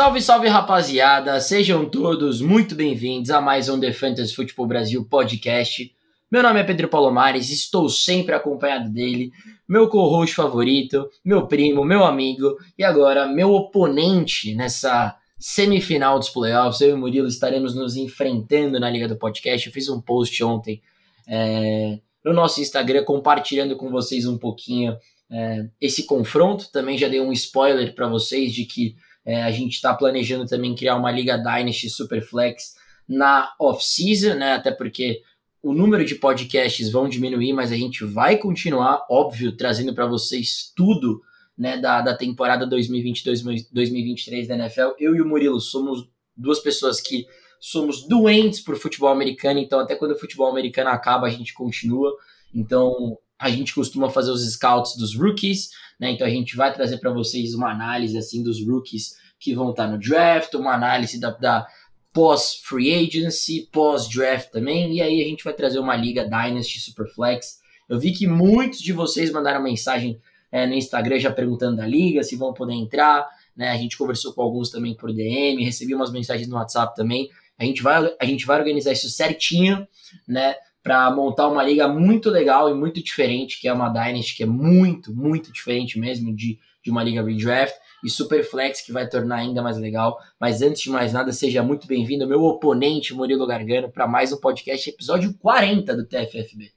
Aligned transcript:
Salve, 0.00 0.22
salve 0.22 0.48
rapaziada, 0.48 1.38
sejam 1.42 1.84
todos 1.84 2.40
muito 2.40 2.74
bem-vindos 2.74 3.30
a 3.30 3.38
mais 3.38 3.68
um 3.68 3.78
The 3.78 3.92
Fantasy 3.92 4.34
Football 4.34 4.66
Brasil 4.66 5.04
podcast. 5.04 5.94
Meu 6.32 6.42
nome 6.42 6.58
é 6.58 6.64
Pedro 6.64 6.88
Palomares, 6.88 7.50
estou 7.50 7.86
sempre 7.90 8.34
acompanhado 8.34 8.88
dele, 8.88 9.30
meu 9.68 9.90
co-host 9.90 10.34
favorito, 10.34 11.06
meu 11.22 11.46
primo, 11.46 11.84
meu 11.84 12.02
amigo 12.02 12.56
e 12.78 12.82
agora 12.82 13.28
meu 13.28 13.52
oponente 13.52 14.54
nessa 14.54 15.14
semifinal 15.38 16.18
dos 16.18 16.30
playoffs. 16.30 16.80
Eu 16.80 16.96
e 16.96 16.98
Murilo 16.98 17.28
estaremos 17.28 17.74
nos 17.74 17.94
enfrentando 17.94 18.80
na 18.80 18.88
Liga 18.88 19.06
do 19.06 19.18
Podcast. 19.18 19.66
Eu 19.66 19.72
fiz 19.72 19.90
um 19.90 20.00
post 20.00 20.42
ontem 20.42 20.80
é, 21.28 21.98
no 22.24 22.32
nosso 22.32 22.62
Instagram 22.62 23.04
compartilhando 23.04 23.76
com 23.76 23.90
vocês 23.90 24.26
um 24.26 24.38
pouquinho 24.38 24.96
é, 25.30 25.66
esse 25.78 26.04
confronto. 26.04 26.72
Também 26.72 26.96
já 26.96 27.06
dei 27.06 27.20
um 27.20 27.34
spoiler 27.34 27.94
para 27.94 28.08
vocês 28.08 28.54
de 28.54 28.64
que 28.64 28.96
é, 29.24 29.42
a 29.42 29.50
gente 29.50 29.74
está 29.74 29.94
planejando 29.94 30.46
também 30.46 30.74
criar 30.74 30.96
uma 30.96 31.10
Liga 31.10 31.36
Dynasty 31.36 31.90
Superflex 31.90 32.74
na 33.08 33.52
off-season, 33.58 34.34
né? 34.34 34.54
Até 34.54 34.70
porque 34.70 35.20
o 35.62 35.72
número 35.72 36.04
de 36.04 36.14
podcasts 36.14 36.90
vão 36.90 37.08
diminuir, 37.08 37.52
mas 37.52 37.70
a 37.70 37.76
gente 37.76 38.04
vai 38.04 38.36
continuar, 38.36 39.04
óbvio, 39.10 39.56
trazendo 39.56 39.94
para 39.94 40.06
vocês 40.06 40.72
tudo 40.74 41.20
né, 41.56 41.76
da, 41.76 42.00
da 42.00 42.16
temporada 42.16 42.66
2022-2023 42.66 44.46
da 44.46 44.54
NFL. 44.54 44.94
Eu 44.98 45.14
e 45.14 45.20
o 45.20 45.26
Murilo 45.26 45.60
somos 45.60 46.08
duas 46.34 46.58
pessoas 46.60 47.00
que 47.00 47.26
somos 47.60 48.08
doentes 48.08 48.60
por 48.60 48.78
futebol 48.78 49.10
americano, 49.10 49.58
então 49.58 49.78
até 49.78 49.94
quando 49.94 50.12
o 50.12 50.18
futebol 50.18 50.48
americano 50.48 50.88
acaba, 50.88 51.26
a 51.26 51.30
gente 51.30 51.52
continua. 51.52 52.10
Então 52.54 53.18
a 53.38 53.50
gente 53.50 53.74
costuma 53.74 54.08
fazer 54.08 54.30
os 54.30 54.50
scouts 54.50 54.96
dos 54.96 55.14
rookies, 55.14 55.70
né? 56.00 56.10
Então 56.10 56.26
a 56.26 56.30
gente 56.30 56.56
vai 56.56 56.72
trazer 56.72 56.96
para 56.98 57.12
vocês 57.12 57.52
uma 57.52 57.70
análise 57.70 58.16
assim 58.16 58.42
dos 58.42 58.66
rookies 58.66 59.18
que 59.38 59.54
vão 59.54 59.70
estar 59.70 59.84
tá 59.84 59.92
no 59.92 59.98
draft, 59.98 60.54
uma 60.54 60.74
análise 60.74 61.20
da, 61.20 61.30
da 61.30 61.66
pós-free 62.12 63.06
agency, 63.06 63.68
pós-draft 63.70 64.50
também, 64.50 64.94
e 64.94 65.02
aí 65.02 65.22
a 65.22 65.24
gente 65.24 65.44
vai 65.44 65.52
trazer 65.52 65.78
uma 65.78 65.94
liga 65.94 66.24
Dynasty 66.24 66.80
Superflex. 66.80 67.60
Eu 67.88 67.98
vi 67.98 68.12
que 68.12 68.26
muitos 68.26 68.80
de 68.80 68.92
vocês 68.92 69.30
mandaram 69.30 69.62
mensagem 69.62 70.20
é, 70.50 70.66
no 70.66 70.74
Instagram 70.74 71.18
já 71.18 71.30
perguntando 71.30 71.76
da 71.76 71.86
liga, 71.86 72.22
se 72.22 72.36
vão 72.36 72.52
poder 72.52 72.74
entrar, 72.74 73.28
né? 73.56 73.68
A 73.68 73.76
gente 73.76 73.96
conversou 73.96 74.32
com 74.32 74.42
alguns 74.42 74.70
também 74.70 74.94
por 74.94 75.12
DM, 75.12 75.62
recebi 75.64 75.94
umas 75.94 76.10
mensagens 76.10 76.48
no 76.48 76.56
WhatsApp 76.56 76.94
também. 76.96 77.30
A 77.58 77.64
gente 77.64 77.82
vai, 77.82 78.12
a 78.18 78.24
gente 78.24 78.46
vai 78.46 78.58
organizar 78.58 78.92
isso 78.92 79.08
certinho, 79.10 79.86
né? 80.26 80.54
Para 80.90 81.08
montar 81.12 81.46
uma 81.46 81.62
liga 81.62 81.86
muito 81.86 82.28
legal 82.28 82.68
e 82.68 82.74
muito 82.74 83.00
diferente, 83.00 83.60
que 83.60 83.68
é 83.68 83.72
uma 83.72 83.88
Dynasty, 83.88 84.34
que 84.34 84.42
é 84.42 84.46
muito, 84.46 85.14
muito 85.14 85.52
diferente 85.52 85.96
mesmo 86.00 86.34
de, 86.34 86.58
de 86.82 86.90
uma 86.90 87.04
liga 87.04 87.22
redraft 87.22 87.76
e 88.02 88.10
Superflex, 88.10 88.80
que 88.80 88.90
vai 88.90 89.08
tornar 89.08 89.36
ainda 89.36 89.62
mais 89.62 89.78
legal. 89.78 90.18
Mas 90.40 90.62
antes 90.62 90.82
de 90.82 90.90
mais 90.90 91.12
nada, 91.12 91.30
seja 91.32 91.62
muito 91.62 91.86
bem-vindo, 91.86 92.26
meu 92.26 92.42
oponente 92.42 93.14
Murilo 93.14 93.46
Gargano, 93.46 93.88
para 93.88 94.08
mais 94.08 94.32
um 94.32 94.40
podcast, 94.40 94.90
episódio 94.90 95.32
40 95.38 95.94
do 95.94 96.04
TFFB. 96.08 96.72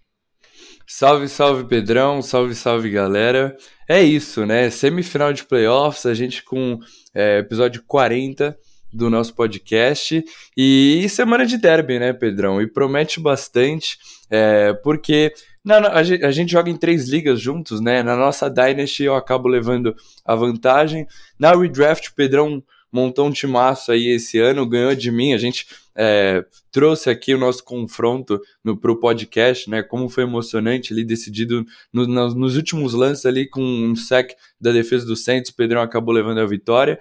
Salve, 0.85 1.27
salve 1.27 1.63
Pedrão, 1.63 2.21
salve, 2.21 2.53
salve 2.53 2.91
galera. 2.91 3.57
É 3.89 4.03
isso, 4.03 4.45
né? 4.45 4.69
Semifinal 4.69 5.33
de 5.33 5.43
playoffs, 5.43 6.05
a 6.05 6.13
gente 6.13 6.43
com 6.43 6.77
é, 7.15 7.39
episódio 7.39 7.83
40 7.87 8.55
do 8.93 9.09
nosso 9.09 9.33
podcast. 9.33 10.23
E 10.55 11.07
semana 11.09 11.45
de 11.45 11.57
derby, 11.57 11.99
né, 11.99 12.13
Pedrão? 12.13 12.61
E 12.61 12.67
promete 12.67 13.19
bastante, 13.19 13.97
é, 14.29 14.73
porque 14.83 15.33
na, 15.63 15.77
a, 15.93 16.03
gente, 16.03 16.25
a, 16.25 16.31
gente, 16.31 16.51
joga 16.51 16.69
em 16.69 16.75
três 16.75 17.07
ligas 17.07 17.39
juntos, 17.39 17.79
né? 17.79 18.03
Na 18.03 18.15
nossa 18.15 18.49
Dynasty 18.49 19.03
eu 19.03 19.15
acabo 19.15 19.47
levando 19.47 19.95
a 20.25 20.35
vantagem. 20.35 21.07
Na 21.39 21.55
Redraft, 21.55 22.09
o 22.09 22.15
Pedrão 22.15 22.61
montou 22.91 23.25
um 23.25 23.31
timaço 23.31 23.91
aí 23.91 24.07
esse 24.07 24.37
ano, 24.37 24.67
ganhou 24.67 24.93
de 24.93 25.09
mim. 25.09 25.33
A 25.33 25.37
gente 25.37 25.65
é, 25.95 26.45
trouxe 26.71 27.09
aqui 27.09 27.33
o 27.33 27.39
nosso 27.39 27.63
confronto 27.63 28.39
no, 28.63 28.77
pro 28.77 28.99
podcast, 28.99 29.69
né? 29.69 29.81
Como 29.81 30.09
foi 30.09 30.23
emocionante 30.23 30.93
ali, 30.93 31.03
decidido 31.03 31.65
no, 31.91 32.05
nos, 32.05 32.35
nos 32.35 32.55
últimos 32.55 32.93
lances 32.93 33.25
ali 33.25 33.47
com 33.47 33.61
um 33.61 33.95
sec 33.95 34.33
da 34.59 34.71
defesa 34.71 35.05
do 35.05 35.15
Santos, 35.15 35.49
o 35.49 35.55
Pedrão 35.55 35.81
acabou 35.81 36.13
levando 36.13 36.39
a 36.39 36.45
vitória. 36.45 36.99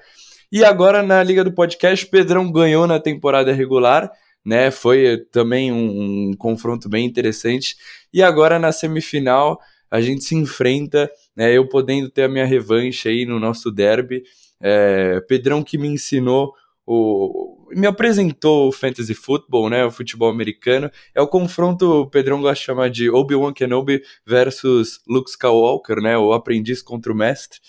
E 0.53 0.63
agora 0.63 1.03
na 1.03 1.23
Liga 1.23 1.43
do 1.43 1.51
Podcast, 1.51 2.07
Pedrão 2.07 2.53
ganhou 2.53 2.87
na 2.87 3.01
temporada 3.01 3.55
regular, 3.55 4.13
né? 4.45 4.71
Foi 4.71 5.17
também 5.33 5.73
um, 5.73 6.29
um 6.29 6.35
confronto 6.35 6.91
bem 6.91 7.07
interessante. 7.07 7.75
E 8.13 8.23
agora 8.23 8.59
na 8.59 8.71
semifinal 8.71 9.59
a 9.91 10.03
gente 10.03 10.25
se 10.25 10.35
enfrenta, 10.35 11.11
né? 11.35 11.57
Eu 11.57 11.67
podendo 11.67 12.11
ter 12.11 12.25
a 12.25 12.29
minha 12.29 12.45
revanche 12.45 13.09
aí 13.09 13.25
no 13.25 13.41
nosso 13.41 13.71
derby. 13.71 14.25
É, 14.61 15.23
Pedrão 15.27 15.63
que 15.63 15.79
me 15.79 15.89
ensinou 15.89 16.53
o, 16.87 17.69
me 17.75 17.87
apresentou 17.87 18.69
o 18.69 18.73
fantasy 18.73 19.15
football, 19.15 19.71
né, 19.71 19.85
o 19.85 19.91
futebol 19.91 20.29
americano, 20.29 20.91
é 21.15 21.23
o 21.23 21.29
confronto, 21.29 22.03
o 22.03 22.11
Pedrão 22.11 22.41
gosta 22.41 22.57
de 22.57 22.67
chamar 22.67 22.91
de 22.91 23.09
Obi-Wan 23.09 23.53
Kenobi 23.53 24.03
versus 24.27 25.01
Luke 25.09 25.31
Skywalker, 25.31 26.01
né, 26.01 26.19
o 26.19 26.33
aprendiz 26.33 26.83
contra 26.83 27.13
o 27.13 27.17
mestre, 27.17 27.61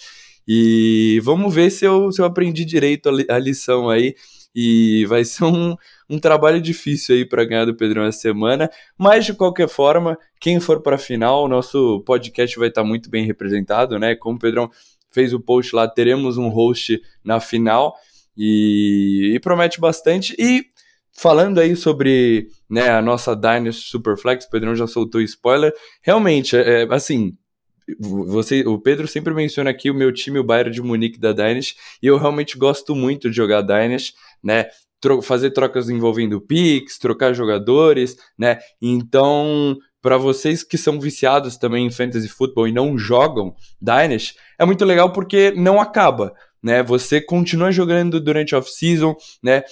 e 0.48 1.20
vamos 1.24 1.54
ver 1.54 1.70
se 1.70 1.86
eu, 1.86 2.12
se 2.12 2.22
eu 2.22 2.26
aprendi 2.26 2.66
direito 2.66 3.10
a, 3.10 3.12
li, 3.12 3.26
a 3.30 3.40
lição 3.40 3.90
aí, 3.90 4.16
e 4.56 5.06
vai 5.08 5.26
ser 5.26 5.46
um, 5.46 5.76
um 6.10 6.20
trabalho 6.20 6.62
difícil 6.62 7.16
aí 7.16 7.26
para 7.26 7.46
ganhar 7.46 7.66
do 7.66 7.76
Pedrão 7.76 8.04
essa 8.04 8.20
semana, 8.20 8.70
mas 8.98 9.26
de 9.26 9.34
qualquer 9.34 9.68
forma, 9.68 10.18
quem 10.40 10.60
for 10.60 10.82
para 10.82 10.96
a 10.96 11.00
final, 11.00 11.48
nosso 11.48 12.02
podcast 12.06 12.58
vai 12.60 12.68
estar 12.68 12.82
tá 12.82 12.88
muito 12.88 13.10
bem 13.10 13.26
representado, 13.26 13.98
né, 13.98 14.16
como 14.16 14.36
o 14.36 14.40
Pedrão 14.40 14.70
fez 15.14 15.34
o 15.34 15.40
post 15.40 15.76
lá, 15.76 15.88
teremos 15.88 16.38
um 16.38 16.50
host 16.50 17.02
na 17.24 17.40
final 17.40 17.96
e, 18.36 19.32
e 19.36 19.40
promete 19.40 19.80
bastante. 19.80 20.36
E 20.38 20.66
falando 21.14 21.60
aí 21.60 21.76
sobre 21.76 22.48
né, 22.70 22.90
a 22.90 23.02
nossa 23.02 23.36
Dynasty 23.36 23.90
Superflex, 23.90 24.46
o 24.46 24.50
Pedrão 24.50 24.76
já 24.76 24.88
soltou 24.88 25.22
spoiler. 25.22 25.74
Realmente, 26.02 26.58
é, 26.58 26.84
é, 26.84 26.88
assim, 26.90 27.38
você, 28.00 28.66
o 28.66 28.80
Pedro 28.80 29.08
sempre 29.08 29.34
menciona 29.34 29.70
aqui 29.70 29.90
o 29.90 29.96
meu 29.96 30.12
time, 30.12 30.40
o 30.40 30.44
Bayern 30.44 30.72
de 30.72 30.82
Munique 30.82 31.20
da 31.20 31.32
Dynasty, 31.32 31.76
e 32.02 32.08
eu 32.08 32.18
realmente 32.18 32.58
gosto 32.58 32.96
muito 32.96 33.30
de 33.30 33.36
jogar 33.36 33.62
Dynasty, 33.62 34.14
né? 34.44 34.68
Tro 35.00 35.22
fazer 35.22 35.52
trocas 35.52 35.90
envolvendo 35.90 36.40
picks, 36.40 36.98
trocar 36.98 37.34
jogadores, 37.34 38.16
né? 38.38 38.60
Então, 38.82 39.78
para 40.02 40.18
vocês 40.18 40.64
que 40.64 40.78
são 40.78 41.00
viciados 41.00 41.58
também 41.58 41.86
em 41.86 41.92
fantasy 41.92 42.28
football 42.28 42.68
e 42.68 42.72
não 42.72 42.98
jogam 42.98 43.56
Dynasty, 43.82 44.36
é 44.60 44.66
muito 44.66 44.86
legal 44.86 45.12
porque 45.12 45.52
não 45.52 45.80
acaba. 45.80 46.34
Né, 46.64 46.82
você 46.82 47.20
continua 47.20 47.74
jogando 47.74 48.22
durante 48.22 48.56
off-season, 48.56 49.16
né, 49.44 49.64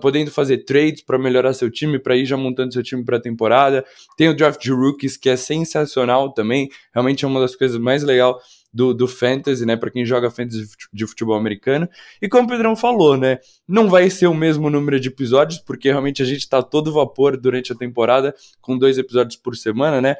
podendo 0.00 0.30
fazer 0.30 0.64
trades 0.64 1.02
para 1.02 1.18
melhorar 1.18 1.52
seu 1.52 1.70
time, 1.70 1.98
para 1.98 2.16
ir 2.16 2.24
já 2.24 2.38
montando 2.38 2.72
seu 2.72 2.82
time 2.82 3.04
para 3.04 3.18
a 3.18 3.20
temporada. 3.20 3.84
Tem 4.16 4.30
o 4.30 4.34
draft 4.34 4.62
de 4.62 4.72
rookies 4.72 5.18
que 5.18 5.28
é 5.28 5.36
sensacional 5.36 6.32
também, 6.32 6.70
realmente 6.94 7.22
é 7.22 7.28
uma 7.28 7.40
das 7.40 7.54
coisas 7.54 7.78
mais 7.78 8.02
legais 8.02 8.34
do, 8.72 8.92
do 8.92 9.08
Fantasy, 9.08 9.64
né? 9.64 9.76
Para 9.76 9.90
quem 9.90 10.04
joga 10.04 10.30
Fantasy 10.30 10.68
de 10.92 11.06
futebol 11.06 11.36
americano. 11.36 11.88
E 12.20 12.28
como 12.28 12.44
o 12.44 12.48
Pedrão 12.48 12.76
falou, 12.76 13.16
né? 13.16 13.38
Não 13.66 13.88
vai 13.88 14.10
ser 14.10 14.26
o 14.26 14.34
mesmo 14.34 14.70
número 14.70 15.00
de 15.00 15.08
episódios, 15.08 15.58
porque 15.60 15.90
realmente 15.90 16.22
a 16.22 16.26
gente 16.26 16.40
está 16.40 16.62
todo 16.62 16.92
vapor 16.92 17.36
durante 17.36 17.72
a 17.72 17.76
temporada, 17.76 18.34
com 18.60 18.76
dois 18.76 18.98
episódios 18.98 19.36
por 19.36 19.56
semana, 19.56 20.00
né? 20.00 20.16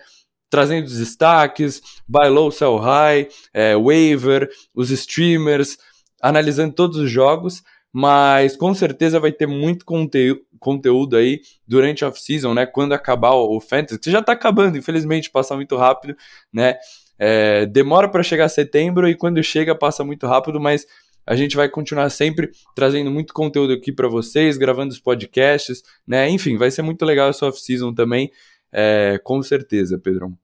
Trazendo 0.51 0.87
os 0.87 0.97
destaques, 0.97 1.83
buy 2.09 2.29
low, 2.29 2.51
sell 2.51 2.79
high, 2.79 3.29
é, 3.53 3.77
waiver, 3.77 4.49
os 4.75 4.91
streamers, 4.91 5.77
analisando 6.21 6.75
todos 6.75 6.97
os 6.99 7.11
jogos 7.11 7.63
mas 7.93 8.57
com 8.57 8.75
certeza 8.75 9.19
vai 9.19 9.33
ter 9.33 9.47
muito 9.47 9.85
conteúdo, 9.85 10.41
conteúdo 10.59 11.17
aí 11.17 11.41
durante 11.67 12.05
a 12.05 12.09
off-season, 12.09 12.53
né? 12.55 12.67
Quando 12.67 12.93
acabar 12.93 13.33
o 13.33 13.61
Fantasy, 13.61 13.99
que 13.99 14.11
já 14.11 14.23
tá 14.23 14.33
acabando, 14.33 14.77
infelizmente, 14.77 15.31
passa 15.31 15.55
muito 15.55 15.77
rápido, 15.77 16.17
né? 16.53 16.77
É, 17.19 17.67
demora 17.67 18.09
para 18.09 18.23
chegar 18.23 18.49
setembro 18.49 19.09
e 19.09 19.17
quando 19.17 19.43
chega 19.43 19.75
passa 19.75 20.05
muito 20.05 20.27
rápido, 20.27 20.61
mas 20.61 20.87
a 21.27 21.35
gente 21.35 21.57
vai 21.57 21.69
continuar 21.69 22.09
sempre 22.11 22.51
trazendo 22.75 23.11
muito 23.11 23.35
conteúdo 23.35 23.73
aqui 23.73 23.93
para 23.93 24.09
vocês, 24.09 24.57
gravando 24.57 24.93
os 24.93 25.01
podcasts, 25.01 25.83
né? 26.07 26.29
Enfim, 26.29 26.57
vai 26.57 26.71
ser 26.71 26.83
muito 26.83 27.05
legal 27.05 27.29
essa 27.31 27.47
off-season 27.47 27.93
também, 27.93 28.31
é, 28.73 29.21
com 29.25 29.43
certeza, 29.43 29.99
Pedrão. 29.99 30.37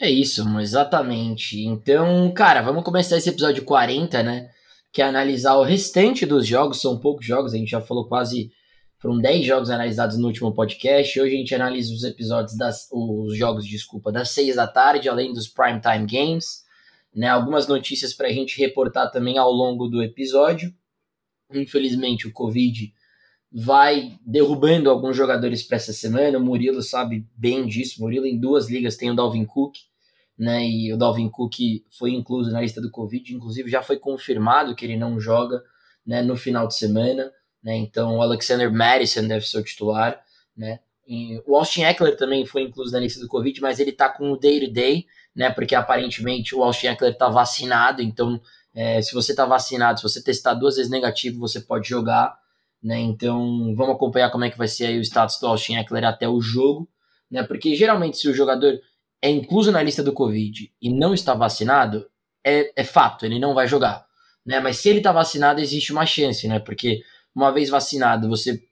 É 0.00 0.08
isso, 0.08 0.42
exatamente. 0.60 1.60
Então, 1.64 2.32
cara, 2.32 2.62
vamos 2.62 2.84
começar 2.84 3.16
esse 3.16 3.28
episódio 3.28 3.64
40, 3.64 4.22
né? 4.22 4.48
Que 4.92 5.02
é 5.02 5.04
analisar 5.04 5.56
o 5.56 5.62
restante 5.62 6.24
dos 6.24 6.46
jogos, 6.46 6.80
são 6.80 6.98
poucos 6.98 7.26
jogos, 7.26 7.54
a 7.54 7.56
gente 7.56 7.70
já 7.70 7.80
falou 7.80 8.08
quase 8.08 8.50
foram 9.00 9.18
10 9.18 9.46
jogos 9.46 9.70
analisados 9.70 10.18
no 10.18 10.26
último 10.26 10.52
podcast. 10.52 11.20
Hoje 11.20 11.34
a 11.34 11.38
gente 11.38 11.54
analisa 11.54 11.94
os 11.94 12.02
episódios 12.02 12.56
das. 12.56 12.88
os 12.90 13.36
jogos, 13.36 13.64
desculpa, 13.64 14.10
das 14.10 14.30
6 14.30 14.56
da 14.56 14.66
tarde, 14.66 15.08
além 15.08 15.32
dos 15.32 15.46
primetime 15.46 16.04
games. 16.04 16.66
Né, 17.14 17.28
algumas 17.28 17.66
notícias 17.66 18.12
para 18.12 18.28
a 18.28 18.32
gente 18.32 18.58
reportar 18.60 19.10
também 19.10 19.38
ao 19.38 19.50
longo 19.50 19.88
do 19.88 20.02
episódio. 20.02 20.74
Infelizmente, 21.52 22.26
o 22.26 22.32
Covid 22.32 22.92
vai 23.50 24.18
derrubando 24.24 24.90
alguns 24.90 25.16
jogadores 25.16 25.62
para 25.62 25.76
essa 25.76 25.92
semana. 25.92 26.38
O 26.38 26.44
Murilo 26.44 26.82
sabe 26.82 27.26
bem 27.36 27.66
disso. 27.66 28.00
Murilo, 28.00 28.26
em 28.26 28.38
duas 28.38 28.68
ligas, 28.68 28.96
tem 28.96 29.10
o 29.10 29.16
Dalvin 29.16 29.44
Cook, 29.44 29.76
né? 30.38 30.64
E 30.64 30.92
o 30.92 30.96
Dalvin 30.96 31.28
Cook 31.28 31.54
foi 31.98 32.12
incluso 32.12 32.50
na 32.52 32.60
lista 32.60 32.80
do 32.80 32.90
Covid. 32.90 33.34
Inclusive, 33.34 33.70
já 33.70 33.82
foi 33.82 33.98
confirmado 33.98 34.74
que 34.74 34.84
ele 34.84 34.96
não 34.96 35.18
joga 35.18 35.62
né, 36.06 36.22
no 36.22 36.36
final 36.36 36.66
de 36.68 36.76
semana. 36.76 37.30
Né, 37.62 37.76
então 37.76 38.16
o 38.18 38.22
Alexander 38.22 38.72
Madison 38.72 39.26
deve 39.26 39.44
ser 39.46 39.58
o 39.58 39.64
titular. 39.64 40.20
Né, 40.56 40.78
e 41.06 41.42
o 41.46 41.56
Austin 41.56 41.82
Eckler 41.82 42.16
também 42.16 42.46
foi 42.46 42.62
incluso 42.62 42.92
na 42.92 43.00
lista 43.00 43.20
do 43.20 43.28
Covid, 43.28 43.60
mas 43.60 43.80
ele 43.80 43.90
está 43.90 44.08
com 44.08 44.32
o 44.32 44.36
day-to-day, 44.36 44.96
-day, 44.96 45.06
né, 45.34 45.50
porque 45.50 45.74
aparentemente 45.74 46.54
o 46.54 46.62
Austin 46.62 46.88
Eckler 46.88 47.12
está 47.12 47.28
vacinado, 47.28 48.02
então 48.02 48.40
é, 48.74 49.00
se 49.02 49.12
você 49.14 49.32
está 49.32 49.44
vacinado, 49.44 49.98
se 49.98 50.02
você 50.02 50.22
testar 50.22 50.54
duas 50.54 50.76
vezes 50.76 50.90
negativo, 50.90 51.40
você 51.40 51.60
pode 51.60 51.88
jogar. 51.88 52.36
Né, 52.82 52.98
então 53.00 53.74
vamos 53.74 53.96
acompanhar 53.96 54.30
como 54.30 54.44
é 54.44 54.50
que 54.50 54.58
vai 54.58 54.68
ser 54.68 54.98
o 54.98 55.02
status 55.02 55.38
do 55.40 55.48
Austin 55.48 55.76
Eckler 55.76 56.04
até 56.04 56.28
o 56.28 56.40
jogo. 56.40 56.88
Né, 57.30 57.42
porque 57.42 57.74
geralmente 57.74 58.18
se 58.18 58.28
o 58.28 58.34
jogador 58.34 58.78
é 59.20 59.30
incluso 59.30 59.72
na 59.72 59.82
lista 59.82 60.02
do 60.02 60.12
Covid 60.12 60.72
e 60.80 60.90
não 60.90 61.12
está 61.12 61.34
vacinado, 61.34 62.08
é, 62.44 62.72
é 62.76 62.84
fato, 62.84 63.26
ele 63.26 63.38
não 63.38 63.54
vai 63.54 63.66
jogar. 63.66 64.06
Né? 64.44 64.60
Mas 64.60 64.78
se 64.78 64.88
ele 64.88 64.98
está 64.98 65.12
vacinado, 65.12 65.60
existe 65.60 65.92
uma 65.92 66.06
chance, 66.06 66.46
né? 66.48 66.58
Porque 66.58 67.02
uma 67.34 67.50
vez 67.52 67.68
vacinado, 67.68 68.28
você 68.28 68.62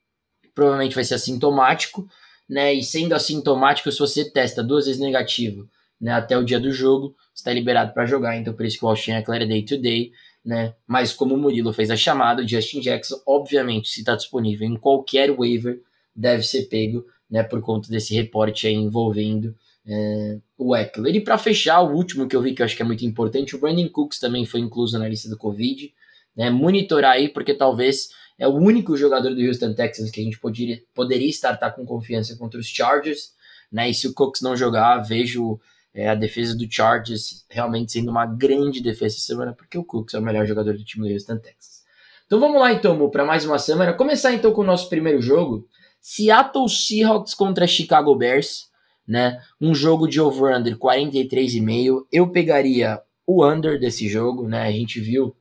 provavelmente 0.54 0.94
vai 0.94 1.04
ser 1.04 1.14
assintomático, 1.14 2.08
né? 2.48 2.72
E 2.72 2.82
sendo 2.82 3.14
assintomático, 3.14 3.90
se 3.92 3.98
você 3.98 4.30
testa 4.30 4.62
duas 4.62 4.86
vezes 4.86 5.00
negativo, 5.00 5.68
né? 6.00 6.12
Até 6.12 6.38
o 6.38 6.44
dia 6.44 6.58
do 6.58 6.72
jogo, 6.72 7.14
está 7.34 7.52
liberado 7.52 7.92
para 7.92 8.06
jogar. 8.06 8.36
Então, 8.36 8.54
por 8.54 8.64
isso 8.64 8.78
que 8.78 8.84
o 8.84 8.88
Austin 8.88 9.12
Eckler 9.12 9.42
é 9.42 9.46
day 9.46 9.62
to 9.62 9.76
day, 9.76 10.12
né? 10.44 10.74
Mas 10.86 11.12
como 11.12 11.34
o 11.34 11.38
Murilo 11.38 11.72
fez 11.72 11.90
a 11.90 11.96
chamada, 11.96 12.42
o 12.42 12.48
Justin 12.48 12.80
Jackson, 12.80 13.20
obviamente, 13.26 13.88
se 13.88 14.00
está 14.00 14.16
disponível 14.16 14.66
em 14.66 14.76
qualquer 14.76 15.30
waiver, 15.30 15.82
deve 16.14 16.42
ser 16.42 16.66
pego, 16.68 17.04
né? 17.30 17.42
Por 17.42 17.60
conta 17.60 17.90
desse 17.90 18.14
reporte 18.14 18.66
envolvendo 18.68 19.54
é, 19.86 20.38
o 20.58 20.74
Eckler. 20.74 21.14
E 21.14 21.20
para 21.20 21.38
fechar, 21.38 21.80
o 21.80 21.94
último 21.94 22.26
que 22.26 22.34
eu 22.34 22.42
vi 22.42 22.54
que 22.54 22.62
eu 22.62 22.66
acho 22.66 22.76
que 22.76 22.82
é 22.82 22.84
muito 22.84 23.04
importante, 23.04 23.54
o 23.54 23.60
Brandon 23.60 23.88
Cooks 23.88 24.18
também 24.18 24.44
foi 24.44 24.60
incluso 24.60 24.98
na 24.98 25.08
lista 25.08 25.28
do 25.28 25.36
Covid. 25.36 25.92
Né, 26.36 26.50
monitorar 26.50 27.12
aí, 27.12 27.30
porque 27.30 27.54
talvez 27.54 28.10
é 28.38 28.46
o 28.46 28.52
único 28.52 28.94
jogador 28.94 29.34
do 29.34 29.40
Houston 29.40 29.72
Texans 29.72 30.10
que 30.10 30.20
a 30.20 30.24
gente 30.24 30.38
poderia, 30.38 30.82
poderia 30.94 31.30
startar 31.30 31.74
com 31.74 31.86
confiança 31.86 32.36
contra 32.36 32.60
os 32.60 32.66
Chargers. 32.66 33.30
Né, 33.72 33.88
e 33.88 33.94
se 33.94 34.06
o 34.06 34.12
Cooks 34.12 34.42
não 34.42 34.54
jogar, 34.54 34.98
vejo 34.98 35.58
é, 35.94 36.10
a 36.10 36.14
defesa 36.14 36.54
do 36.54 36.70
Chargers 36.70 37.46
realmente 37.48 37.92
sendo 37.92 38.10
uma 38.10 38.26
grande 38.26 38.82
defesa 38.82 39.16
essa 39.16 39.24
semana, 39.24 39.54
porque 39.54 39.78
o 39.78 39.84
Cooks 39.84 40.14
é 40.14 40.18
o 40.18 40.22
melhor 40.22 40.46
jogador 40.46 40.76
do 40.76 40.84
time 40.84 41.08
do 41.08 41.14
Houston 41.14 41.38
Texans. 41.38 41.86
Então 42.26 42.38
vamos 42.38 42.60
lá 42.60 42.72
então, 42.72 43.08
para 43.08 43.24
mais 43.24 43.46
uma 43.46 43.58
semana. 43.58 43.94
Começar 43.94 44.34
então 44.34 44.52
com 44.52 44.60
o 44.60 44.64
nosso 44.64 44.90
primeiro 44.90 45.22
jogo. 45.22 45.66
Seattle 46.00 46.68
Seahawks 46.68 47.32
contra 47.32 47.66
Chicago 47.66 48.14
Bears 48.14 48.66
né? 49.06 49.40
Um 49.60 49.74
jogo 49.74 50.08
de 50.08 50.20
over-under 50.20 50.76
43,5. 50.76 52.06
Eu 52.10 52.30
pegaria 52.30 53.00
o 53.26 53.46
under 53.46 53.78
desse 53.78 54.08
jogo, 54.08 54.48
né? 54.48 54.62
A 54.62 54.72
gente 54.72 55.00
viu 55.00 55.36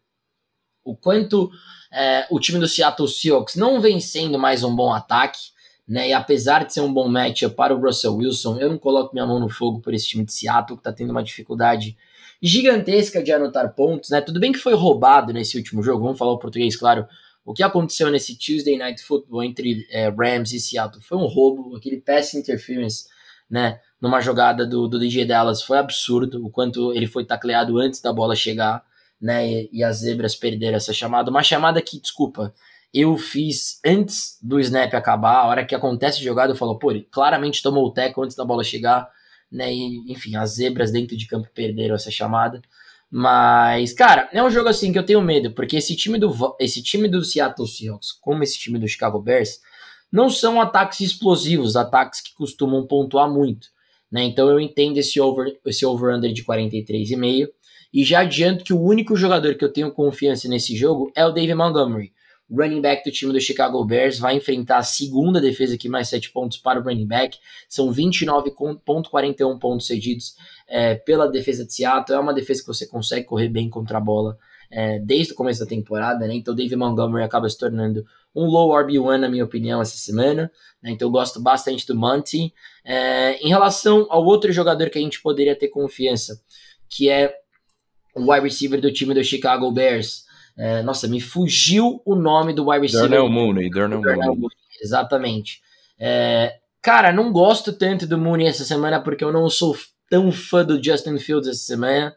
o 0.84 0.96
quanto 0.96 1.50
é, 1.92 2.28
o 2.30 2.40
time 2.40 2.60
do 2.60 2.68
Seattle 2.68 3.08
Seahawks 3.08 3.56
não 3.56 3.82
vem 3.82 4.00
sendo 4.00 4.38
mais 4.38 4.64
um 4.64 4.76
bom 4.76 4.94
ataque, 4.94 5.40
né? 5.88 6.10
E 6.10 6.14
apesar 6.14 6.66
de 6.66 6.74
ser 6.74 6.82
um 6.82 6.94
bom 6.94 7.08
match 7.08 7.44
para 7.56 7.76
o 7.76 7.80
Russell 7.80 8.16
Wilson, 8.16 8.58
eu 8.60 8.70
não 8.70 8.78
coloco 8.78 9.14
minha 9.14 9.26
mão 9.26 9.40
no 9.40 9.50
fogo 9.50 9.80
por 9.80 9.94
esse 9.94 10.08
time 10.08 10.26
de 10.26 10.34
Seattle 10.34 10.78
que 10.78 10.82
está 10.82 10.92
tendo 10.92 11.12
uma 11.12 11.24
dificuldade 11.24 11.98
gigantesca 12.42 13.24
de 13.24 13.32
anotar 13.32 13.74
pontos, 13.74 14.10
né? 14.10 14.22
Tudo 14.22 14.40
bem 14.40 14.52
que 14.52 14.60
foi 14.60 14.74
roubado 14.74 15.34
nesse 15.34 15.58
último 15.58 15.82
jogo, 15.82 16.04
vamos 16.04 16.20
falar 16.20 16.32
o 16.32 16.40
português, 16.40 16.76
claro. 16.76 17.08
O 17.44 17.54
que 17.54 17.62
aconteceu 17.62 18.10
nesse 18.10 18.36
Tuesday 18.38 18.76
Night 18.76 19.02
Football 19.04 19.44
entre 19.44 19.88
é, 19.92 20.10
Rams 20.10 20.52
e 20.52 20.60
Seattle 20.60 21.02
foi 21.02 21.18
um 21.18 21.28
roubo, 21.28 21.76
aquele 21.76 22.02
pass 22.02 22.34
interference 22.34 23.06
né? 23.50 23.80
Numa 24.02 24.22
jogada 24.22 24.66
do, 24.66 24.88
do 24.88 25.00
DJ 25.00 25.26
Dallas 25.26 25.62
foi 25.62 25.78
absurdo 25.78 26.46
o 26.46 26.50
quanto 26.50 26.94
ele 26.94 27.08
foi 27.08 27.26
tacleado 27.26 27.78
antes 27.78 28.02
da 28.02 28.12
bola 28.12 28.36
chegar, 28.36 28.84
né? 29.22 29.48
E, 29.48 29.70
e 29.72 29.84
as 29.84 29.98
zebras 29.98 30.36
perderam 30.36 30.78
essa 30.78 30.94
chamada. 30.94 31.32
Uma 31.32 31.44
chamada 31.44 31.82
que, 31.82 32.00
desculpa, 32.00 32.54
eu 32.94 33.18
fiz 33.18 33.80
antes 33.86 34.38
do 34.42 34.60
snap 34.60 34.94
acabar, 34.94 35.40
a 35.40 35.48
hora 35.48 35.66
que 35.66 35.76
acontece 35.76 36.20
a 36.20 36.24
jogada, 36.24 36.54
eu 36.54 36.58
falo, 36.58 36.80
pô, 36.80 36.92
ele 36.92 37.08
claramente 37.12 37.62
tomou 37.62 37.86
o 37.86 37.92
teco 37.92 38.24
antes 38.24 38.36
da 38.36 38.46
bola 38.46 38.64
chegar, 38.64 39.10
né? 39.52 39.74
E, 39.74 40.12
enfim, 40.12 40.36
as 40.36 40.56
zebras 40.56 40.92
dentro 40.92 41.18
de 41.18 41.28
campo 41.28 41.50
perderam 41.54 41.96
essa 41.96 42.12
chamada. 42.12 42.62
Mas, 43.10 43.94
cara, 43.94 44.30
é 44.32 44.44
um 44.44 44.50
jogo 44.50 44.68
assim 44.68 44.92
que 44.92 45.00
eu 45.00 45.06
tenho 45.06 45.22
medo, 45.22 45.52
porque 45.52 45.78
esse 45.78 45.96
time 45.96 46.18
do, 46.18 46.34
esse 46.60 46.82
time 46.82 47.08
do 47.08 47.24
Seattle 47.24 47.68
Seahawks, 47.68 48.12
como 48.12 48.44
esse 48.44 48.58
time 48.58 48.80
do 48.80 48.88
Chicago 48.88 49.20
Bears, 49.20 49.60
não 50.16 50.30
são 50.30 50.62
ataques 50.62 51.02
explosivos, 51.02 51.76
ataques 51.76 52.22
que 52.22 52.34
costumam 52.34 52.88
pontuar 52.88 53.30
muito. 53.30 53.68
Né? 54.10 54.24
Então 54.24 54.50
eu 54.50 54.62
entendo 54.62 54.98
esse 54.98 55.20
over 55.20 55.60
esse 55.66 55.86
over-under 55.86 56.32
de 56.32 56.42
43,5. 56.42 57.50
E 57.94 58.04
já 58.06 58.22
adianto 58.22 58.64
que 58.64 58.74
o 58.74 58.82
único 58.82 59.18
jogador 59.18 59.56
que 59.56 59.66
eu 59.66 59.72
tenho 59.72 59.92
confiança 59.92 60.48
nesse 60.48 60.74
jogo 60.74 61.12
é 61.14 61.26
o 61.26 61.32
David 61.32 61.56
Montgomery. 61.56 62.14
running 62.50 62.80
back 62.80 63.04
do 63.04 63.14
time 63.14 63.34
do 63.34 63.42
Chicago 63.42 63.84
Bears 63.84 64.18
vai 64.18 64.38
enfrentar 64.38 64.78
a 64.78 64.84
segunda 64.84 65.42
defesa 65.42 65.78
que 65.78 65.90
mais 65.90 66.08
7 66.08 66.32
pontos 66.32 66.60
para 66.60 66.80
o 66.80 66.84
running 66.84 67.08
back. 67.08 67.38
São 67.68 67.92
29,41 67.92 69.60
pontos 69.60 69.86
cedidos 69.86 70.36
é, 70.66 70.96
pela 70.96 71.28
defesa 71.28 71.66
de 71.66 71.74
Seattle. 71.74 72.18
É 72.18 72.22
uma 72.22 72.34
defesa 72.34 72.62
que 72.62 72.68
você 72.68 72.88
consegue 72.88 73.26
correr 73.26 73.50
bem 73.50 73.70
contra 73.70 73.98
a 73.98 74.02
bola 74.02 74.38
é, 74.72 75.00
desde 75.00 75.34
o 75.34 75.36
começo 75.36 75.60
da 75.60 75.66
temporada, 75.66 76.28
né? 76.28 76.36
Então 76.36 76.54
o 76.54 76.58
David 76.58 76.76
Montgomery 76.76 77.24
acaba 77.24 77.50
se 77.50 77.58
tornando 77.58 78.06
um 78.36 78.46
low 78.46 78.72
RB1, 78.72 79.18
na 79.18 79.30
minha 79.30 79.46
opinião, 79.46 79.82
essa 79.82 79.98
semana. 79.98 80.52
Né? 80.82 80.92
Então 80.92 81.08
eu 81.08 81.12
gosto 81.12 81.42
bastante 81.42 81.88
do 81.88 81.96
Monty. 81.96 82.54
É, 82.84 83.38
em 83.38 83.48
relação 83.48 84.06
ao 84.10 84.24
outro 84.26 84.52
jogador 84.52 84.90
que 84.90 84.98
a 84.98 85.02
gente 85.02 85.22
poderia 85.22 85.56
ter 85.56 85.70
confiança, 85.70 86.42
que 86.90 87.10
é 87.10 87.34
o 88.14 88.32
wide 88.32 88.44
receiver 88.44 88.82
do 88.82 88.92
time 88.92 89.14
do 89.14 89.24
Chicago 89.24 89.72
Bears. 89.72 90.26
É, 90.58 90.82
nossa, 90.82 91.08
me 91.08 91.20
fugiu 91.20 92.02
o 92.06 92.16
nome 92.16 92.54
do 92.54 92.70
wide 92.70 92.82
receiver. 92.82 93.10
Darnell 93.10 93.30
Mooney. 93.30 93.70
Darnell, 93.70 94.02
Mooney. 94.02 94.50
Exatamente. 94.82 95.62
É, 95.98 96.58
cara, 96.82 97.14
não 97.14 97.32
gosto 97.32 97.72
tanto 97.72 98.06
do 98.06 98.18
Mooney 98.18 98.48
essa 98.48 98.66
semana 98.66 99.00
porque 99.00 99.24
eu 99.24 99.32
não 99.32 99.50
sou 99.50 99.76
tão 100.10 100.32
fã 100.32 100.64
do 100.64 100.82
Justin 100.84 101.18
Fields 101.18 101.48
essa 101.48 101.64
semana 101.64 102.16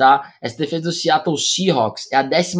tá? 0.00 0.32
Essa 0.40 0.56
defesa 0.56 0.84
do 0.84 0.92
Seattle 0.92 1.36
Seahawks 1.36 2.10
é 2.10 2.16
a 2.16 2.22
12 2.22 2.56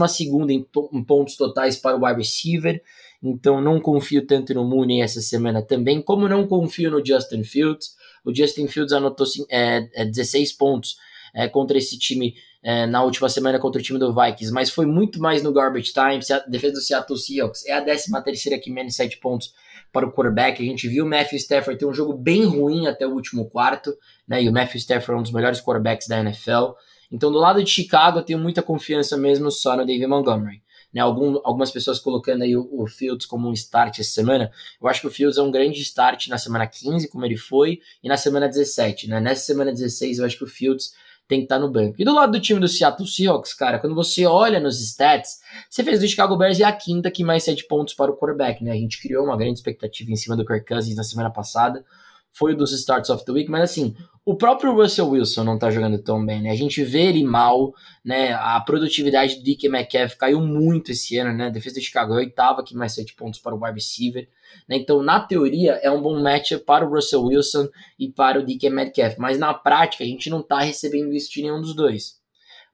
em, 0.51 0.67
em 0.93 1.03
pontos 1.03 1.37
totais 1.37 1.75
para 1.75 1.97
o 1.97 2.05
wide 2.05 2.19
receiver, 2.19 2.83
então 3.23 3.63
não 3.63 3.81
confio 3.81 4.27
tanto 4.27 4.53
no 4.53 4.63
Mooney 4.63 5.01
essa 5.01 5.23
semana 5.23 5.63
também, 5.63 6.03
como 6.03 6.29
não 6.29 6.47
confio 6.47 6.91
no 6.91 7.03
Justin 7.03 7.43
Fields. 7.43 7.97
O 8.27 8.35
Justin 8.35 8.67
Fields 8.67 8.93
anotou 8.93 9.27
é, 9.51 9.89
é 9.95 10.05
16 10.05 10.53
pontos 10.53 10.99
é, 11.35 11.49
contra 11.49 11.79
esse 11.79 11.99
time 11.99 12.35
é, 12.63 12.85
na 12.87 13.03
última 13.03 13.31
semana 13.31 13.59
contra 13.59 13.81
o 13.81 13.83
time 13.83 13.99
do 13.99 14.15
Vikings, 14.15 14.53
mas 14.53 14.69
foi 14.69 14.85
muito 14.85 15.19
mais 15.19 15.43
no 15.43 15.51
garbage 15.51 15.95
time. 15.95 16.21
A 16.31 16.39
defesa 16.41 16.75
do 16.75 16.81
Seattle 16.83 17.19
Seahawks 17.19 17.65
é 17.65 17.73
a 17.73 17.81
13 17.81 18.23
terceira 18.23 18.59
que 18.59 18.71
menos 18.71 18.95
7 18.97 19.17
pontos 19.17 19.55
para 19.91 20.07
o 20.07 20.13
quarterback. 20.13 20.63
A 20.63 20.67
gente 20.67 20.87
viu 20.89 21.07
o 21.07 21.09
Matthew 21.09 21.39
Stafford 21.39 21.79
ter 21.79 21.87
um 21.87 21.95
jogo 21.95 22.13
bem 22.13 22.45
ruim 22.45 22.87
até 22.87 23.07
o 23.07 23.15
último 23.15 23.49
quarto, 23.49 23.97
né? 24.29 24.43
E 24.43 24.49
o 24.49 24.53
Matthew 24.53 24.77
Stafford 24.77 25.13
é 25.13 25.21
um 25.21 25.23
dos 25.23 25.33
melhores 25.33 25.59
quarterbacks 25.59 26.07
da 26.07 26.21
NFL. 26.21 26.75
Então, 27.11 27.33
do 27.33 27.39
lado 27.39 27.63
de 27.63 27.71
Chicago, 27.71 28.19
eu 28.19 28.23
tenho 28.23 28.39
muita 28.39 28.63
confiança 28.63 29.17
mesmo 29.17 29.51
só 29.51 29.77
no 29.77 29.85
David 29.85 30.07
Montgomery. 30.07 30.63
Né, 30.93 31.01
algum, 31.01 31.39
algumas 31.45 31.71
pessoas 31.71 32.01
colocando 32.01 32.43
aí 32.43 32.57
o, 32.57 32.69
o, 32.73 32.85
Fields 32.85 33.25
como 33.25 33.49
um 33.49 33.53
start 33.53 34.01
essa 34.01 34.11
semana. 34.11 34.51
Eu 34.81 34.89
acho 34.89 35.01
que 35.01 35.07
o 35.07 35.11
Fields 35.11 35.39
é 35.39 35.43
um 35.43 35.51
grande 35.51 35.81
start 35.83 36.27
na 36.27 36.37
semana 36.37 36.67
15, 36.67 37.09
como 37.09 37.25
ele 37.25 37.37
foi, 37.37 37.79
e 38.03 38.09
na 38.09 38.17
semana 38.17 38.49
17. 38.49 39.09
Né? 39.09 39.21
Nessa 39.21 39.47
semana 39.47 39.71
16, 39.71 40.19
eu 40.19 40.25
acho 40.25 40.37
que 40.37 40.43
o 40.43 40.49
Fields 40.49 40.93
tem 41.29 41.39
que 41.39 41.45
estar 41.45 41.61
no 41.61 41.71
banco. 41.71 41.95
E 41.97 42.05
do 42.05 42.13
lado 42.13 42.33
do 42.33 42.41
time 42.41 42.59
do 42.59 42.67
Seattle 42.67 43.07
Seahawks, 43.07 43.55
cara, 43.55 43.79
quando 43.79 43.95
você 43.95 44.27
olha 44.27 44.59
nos 44.59 44.81
stats, 44.81 45.39
você 45.69 45.85
fez 45.85 46.01
do 46.01 46.09
Chicago 46.09 46.37
Bears 46.37 46.59
e 46.59 46.65
a 46.65 46.73
quinta 46.73 47.09
que 47.09 47.23
mais 47.23 47.45
sete 47.45 47.65
pontos 47.69 47.95
para 47.95 48.11
o 48.11 48.17
quarterback, 48.17 48.65
né? 48.65 48.73
A 48.73 48.77
gente 48.77 49.01
criou 49.01 49.25
uma 49.25 49.37
grande 49.37 49.55
expectativa 49.55 50.11
em 50.11 50.17
cima 50.17 50.37
do 50.37 50.45
Kirk 50.45 50.67
Cousins 50.67 50.97
na 50.97 51.05
semana 51.05 51.31
passada 51.31 51.85
foi 52.33 52.55
dos 52.55 52.73
starts 52.73 53.11
of 53.11 53.25
the 53.25 53.33
week, 53.33 53.51
mas 53.51 53.63
assim, 53.63 53.95
o 54.25 54.37
próprio 54.37 54.75
Russell 54.75 55.09
Wilson 55.09 55.45
não 55.45 55.59
tá 55.59 55.71
jogando 55.71 56.01
tão 56.03 56.25
bem, 56.25 56.43
né? 56.43 56.51
A 56.51 56.57
gente 56.57 56.85
vê 56.85 57.07
ele 57.07 57.25
mal, 57.25 57.75
né? 58.05 58.33
A 58.35 58.61
produtividade 58.61 59.37
do 59.37 59.43
DK 59.43 59.69
Metcalf 59.69 60.15
caiu 60.17 60.41
muito 60.41 60.93
esse 60.93 61.17
ano, 61.17 61.33
né? 61.33 61.47
A 61.47 61.51
defesa 61.51 61.77
do 61.77 61.83
Chicago 61.83 62.13
é 62.15 62.17
oitava 62.17 62.63
que 62.63 62.77
mais 62.77 62.93
sete 62.93 63.15
pontos 63.15 63.41
para 63.41 63.55
o 63.55 63.63
wide 63.63 63.75
receiver, 63.75 64.29
né? 64.69 64.77
Então, 64.77 65.03
na 65.03 65.21
teoria, 65.21 65.73
é 65.83 65.91
um 65.91 66.03
bom 66.03 66.21
match 66.21 66.53
para 66.67 66.87
o 66.87 66.91
Russell 66.91 67.25
Wilson 67.25 67.69
e 67.99 68.09
para 68.09 68.39
o 68.39 68.45
DK 68.45 68.71
Metcalf, 68.71 69.17
mas 69.19 69.39
na 69.39 69.55
prática 69.55 70.05
a 70.05 70.07
gente 70.07 70.29
não 70.29 70.43
tá 70.43 70.61
recebendo 70.61 71.13
isso 71.13 71.33
de 71.33 71.43
nenhum 71.43 71.61
dos 71.61 71.75
dois. 71.75 72.21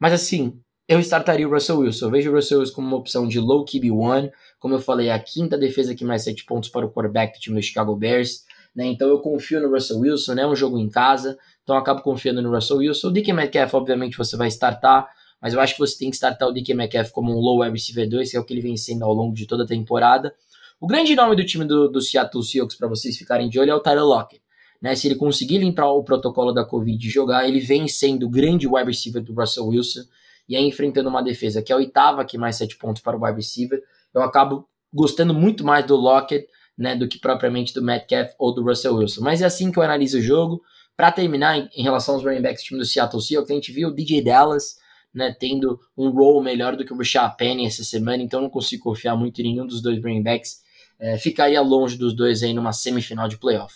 Mas 0.01 0.13
assim, 0.13 0.61
eu 0.89 1.01
startaria 1.01 1.49
o 1.49 1.51
Russell 1.51 1.79
Wilson. 1.79 2.07
Eu 2.07 2.11
vejo 2.11 2.31
o 2.31 2.35
Russell 2.35 2.61
Wilson 2.61 2.75
como 2.75 2.87
uma 2.87 2.97
opção 2.97 3.27
de 3.27 3.41
low 3.41 3.65
QB1, 3.65 4.31
como 4.59 4.75
eu 4.75 4.81
falei, 4.81 5.11
a 5.11 5.19
quinta 5.19 5.59
defesa 5.59 5.95
que 5.95 6.05
mais 6.05 6.23
sete 6.23 6.45
pontos 6.45 6.69
para 6.69 6.87
o 6.87 6.91
quarterback 6.91 7.39
do 7.39 7.41
time 7.41 7.57
do 7.57 7.63
Chicago 7.63 7.97
Bears. 7.97 8.45
Né? 8.77 8.85
Então 8.87 9.09
eu 9.09 9.19
confio 9.21 9.59
no 9.59 9.71
Russell 9.71 9.99
Wilson, 9.99 10.35
né? 10.35 10.43
é 10.43 10.47
um 10.47 10.55
jogo 10.55 10.79
em 10.79 10.91
casa, 10.91 11.39
então 11.63 11.75
eu 11.75 11.81
acabo 11.81 12.03
confiando 12.03 12.43
no 12.43 12.55
Russell 12.55 12.77
Wilson. 12.77 13.09
O 13.09 13.11
DK 13.11 13.33
Metcalf, 13.33 13.73
obviamente, 13.73 14.19
você 14.19 14.37
vai 14.37 14.49
startar, 14.49 15.09
mas 15.41 15.55
eu 15.55 15.61
acho 15.61 15.73
que 15.73 15.81
você 15.81 15.99
tem 15.99 16.11
que 16.11 16.17
startar 16.17 16.47
o 16.47 16.53
DK 16.53 16.75
Metcalf 16.75 17.11
como 17.11 17.33
um 17.33 17.41
low 17.41 17.63
receiver 17.63 18.07
2, 18.07 18.31
que 18.31 18.37
é 18.37 18.41
o 18.41 18.45
que 18.45 18.53
ele 18.53 18.61
vem 18.61 18.77
sendo 18.77 19.05
ao 19.05 19.15
longo 19.15 19.35
de 19.35 19.47
toda 19.47 19.65
a 19.65 19.67
temporada. 19.67 20.35
O 20.79 20.87
grande 20.87 21.17
nome 21.17 21.35
do 21.35 21.45
time 21.45 21.65
do, 21.65 21.89
do 21.89 22.03
Seattle 22.03 22.45
Seahawks, 22.45 22.77
para 22.77 22.87
vocês 22.87 23.17
ficarem 23.17 23.49
de 23.49 23.59
olho, 23.59 23.71
é 23.71 23.75
o 23.75 23.81
Tyler 23.81 24.05
Lockett. 24.05 24.43
Né, 24.83 24.95
se 24.95 25.09
ele 25.09 25.15
conseguir 25.15 25.57
limpar 25.57 25.87
o 25.87 26.05
protocolo 26.05 26.53
da 26.53 26.63
Covid 26.63 27.05
e 27.05 27.11
jogar, 27.11 27.49
ele 27.49 27.61
vem 27.61 27.89
sendo 27.89 28.27
o 28.27 28.29
grande 28.29 28.69
wide 28.69 28.87
receiver 28.87 29.23
do 29.23 29.33
Russell 29.33 29.67
Wilson. 29.69 30.03
e 30.47 30.55
aí 30.55 30.63
enfrentando 30.69 31.09
uma 31.09 31.23
defesa 31.23 31.63
que 31.63 31.73
é 31.73 31.75
a 31.75 31.79
oitava, 31.79 32.23
que 32.27 32.37
mais 32.37 32.57
sete 32.57 32.77
pontos 32.77 33.01
para 33.01 33.17
o 33.17 33.25
wide 33.25 33.37
receiver, 33.37 33.83
eu 34.15 34.21
acabo 34.21 34.69
gostando 34.93 35.33
muito 35.33 35.65
mais 35.65 35.87
do 35.87 35.97
Lockett 35.97 36.47
né, 36.77 36.95
do 36.95 37.09
que 37.09 37.19
propriamente 37.19 37.73
do 37.73 37.83
Metcalf 37.83 38.33
ou 38.39 38.55
do 38.55 38.63
Russell 38.63 38.97
Wilson. 38.97 39.23
Mas 39.23 39.41
é 39.41 39.47
assim 39.47 39.73
que 39.73 39.79
eu 39.79 39.83
analiso 39.83 40.19
o 40.19 40.23
jogo. 40.23 40.63
Para 40.97 41.13
terminar, 41.13 41.59
em, 41.59 41.83
relação 41.83 42.15
aos 42.15 42.25
running 42.25 42.41
backs 42.41 42.63
do 42.63 42.67
time 42.67 42.81
do 42.81 42.87
Seattle 42.87 43.23
Seahawks, 43.23 43.51
a 43.51 43.55
gente 43.55 43.73
viu 43.73 43.89
o 43.89 43.95
DJ 43.95 44.23
Dallas 44.23 44.77
né, 45.15 45.35
tendo 45.39 45.79
um 45.97 46.11
role 46.11 46.45
melhor 46.45 46.77
do 46.77 46.85
que 46.85 46.93
o 46.93 46.97
Rashad 46.97 47.37
Penny 47.37 47.67
essa 47.67 47.85
semana, 47.85 48.23
então 48.23 48.41
não 48.41 48.51
consigo 48.51 48.85
confiar 48.85 49.17
muito 49.17 49.41
em 49.41 49.45
nenhum 49.45 49.67
dos 49.67 49.83
dois 49.83 50.03
running 50.03 50.23
backs. 50.23 50.63
É, 50.99 51.19
ficaria 51.19 51.61
longe 51.61 51.97
dos 51.97 52.15
dois 52.15 52.43
aí 52.43 52.53
numa 52.55 52.73
semifinal 52.73 53.29
de 53.29 53.39
playoff. 53.39 53.75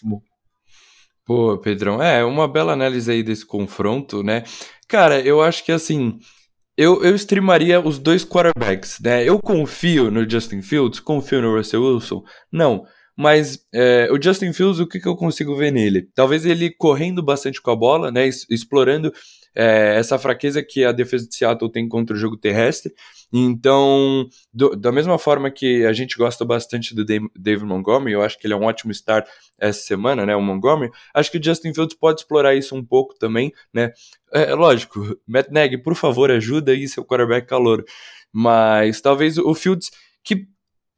Pô, 1.25 1.59
Pedrão, 1.59 2.03
é 2.03 2.25
uma 2.25 2.49
bela 2.49 2.73
análise 2.73 3.11
aí 3.11 3.23
desse 3.23 3.45
confronto, 3.47 4.23
né? 4.23 4.45
Cara, 4.89 5.21
eu 5.21 5.41
acho 5.41 5.65
que 5.65 5.71
assim, 5.71 6.19
eu, 6.81 7.05
eu 7.05 7.15
streamaria 7.15 7.79
os 7.79 7.99
dois 7.99 8.25
quarterbacks, 8.25 8.99
né? 9.01 9.23
Eu 9.23 9.39
confio 9.39 10.11
no 10.11 10.29
Justin 10.29 10.63
Fields, 10.63 10.99
confio 10.99 11.43
no 11.43 11.55
Russell 11.55 11.85
Wilson? 11.85 12.25
Não. 12.51 12.87
Mas 13.15 13.59
é, 13.71 14.09
o 14.11 14.21
Justin 14.21 14.55
Fields, 14.55 14.81
o 14.81 14.87
que, 14.87 14.99
que 14.99 15.07
eu 15.07 15.15
consigo 15.15 15.55
ver 15.55 15.71
nele? 15.71 16.09
Talvez 16.15 16.47
ele 16.47 16.71
correndo 16.71 17.23
bastante 17.23 17.61
com 17.61 17.71
a 17.71 17.77
bola, 17.77 18.11
né? 18.11 18.27
Explorando 18.27 19.13
é, 19.55 19.97
essa 19.97 20.19
fraqueza 20.19 20.63
que 20.63 20.85
a 20.85 20.93
defesa 20.93 21.27
de 21.27 21.35
Seattle 21.35 21.71
tem 21.71 21.89
contra 21.89 22.15
o 22.15 22.19
jogo 22.19 22.37
terrestre. 22.37 22.93
Então, 23.33 24.29
do, 24.53 24.71
da 24.77 24.91
mesma 24.91 25.19
forma 25.19 25.51
que 25.51 25.85
a 25.87 25.93
gente 25.93 26.17
gosta 26.17 26.45
bastante 26.45 26.95
do 26.95 27.05
David 27.05 27.65
Montgomery, 27.65 28.13
eu 28.13 28.23
acho 28.23 28.39
que 28.39 28.47
ele 28.47 28.55
é 28.55 28.57
um 28.57 28.65
ótimo 28.65 28.91
start 28.93 29.27
essa 29.59 29.81
semana, 29.81 30.27
né? 30.27 30.35
O 30.35 30.43
Montgomery, 30.43 30.91
acho 31.15 31.31
que 31.31 31.39
o 31.39 31.45
Justin 31.45 31.73
Fields 31.73 31.97
pode 31.97 32.21
explorar 32.21 32.55
isso 32.55 32.75
um 32.75 32.85
pouco 32.85 33.15
também, 33.19 33.53
né? 33.73 33.93
É, 34.33 34.55
lógico, 34.55 35.17
Matt 35.27 35.49
Nagy, 35.51 35.79
por 35.79 35.95
favor, 35.95 36.31
ajuda 36.31 36.73
aí 36.73 36.89
seu 36.89 37.05
quarterback 37.05 37.47
calor. 37.47 37.85
Mas 38.33 39.01
talvez 39.01 39.39
o 39.39 39.55
Fields, 39.55 39.91
que 40.23 40.47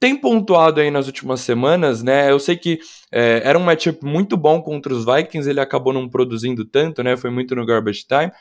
tem 0.03 0.17
pontuado 0.17 0.81
aí 0.81 0.91
nas 0.91 1.07
últimas 1.07 1.43
semanas, 1.43 2.03
né? 2.03 2.29
Eu 2.29 2.41
sei 2.41 2.57
que 2.57 2.81
é, 3.13 3.41
era 3.45 3.57
um 3.57 3.63
matchup 3.63 4.05
muito 4.05 4.37
bom 4.37 4.61
contra 4.61 4.93
os 4.93 5.05
Vikings, 5.05 5.49
ele 5.49 5.61
acabou 5.61 5.93
não 5.93 6.09
produzindo 6.09 6.65
tanto, 6.65 7.05
né? 7.05 7.17
Foi 7.17 7.31
muito 7.31 7.55
no 7.55 7.65
garbage 7.65 8.05
time. 8.05 8.33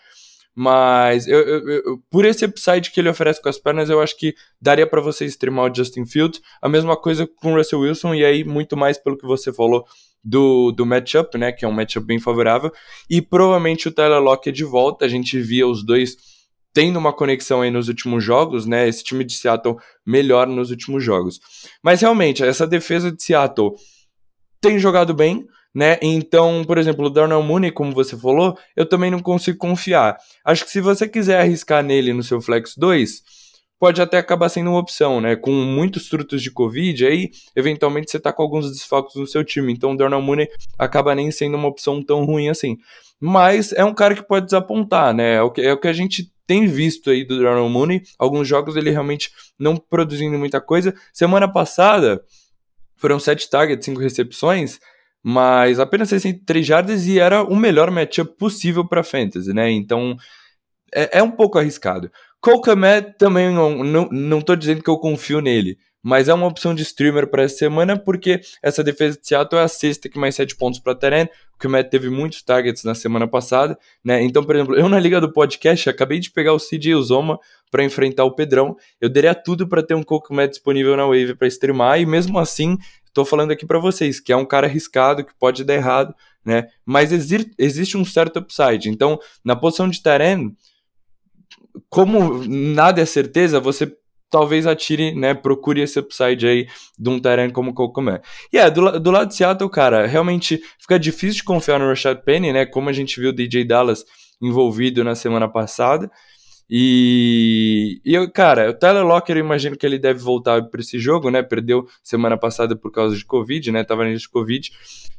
Mas 0.55 1.27
eu, 1.27 1.39
eu, 1.39 1.69
eu, 1.69 2.03
por 2.09 2.25
esse 2.25 2.45
upside 2.45 2.89
que 2.89 2.99
ele 2.99 3.09
oferece 3.09 3.39
com 3.39 3.47
as 3.47 3.59
pernas, 3.59 3.91
eu 3.91 4.01
acho 4.01 4.17
que 4.17 4.33
daria 4.59 4.87
para 4.87 5.01
você 5.01 5.23
streamar 5.25 5.71
o 5.71 5.75
Justin 5.75 6.03
Fields. 6.03 6.41
A 6.59 6.67
mesma 6.67 6.97
coisa 6.97 7.27
com 7.27 7.53
o 7.53 7.55
Russell 7.55 7.81
Wilson, 7.81 8.15
e 8.15 8.25
aí 8.25 8.43
muito 8.43 8.75
mais 8.75 8.97
pelo 8.97 9.15
que 9.15 9.27
você 9.27 9.53
falou 9.53 9.85
do, 10.23 10.71
do 10.71 10.83
matchup, 10.83 11.37
né? 11.37 11.51
Que 11.51 11.63
é 11.63 11.67
um 11.67 11.71
matchup 11.71 12.07
bem 12.07 12.17
favorável. 12.17 12.71
E 13.07 13.21
provavelmente 13.21 13.87
o 13.87 13.91
Tyler 13.91 14.19
Lockett 14.19 14.57
de 14.57 14.63
volta. 14.63 15.05
A 15.05 15.07
gente 15.07 15.39
via 15.39 15.67
os 15.67 15.85
dois 15.85 16.17
tendo 16.73 16.97
uma 16.97 17.13
conexão 17.13 17.61
aí 17.61 17.71
nos 17.71 17.87
últimos 17.87 18.23
jogos, 18.23 18.65
né? 18.65 18.87
Esse 18.87 19.03
time 19.03 19.23
de 19.23 19.33
Seattle 19.33 19.77
melhor 20.05 20.47
nos 20.47 20.71
últimos 20.71 21.03
jogos. 21.03 21.39
Mas 21.83 22.01
realmente, 22.01 22.43
essa 22.43 22.65
defesa 22.65 23.11
de 23.11 23.21
Seattle 23.21 23.71
tem 24.59 24.79
jogado 24.79 25.13
bem, 25.13 25.45
né? 25.73 25.97
Então, 26.01 26.63
por 26.65 26.77
exemplo, 26.77 27.05
o 27.05 27.09
Darnell 27.09 27.43
Mooney, 27.43 27.71
como 27.71 27.93
você 27.93 28.17
falou, 28.17 28.57
eu 28.75 28.85
também 28.85 29.11
não 29.11 29.19
consigo 29.19 29.57
confiar. 29.57 30.17
Acho 30.45 30.65
que 30.65 30.71
se 30.71 30.81
você 30.81 31.07
quiser 31.07 31.39
arriscar 31.39 31.83
nele 31.83 32.13
no 32.13 32.23
seu 32.23 32.41
Flex 32.41 32.75
2, 32.77 33.21
pode 33.79 33.99
até 33.99 34.19
acabar 34.19 34.47
sendo 34.47 34.69
uma 34.69 34.79
opção, 34.79 35.19
né? 35.19 35.35
Com 35.35 35.51
muitos 35.51 36.07
trutos 36.07 36.43
de 36.43 36.51
Covid, 36.51 37.05
aí 37.05 37.31
eventualmente 37.55 38.11
você 38.11 38.19
tá 38.19 38.31
com 38.31 38.43
alguns 38.43 38.69
desfalques 38.71 39.15
no 39.15 39.25
seu 39.25 39.43
time. 39.43 39.73
Então 39.73 39.93
o 39.93 39.97
Darnell 39.97 40.21
Mooney 40.21 40.47
acaba 40.77 41.15
nem 41.15 41.31
sendo 41.31 41.57
uma 41.57 41.67
opção 41.67 42.03
tão 42.03 42.23
ruim 42.23 42.47
assim. 42.47 42.77
Mas 43.19 43.71
é 43.73 43.83
um 43.83 43.93
cara 43.93 44.15
que 44.15 44.21
pode 44.21 44.45
desapontar, 44.45 45.13
né? 45.13 45.35
É 45.35 45.41
o 45.41 45.51
que, 45.51 45.61
é 45.61 45.73
o 45.73 45.79
que 45.79 45.87
a 45.87 45.93
gente 45.93 46.31
tem 46.51 46.67
visto 46.67 47.09
aí 47.09 47.23
do 47.23 47.41
Darnell 47.41 47.69
Mooney, 47.69 48.03
alguns 48.19 48.45
jogos 48.45 48.75
ele 48.75 48.91
realmente 48.91 49.31
não 49.57 49.77
produzindo 49.77 50.37
muita 50.37 50.59
coisa. 50.59 50.93
Semana 51.13 51.47
passada 51.47 52.21
foram 52.97 53.17
7 53.21 53.49
targets, 53.49 53.85
5 53.85 54.01
recepções, 54.01 54.77
mas 55.23 55.79
apenas 55.79 56.09
63 56.09 56.67
jardas 56.67 57.07
e 57.07 57.21
era 57.21 57.41
o 57.41 57.55
melhor 57.55 57.89
matchup 57.89 58.35
possível 58.37 58.85
para 58.85 59.01
fantasy, 59.01 59.53
né? 59.53 59.71
Então 59.71 60.17
é, 60.93 61.19
é, 61.19 61.23
um 61.23 61.31
pouco 61.31 61.57
arriscado. 61.57 62.11
Cole 62.41 62.59
também 63.17 63.49
não, 63.49 63.81
não, 63.81 64.09
não 64.11 64.41
tô 64.41 64.53
dizendo 64.53 64.83
que 64.83 64.89
eu 64.89 64.97
confio 64.97 65.39
nele, 65.39 65.77
mas 66.03 66.27
é 66.27 66.33
uma 66.33 66.47
opção 66.47 66.73
de 66.73 66.81
streamer 66.81 67.27
para 67.27 67.43
essa 67.43 67.57
semana, 67.57 67.97
porque 67.97 68.41
essa 68.61 68.83
defesa 68.83 69.19
de 69.19 69.27
Seattle 69.27 69.61
é 69.61 69.63
a 69.63 69.67
sexta 69.67 70.09
que 70.09 70.17
mais 70.17 70.35
7 70.35 70.55
pontos 70.55 70.79
para 70.79 70.95
Teren, 70.95 71.29
que 71.59 71.67
o 71.67 71.69
Matt 71.69 71.89
teve 71.89 72.09
muitos 72.09 72.41
targets 72.41 72.83
na 72.83 72.95
semana 72.95 73.27
passada, 73.27 73.77
né? 74.03 74.21
Então, 74.23 74.43
por 74.43 74.55
exemplo, 74.55 74.75
eu 74.75 74.89
na 74.89 74.99
liga 74.99 75.21
do 75.21 75.31
podcast 75.31 75.87
acabei 75.89 76.19
de 76.19 76.31
pegar 76.31 76.53
o 76.53 76.57
CJ 76.57 76.95
Uzoma 76.95 77.39
para 77.69 77.83
enfrentar 77.83 78.23
o 78.25 78.31
Pedrão. 78.31 78.75
Eu 78.99 79.09
daria 79.09 79.35
tudo 79.35 79.67
para 79.67 79.83
ter 79.83 79.93
um 79.93 80.01
Coco 80.01 80.33
Matt 80.33 80.51
disponível 80.51 80.97
na 80.97 81.05
Wave 81.05 81.35
para 81.35 81.47
streamar, 81.47 82.01
e 82.01 82.05
mesmo 82.05 82.39
assim, 82.39 82.77
estou 83.05 83.23
falando 83.23 83.51
aqui 83.51 83.65
para 83.65 83.77
vocês 83.77 84.19
que 84.19 84.33
é 84.33 84.35
um 84.35 84.45
cara 84.45 84.65
arriscado, 84.65 85.23
que 85.23 85.33
pode 85.39 85.63
dar 85.63 85.75
errado, 85.75 86.15
né? 86.43 86.67
Mas 86.83 87.11
exi 87.11 87.51
existe 87.59 87.95
um 87.95 88.03
certo 88.03 88.39
upside. 88.39 88.89
Então, 88.89 89.19
na 89.45 89.55
posição 89.55 89.87
de 89.87 90.01
Teren, 90.01 90.55
como 91.89 92.43
nada 92.47 93.01
é 93.01 93.05
certeza, 93.05 93.59
você 93.59 93.95
talvez 94.31 94.65
atire, 94.65 95.13
né, 95.13 95.33
procure 95.33 95.81
esse 95.81 95.99
upside 95.99 96.47
aí 96.47 96.67
de 96.97 97.09
um 97.09 97.19
Tyrant 97.19 97.51
como 97.51 97.73
Cocomé. 97.73 98.21
E 98.51 98.57
é, 98.57 98.71
do, 98.71 98.99
do 98.99 99.11
lado 99.11 99.27
de 99.27 99.35
Seattle, 99.35 99.69
cara, 99.69 100.07
realmente 100.07 100.61
fica 100.79 100.97
difícil 100.97 101.35
de 101.35 101.43
confiar 101.43 101.77
no 101.77 101.87
Rashad 101.87 102.17
Penny, 102.23 102.53
né, 102.53 102.65
como 102.65 102.89
a 102.89 102.93
gente 102.93 103.19
viu 103.19 103.29
o 103.29 103.33
DJ 103.33 103.65
Dallas 103.65 104.05
envolvido 104.41 105.03
na 105.03 105.13
semana 105.13 105.47
passada, 105.47 106.09
e, 106.73 107.99
e 108.05 108.27
cara, 108.29 108.69
o 108.69 108.73
Tyler 108.73 109.05
Locker, 109.05 109.35
eu 109.35 109.43
imagino 109.43 109.75
que 109.75 109.85
ele 109.85 109.99
deve 109.99 110.19
voltar 110.19 110.63
para 110.69 110.79
esse 110.79 110.97
jogo, 110.97 111.29
né? 111.29 111.43
Perdeu 111.43 111.85
semana 112.01 112.37
passada 112.37 112.77
por 112.77 112.89
causa 112.93 113.13
de 113.17 113.25
Covid, 113.25 113.69
né? 113.73 113.83
Tava 113.83 114.09
de 114.09 114.29
Covid. 114.29 114.71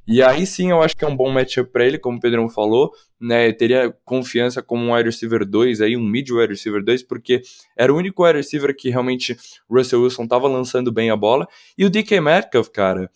E 0.08 0.22
aí 0.22 0.46
sim 0.46 0.70
eu 0.70 0.82
acho 0.82 0.96
que 0.96 1.04
é 1.04 1.08
um 1.08 1.14
bom 1.14 1.30
matchup 1.30 1.70
para 1.70 1.84
ele, 1.84 1.98
como 1.98 2.16
o 2.16 2.20
Pedrão 2.20 2.48
falou, 2.48 2.90
né? 3.20 3.48
Eu 3.48 3.54
teria 3.54 3.94
confiança 4.02 4.62
como 4.62 4.82
um 4.82 4.94
wide 4.94 5.10
receiver 5.10 5.44
2, 5.44 5.82
aí 5.82 5.94
um 5.94 6.02
mid 6.02 6.30
wide 6.30 6.54
receiver 6.54 6.82
2, 6.82 7.02
porque 7.02 7.42
era 7.76 7.92
o 7.92 7.98
único 7.98 8.24
wide 8.24 8.38
receiver 8.38 8.74
que 8.74 8.88
realmente 8.88 9.36
Russell 9.70 10.00
Wilson 10.00 10.26
tava 10.26 10.48
lançando 10.48 10.90
bem 10.90 11.10
a 11.10 11.16
bola. 11.16 11.46
E 11.76 11.84
o 11.84 11.90
DK 11.90 12.18
Metcalf, 12.18 12.70
cara, 12.70 13.10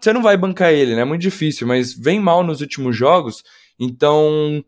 você 0.00 0.12
não 0.12 0.22
vai 0.22 0.36
bancar 0.36 0.72
ele, 0.72 0.94
né? 0.94 1.02
É 1.02 1.04
muito 1.04 1.22
difícil, 1.22 1.66
mas 1.66 1.92
vem 1.92 2.20
mal 2.20 2.44
nos 2.44 2.60
últimos 2.60 2.96
jogos, 2.96 3.42
então 3.76 4.64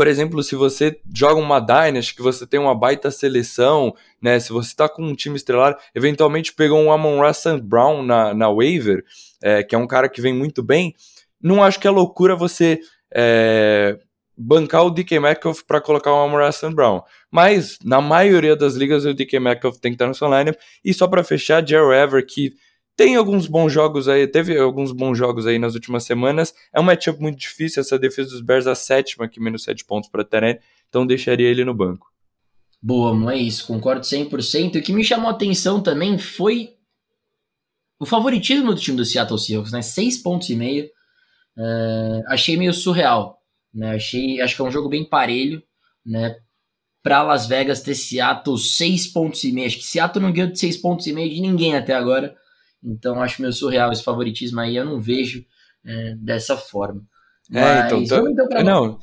por 0.00 0.06
exemplo, 0.06 0.42
se 0.42 0.56
você 0.56 0.98
joga 1.14 1.38
uma 1.38 1.60
Dynasty, 1.60 2.14
que 2.14 2.22
você 2.22 2.46
tem 2.46 2.58
uma 2.58 2.74
baita 2.74 3.10
seleção, 3.10 3.94
né? 4.18 4.40
Se 4.40 4.50
você 4.50 4.74
tá 4.74 4.88
com 4.88 5.02
um 5.02 5.14
time 5.14 5.36
estrelar, 5.36 5.76
eventualmente 5.94 6.54
pegou 6.54 6.80
um 6.80 6.90
Amon 6.90 7.20
Russell 7.20 7.60
Brown 7.60 8.02
na, 8.02 8.32
na 8.32 8.48
waiver, 8.48 9.04
é, 9.42 9.62
que 9.62 9.74
é 9.74 9.78
um 9.78 9.86
cara 9.86 10.08
que 10.08 10.22
vem 10.22 10.32
muito 10.32 10.62
bem, 10.62 10.94
não 11.38 11.62
acho 11.62 11.78
que 11.78 11.86
é 11.86 11.90
loucura 11.90 12.34
você 12.34 12.80
é, 13.14 13.98
bancar 14.34 14.86
o 14.86 14.90
DK 14.90 15.20
Metcalf 15.20 15.60
para 15.66 15.82
colocar 15.82 16.10
o 16.10 16.16
Amon 16.16 16.46
Russell 16.46 16.74
Brown. 16.74 17.02
Mas, 17.30 17.76
na 17.84 18.00
maioria 18.00 18.56
das 18.56 18.76
ligas, 18.76 19.04
o 19.04 19.12
DK 19.12 19.38
Metcalf 19.38 19.76
tem 19.76 19.92
que 19.92 19.96
estar 19.96 20.06
no 20.06 20.14
seu 20.14 20.28
lineup. 20.28 20.58
E 20.82 20.94
só 20.94 21.06
para 21.06 21.22
fechar, 21.22 21.62
Jerry 21.62 21.94
Ever, 21.94 22.24
que 22.26 22.54
tem 23.00 23.16
alguns 23.16 23.46
bons 23.46 23.72
jogos 23.72 24.08
aí, 24.08 24.26
teve 24.26 24.58
alguns 24.58 24.92
bons 24.92 25.16
jogos 25.16 25.46
aí 25.46 25.58
nas 25.58 25.72
últimas 25.72 26.04
semanas. 26.04 26.54
É 26.70 26.78
um 26.78 26.82
matchup 26.82 27.18
muito 27.18 27.38
difícil, 27.38 27.80
essa 27.80 27.98
defesa 27.98 28.28
dos 28.28 28.42
Bears 28.42 28.66
a 28.66 28.74
sétima, 28.74 29.26
que 29.26 29.40
menos 29.40 29.62
7 29.62 29.86
pontos 29.86 30.10
para 30.10 30.22
Teren, 30.22 30.58
então 30.86 31.06
deixaria 31.06 31.48
ele 31.48 31.64
no 31.64 31.72
banco. 31.72 32.12
Boa, 32.82 33.14
não 33.14 33.30
é 33.30 33.38
isso, 33.38 33.66
concordo 33.66 34.02
100%. 34.02 34.78
O 34.78 34.82
que 34.82 34.92
me 34.92 35.02
chamou 35.02 35.28
a 35.28 35.32
atenção 35.32 35.82
também 35.82 36.18
foi 36.18 36.74
o 37.98 38.04
favoritismo 38.04 38.74
do 38.74 38.78
time 38.78 38.98
do 38.98 39.04
Seattle 39.06 39.38
Seahawks, 39.38 39.72
né? 39.72 39.80
6 39.80 40.18
pontos 40.18 40.50
e 40.50 40.54
meio. 40.54 40.84
Uh, 41.56 42.22
achei 42.26 42.54
meio 42.58 42.74
surreal, 42.74 43.38
né? 43.72 43.94
Achei, 43.94 44.42
acho 44.42 44.54
que 44.54 44.60
é 44.60 44.64
um 44.66 44.70
jogo 44.70 44.90
bem 44.90 45.08
parelho, 45.08 45.62
né? 46.04 46.36
Para 47.02 47.22
Las 47.22 47.46
Vegas 47.46 47.80
ter 47.80 47.94
Seattle 47.94 48.58
6 48.58 49.06
pontos 49.06 49.42
e 49.42 49.52
meio. 49.52 49.68
Acho 49.68 49.78
que 49.78 49.84
Seattle 49.84 50.22
não 50.22 50.30
ganhou 50.30 50.50
de 50.50 50.58
6 50.58 50.76
pontos 50.76 51.06
e 51.06 51.14
meio 51.14 51.30
de 51.30 51.40
ninguém 51.40 51.74
até 51.74 51.94
agora. 51.94 52.38
Então 52.82 53.22
acho 53.22 53.42
meio 53.42 53.52
surreal 53.52 53.92
esse 53.92 54.02
favoritismo 54.02 54.60
aí, 54.60 54.76
eu 54.76 54.84
não 54.84 55.00
vejo 55.00 55.44
é, 55.84 56.14
dessa 56.16 56.56
forma. 56.56 57.02
É, 57.52 57.86
então, 57.86 57.98
Mas, 57.98 58.10
então, 58.10 58.28
então 58.28 58.48
pra... 58.48 58.62
não, 58.62 58.98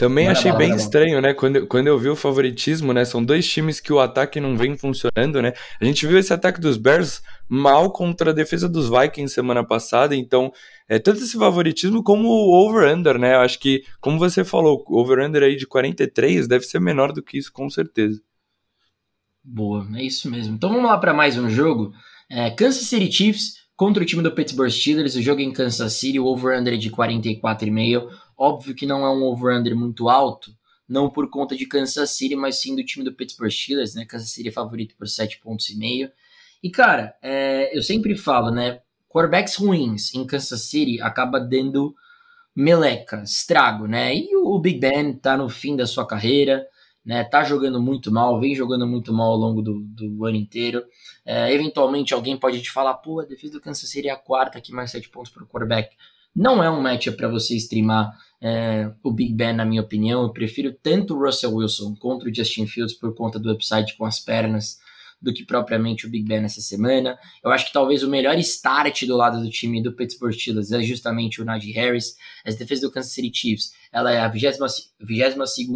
também 0.00 0.28
achei 0.28 0.50
bem 0.52 0.74
estranho, 0.74 1.20
né? 1.20 1.34
Quando, 1.34 1.66
quando 1.66 1.86
eu 1.86 1.98
vi 1.98 2.08
o 2.08 2.16
favoritismo, 2.16 2.90
né? 2.94 3.04
São 3.04 3.22
dois 3.22 3.46
times 3.46 3.80
que 3.80 3.92
o 3.92 4.00
ataque 4.00 4.40
não 4.40 4.56
vem 4.56 4.74
funcionando, 4.74 5.42
né? 5.42 5.52
A 5.78 5.84
gente 5.84 6.06
viu 6.06 6.18
esse 6.18 6.32
ataque 6.32 6.58
dos 6.58 6.78
Bears 6.78 7.20
mal 7.46 7.92
contra 7.92 8.30
a 8.30 8.32
defesa 8.32 8.66
dos 8.66 8.88
Vikings 8.88 9.34
semana 9.34 9.62
passada, 9.62 10.16
então 10.16 10.50
é 10.88 10.98
tanto 10.98 11.22
esse 11.22 11.36
favoritismo 11.36 12.02
como 12.02 12.28
o 12.28 12.66
over-under, 12.66 13.18
né? 13.18 13.34
Eu 13.34 13.40
acho 13.40 13.58
que, 13.60 13.82
como 14.00 14.18
você 14.18 14.42
falou, 14.42 14.82
o 14.88 14.98
over-under 14.98 15.42
aí 15.42 15.54
de 15.54 15.66
43 15.66 16.48
deve 16.48 16.64
ser 16.64 16.80
menor 16.80 17.12
do 17.12 17.22
que 17.22 17.36
isso, 17.36 17.52
com 17.52 17.68
certeza. 17.68 18.22
Boa, 19.52 19.84
é 19.96 20.04
isso 20.04 20.30
mesmo. 20.30 20.54
Então 20.54 20.70
vamos 20.70 20.88
lá 20.88 20.96
para 20.96 21.12
mais 21.12 21.36
um 21.36 21.50
jogo. 21.50 21.92
É, 22.30 22.50
Kansas 22.50 22.86
City 22.86 23.10
Chiefs 23.10 23.54
contra 23.74 24.00
o 24.00 24.06
time 24.06 24.22
do 24.22 24.30
Pittsburgh 24.30 24.70
Steelers, 24.70 25.16
o 25.16 25.22
jogo 25.22 25.40
em 25.40 25.52
Kansas 25.52 25.92
City, 25.94 26.20
o 26.20 26.26
over-under 26.26 26.78
de 26.78 26.88
44,5. 26.88 28.08
Óbvio 28.38 28.76
que 28.76 28.86
não 28.86 29.04
é 29.04 29.10
um 29.10 29.24
over-under 29.24 29.74
muito 29.74 30.08
alto, 30.08 30.52
não 30.88 31.10
por 31.10 31.28
conta 31.28 31.56
de 31.56 31.66
Kansas 31.66 32.10
City, 32.10 32.36
mas 32.36 32.60
sim 32.60 32.76
do 32.76 32.84
time 32.84 33.04
do 33.04 33.12
Pittsburgh 33.12 33.50
Steelers, 33.50 33.96
né? 33.96 34.04
Kansas 34.04 34.30
City 34.30 34.50
é 34.50 34.52
favorito 34.52 34.94
por 34.96 35.08
7 35.08 35.40
pontos 35.40 35.68
e. 35.68 36.08
E 36.62 36.70
cara, 36.70 37.16
é, 37.20 37.76
eu 37.76 37.82
sempre 37.82 38.16
falo, 38.16 38.52
né? 38.52 38.78
Quarterbacks 39.08 39.56
ruins 39.56 40.14
em 40.14 40.24
Kansas 40.24 40.60
City 40.62 41.02
acaba 41.02 41.40
dando 41.40 41.92
meleca, 42.54 43.24
estrago, 43.24 43.88
né? 43.88 44.14
E 44.14 44.36
o 44.36 44.56
Big 44.60 44.78
Ben 44.78 45.12
tá 45.12 45.36
no 45.36 45.48
fim 45.48 45.74
da 45.74 45.88
sua 45.88 46.06
carreira, 46.06 46.64
né? 47.04 47.24
Tá 47.24 47.42
jogando 47.44 47.80
muito 47.80 48.10
mal, 48.12 48.38
vem 48.40 48.54
jogando 48.54 48.86
muito 48.86 49.12
mal 49.12 49.32
ao 49.32 49.36
longo 49.36 49.62
do, 49.62 49.80
do 49.80 50.24
ano 50.24 50.36
inteiro. 50.36 50.84
É, 51.24 51.52
eventualmente 51.52 52.14
alguém 52.14 52.36
pode 52.36 52.60
te 52.62 52.70
falar, 52.70 52.94
pô, 52.94 53.20
a 53.20 53.24
defesa 53.24 53.54
do 53.54 53.60
Kansas 53.60 53.94
é 53.96 54.10
a 54.10 54.16
quarta 54.16 54.58
aqui, 54.58 54.72
mais 54.72 54.90
7 54.90 55.08
pontos 55.08 55.30
pro 55.30 55.46
quarterback. 55.46 55.96
Não 56.34 56.62
é 56.62 56.70
um 56.70 56.80
matchup 56.80 57.16
para 57.16 57.28
você 57.28 57.56
streamar 57.56 58.16
é, 58.40 58.90
o 59.02 59.10
Big 59.10 59.34
Ben, 59.34 59.52
na 59.52 59.64
minha 59.64 59.82
opinião. 59.82 60.22
Eu 60.22 60.30
prefiro 60.30 60.72
tanto 60.72 61.16
o 61.16 61.24
Russell 61.24 61.54
Wilson 61.54 61.94
contra 61.96 62.28
o 62.28 62.34
Justin 62.34 62.66
Fields 62.66 62.94
por 62.94 63.14
conta 63.14 63.38
do 63.38 63.50
upside 63.50 63.96
com 63.96 64.04
as 64.04 64.20
pernas 64.20 64.78
do 65.20 65.32
que 65.32 65.44
propriamente 65.44 66.06
o 66.06 66.10
Big 66.10 66.26
Ben 66.26 66.44
essa 66.44 66.60
semana. 66.60 67.18
Eu 67.44 67.50
acho 67.50 67.66
que 67.66 67.72
talvez 67.72 68.02
o 68.02 68.08
melhor 68.08 68.38
start 68.38 69.04
do 69.04 69.16
lado 69.16 69.42
do 69.42 69.50
time 69.50 69.82
do 69.82 69.92
Pittsburgh 69.92 70.32
Steelers 70.32 70.72
é 70.72 70.82
justamente 70.82 71.42
o 71.42 71.44
Najee 71.44 71.72
Harris. 71.72 72.16
As 72.44 72.56
defesas 72.56 72.82
do 72.82 72.90
Kansas 72.90 73.12
City 73.12 73.30
Chiefs, 73.32 73.72
ela 73.92 74.10
é 74.10 74.20
a 74.20 74.28
22 74.28 74.88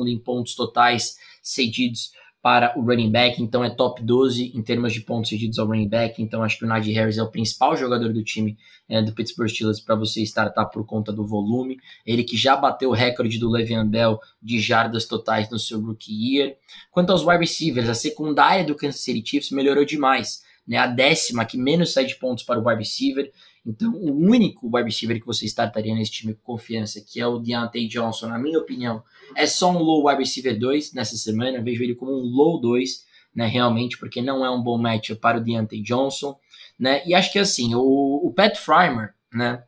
em 0.08 0.18
pontos 0.18 0.54
totais 0.54 1.16
cedidos 1.42 2.12
para 2.44 2.78
o 2.78 2.82
running 2.82 3.10
back, 3.10 3.42
então 3.42 3.64
é 3.64 3.70
top 3.70 4.02
12 4.02 4.52
em 4.54 4.60
termos 4.60 4.92
de 4.92 5.00
pontos 5.00 5.30
cedidos 5.30 5.58
ao 5.58 5.66
running 5.66 5.88
back, 5.88 6.22
então 6.22 6.42
acho 6.42 6.58
que 6.58 6.66
o 6.66 6.68
Najee 6.68 6.92
Harris 6.92 7.16
é 7.16 7.22
o 7.22 7.30
principal 7.30 7.74
jogador 7.74 8.12
do 8.12 8.22
time 8.22 8.58
é, 8.86 9.00
do 9.00 9.14
Pittsburgh 9.14 9.48
Steelers 9.48 9.80
para 9.80 9.94
você 9.94 10.20
startar 10.20 10.68
por 10.68 10.84
conta 10.84 11.10
do 11.10 11.26
volume, 11.26 11.78
ele 12.04 12.22
que 12.22 12.36
já 12.36 12.54
bateu 12.54 12.90
o 12.90 12.92
recorde 12.92 13.38
do 13.38 13.48
Le'Veon 13.48 13.88
Bell 13.88 14.20
de 14.42 14.60
jardas 14.60 15.06
totais 15.06 15.48
no 15.48 15.58
seu 15.58 15.80
rookie 15.80 16.12
year. 16.12 16.54
Quanto 16.90 17.12
aos 17.12 17.24
wide 17.24 17.38
receivers, 17.38 17.88
a 17.88 17.94
secundária 17.94 18.62
do 18.62 18.74
Kansas 18.74 19.00
City 19.00 19.26
Chiefs 19.26 19.50
melhorou 19.50 19.86
demais, 19.86 20.42
né, 20.68 20.76
a 20.76 20.86
décima 20.86 21.46
que 21.46 21.56
menos 21.56 21.94
cede 21.94 22.14
pontos 22.16 22.44
para 22.44 22.60
o 22.60 22.68
wide 22.68 22.80
receiver, 22.80 23.32
então, 23.66 23.94
o 23.94 24.12
único 24.12 24.66
wide 24.66 24.90
receiver 24.90 25.18
que 25.18 25.26
você 25.26 25.46
startaria 25.46 25.94
nesse 25.94 26.10
time 26.10 26.34
com 26.34 26.52
confiança, 26.52 27.00
que 27.00 27.18
é 27.18 27.26
o 27.26 27.38
Deontay 27.38 27.88
Johnson, 27.88 28.28
na 28.28 28.38
minha 28.38 28.58
opinião, 28.58 29.02
é 29.34 29.46
só 29.46 29.70
um 29.70 29.78
low 29.78 30.06
wide 30.06 30.20
receiver 30.20 30.58
2 30.58 30.92
nessa 30.92 31.16
semana. 31.16 31.56
Eu 31.56 31.64
vejo 31.64 31.82
ele 31.82 31.94
como 31.94 32.12
um 32.12 32.22
low 32.22 32.60
2, 32.60 33.06
né, 33.34 33.46
realmente, 33.46 33.98
porque 33.98 34.20
não 34.20 34.44
é 34.44 34.50
um 34.50 34.62
bom 34.62 34.76
match 34.76 35.12
para 35.12 35.38
o 35.38 35.40
Deontay 35.40 35.80
Johnson, 35.80 36.38
né? 36.78 37.02
E 37.06 37.14
acho 37.14 37.32
que 37.32 37.38
assim, 37.38 37.74
o, 37.74 38.20
o 38.22 38.32
Pat 38.34 38.54
Frymer, 38.56 39.14
né, 39.32 39.64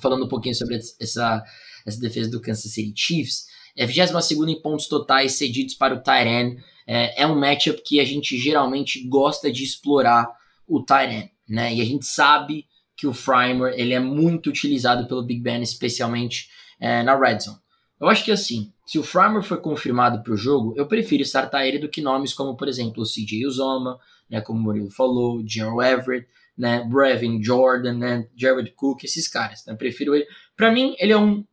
falando 0.00 0.24
um 0.24 0.28
pouquinho 0.28 0.54
sobre 0.56 0.76
essa, 0.76 1.44
essa 1.86 2.00
defesa 2.00 2.28
do 2.28 2.40
Kansas 2.40 2.72
City 2.72 2.92
Chiefs, 2.96 3.46
é 3.76 3.86
22 3.86 4.50
em 4.50 4.60
pontos 4.60 4.88
totais 4.88 5.32
cedidos 5.32 5.74
para 5.74 5.94
o 5.94 6.02
Tyren. 6.02 6.56
É, 6.86 7.22
é 7.22 7.26
um 7.26 7.38
matchup 7.38 7.80
que 7.84 8.00
a 8.00 8.04
gente 8.04 8.36
geralmente 8.36 9.06
gosta 9.06 9.50
de 9.50 9.62
explorar 9.62 10.28
o 10.66 10.82
Tyren, 10.82 11.30
né? 11.48 11.72
E 11.72 11.80
a 11.80 11.84
gente 11.84 12.04
sabe 12.04 12.66
que 13.02 13.06
o 13.08 13.12
Frymer 13.12 13.74
ele 13.76 13.92
é 13.92 13.98
muito 13.98 14.48
utilizado 14.48 15.08
pelo 15.08 15.24
Big 15.24 15.40
Ben, 15.40 15.60
especialmente 15.60 16.48
é, 16.78 17.02
na 17.02 17.18
Red 17.18 17.40
Zone. 17.40 17.58
Eu 18.00 18.08
acho 18.08 18.24
que 18.24 18.30
assim, 18.30 18.72
se 18.86 18.96
o 18.96 19.02
Frymer 19.02 19.42
for 19.42 19.60
confirmado 19.60 20.22
para 20.22 20.32
o 20.32 20.36
jogo, 20.36 20.72
eu 20.76 20.86
prefiro 20.86 21.20
startar 21.24 21.66
ele 21.66 21.80
do 21.80 21.88
que 21.88 22.00
nomes 22.00 22.32
como, 22.32 22.56
por 22.56 22.68
exemplo, 22.68 23.02
o 23.02 23.04
CJ 23.04 23.44
Uzoma, 23.44 23.98
né, 24.30 24.40
como 24.40 24.60
o 24.60 24.62
Murilo 24.62 24.88
falou, 24.88 25.42
Gerald 25.44 25.84
Everett, 25.84 26.28
né, 26.56 26.86
Brevin 26.88 27.42
Jordan, 27.42 27.94
né, 27.94 28.28
Jared 28.36 28.70
Cook, 28.76 29.02
esses 29.02 29.26
caras. 29.26 29.66
Né, 29.66 29.74
prefiro 29.74 30.14
ele. 30.14 30.28
Para 30.56 30.70
mim, 30.70 30.94
ele 31.00 31.12
é 31.12 31.18
um 31.18 31.44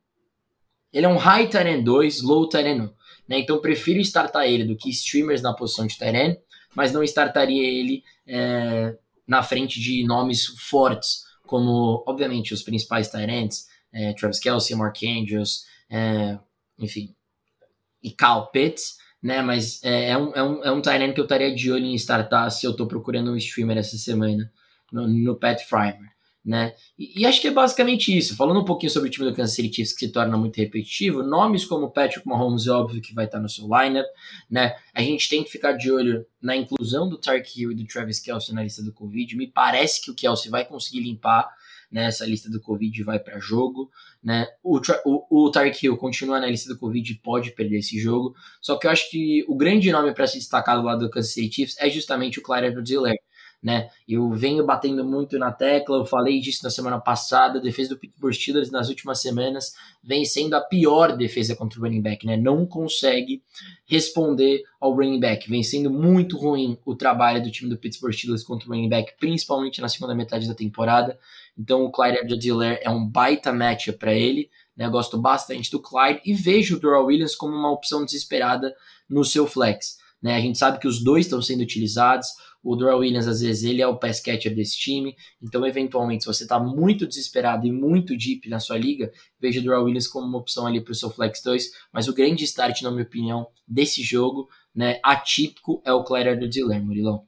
ele 0.94 1.08
é 1.08 1.10
um 1.10 1.18
high 1.18 1.48
Tyrant 1.48 1.84
2, 1.84 2.21
low 2.21 2.47
Tyrant 2.47 2.80
1. 2.80 2.84
Né, 3.28 3.39
então 3.39 3.60
prefiro 3.60 4.00
startar 4.02 4.45
ele 4.45 4.65
do 4.65 4.78
que 4.78 4.91
streamers 4.91 5.41
na 5.41 5.52
posição 5.52 5.88
de 5.88 5.97
Tyrant, 5.97 6.38
mas 6.76 6.93
não 6.93 7.02
startaria 7.02 7.67
ele 7.67 8.04
é, 8.28 8.95
na 9.28 9.41
frente 9.41 9.80
de 9.80 10.06
nomes 10.06 10.45
fortes 10.45 11.28
como, 11.49 12.03
obviamente, 12.05 12.53
os 12.53 12.62
principais 12.62 13.09
Tyrants, 13.09 13.67
é, 13.91 14.13
Travis 14.13 14.39
Kelsey, 14.39 14.75
Mark 14.77 14.97
Andrews, 15.03 15.65
é, 15.89 16.38
enfim, 16.77 17.15
e 18.03 18.12
Cal 18.12 18.51
Pitts, 18.51 18.97
né? 19.21 19.41
Mas 19.41 19.83
é, 19.83 20.12
é 20.12 20.17
um, 20.17 20.31
é 20.35 20.43
um, 20.43 20.63
é 20.65 20.71
um 20.71 20.79
Tyrant 20.79 21.15
que 21.15 21.19
eu 21.19 21.23
estaria 21.23 21.53
de 21.53 21.71
olho 21.71 21.85
em 21.85 21.95
startar 21.95 22.51
se 22.51 22.67
eu 22.67 22.71
estou 22.71 22.88
procurando 22.88 23.31
um 23.31 23.35
streamer 23.35 23.79
essa 23.79 23.97
semana 23.97 24.51
no, 24.91 25.07
no 25.07 25.35
Pat 25.35 25.59
Frymer 25.62 26.12
né? 26.43 26.73
E, 26.97 27.21
e, 27.21 27.25
acho 27.25 27.41
que 27.41 27.47
é 27.47 27.52
basicamente 27.52 28.15
isso. 28.15 28.36
Falando 28.36 28.62
um 28.62 28.65
pouquinho 28.65 28.91
sobre 28.91 29.10
o 29.10 29.12
time 29.12 29.30
do 29.30 29.36
Kansas 29.36 29.56
City 29.56 29.73
Chiefs, 29.75 29.93
que 29.93 30.06
se 30.06 30.12
torna 30.12 30.38
muito 30.38 30.58
repetitivo, 30.58 31.21
nomes 31.21 31.65
como 31.65 31.91
Patrick 31.91 32.28
Mahomes, 32.28 32.67
é 32.67 32.71
óbvio 32.71 33.02
que 33.02 33.13
vai 33.13 33.25
estar 33.25 33.39
no 33.39 33.49
seu 33.49 33.65
lineup, 33.65 34.08
né? 34.49 34.75
A 34.93 35.02
gente 35.02 35.30
tem 35.30 35.43
que 35.43 35.52
ficar 35.52 35.73
de 35.73 35.91
olho 35.91 36.25
na 36.41 36.56
inclusão 36.56 37.10
do 37.10 37.17
Tark 37.17 37.45
Hill 37.56 37.71
e 37.71 37.75
do 37.75 37.86
Travis 37.86 38.19
Kelsey 38.19 38.56
na 38.56 38.63
lista 38.63 38.82
do 38.82 38.93
Covid. 38.93 39.36
Me 39.36 39.47
parece 39.47 40.02
que 40.02 40.12
o 40.12 40.15
Kelsey 40.15 40.49
vai 40.49 40.65
conseguir 40.65 41.02
limpar 41.02 41.49
né, 41.91 42.06
essa 42.06 42.25
lista 42.25 42.49
do 42.49 42.62
Covid 42.62 42.99
e 42.99 43.04
vai 43.04 43.19
para 43.19 43.39
jogo, 43.39 43.89
né? 44.23 44.47
O, 44.63 44.80
o, 45.06 45.45
o 45.45 45.52
Tark 45.52 45.84
Hill 45.84 45.97
continua 45.97 46.39
na 46.39 46.47
lista 46.47 46.71
do 46.71 46.80
Covid 46.80 47.12
e 47.12 47.15
pode 47.15 47.52
perder 47.52 47.80
esse 47.80 47.99
jogo. 47.99 48.36
Só 48.62 48.78
que 48.78 48.86
eu 48.86 48.91
acho 48.91 49.10
que 49.10 49.43
o 49.47 49.56
grande 49.56 49.91
nome 49.91 50.13
para 50.13 50.28
se 50.28 50.38
destacar 50.38 50.78
do 50.78 50.86
lado 50.86 51.06
do 51.06 51.10
Kansas 51.10 51.34
City 51.34 51.54
Chiefs 51.54 51.75
é 51.80 51.89
justamente 51.89 52.39
o 52.39 52.43
Clyde 52.43 52.67
Edwards-Helaire 52.67 53.19
né? 53.62 53.89
Eu 54.08 54.32
venho 54.32 54.65
batendo 54.65 55.04
muito 55.04 55.38
na 55.38 55.52
tecla, 55.52 55.98
eu 55.98 56.06
falei 56.06 56.39
disso 56.39 56.62
na 56.63 56.69
semana 56.69 57.00
passada, 57.00 57.60
a 57.60 57.62
defesa 57.62 57.89
do 57.89 58.00
Pittsburgh 58.00 58.34
Steelers 58.34 58.72
nas 58.72 58.88
últimas 58.88 59.22
semanas 59.22 59.74
vem 60.02 60.24
sendo 60.24 60.54
a 60.56 60.62
pior 60.62 61.15
defesa 61.17 61.56
contra 61.56 61.80
o 61.80 61.84
running 61.84 62.02
back, 62.02 62.26
né? 62.26 62.38
Não 62.38 62.65
consegue 62.65 63.43
responder 63.86 64.63
ao 64.80 64.93
running 64.93 65.19
back, 65.19 65.50
vem 65.50 65.62
sendo 65.62 65.89
muito 65.89 66.38
ruim 66.38 66.78
o 66.86 66.95
trabalho 66.95 67.43
do 67.43 67.52
time 67.52 67.69
do 67.69 67.78
Pittsburgh 67.78 68.13
Steelers 68.13 68.43
contra 68.43 68.67
o 68.67 68.72
running 68.72 68.89
back, 68.89 69.13
principalmente 69.19 69.82
na 69.82 69.89
segunda 69.89 70.15
metade 70.15 70.48
da 70.48 70.54
temporada. 70.54 71.19
Então 71.58 71.84
o 71.84 71.91
Clyde 71.91 72.19
edwards 72.19 72.80
é 72.82 72.89
um 72.89 73.06
baita 73.06 73.52
matchup 73.52 74.00
para 74.00 74.13
ele, 74.13 74.50
né? 74.76 74.88
Gosto 74.88 75.17
bastante 75.17 75.69
do 75.69 75.82
Clyde 75.82 76.22
e 76.24 76.34
vejo 76.34 76.78
o 76.78 76.80
Doral 76.80 77.06
Williams 77.06 77.36
como 77.36 77.54
uma 77.54 77.72
opção 77.72 78.06
desesperada 78.06 78.74
no 79.10 79.26
seu 79.26 79.45
flex. 79.45 79.98
Né? 80.22 80.36
A 80.36 80.39
gente 80.39 80.58
sabe 80.58 80.80
que 80.80 80.88
os 80.88 81.04
dois 81.04 81.26
estão 81.26 81.41
sendo 81.41 81.62
utilizados. 81.62 82.30
O 82.63 82.76
Doral 82.76 83.00
Williams, 83.00 83.28
às 83.28 83.41
vezes, 83.41 83.63
ele 83.63 83.82
é 83.82 83.88
o 83.88 83.98
pass 83.98 84.19
catcher 84.19 84.54
desse 84.54 84.78
time. 84.78 85.15
Então, 85.41 85.65
eventualmente, 85.65 86.24
se 86.24 86.28
você 86.28 86.43
está 86.43 86.60
muito 86.60 87.08
desesperado 87.08 87.65
e 87.65 87.72
muito 87.72 88.17
deep 88.17 88.50
na 88.50 88.60
sua 88.60 88.78
liga, 88.78 89.12
veja 89.39 89.60
o 89.60 89.63
Doral 89.63 89.86
Williams 89.86 90.08
como 90.08 90.28
uma 90.28 90.38
opção 90.38 90.67
ali 90.67 90.82
para 90.82 90.91
o 90.91 90.95
seu 90.95 91.10
Flex 91.10 91.41
2. 91.43 91.69
Mas 91.93 92.08
o 92.08 92.13
grande 92.13 92.43
start, 92.43 92.82
na 92.82 92.91
minha 92.91 93.04
opinião, 93.04 93.48
desse 93.67 94.04
jogo, 94.04 94.50
né, 94.76 95.00
atípico, 95.04 95.82
é 95.86 95.93
o 95.93 96.04
do 96.04 96.50
Diller, 96.50 96.84
Murilão. 96.84 97.24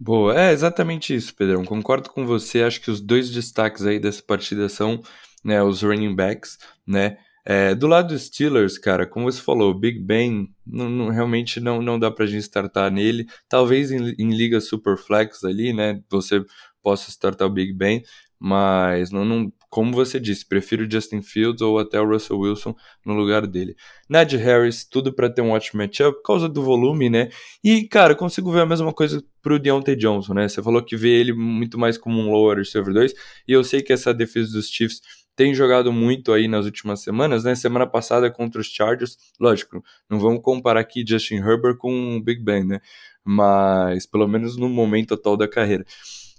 Boa, 0.00 0.40
é 0.40 0.52
exatamente 0.52 1.12
isso, 1.12 1.34
Pedrão. 1.34 1.64
Concordo 1.64 2.08
com 2.10 2.24
você. 2.24 2.62
Acho 2.62 2.80
que 2.80 2.90
os 2.90 3.00
dois 3.00 3.30
destaques 3.30 3.84
aí 3.84 3.98
dessa 3.98 4.22
partida 4.22 4.68
são 4.68 5.02
né, 5.44 5.60
os 5.60 5.82
running 5.82 6.14
backs, 6.14 6.56
né? 6.86 7.18
É, 7.50 7.74
do 7.74 7.86
lado 7.86 8.08
dos 8.08 8.26
Steelers, 8.26 8.76
cara, 8.76 9.06
como 9.06 9.24
você 9.24 9.40
falou, 9.40 9.72
Big 9.72 9.98
Ben 9.98 10.50
não, 10.66 10.90
não, 10.90 11.08
realmente 11.08 11.58
não, 11.60 11.80
não 11.80 11.98
dá 11.98 12.10
pra 12.10 12.26
gente 12.26 12.42
startar 12.42 12.92
nele. 12.92 13.26
Talvez 13.48 13.90
em, 13.90 14.14
em 14.18 14.36
liga 14.36 14.60
Superflex 14.60 15.42
ali, 15.44 15.72
né? 15.72 15.98
Você 16.10 16.44
possa 16.82 17.08
startar 17.08 17.48
o 17.48 17.50
Big 17.50 17.72
Ben, 17.72 18.02
mas 18.38 19.10
não, 19.10 19.24
não, 19.24 19.50
como 19.70 19.92
você 19.92 20.20
disse, 20.20 20.46
prefiro 20.46 20.86
Justin 20.90 21.22
Fields 21.22 21.62
ou 21.62 21.78
até 21.78 21.98
o 21.98 22.06
Russell 22.06 22.38
Wilson 22.38 22.74
no 23.04 23.14
lugar 23.14 23.46
dele. 23.46 23.74
Ned 24.10 24.36
Harris, 24.36 24.84
tudo 24.84 25.10
para 25.10 25.30
ter 25.30 25.40
um 25.40 25.50
ótimo 25.52 25.82
matchup 25.82 26.18
por 26.18 26.22
causa 26.22 26.50
do 26.50 26.62
volume, 26.62 27.08
né? 27.08 27.30
E, 27.64 27.88
cara, 27.88 28.14
consigo 28.14 28.52
ver 28.52 28.60
a 28.60 28.66
mesma 28.66 28.92
coisa 28.92 29.24
pro 29.42 29.58
Deontay 29.58 29.96
Johnson, 29.96 30.34
né? 30.34 30.48
Você 30.48 30.62
falou 30.62 30.82
que 30.82 30.96
vê 30.96 31.18
ele 31.18 31.32
muito 31.32 31.78
mais 31.78 31.96
como 31.96 32.20
um 32.20 32.30
lower 32.30 32.58
receiver 32.58 32.92
2, 32.92 33.14
e 33.48 33.52
eu 33.52 33.64
sei 33.64 33.82
que 33.82 33.92
essa 33.92 34.12
defesa 34.12 34.52
dos 34.52 34.68
Chiefs 34.68 35.00
tem 35.38 35.54
jogado 35.54 35.92
muito 35.92 36.32
aí 36.32 36.48
nas 36.48 36.64
últimas 36.64 37.00
semanas, 37.00 37.44
né? 37.44 37.54
Semana 37.54 37.86
passada 37.86 38.28
contra 38.28 38.60
os 38.60 38.66
Chargers, 38.66 39.16
lógico, 39.38 39.80
não 40.10 40.18
vamos 40.18 40.42
comparar 40.42 40.80
aqui 40.80 41.04
Justin 41.06 41.36
Herbert 41.36 41.76
com 41.76 42.16
o 42.16 42.20
Big 42.20 42.42
Ben, 42.42 42.64
né? 42.64 42.80
Mas 43.24 44.04
pelo 44.04 44.26
menos 44.26 44.56
no 44.56 44.68
momento 44.68 45.14
atual 45.14 45.36
da 45.36 45.46
carreira. 45.46 45.86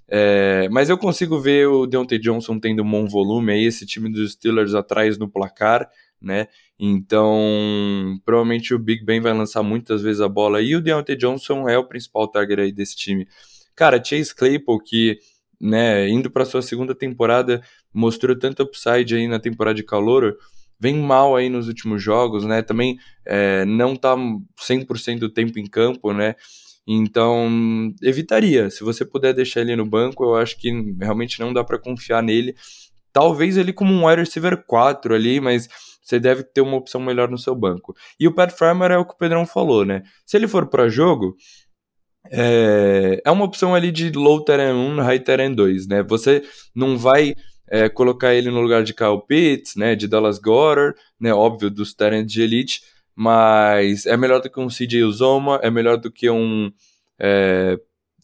É, 0.06 0.68
mas 0.70 0.90
eu 0.90 0.98
consigo 0.98 1.40
ver 1.40 1.66
o 1.70 1.88
Deontay 1.88 2.20
Johnson 2.20 2.60
tendo 2.60 2.84
um 2.84 2.92
bom 2.92 3.08
volume 3.08 3.54
aí, 3.54 3.64
esse 3.64 3.86
time 3.86 4.12
dos 4.12 4.34
Steelers 4.34 4.74
atrás 4.74 5.18
no 5.18 5.30
placar, 5.30 5.90
né? 6.22 6.48
Então, 6.78 8.20
provavelmente 8.26 8.74
o 8.74 8.80
Big 8.80 9.06
Ben 9.06 9.22
vai 9.22 9.32
lançar 9.32 9.64
muitas 9.64 10.02
vezes 10.02 10.20
a 10.20 10.28
bola 10.28 10.62
e 10.62 10.76
o 10.76 10.82
Deontay 10.82 11.16
Johnson 11.16 11.70
é 11.70 11.78
o 11.78 11.88
principal 11.88 12.28
target 12.28 12.60
aí 12.60 12.72
desse 12.74 12.98
time. 12.98 13.26
Cara, 13.78 14.04
Chase 14.04 14.36
Claypool, 14.36 14.84
que 14.84 15.20
né, 15.60 16.08
indo 16.08 16.32
para 16.32 16.46
sua 16.46 16.62
segunda 16.62 16.96
temporada, 16.96 17.62
mostrou 17.94 18.38
tanto 18.38 18.64
upside 18.64 19.16
aí 19.16 19.28
na 19.28 19.40
temporada 19.40 19.76
de 19.76 19.84
calor, 19.84 20.38
vem 20.80 20.96
mal 20.96 21.36
aí 21.36 21.50
nos 21.50 21.68
últimos 21.68 22.02
jogos, 22.02 22.46
né? 22.46 22.62
Também 22.62 22.98
é, 23.26 23.66
não 23.66 23.96
tá 23.96 24.16
100% 24.16 25.20
do 25.20 25.30
tempo 25.30 25.60
em 25.60 25.66
campo, 25.66 26.14
né? 26.14 26.36
Então, 26.88 27.94
evitaria. 28.02 28.70
Se 28.70 28.84
você 28.84 29.06
puder 29.06 29.34
deixar 29.34 29.62
ele 29.62 29.76
no 29.76 29.86
banco, 29.86 30.24
eu 30.24 30.36
acho 30.36 30.58
que 30.58 30.72
realmente 31.00 31.40
não 31.40 31.54
dá 31.54 31.64
para 31.64 31.78
confiar 31.78 32.24
nele. 32.24 32.56
Talvez 33.14 33.58
ele 33.58 33.74
como 33.74 33.94
um 33.94 34.08
wide 34.08 34.22
receiver 34.22 34.64
4 34.66 35.14
ali, 35.14 35.40
mas 35.40 35.68
você 36.02 36.20
deve 36.20 36.44
ter 36.44 36.62
uma 36.62 36.78
opção 36.78 37.00
melhor 37.00 37.30
no 37.30 37.38
seu 37.38 37.54
banco. 37.54 37.96
E 38.20 38.28
o 38.28 38.34
Pat 38.34 38.52
Farmer 38.52 38.92
é 38.92 38.98
o 38.98 39.06
que 39.06 39.14
o 39.14 39.18
Pedrão 39.18 39.46
falou, 39.46 39.86
né? 39.86 40.02
Se 40.26 40.38
ele 40.38 40.48
for 40.48 40.68
para 40.68 40.90
jogo, 40.90 41.36
é, 42.32 43.22
é 43.24 43.32
uma 43.32 43.46
opção 43.46 43.76
ali 43.76 43.92
de 43.92 44.12
low 44.12 44.44
terrain 44.44 44.74
1, 44.74 45.02
high 45.02 45.20
terrain 45.20 45.54
2, 45.54 45.88
né? 45.88 46.04
Você 46.04 46.44
não 46.76 46.98
vai 46.98 47.36
é, 47.70 47.88
colocar 47.88 48.34
ele 48.34 48.50
no 48.50 48.62
lugar 48.62 48.84
de 48.84 48.94
Kyle 48.94 49.22
Pitts, 49.28 49.76
né, 49.76 49.96
de 49.96 50.08
Dallas 50.08 50.40
Goddard, 50.40 50.98
né, 51.20 51.34
óbvio, 51.34 51.70
dos 51.70 51.94
terrains 51.94 52.32
de 52.32 52.42
elite, 52.42 52.82
mas 53.16 54.06
é 54.06 54.18
melhor 54.18 54.42
do 54.42 54.50
que 54.50 54.60
um 54.60 54.68
CJ 54.68 55.04
Uzoma, 55.04 55.60
é 55.62 55.70
melhor 55.70 55.98
do 55.98 56.12
que 56.12 56.30
um 56.30 56.72
é, 57.20 57.78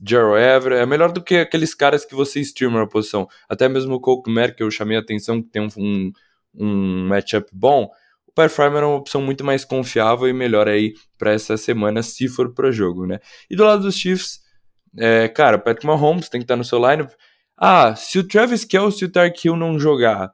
Jarrell 0.04 0.38
Everett, 0.38 0.82
é 0.82 0.86
melhor 0.86 1.12
do 1.12 1.22
que 1.22 1.36
aqueles 1.36 1.76
caras 1.76 2.06
que 2.06 2.16
você 2.16 2.40
streama 2.40 2.80
na 2.80 2.88
posição. 2.88 3.28
Até 3.48 3.70
mesmo 3.70 3.96
o 3.96 4.00
Coke 4.00 4.32
Merck, 4.32 4.58
que 4.58 4.64
eu 4.64 4.72
chamei 4.72 4.98
a 4.98 5.02
atenção, 5.02 5.42
que 5.42 5.50
tem 5.50 5.62
um, 5.62 6.12
um, 6.56 7.08
matchup 7.08 7.48
bom, 7.54 7.90
o 8.28 8.32
Pat 8.32 8.52
é 8.60 8.68
uma 8.68 8.96
opção 8.96 9.22
muito 9.22 9.44
mais 9.44 9.64
confiável 9.64 10.28
e 10.28 10.34
melhor 10.34 10.68
aí 10.68 10.94
para 11.18 11.32
essa 11.32 11.56
semana, 11.56 12.02
se 12.02 12.28
for 12.28 12.54
para 12.54 12.72
jogo, 12.72 13.06
né? 13.06 13.20
E 13.50 13.56
do 13.56 13.64
lado 13.64 13.84
dos 13.84 13.96
Chiefs, 13.96 14.40
é, 14.98 15.28
cara, 15.28 15.58
Patrick 15.58 15.86
Mahomes 15.86 16.30
tem 16.30 16.40
que 16.40 16.46
estar 16.46 16.56
no 16.56 16.64
seu 16.64 16.80
lineup. 16.80 17.12
Ah, 17.58 17.96
se 17.96 18.20
o 18.20 18.28
Travis 18.28 18.65
Kelce 18.65 19.04
e 19.04 19.08
o 19.08 19.12
Tark 19.12 19.44
Hill 19.44 19.56
não 19.56 19.80
jogar, 19.80 20.34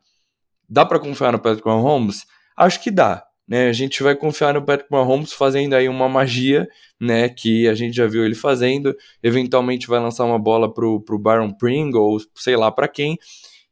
dá 0.68 0.86
para 0.86 1.00
confiar 1.00 1.32
no 1.32 1.40
Patrick 1.40 1.68
Mahomes? 1.68 2.26
Acho 2.58 2.82
que 2.82 2.90
dá. 2.90 3.24
Né, 3.48 3.68
a 3.68 3.74
gente 3.74 4.02
vai 4.02 4.16
confiar 4.16 4.54
no 4.54 4.64
Patrick 4.64 4.90
Mahomes 4.90 5.34
fazendo 5.34 5.74
aí 5.74 5.90
uma 5.90 6.08
magia, 6.08 6.66
né, 6.98 7.28
que 7.28 7.68
a 7.68 7.74
gente 7.74 7.94
já 7.94 8.08
viu 8.08 8.24
ele 8.24 8.36
fazendo, 8.36 8.96
eventualmente 9.22 9.88
vai 9.88 10.00
lançar 10.00 10.24
uma 10.24 10.40
bola 10.40 10.74
pro, 10.74 11.02
pro 11.02 11.20
Baron 11.20 11.52
Pringle, 11.52 12.02
ou 12.02 12.18
sei 12.34 12.56
lá 12.56 12.72
para 12.72 12.88
quem, 12.88 13.18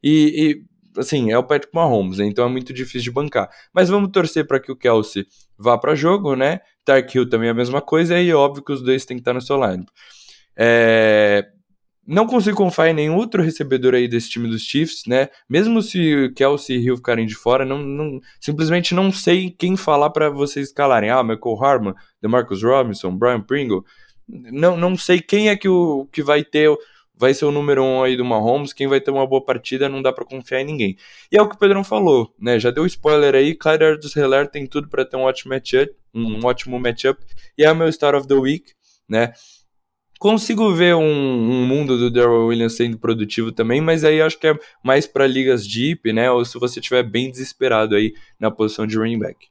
e, 0.04 0.60
e, 0.98 1.00
assim, 1.00 1.32
é 1.32 1.38
o 1.38 1.44
Patrick 1.44 1.74
Mahomes, 1.74 2.18
né, 2.18 2.26
então 2.26 2.46
é 2.46 2.50
muito 2.50 2.74
difícil 2.74 3.04
de 3.04 3.12
bancar. 3.12 3.50
Mas 3.74 3.88
vamos 3.88 4.10
torcer 4.12 4.46
para 4.46 4.60
que 4.60 4.70
o 4.70 4.76
Kelsey 4.76 5.26
vá 5.58 5.78
para 5.78 5.96
jogo, 5.96 6.36
né, 6.36 6.60
Tark 6.84 7.16
Hill 7.16 7.30
também 7.30 7.48
é 7.48 7.52
a 7.52 7.56
mesma 7.56 7.82
coisa, 7.82 8.20
e 8.20 8.30
é 8.30 8.36
óbvio 8.36 8.64
que 8.66 8.74
os 8.74 8.82
dois 8.82 9.06
têm 9.06 9.16
que 9.16 9.22
estar 9.22 9.34
no 9.34 9.40
seu 9.40 9.64
line. 9.66 9.86
É, 10.58 11.48
não 12.10 12.26
consigo 12.26 12.58
confiar 12.58 12.90
em 12.90 12.94
nenhum 12.94 13.16
outro 13.16 13.44
recebedor 13.44 13.94
aí 13.94 14.08
desse 14.08 14.32
time 14.32 14.50
dos 14.50 14.64
Chiefs, 14.64 15.04
né? 15.06 15.30
Mesmo 15.48 15.80
se 15.80 16.32
Kelsey 16.36 16.78
e 16.78 16.86
Hill 16.86 16.98
ficarem 16.98 17.28
de 17.28 17.36
fora, 17.36 17.64
não, 17.64 17.78
não, 17.78 18.20
simplesmente 18.42 18.96
não 18.96 19.12
sei 19.12 19.52
quem 19.52 19.78
falar 19.78 20.10
para 20.10 20.28
vocês 20.28 20.70
escalarem. 20.70 21.12
Ah, 21.12 21.22
Michael 21.22 21.64
Harman, 21.64 21.96
DeMarcus 22.20 22.64
Robinson, 22.64 23.16
Brian 23.16 23.42
Pringle. 23.42 23.86
Não, 24.28 24.76
não 24.76 24.98
sei 24.98 25.22
quem 25.22 25.50
é 25.50 25.56
que, 25.56 25.70
o, 25.70 26.08
que 26.12 26.24
vai 26.24 26.44
ter 26.44 26.76
vai 27.16 27.34
ser 27.34 27.46
o 27.46 27.52
número 27.52 27.84
um 27.84 28.02
aí 28.02 28.16
do 28.16 28.24
Mahomes, 28.24 28.72
quem 28.72 28.88
vai 28.88 29.02
ter 29.02 29.12
uma 29.12 29.28
boa 29.28 29.44
partida, 29.44 29.90
não 29.90 30.02
dá 30.02 30.12
para 30.12 30.24
confiar 30.24 30.62
em 30.62 30.66
ninguém. 30.66 30.98
E 31.30 31.38
é 31.38 31.42
o 31.42 31.50
que 31.50 31.56
o 31.56 31.60
Pedrão 31.60 31.84
falou, 31.84 32.34
né? 32.40 32.58
Já 32.58 32.72
deu 32.72 32.86
spoiler 32.86 33.36
aí, 33.36 33.54
Clyde 33.54 33.84
Edwards-Helaire 33.84 34.50
tem 34.50 34.66
tudo 34.66 34.88
para 34.88 35.04
ter 35.04 35.18
um 35.18 35.24
ótimo 35.24 35.54
matchup, 35.54 35.94
um 36.14 36.46
ótimo 36.46 36.80
matchup, 36.80 37.22
e 37.58 37.66
é 37.66 37.72
o 37.72 37.76
meu 37.76 37.92
Star 37.92 38.16
of 38.16 38.26
the 38.26 38.36
Week, 38.36 38.72
né? 39.08 39.34
Consigo 40.20 40.76
ver 40.76 40.96
um, 40.96 41.02
um 41.02 41.66
mundo 41.66 41.98
do 41.98 42.12
Daryl 42.12 42.48
Williams 42.48 42.76
sendo 42.76 43.00
produtivo 43.00 43.54
também, 43.54 43.80
mas 43.80 44.04
aí 44.04 44.22
acho 44.22 44.38
que 44.38 44.48
é 44.48 44.60
mais 44.84 45.08
para 45.08 45.26
ligas 45.26 45.66
deep, 45.66 46.12
né? 46.12 46.30
Ou 46.30 46.44
se 46.44 46.60
você 46.60 46.82
estiver 46.82 47.04
bem 47.04 47.32
desesperado 47.32 47.96
aí 47.96 48.14
na 48.38 48.52
posição 48.52 48.86
de 48.86 48.98
running 48.98 49.18
back. 49.18 49.48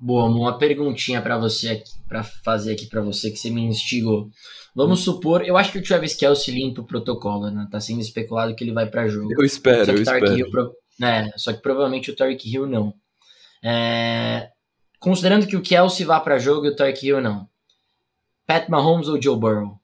Boa, 0.00 0.24
uma 0.24 0.58
perguntinha 0.58 1.22
para 1.22 1.38
você 1.38 1.68
aqui, 1.68 1.92
para 2.08 2.24
fazer 2.24 2.72
aqui 2.72 2.86
para 2.86 3.00
você 3.00 3.30
que 3.30 3.36
você 3.36 3.50
me 3.50 3.62
instigou. 3.62 4.28
Vamos 4.74 4.98
hum. 5.00 5.12
supor, 5.12 5.46
eu 5.46 5.56
acho 5.56 5.70
que 5.70 5.78
o 5.78 5.82
Travis 5.82 6.14
Kelce 6.14 6.50
limpa 6.50 6.80
o 6.80 6.86
protocolo, 6.86 7.52
né? 7.52 7.68
Tá 7.70 7.78
sendo 7.78 8.00
especulado 8.00 8.52
que 8.56 8.64
ele 8.64 8.72
vai 8.72 8.86
para 8.86 9.06
jogo. 9.06 9.32
Eu 9.32 9.44
espero, 9.44 9.92
eu 9.92 10.02
espero. 10.02 10.36
Hill, 10.36 10.48
né? 10.98 11.30
Só 11.36 11.52
que 11.52 11.62
provavelmente 11.62 12.10
o 12.10 12.16
Tarek 12.16 12.52
Hill 12.52 12.66
não. 12.66 12.92
É... 13.62 14.48
Considerando 14.98 15.46
que 15.46 15.56
o 15.56 15.62
Kelsey 15.62 16.04
vá 16.04 16.18
para 16.18 16.40
jogo 16.40 16.66
e 16.66 16.70
o 16.70 16.74
Tarek 16.74 17.06
Hill 17.06 17.20
não. 17.20 17.51
Pat 18.46 18.68
Mahomes 18.68 19.08
ou 19.08 19.20
Joe 19.20 19.38
Burrow? 19.38 19.80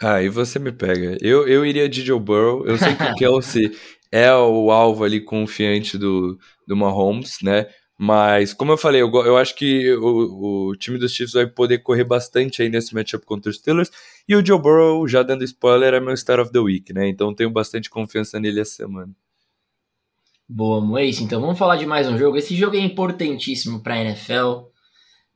Aí 0.00 0.28
você 0.28 0.58
me 0.58 0.70
pega. 0.70 1.18
Eu, 1.20 1.46
eu 1.48 1.66
iria 1.66 1.88
de 1.88 2.04
Joe 2.04 2.20
Burrow. 2.20 2.66
Eu 2.66 2.78
sei 2.78 2.94
que 2.94 3.02
o 3.02 3.14
Kelsey 3.16 3.76
é 4.12 4.32
o 4.32 4.70
alvo 4.70 5.04
ali 5.04 5.20
confiante 5.20 5.98
do, 5.98 6.38
do 6.66 6.76
Mahomes, 6.76 7.38
né? 7.42 7.66
Mas, 8.00 8.54
como 8.54 8.70
eu 8.70 8.76
falei, 8.76 9.02
eu, 9.02 9.12
eu 9.12 9.36
acho 9.36 9.56
que 9.56 9.92
o, 9.94 10.68
o 10.68 10.76
time 10.76 10.98
dos 10.98 11.12
Chiefs 11.12 11.32
vai 11.32 11.48
poder 11.48 11.78
correr 11.78 12.04
bastante 12.04 12.62
aí 12.62 12.68
nesse 12.68 12.94
matchup 12.94 13.26
contra 13.26 13.50
os 13.50 13.56
Steelers. 13.56 13.90
E 14.28 14.36
o 14.36 14.44
Joe 14.44 14.60
Burrow, 14.60 15.08
já 15.08 15.24
dando 15.24 15.42
spoiler, 15.42 15.94
é 15.94 16.00
meu 16.00 16.16
Star 16.16 16.38
of 16.38 16.52
the 16.52 16.60
Week, 16.60 16.92
né? 16.92 17.08
Então 17.08 17.34
tenho 17.34 17.50
bastante 17.50 17.90
confiança 17.90 18.38
nele 18.38 18.60
essa 18.60 18.76
semana. 18.76 19.12
Boa, 20.48 20.80
Moise. 20.80 21.24
Então 21.24 21.40
vamos 21.40 21.58
falar 21.58 21.76
de 21.76 21.86
mais 21.86 22.06
um 22.06 22.16
jogo. 22.16 22.36
Esse 22.36 22.54
jogo 22.54 22.76
é 22.76 22.80
importantíssimo 22.80 23.82
para 23.82 23.94
a 23.94 24.00
NFL 24.00 24.68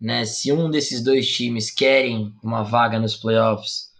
né? 0.02 0.24
Se 0.24 0.52
um 0.52 0.68
desses 0.68 1.00
dois 1.00 1.30
times 1.30 1.70
querem 1.70 2.34
uma 2.42 2.64
vaga 2.64 2.98
nos 2.98 3.14
playoffs, 3.14 3.92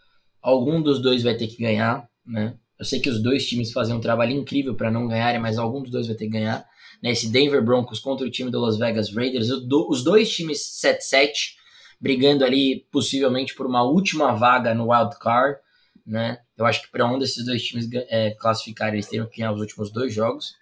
algum 0.42 0.82
dos 0.82 1.00
dois 1.00 1.22
vai 1.22 1.36
ter 1.36 1.46
que 1.46 1.62
ganhar, 1.62 2.08
né? 2.26 2.58
Eu 2.76 2.84
sei 2.84 2.98
que 2.98 3.08
os 3.08 3.22
dois 3.22 3.48
times 3.48 3.70
fazem 3.70 3.94
um 3.94 4.00
trabalho 4.00 4.32
incrível 4.32 4.74
para 4.74 4.90
não 4.90 5.06
ganharem, 5.06 5.40
mas 5.40 5.58
algum 5.58 5.80
dos 5.80 5.92
dois 5.92 6.08
vai 6.08 6.16
ter 6.16 6.24
que 6.24 6.32
ganhar. 6.32 6.66
Né? 7.00 7.12
Esse 7.12 7.30
Denver 7.30 7.64
Broncos 7.64 8.00
contra 8.00 8.26
o 8.26 8.30
time 8.30 8.50
do 8.50 8.58
Las 8.58 8.76
Vegas 8.76 9.14
Raiders, 9.14 9.48
os 9.48 10.02
dois 10.02 10.28
times 10.34 10.58
7-7, 10.84 11.54
brigando 12.00 12.44
ali 12.44 12.84
possivelmente 12.90 13.54
por 13.54 13.66
uma 13.66 13.84
última 13.84 14.32
vaga 14.32 14.74
no 14.74 14.90
wild 14.90 15.16
card, 15.20 15.56
né? 16.04 16.38
Eu 16.58 16.66
acho 16.66 16.82
que 16.82 16.90
para 16.90 17.06
um 17.06 17.16
desses 17.16 17.46
dois 17.46 17.62
times 17.62 17.88
é, 17.92 18.32
classificar, 18.32 18.92
eles 18.92 19.06
teriam 19.06 19.28
que 19.28 19.38
ganhar 19.38 19.52
os 19.52 19.60
últimos 19.60 19.92
dois 19.92 20.12
jogos, 20.12 20.56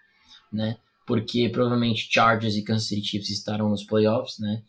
né? 0.53 0.77
Porque 1.07 1.49
provavelmente 1.49 2.13
Chargers 2.13 2.57
e 2.57 2.63
Kansas 2.63 2.89
City 2.89 3.07
Chiefs 3.07 3.31
estarão 3.31 3.71
nos 3.71 3.85
playoffs, 3.85 4.39
né? 4.39 4.63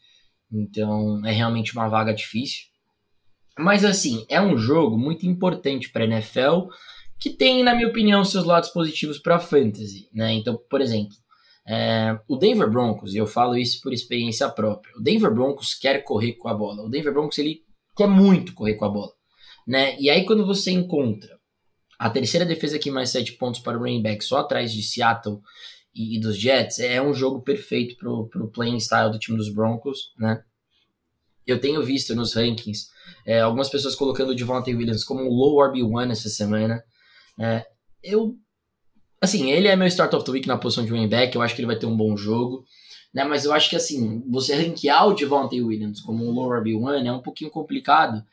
Então 0.51 1.25
é 1.25 1.31
realmente 1.31 1.73
uma 1.73 1.87
vaga 1.87 2.13
difícil. 2.13 2.65
Mas 3.57 3.85
assim, 3.85 4.25
é 4.29 4.41
um 4.41 4.57
jogo 4.57 4.97
muito 4.97 5.25
importante 5.25 5.89
para 5.89 6.03
a 6.03 6.07
NFL 6.07 6.69
que 7.19 7.29
tem, 7.29 7.63
na 7.63 7.75
minha 7.75 7.87
opinião, 7.87 8.25
seus 8.25 8.45
lados 8.45 8.69
positivos 8.69 9.19
para 9.19 9.35
a 9.35 9.39
fantasy. 9.39 10.09
Né? 10.11 10.33
Então, 10.33 10.59
por 10.69 10.81
exemplo, 10.81 11.15
é, 11.67 12.19
o 12.27 12.35
Denver 12.35 12.69
Broncos, 12.69 13.13
e 13.13 13.17
eu 13.17 13.27
falo 13.27 13.55
isso 13.55 13.79
por 13.81 13.93
experiência 13.93 14.49
própria, 14.49 14.91
o 14.97 15.01
Denver 15.01 15.31
Broncos 15.31 15.75
quer 15.75 16.03
correr 16.03 16.33
com 16.33 16.49
a 16.49 16.53
bola. 16.53 16.83
O 16.83 16.89
Denver 16.89 17.13
Broncos 17.13 17.37
ele 17.37 17.61
quer 17.95 18.07
muito 18.07 18.55
correr 18.55 18.73
com 18.73 18.85
a 18.85 18.89
bola. 18.89 19.11
Né? 19.67 19.95
E 19.99 20.09
aí, 20.09 20.25
quando 20.25 20.45
você 20.45 20.71
encontra 20.71 21.39
a 21.99 22.09
terceira 22.09 22.43
defesa 22.45 22.77
aqui 22.77 22.89
mais 22.89 23.11
sete 23.11 23.33
pontos 23.33 23.61
para 23.61 23.77
o 23.77 23.81
running 23.81 24.01
back, 24.01 24.23
só 24.23 24.39
atrás 24.39 24.73
de 24.73 24.81
Seattle 24.81 25.39
e, 25.93 26.17
e 26.17 26.19
dos 26.19 26.37
Jets, 26.37 26.79
é 26.79 27.01
um 27.01 27.13
jogo 27.13 27.41
perfeito 27.41 27.95
pro, 27.97 28.27
pro 28.27 28.49
playing 28.49 28.79
style 28.79 29.11
do 29.11 29.19
time 29.19 29.37
dos 29.37 29.53
Broncos, 29.53 30.13
né? 30.17 30.43
Eu 31.45 31.59
tenho 31.59 31.83
visto 31.83 32.15
nos 32.15 32.33
rankings 32.33 32.91
é, 33.25 33.41
algumas 33.41 33.69
pessoas 33.69 33.95
colocando 33.95 34.31
o 34.31 34.35
Devontae 34.35 34.75
Williams 34.75 35.03
como 35.03 35.29
low 35.29 35.57
RB1 35.57 36.11
essa 36.11 36.29
semana. 36.29 36.83
É, 37.39 37.65
eu, 38.03 38.37
assim, 39.19 39.51
ele 39.51 39.67
é 39.67 39.75
meu 39.75 39.87
start 39.87 40.13
of 40.13 40.25
the 40.25 40.31
week 40.31 40.47
na 40.47 40.57
posição 40.57 40.85
de 40.85 40.91
running 40.91 41.09
back, 41.09 41.35
eu 41.35 41.41
acho 41.41 41.55
que 41.55 41.61
ele 41.61 41.67
vai 41.67 41.77
ter 41.77 41.85
um 41.85 41.97
bom 41.97 42.15
jogo. 42.15 42.65
Né, 43.13 43.25
mas 43.25 43.43
eu 43.43 43.51
acho 43.51 43.69
que 43.69 43.75
assim, 43.75 44.23
você 44.29 44.55
ranquear 44.55 45.05
o 45.05 45.13
Devontae 45.13 45.61
Williams 45.61 45.99
como 45.99 46.25
um 46.25 46.31
low 46.31 46.49
RB1 46.49 47.05
é 47.05 47.11
um 47.11 47.21
pouquinho 47.21 47.51
complicado, 47.51 48.23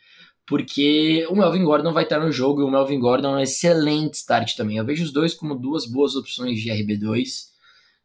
porque 0.48 1.26
o 1.28 1.37
Melvin 1.37 1.62
Gordon 1.62 1.92
vai 1.92 2.04
estar 2.04 2.18
no 2.18 2.32
jogo 2.32 2.62
e 2.62 2.64
o 2.64 2.70
Melvin 2.70 2.98
Gordon 2.98 3.34
é 3.34 3.37
um 3.37 3.40
excelente 3.40 4.14
start 4.14 4.56
também. 4.56 4.78
Eu 4.78 4.84
vejo 4.84 5.04
os 5.04 5.12
dois 5.12 5.34
como 5.34 5.54
duas 5.54 5.84
boas 5.84 6.16
opções 6.16 6.58
de 6.58 6.70
RB2, 6.70 7.48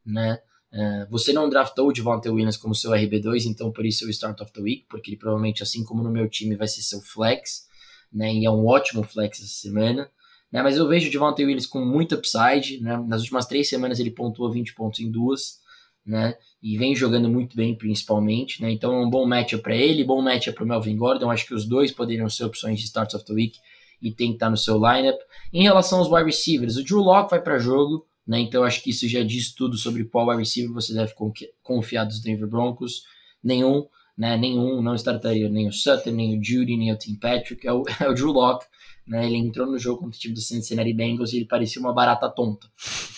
né? 0.06 0.40
Uh, 0.74 1.10
você 1.10 1.32
não 1.32 1.48
draftou 1.48 1.88
o 1.88 1.94
Devontae 1.94 2.32
Williams 2.32 2.58
como 2.58 2.76
seu 2.76 2.92
RB2, 2.92 3.46
então 3.46 3.72
por 3.72 3.86
isso 3.86 4.04
é 4.04 4.08
o 4.08 4.10
Start 4.10 4.42
of 4.42 4.52
the 4.52 4.60
Week, 4.60 4.86
porque 4.90 5.12
ele 5.12 5.18
provavelmente, 5.18 5.64
assim 5.64 5.86
como 5.86 6.04
no 6.04 6.12
meu 6.12 6.28
time, 6.28 6.56
vai 6.56 6.68
ser 6.68 6.82
seu 6.82 7.00
flex, 7.00 7.68
né? 8.12 8.34
E 8.34 8.46
é 8.46 8.52
um 8.52 8.66
ótimo 8.66 9.04
flex 9.04 9.40
essa 9.40 9.48
semana. 9.48 10.10
Né? 10.52 10.62
Mas 10.62 10.76
eu 10.76 10.88
vejo 10.88 11.08
o 11.08 11.12
Devontae 11.12 11.46
Williams 11.46 11.68
com 11.68 11.86
muito 11.86 12.16
upside, 12.16 12.82
né? 12.82 12.98
Nas 13.08 13.22
últimas 13.22 13.46
três 13.46 13.70
semanas 13.70 14.00
ele 14.00 14.12
pontuou 14.12 14.52
20 14.52 14.74
pontos 14.74 15.00
em 15.00 15.10
duas, 15.10 15.62
né? 16.06 16.36
E 16.62 16.78
vem 16.78 16.96
jogando 16.96 17.30
muito 17.30 17.56
bem, 17.56 17.76
principalmente, 17.76 18.62
né? 18.62 18.72
Então 18.72 18.94
é 18.94 19.06
um 19.06 19.10
bom 19.10 19.26
matchup 19.26 19.64
para 19.64 19.76
ele, 19.76 20.04
bom 20.04 20.22
matchup 20.22 20.56
para 20.56 20.64
o 20.64 20.68
Melvin 20.68 20.98
Gordon. 20.98 21.32
Acho 21.32 21.46
que 21.46 21.54
os 21.54 21.66
dois 21.66 21.92
poderiam 21.92 22.30
ser 22.30 22.46
opções 22.46 22.80
de 22.80 22.86
Starts 22.86 23.16
of 23.16 23.26
the 23.26 23.34
Week 23.34 23.58
e 24.02 24.12
tem 24.12 24.30
que 24.30 24.36
estar 24.36 24.50
no 24.50 24.58
seu 24.58 24.76
lineup. 24.76 25.20
Em 25.52 25.64
relação 25.64 26.00
aos 26.00 26.12
wide 26.12 26.26
receivers, 26.26 26.76
o 26.76 26.84
Drew 26.84 27.00
Locke 27.00 27.32
vai 27.32 27.42
para 27.42 27.58
jogo, 27.58 28.06
né? 28.28 28.40
Então 28.40 28.64
acho 28.64 28.84
que 28.84 28.90
isso 28.90 29.08
já 29.08 29.24
diz 29.24 29.54
tudo 29.54 29.78
sobre 29.78 30.04
qual 30.04 30.28
wide 30.28 30.40
receiver 30.40 30.74
você 30.74 30.94
deve 30.94 31.14
confiar 31.62 32.04
dos 32.04 32.22
Denver 32.22 32.48
Broncos. 32.48 33.04
Nenhum, 33.42 33.86
né? 34.18 34.38
Nenhum, 34.38 34.82
não 34.82 34.96
startaria 34.96 35.50
nem 35.50 35.68
o 35.68 35.74
Sutton, 35.74 36.12
nem 36.12 36.38
o 36.38 36.44
Judy, 36.44 36.76
nem 36.76 36.92
o 36.92 36.98
Tim 36.98 37.16
Patrick. 37.16 37.66
É 37.66 37.72
o, 37.72 37.84
é 38.00 38.10
o 38.10 38.14
Drew 38.14 38.32
Locke. 38.32 38.66
Né? 39.06 39.26
Ele 39.26 39.38
entrou 39.38 39.68
no 39.68 39.78
jogo 39.78 40.02
contra 40.02 40.18
o 40.18 40.20
time 40.20 40.34
do 40.34 40.42
Cincinnati 40.42 40.94
Bengals 40.94 41.34
e 41.34 41.38
ele 41.38 41.46
parecia 41.46 41.82
uma 41.82 41.94
barata 41.94 42.30
tonta. 42.30 42.68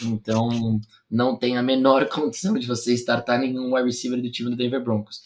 Então 0.02 0.80
não 1.10 1.38
tem 1.38 1.58
a 1.58 1.63
menor 1.63 2.08
condição 2.10 2.56
de 2.56 2.67
você 2.67 2.93
startar 2.93 3.39
nenhum 3.39 3.74
wide 3.76 3.88
receiver 3.88 4.21
do 4.21 4.32
time 4.32 4.50
do 4.50 4.56
Denver 4.56 4.84
Broncos. 4.84 5.21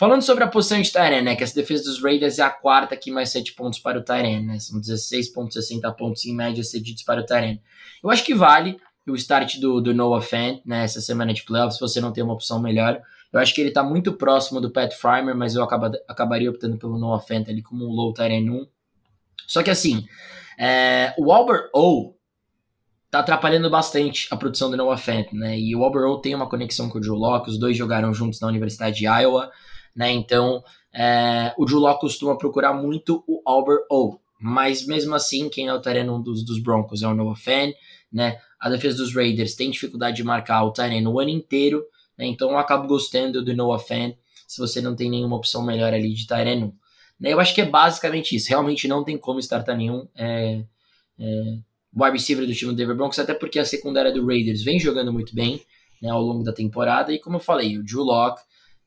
Falando 0.00 0.22
sobre 0.22 0.42
a 0.42 0.48
posição 0.48 0.80
de 0.80 0.90
Tyrene, 0.90 1.20
né, 1.20 1.36
que 1.36 1.44
essa 1.44 1.54
defesa 1.54 1.84
dos 1.84 2.02
Raiders 2.02 2.38
é 2.38 2.42
a 2.42 2.48
quarta 2.48 2.94
aqui, 2.94 3.10
mais 3.10 3.28
7 3.28 3.52
pontos 3.52 3.78
para 3.78 3.98
o 3.98 4.02
Tyrene, 4.02 4.46
né, 4.46 4.58
são 4.58 4.80
16,60 4.80 5.94
pontos 5.94 6.24
em 6.24 6.34
média 6.34 6.64
cedidos 6.64 7.02
para 7.02 7.20
o 7.20 7.26
Tyrene. 7.26 7.60
Eu 8.02 8.10
acho 8.10 8.24
que 8.24 8.34
vale, 8.34 8.78
o 9.06 9.14
start 9.14 9.58
do, 9.58 9.78
do 9.78 9.92
Noah 9.92 10.22
Fant, 10.22 10.62
né, 10.64 10.88
semana 10.88 11.34
de 11.34 11.42
playoffs, 11.42 11.74
se 11.74 11.80
você 11.80 12.00
não 12.00 12.12
tem 12.12 12.24
uma 12.24 12.32
opção 12.32 12.62
melhor. 12.62 13.02
Eu 13.32 13.38
acho 13.38 13.54
que 13.54 13.60
ele 13.60 13.70
tá 13.70 13.82
muito 13.82 14.14
próximo 14.14 14.60
do 14.60 14.70
Pat 14.70 14.92
Frymer, 14.94 15.36
mas 15.36 15.54
eu 15.54 15.62
acaba, 15.62 15.92
acabaria 16.08 16.50
optando 16.50 16.78
pelo 16.78 16.98
Noah 16.98 17.22
Fant 17.22 17.46
ali 17.48 17.62
como 17.62 17.84
um 17.84 17.92
low 17.92 18.12
tight 18.14 18.32
1. 18.32 18.66
Só 19.46 19.62
que 19.62 19.70
assim, 19.70 20.06
é, 20.58 21.14
o 21.18 21.32
Albert 21.32 21.70
O 21.74 22.14
tá 23.10 23.20
atrapalhando 23.20 23.68
bastante 23.68 24.28
a 24.30 24.36
produção 24.36 24.70
do 24.70 24.76
Noah 24.76 24.96
Fant, 24.96 25.32
né? 25.32 25.58
E 25.58 25.74
o 25.74 25.82
Albert 25.82 26.08
O 26.08 26.18
tem 26.18 26.34
uma 26.34 26.48
conexão 26.48 26.88
com 26.88 26.98
o 26.98 27.00
Drew 27.00 27.14
Locke, 27.14 27.50
os 27.50 27.58
dois 27.58 27.76
jogaram 27.76 28.14
juntos 28.14 28.40
na 28.40 28.46
Universidade 28.48 28.98
de 28.98 29.06
Iowa, 29.06 29.50
né? 29.96 30.12
Então, 30.12 30.62
é, 30.94 31.52
o 31.58 31.64
Drew 31.64 31.80
Locke 31.80 32.00
costuma 32.00 32.38
procurar 32.38 32.72
muito 32.72 33.24
o 33.26 33.42
Albert 33.44 33.84
O. 33.90 34.18
Mas 34.40 34.86
mesmo 34.86 35.14
assim, 35.14 35.48
quem 35.48 35.66
é 35.66 35.74
o 35.74 35.80
terreno 35.80 36.22
dos, 36.22 36.44
dos 36.44 36.62
Broncos 36.62 37.02
é 37.02 37.08
o 37.08 37.14
Noah 37.14 37.36
Fant, 37.36 37.74
né? 38.12 38.38
A 38.60 38.70
defesa 38.70 38.98
dos 38.98 39.14
Raiders 39.14 39.54
tem 39.54 39.70
dificuldade 39.70 40.16
de 40.16 40.24
marcar 40.24 40.62
o 40.64 40.72
terreno 40.72 41.12
o 41.12 41.20
ano 41.20 41.30
inteiro, 41.30 41.84
né? 42.16 42.26
Então 42.26 42.50
eu 42.50 42.58
acabo 42.58 42.86
gostando 42.86 43.44
do 43.44 43.54
Noah 43.54 43.82
Fan 43.82 44.12
se 44.46 44.60
você 44.60 44.80
não 44.80 44.94
tem 44.94 45.08
nenhuma 45.10 45.36
opção 45.36 45.64
melhor 45.64 45.94
ali 45.94 46.12
de 46.12 46.26
Tyrene 46.26 46.74
né? 47.20 47.32
Eu 47.32 47.40
acho 47.40 47.54
que 47.54 47.60
é 47.60 47.66
basicamente 47.66 48.34
isso. 48.34 48.48
Realmente 48.48 48.88
não 48.88 49.04
tem 49.04 49.18
como 49.18 49.38
startar 49.38 49.76
nenhum 49.76 50.08
é, 50.16 50.64
é, 51.18 51.58
wide 51.94 52.12
receiver 52.12 52.46
do 52.46 52.54
time 52.54 52.72
do 52.72 52.76
Denver 52.76 52.96
Broncos, 52.96 53.18
até 53.18 53.34
porque 53.34 53.58
a 53.58 53.64
secundária 53.64 54.12
do 54.12 54.26
Raiders 54.26 54.62
vem 54.62 54.80
jogando 54.80 55.12
muito 55.12 55.34
bem 55.34 55.60
né, 56.00 56.08
ao 56.08 56.22
longo 56.22 56.42
da 56.42 56.52
temporada. 56.52 57.12
E 57.12 57.18
como 57.18 57.36
eu 57.36 57.40
falei, 57.40 57.76
o 57.76 57.84
Drew 57.84 58.02
Locke, 58.02 58.40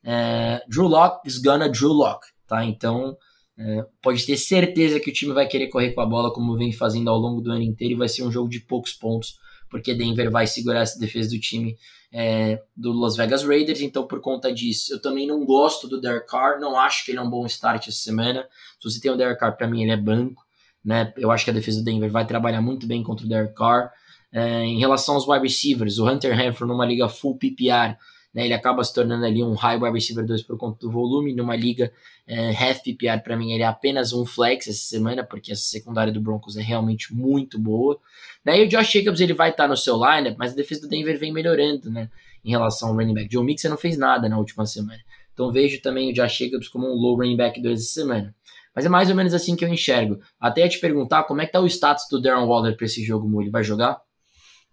é, 0.04 0.62
Drew 0.68 0.88
Locke 0.88 1.28
is 1.28 1.38
gonna 1.38 1.70
Drew 1.70 1.94
Locke, 1.94 2.28
tá? 2.48 2.66
Então 2.66 3.16
é, 3.58 3.86
pode 4.02 4.26
ter 4.26 4.38
certeza 4.38 5.00
que 5.00 5.10
o 5.10 5.14
time 5.14 5.34
vai 5.34 5.48
querer 5.48 5.68
correr 5.68 5.92
com 5.92 6.02
a 6.02 6.06
bola 6.06 6.34
como 6.34 6.58
vem 6.58 6.72
fazendo 6.72 7.10
ao 7.10 7.18
longo 7.18 7.40
do 7.40 7.52
ano 7.52 7.62
inteiro 7.62 7.94
e 7.94 7.98
vai 7.98 8.10
ser 8.10 8.24
um 8.24 8.32
jogo 8.32 8.50
de 8.50 8.60
poucos 8.60 8.94
pontos, 8.94 9.38
porque 9.74 9.96
Denver 9.96 10.30
vai 10.30 10.46
segurar 10.46 10.82
essa 10.82 11.00
defesa 11.00 11.32
do 11.32 11.40
time 11.40 11.76
é, 12.12 12.62
do 12.78 12.94
Las 12.94 13.16
Vegas 13.16 13.44
Raiders, 13.44 13.82
então 13.82 14.06
por 14.06 14.22
conta 14.22 14.54
disso, 14.54 14.94
eu 14.94 15.02
também 15.02 15.26
não 15.26 15.44
gosto 15.44 15.88
do 15.88 16.00
Derek 16.00 16.28
Carr, 16.28 16.60
não 16.60 16.80
acho 16.80 17.04
que 17.04 17.10
ele 17.10 17.18
é 17.18 17.22
um 17.24 17.30
bom 17.30 17.44
start 17.48 17.88
essa 17.88 17.98
semana. 17.98 18.48
Se 18.80 18.88
você 18.88 19.02
tem 19.02 19.10
o 19.10 19.18
Derek 19.18 19.40
Carr, 19.40 19.58
para 19.58 19.68
mim 19.68 19.82
ele 19.82 19.92
é 19.92 19.98
banco, 19.98 20.46
né? 20.86 21.12
Eu 21.18 21.32
acho 21.32 21.44
que 21.44 21.50
a 21.50 21.54
defesa 21.54 21.80
do 21.80 21.86
Denver 21.86 22.12
vai 22.12 22.24
trabalhar 22.24 22.62
muito 22.62 22.86
bem 22.86 23.02
contra 23.02 23.26
o 23.26 23.28
Derek 23.30 23.56
Carr. 23.56 23.92
É, 24.32 24.64
em 24.64 24.78
relação 24.78 25.16
aos 25.16 25.28
wide 25.28 25.42
receivers, 25.42 25.98
o 25.98 26.08
Hunter 26.08 26.40
Henry 26.40 26.56
numa 26.62 26.86
liga 26.86 27.10
full 27.10 27.36
PPR, 27.36 27.98
né, 28.34 28.46
ele 28.46 28.54
acaba 28.54 28.84
se 28.84 28.94
tornando 28.94 29.26
ali 29.26 29.44
um 29.44 29.54
high 29.54 29.78
wide 29.78 29.94
receiver 29.94 30.26
2 30.26 30.44
por 30.44 30.58
conta 30.58 30.80
do 30.80 30.92
volume, 30.92 31.34
numa 31.34 31.56
liga 31.56 31.94
é, 32.26 32.50
half 32.50 32.82
PPR 32.82 33.22
para 33.24 33.38
mim 33.38 33.52
ele 33.52 33.64
é 33.64 33.68
apenas 33.68 34.14
um 34.14 34.26
flex 34.26 34.68
essa 34.68 34.80
semana, 34.80 35.24
porque 35.24 35.52
a 35.52 35.56
secundária 35.56 36.12
do 36.12 36.22
Broncos 36.22 36.58
é 36.58 36.62
realmente 36.62 37.14
muito 37.14 37.60
boa. 37.60 38.00
Daí 38.44 38.66
o 38.66 38.68
Josh 38.68 38.92
Jacobs 38.92 39.22
ele 39.22 39.34
vai 39.34 39.52
estar 39.52 39.64
tá 39.64 39.70
no 39.70 39.78
seu 39.78 39.96
lineup, 39.96 40.36
mas 40.38 40.54
a 40.54 40.56
defesa 40.56 40.82
do 40.82 40.88
Denver 40.88 41.18
vem 41.20 41.32
melhorando, 41.32 41.92
né? 41.92 42.10
Em 42.44 42.50
relação 42.50 42.90
ao 42.90 42.96
running 42.96 43.14
back. 43.14 43.32
Joe 43.32 43.44
Mixon 43.44 43.70
não 43.70 43.78
fez 43.78 43.98
nada 43.98 44.28
na 44.28 44.38
última 44.38 44.66
semana. 44.66 45.00
Então 45.34 45.52
vejo 45.52 45.82
também 45.82 46.12
o 46.12 46.14
Josh 46.14 46.38
Jacobs 46.38 46.68
como 46.68 46.88
um 46.88 46.96
low 46.96 47.16
running 47.16 47.38
back 47.38 47.62
2 47.62 47.80
essa 47.80 48.02
semana. 48.02 48.36
Mas 48.76 48.86
é 48.86 48.90
mais 48.90 49.10
ou 49.10 49.16
menos 49.16 49.34
assim 49.34 49.56
que 49.56 49.64
eu 49.64 49.70
enxergo. 49.70 50.20
Até 50.40 50.68
te 50.68 50.80
perguntar 50.80 51.24
como 51.24 51.42
é 51.42 51.46
que 51.46 51.52
tá 51.52 51.60
o 51.60 51.68
status 51.68 52.06
do 52.10 52.22
Darren 52.22 52.48
Waller 52.48 52.76
para 52.76 52.86
esse 52.86 53.04
jogo. 53.04 53.42
Ele 53.42 53.52
vai 53.52 53.64
jogar? 53.64 54.02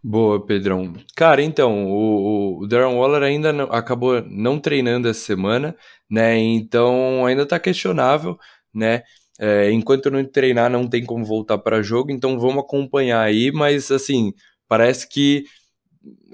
Boa, 0.02 0.44
Pedrão. 0.44 0.94
Cara, 1.14 1.42
então, 1.42 1.86
o, 1.86 2.60
o 2.62 2.66
Darren 2.66 2.96
Waller 2.96 3.22
ainda 3.22 3.52
não, 3.52 3.66
acabou 3.66 4.22
não 4.22 4.58
treinando 4.58 5.08
essa 5.08 5.20
semana, 5.20 5.76
né? 6.10 6.38
Então 6.38 7.26
ainda 7.26 7.44
tá 7.46 7.58
questionável, 7.60 8.38
né? 8.74 9.02
É, 9.38 9.70
enquanto 9.70 10.10
não 10.10 10.24
treinar, 10.24 10.70
não 10.70 10.88
tem 10.88 11.04
como 11.04 11.24
voltar 11.24 11.58
para 11.58 11.82
jogo, 11.82 12.10
então 12.10 12.38
vamos 12.38 12.64
acompanhar 12.64 13.22
aí, 13.22 13.50
mas 13.52 13.90
assim, 13.90 14.32
parece 14.68 15.08
que 15.08 15.44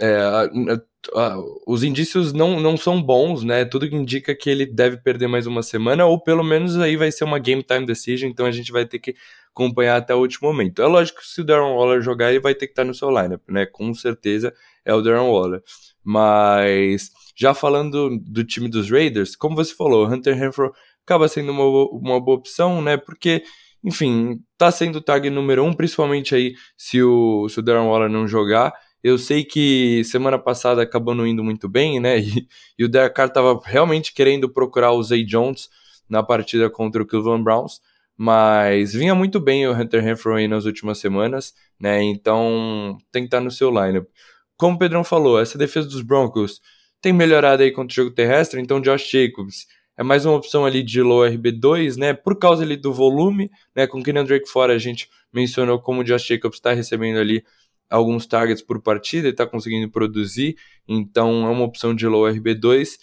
é, 0.00 0.79
a, 1.14 1.37
os 1.66 1.83
indícios 1.83 2.33
não, 2.33 2.61
não 2.61 2.77
são 2.77 3.03
bons, 3.03 3.42
né? 3.42 3.64
Tudo 3.64 3.87
indica 3.87 4.35
que 4.35 4.51
ele 4.51 4.66
deve 4.66 4.99
perder 4.99 5.27
mais 5.27 5.47
uma 5.47 5.62
semana, 5.62 6.07
ou 6.07 6.21
pelo 6.21 6.42
menos 6.42 6.79
aí 6.79 6.97
vai 6.97 7.11
ser 7.12 7.25
uma 7.25 7.38
game 7.38 7.62
time 7.62 7.87
decision, 7.87 8.31
então 8.31 8.47
a 8.47 8.51
gente 8.51 8.73
vai 8.73 8.87
ter 8.87 8.99
que 8.99 9.14
acompanhar 9.51 9.97
até 9.97 10.14
o 10.14 10.19
último 10.19 10.49
momento. 10.49 10.83
É 10.83 10.87
lógico 10.87 11.21
que 11.21 11.27
se 11.27 11.40
o 11.40 11.45
Darren 11.45 11.75
Waller 11.75 12.03
jogar, 12.03 12.31
ele 12.31 12.40
vai 12.40 12.55
ter 12.55 12.66
que 12.66 12.73
estar 12.73 12.85
no 12.85 12.95
seu 12.95 13.09
lineup, 13.09 13.42
né? 13.49 13.64
Com 13.66 13.95
certeza 13.95 14.53
é 14.85 14.95
o 14.95 15.01
Darren 15.01 15.29
Waller. 15.31 15.62
Mas 16.05 17.11
já 17.35 17.55
falando 17.55 18.19
do 18.19 18.45
time 18.45 18.69
dos 18.69 18.90
Raiders, 18.90 19.35
como 19.35 19.57
você 19.57 19.75
falou, 19.75 20.07
Hunter 20.07 20.37
Renfro 20.37 20.73
acaba 21.05 21.29
sendo 21.29 21.53
uma, 21.53 21.64
uma 21.90 22.21
boa 22.21 22.37
opção, 22.37 22.83
né? 22.83 22.97
Porque, 22.97 23.45
enfim, 23.83 24.40
tá 24.59 24.71
sendo 24.71 24.97
o 24.97 25.01
tag 25.01 25.29
número 25.31 25.64
um, 25.64 25.73
principalmente 25.73 26.35
aí 26.35 26.55
se 26.77 27.03
o, 27.03 27.49
se 27.49 27.61
o 27.61 27.62
Darren 27.62 27.88
Waller 27.88 28.11
não 28.11 28.27
jogar. 28.27 28.73
Eu 29.07 29.19
sei 29.19 29.45
que 29.45 30.03
semana 30.03 30.37
passada 30.37 30.83
acabou 30.83 31.14
não 31.14 31.25
indo 31.25 31.45
muito 31.45 31.69
bem, 31.69 32.01
né? 32.01 32.19
E, 32.27 32.49
e 32.77 32.85
o 32.85 32.88
Derek 32.88 33.14
Carr 33.14 33.31
tava 33.31 33.61
realmente 33.64 34.12
querendo 34.12 34.49
procurar 34.49 34.90
o 34.90 35.01
Zay 35.01 35.25
Jones 35.25 35.71
na 36.11 36.25
partida 36.25 36.69
contra 36.69 37.01
o 37.01 37.07
Cleveland 37.07 37.45
Browns, 37.45 37.81
mas 38.16 38.95
vinha 38.95 39.14
muito 39.14 39.38
bem 39.38 39.64
o 39.64 39.73
Hunter 39.73 40.03
Renfro 40.03 40.35
aí 40.35 40.49
nas 40.49 40.64
últimas 40.64 40.99
semanas, 40.99 41.55
né? 41.79 42.03
Então 42.03 42.99
tem 43.12 43.23
que 43.23 43.29
estar 43.29 43.40
no 43.40 43.49
seu 43.49 43.71
lineup. 43.71 44.09
Como 44.57 44.75
o 44.75 44.79
Pedrão 44.79 45.05
falou, 45.05 45.38
essa 45.40 45.57
defesa 45.57 45.87
dos 45.87 46.03
Broncos 46.03 46.61
tem 47.01 47.12
melhorado 47.12 47.62
aí 47.62 47.71
contra 47.71 47.92
o 47.92 47.95
jogo 47.95 48.11
terrestre, 48.11 48.61
então 48.61 48.81
Josh 48.81 49.09
Jacobs 49.09 49.69
é 49.97 50.03
mais 50.03 50.27
uma 50.27 50.35
opção 50.35 50.66
ali 50.66 50.83
de 50.83 51.01
low 51.01 51.21
RB2, 51.21 51.97
né? 51.97 52.12
Por 52.12 52.37
causa 52.40 52.64
ali 52.64 52.77
do 52.77 52.92
volume, 52.92 53.53
né? 53.73 53.87
Com 53.87 54.03
Kenyon 54.03 54.25
Drake 54.25 54.49
fora, 54.49 54.73
a 54.73 54.79
gente 54.79 55.09
mencionou 55.33 55.81
como 55.81 56.01
o 56.01 56.05
Josh 56.05 56.27
Jacobs 56.27 56.59
está 56.59 56.73
recebendo 56.73 57.21
ali 57.21 57.45
alguns 57.90 58.27
targets 58.27 58.62
por 58.62 58.81
partida 58.83 59.29
e 59.29 59.31
está 59.31 59.46
conseguindo 59.46 59.90
produzir, 59.90 60.57
então 60.88 61.46
é 61.46 61.51
uma 61.51 61.64
opção 61.64 61.94
de 61.94 62.07
low 62.07 62.25
RB2. 62.25 62.99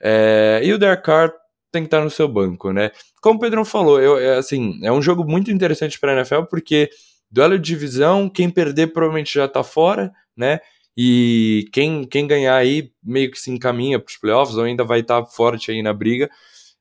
É, 0.00 0.60
e 0.64 0.72
o 0.72 0.78
Derek 0.78 1.02
Carr 1.02 1.32
tem 1.70 1.82
que 1.82 1.86
estar 1.86 2.02
no 2.02 2.10
seu 2.10 2.28
banco, 2.28 2.72
né? 2.72 2.90
Como 3.20 3.38
o 3.38 3.40
Pedrão 3.40 3.64
falou, 3.64 4.00
eu, 4.00 4.18
é, 4.18 4.36
assim, 4.36 4.78
é 4.82 4.92
um 4.92 5.00
jogo 5.00 5.24
muito 5.24 5.50
interessante 5.50 5.98
para 5.98 6.12
a 6.12 6.16
NFL 6.16 6.42
porque 6.50 6.90
duelo 7.30 7.58
de 7.58 7.64
divisão, 7.64 8.28
quem 8.28 8.50
perder 8.50 8.88
provavelmente 8.88 9.32
já 9.34 9.46
está 9.46 9.62
fora, 9.62 10.12
né? 10.36 10.60
E 10.96 11.66
quem, 11.72 12.04
quem 12.04 12.26
ganhar 12.26 12.56
aí 12.56 12.90
meio 13.02 13.30
que 13.30 13.38
se 13.38 13.50
encaminha 13.50 13.98
para 13.98 14.10
os 14.10 14.18
playoffs 14.18 14.56
ou 14.56 14.64
ainda 14.64 14.84
vai 14.84 15.00
estar 15.00 15.22
tá 15.22 15.26
forte 15.26 15.70
aí 15.70 15.82
na 15.82 15.94
briga. 15.94 16.28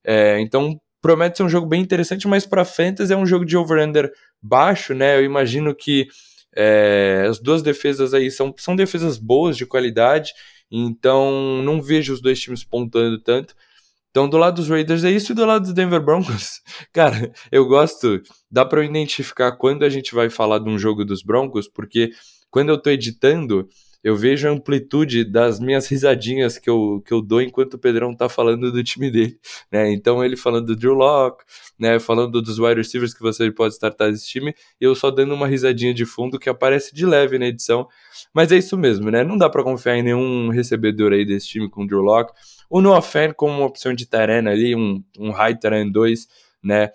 É, 0.03 0.39
então 0.41 0.79
promete 1.01 1.37
ser 1.37 1.43
um 1.43 1.49
jogo 1.49 1.65
bem 1.65 1.81
interessante, 1.81 2.27
mas 2.27 2.45
para 2.45 2.65
Fantasy 2.65 3.13
é 3.13 3.17
um 3.17 3.25
jogo 3.25 3.45
de 3.45 3.55
over-under 3.55 4.11
baixo, 4.41 4.93
né? 4.93 5.17
Eu 5.17 5.23
imagino 5.23 5.73
que 5.73 6.07
é, 6.55 7.25
as 7.29 7.39
duas 7.39 7.61
defesas 7.61 8.13
aí 8.13 8.29
são, 8.29 8.53
são 8.57 8.75
defesas 8.75 9.17
boas, 9.17 9.57
de 9.57 9.65
qualidade, 9.65 10.33
então 10.69 11.61
não 11.63 11.81
vejo 11.81 12.13
os 12.13 12.21
dois 12.21 12.39
times 12.39 12.63
pontuando 12.63 13.19
tanto. 13.19 13.55
Então, 14.09 14.27
do 14.27 14.37
lado 14.37 14.55
dos 14.55 14.67
Raiders 14.67 15.05
é 15.05 15.11
isso, 15.11 15.31
e 15.31 15.35
do 15.35 15.45
lado 15.45 15.63
dos 15.63 15.73
Denver 15.73 16.01
Broncos, 16.01 16.61
cara, 16.91 17.31
eu 17.49 17.65
gosto, 17.65 18.21
dá 18.49 18.65
para 18.65 18.83
identificar 18.83 19.53
quando 19.53 19.83
a 19.83 19.89
gente 19.89 20.13
vai 20.13 20.29
falar 20.29 20.59
de 20.59 20.69
um 20.69 20.77
jogo 20.77 21.05
dos 21.05 21.23
Broncos, 21.23 21.67
porque 21.69 22.11
quando 22.49 22.69
eu 22.69 22.77
tô 22.77 22.89
editando, 22.89 23.69
eu 24.03 24.15
vejo 24.15 24.47
a 24.47 24.51
amplitude 24.51 25.23
das 25.23 25.59
minhas 25.59 25.87
risadinhas 25.87 26.57
que 26.57 26.69
eu, 26.69 27.03
que 27.05 27.13
eu 27.13 27.21
dou 27.21 27.41
enquanto 27.41 27.75
o 27.75 27.77
Pedrão 27.77 28.15
tá 28.15 28.27
falando 28.27 28.71
do 28.71 28.83
time 28.83 29.11
dele, 29.11 29.37
né? 29.71 29.91
Então 29.91 30.23
ele 30.23 30.35
falando 30.35 30.67
do 30.67 30.75
Drew 30.75 30.93
Locke, 30.93 31.43
né? 31.77 31.99
Falando 31.99 32.41
dos 32.41 32.57
wide 32.57 32.75
receivers 32.75 33.13
que 33.13 33.21
você 33.21 33.51
pode 33.51 33.73
startar 33.75 34.11
desse 34.11 34.27
time, 34.27 34.53
e 34.79 34.83
eu 34.83 34.95
só 34.95 35.11
dando 35.11 35.33
uma 35.33 35.47
risadinha 35.47 35.93
de 35.93 36.05
fundo 36.05 36.39
que 36.39 36.49
aparece 36.49 36.93
de 36.93 37.05
leve 37.05 37.37
na 37.37 37.47
edição. 37.47 37.87
Mas 38.33 38.51
é 38.51 38.57
isso 38.57 38.77
mesmo, 38.77 39.11
né? 39.11 39.23
Não 39.23 39.37
dá 39.37 39.49
para 39.49 39.63
confiar 39.63 39.97
em 39.97 40.03
nenhum 40.03 40.49
recebedor 40.49 41.13
aí 41.13 41.25
desse 41.25 41.47
time 41.47 41.69
com 41.69 41.83
o 41.83 41.87
Drew 41.87 42.01
Locke. 42.01 42.33
O 42.69 42.81
Noah 42.81 43.01
Fan 43.01 43.33
como 43.33 43.53
uma 43.53 43.65
opção 43.65 43.93
de 43.93 44.05
Tyrene 44.05 44.49
ali, 44.49 44.75
um, 44.75 45.03
um 45.19 45.31
high 45.31 45.57
Tyrene 45.57 45.91
2, 45.91 46.27
né? 46.63 46.91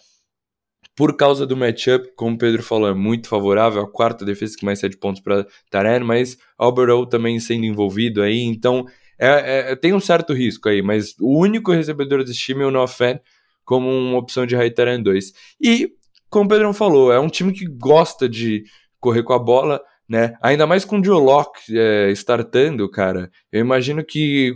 Por 0.96 1.14
causa 1.14 1.46
do 1.46 1.56
matchup, 1.56 2.10
como 2.16 2.34
o 2.34 2.38
Pedro 2.38 2.62
falou, 2.62 2.88
é 2.88 2.94
muito 2.94 3.28
favorável, 3.28 3.82
a 3.82 3.86
quarta 3.86 4.24
defesa 4.24 4.56
que 4.56 4.64
mais 4.64 4.78
cede 4.78 4.96
pontos 4.96 5.20
para 5.20 5.46
Taren, 5.70 6.00
mas 6.00 6.38
Alberto 6.56 7.06
também 7.06 7.38
sendo 7.38 7.66
envolvido 7.66 8.22
aí, 8.22 8.40
então 8.42 8.86
é, 9.18 9.72
é, 9.72 9.76
tem 9.76 9.92
um 9.92 10.00
certo 10.00 10.32
risco 10.32 10.68
aí, 10.68 10.80
mas 10.80 11.14
o 11.20 11.38
único 11.38 11.70
recebedor 11.70 12.24
desse 12.24 12.38
time 12.38 12.62
é 12.62 12.66
o 12.66 12.70
Noah 12.70 12.88
Fan, 12.88 13.20
como 13.64 13.90
uma 13.90 14.18
opção 14.18 14.46
de 14.46 14.56
high 14.56 14.70
Taren 14.70 15.02
2. 15.02 15.32
E, 15.60 15.90
como 16.30 16.46
o 16.46 16.48
Pedro 16.48 16.72
falou, 16.72 17.12
é 17.12 17.18
um 17.18 17.28
time 17.28 17.52
que 17.52 17.66
gosta 17.66 18.28
de 18.28 18.64
correr 19.00 19.22
com 19.22 19.32
a 19.32 19.38
bola, 19.38 19.82
né? 20.08 20.34
Ainda 20.40 20.66
mais 20.66 20.84
com 20.84 20.98
o 20.98 21.18
Locke 21.18 21.76
é, 21.76 22.10
startando, 22.12 22.88
cara. 22.90 23.30
Eu 23.50 23.60
imagino 23.60 24.04
que 24.04 24.54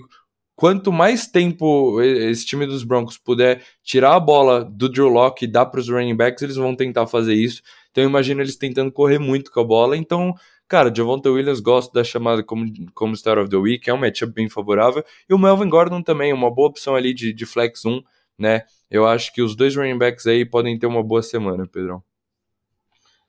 quanto 0.60 0.92
mais 0.92 1.26
tempo 1.26 2.02
esse 2.02 2.44
time 2.44 2.66
dos 2.66 2.84
Broncos 2.84 3.16
puder 3.16 3.62
tirar 3.82 4.14
a 4.14 4.20
bola 4.20 4.62
do 4.62 4.90
Drew 4.90 5.08
Locke 5.08 5.46
e 5.46 5.48
dar 5.48 5.64
para 5.64 5.80
os 5.80 5.88
running 5.88 6.14
backs, 6.14 6.42
eles 6.42 6.56
vão 6.56 6.76
tentar 6.76 7.06
fazer 7.06 7.32
isso. 7.32 7.62
Então 7.90 8.04
eu 8.04 8.10
imagino 8.10 8.42
eles 8.42 8.56
tentando 8.56 8.92
correr 8.92 9.18
muito 9.18 9.50
com 9.50 9.58
a 9.58 9.64
bola. 9.64 9.96
Então, 9.96 10.34
cara, 10.68 10.92
Javonte 10.94 11.30
Williams 11.30 11.60
gosto 11.60 11.94
da 11.94 12.04
chamada 12.04 12.42
como, 12.42 12.70
como 12.92 13.16
Star 13.16 13.38
of 13.38 13.48
the 13.48 13.56
Week, 13.56 13.88
é 13.88 13.94
um 13.94 13.96
matchup 13.96 14.34
bem 14.34 14.50
favorável. 14.50 15.02
E 15.26 15.32
o 15.32 15.38
Melvin 15.38 15.70
Gordon 15.70 16.02
também, 16.02 16.30
uma 16.30 16.50
boa 16.50 16.68
opção 16.68 16.94
ali 16.94 17.14
de, 17.14 17.32
de 17.32 17.46
flex 17.46 17.86
1, 17.86 18.02
né? 18.38 18.64
Eu 18.90 19.06
acho 19.06 19.32
que 19.32 19.40
os 19.40 19.56
dois 19.56 19.74
running 19.74 19.96
backs 19.96 20.26
aí 20.26 20.44
podem 20.44 20.78
ter 20.78 20.86
uma 20.86 21.02
boa 21.02 21.22
semana, 21.22 21.66
Pedrão. 21.66 22.02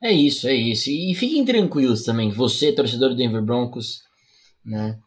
É 0.04 0.12
isso, 0.12 0.50
é 0.50 0.54
isso. 0.54 0.90
E 0.90 1.16
fiquem 1.16 1.46
tranquilos 1.46 2.04
também, 2.04 2.30
você, 2.30 2.74
torcedor 2.74 3.12
do 3.12 3.16
Denver 3.16 3.42
Broncos, 3.42 4.02
né? 4.66 5.00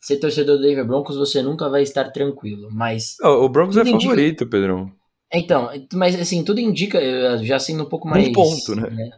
Ser 0.00 0.18
torcedor 0.18 0.56
do 0.56 0.62
Denver 0.62 0.86
Broncos, 0.86 1.16
você 1.16 1.42
nunca 1.42 1.68
vai 1.68 1.82
estar 1.82 2.10
tranquilo, 2.10 2.68
mas... 2.72 3.16
O 3.22 3.48
Broncos 3.48 3.76
é 3.76 3.80
indica... 3.82 4.00
favorito, 4.00 4.46
Pedrão. 4.48 4.90
Então, 5.32 5.70
mas 5.94 6.18
assim, 6.18 6.44
tudo 6.44 6.60
indica, 6.60 6.98
já 7.42 7.58
sendo 7.58 7.84
um 7.84 7.88
pouco 7.88 8.08
mais... 8.08 8.28
Um 8.28 8.32
ponto, 8.32 8.74
né? 8.74 8.90
né? 8.90 9.10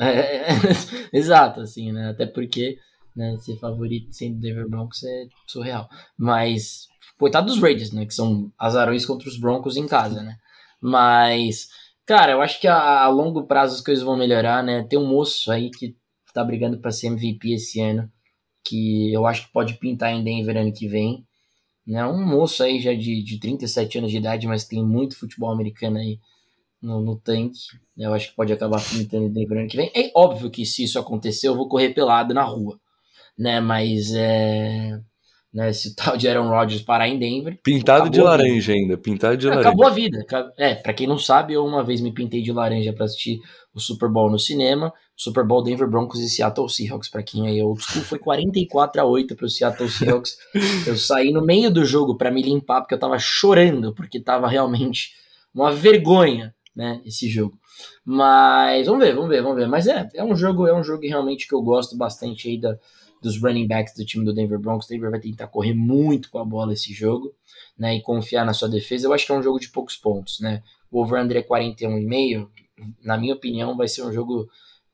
É, 0.00 0.46
exato, 1.12 1.60
assim, 1.60 1.92
né? 1.92 2.10
Até 2.10 2.26
porque 2.26 2.76
né, 3.16 3.36
ser 3.38 3.56
favorito 3.58 4.12
sendo 4.12 4.40
Denver 4.40 4.68
Broncos 4.68 5.02
é 5.02 5.26
surreal. 5.46 5.88
Mas, 6.16 6.86
coitado 7.18 7.46
dos 7.46 7.60
Raiders, 7.60 7.92
né? 7.92 8.06
Que 8.06 8.14
são 8.14 8.52
azarões 8.58 9.04
contra 9.04 9.28
os 9.28 9.38
Broncos 9.38 9.76
em 9.76 9.86
casa, 9.86 10.22
né? 10.22 10.36
Mas 10.80 11.68
Cara, 12.08 12.32
eu 12.32 12.40
acho 12.40 12.58
que 12.58 12.66
a, 12.66 13.02
a, 13.02 13.08
longo 13.10 13.46
prazo 13.46 13.74
as 13.74 13.80
coisas 13.82 14.02
vão 14.02 14.16
melhorar, 14.16 14.64
né? 14.64 14.82
Tem 14.82 14.98
um 14.98 15.06
moço 15.06 15.52
aí 15.52 15.70
que 15.70 15.94
tá 16.32 16.42
brigando 16.42 16.80
para 16.80 16.90
ser 16.90 17.08
MVP 17.08 17.52
esse 17.52 17.82
ano, 17.82 18.10
que 18.68 19.12
eu 19.12 19.26
acho 19.26 19.46
que 19.46 19.52
pode 19.52 19.74
pintar 19.74 20.12
em 20.12 20.22
Denver 20.22 20.56
ano 20.56 20.72
que 20.72 20.88
vem. 20.88 21.24
Né? 21.86 22.04
Um 22.06 22.24
moço 22.26 22.62
aí 22.62 22.80
já 22.80 22.92
de, 22.92 23.22
de 23.22 23.40
37 23.40 23.98
anos 23.98 24.10
de 24.10 24.18
idade, 24.18 24.46
mas 24.46 24.64
tem 24.64 24.84
muito 24.84 25.18
futebol 25.18 25.50
americano 25.50 25.98
aí 25.98 26.18
no, 26.82 27.00
no 27.00 27.16
tanque. 27.16 27.60
Eu 27.96 28.12
acho 28.14 28.30
que 28.30 28.36
pode 28.36 28.52
acabar 28.52 28.82
pintando 28.82 29.26
em 29.26 29.32
Denver 29.32 29.58
ano 29.58 29.68
que 29.68 29.76
vem. 29.76 29.90
É 29.94 30.10
óbvio 30.14 30.50
que 30.50 30.66
se 30.66 30.84
isso 30.84 30.98
acontecer, 30.98 31.48
eu 31.48 31.56
vou 31.56 31.68
correr 31.68 31.94
pelado 31.94 32.34
na 32.34 32.44
rua, 32.44 32.78
né? 33.38 33.60
Mas 33.60 34.12
é 34.14 35.00
né? 35.52 35.72
Se 35.72 35.88
o 35.88 35.94
tal 35.96 36.16
de 36.16 36.28
Aaron 36.28 36.48
Rodgers 36.48 36.82
parar 36.82 37.08
em 37.08 37.18
Denver. 37.18 37.58
Pintado 37.62 38.10
de 38.10 38.20
laranja 38.20 38.72
ainda, 38.72 38.96
pintado 38.96 39.36
de 39.36 39.48
acabou 39.48 39.64
laranja. 39.64 39.68
Acabou 39.68 39.86
a 39.86 39.90
vida. 39.90 40.52
É, 40.58 40.74
para 40.74 40.92
quem 40.92 41.06
não 41.06 41.18
sabe, 41.18 41.54
eu 41.54 41.64
uma 41.64 41.84
vez 41.84 42.00
me 42.00 42.12
pintei 42.12 42.42
de 42.42 42.52
laranja 42.52 42.92
para 42.92 43.04
assistir 43.04 43.38
o 43.74 43.80
Super 43.80 44.10
Bowl 44.10 44.30
no 44.30 44.38
cinema. 44.38 44.92
Super 45.18 45.44
Bowl 45.44 45.64
Denver 45.64 45.90
Broncos 45.90 46.20
e 46.20 46.30
Seattle 46.30 46.70
Seahawks, 46.70 47.08
para 47.08 47.24
quem 47.24 47.48
aí 47.48 47.58
é 47.58 47.64
old 47.64 47.82
school, 47.82 48.04
foi 48.04 48.20
44 48.20 49.02
a 49.02 49.04
8 49.04 49.34
pro 49.34 49.50
Seattle 49.50 49.90
Seahawks. 49.90 50.38
eu 50.86 50.96
saí 50.96 51.32
no 51.32 51.44
meio 51.44 51.72
do 51.72 51.84
jogo 51.84 52.16
para 52.16 52.30
me 52.30 52.40
limpar 52.40 52.82
porque 52.82 52.94
eu 52.94 53.00
tava 53.00 53.18
chorando, 53.18 53.92
porque 53.92 54.20
tava 54.20 54.46
realmente 54.46 55.16
uma 55.52 55.72
vergonha, 55.72 56.54
né, 56.74 57.02
esse 57.04 57.28
jogo. 57.28 57.58
Mas 58.04 58.86
vamos 58.86 59.04
ver, 59.04 59.12
vamos 59.12 59.28
ver, 59.28 59.42
vamos 59.42 59.56
ver. 59.58 59.66
Mas 59.66 59.88
é, 59.88 60.08
é 60.14 60.22
um 60.22 60.36
jogo, 60.36 60.68
é 60.68 60.72
um 60.72 60.84
jogo 60.84 61.02
realmente 61.02 61.48
que 61.48 61.54
eu 61.54 61.62
gosto 61.62 61.96
bastante 61.96 62.48
aí 62.48 62.56
da 62.56 62.78
dos 63.20 63.42
running 63.42 63.66
backs 63.66 63.94
do 63.94 64.04
time 64.04 64.24
do 64.24 64.32
Denver 64.32 64.60
Broncos. 64.60 64.86
O 64.86 64.88
Denver 64.88 65.10
vai 65.10 65.18
tentar 65.18 65.48
correr 65.48 65.74
muito 65.74 66.30
com 66.30 66.38
a 66.38 66.44
bola 66.44 66.74
esse 66.74 66.92
jogo, 66.92 67.34
né, 67.76 67.96
e 67.96 68.00
confiar 68.00 68.46
na 68.46 68.52
sua 68.52 68.68
defesa. 68.68 69.08
Eu 69.08 69.12
acho 69.12 69.26
que 69.26 69.32
é 69.32 69.34
um 69.34 69.42
jogo 69.42 69.58
de 69.58 69.68
poucos 69.68 69.96
pontos, 69.96 70.38
né? 70.38 70.62
O 70.92 71.02
over-under 71.02 71.36
é 71.36 71.42
41,5. 71.42 72.48
Na 73.02 73.18
minha 73.18 73.34
opinião, 73.34 73.76
vai 73.76 73.88
ser 73.88 74.04
um 74.04 74.12
jogo 74.12 74.48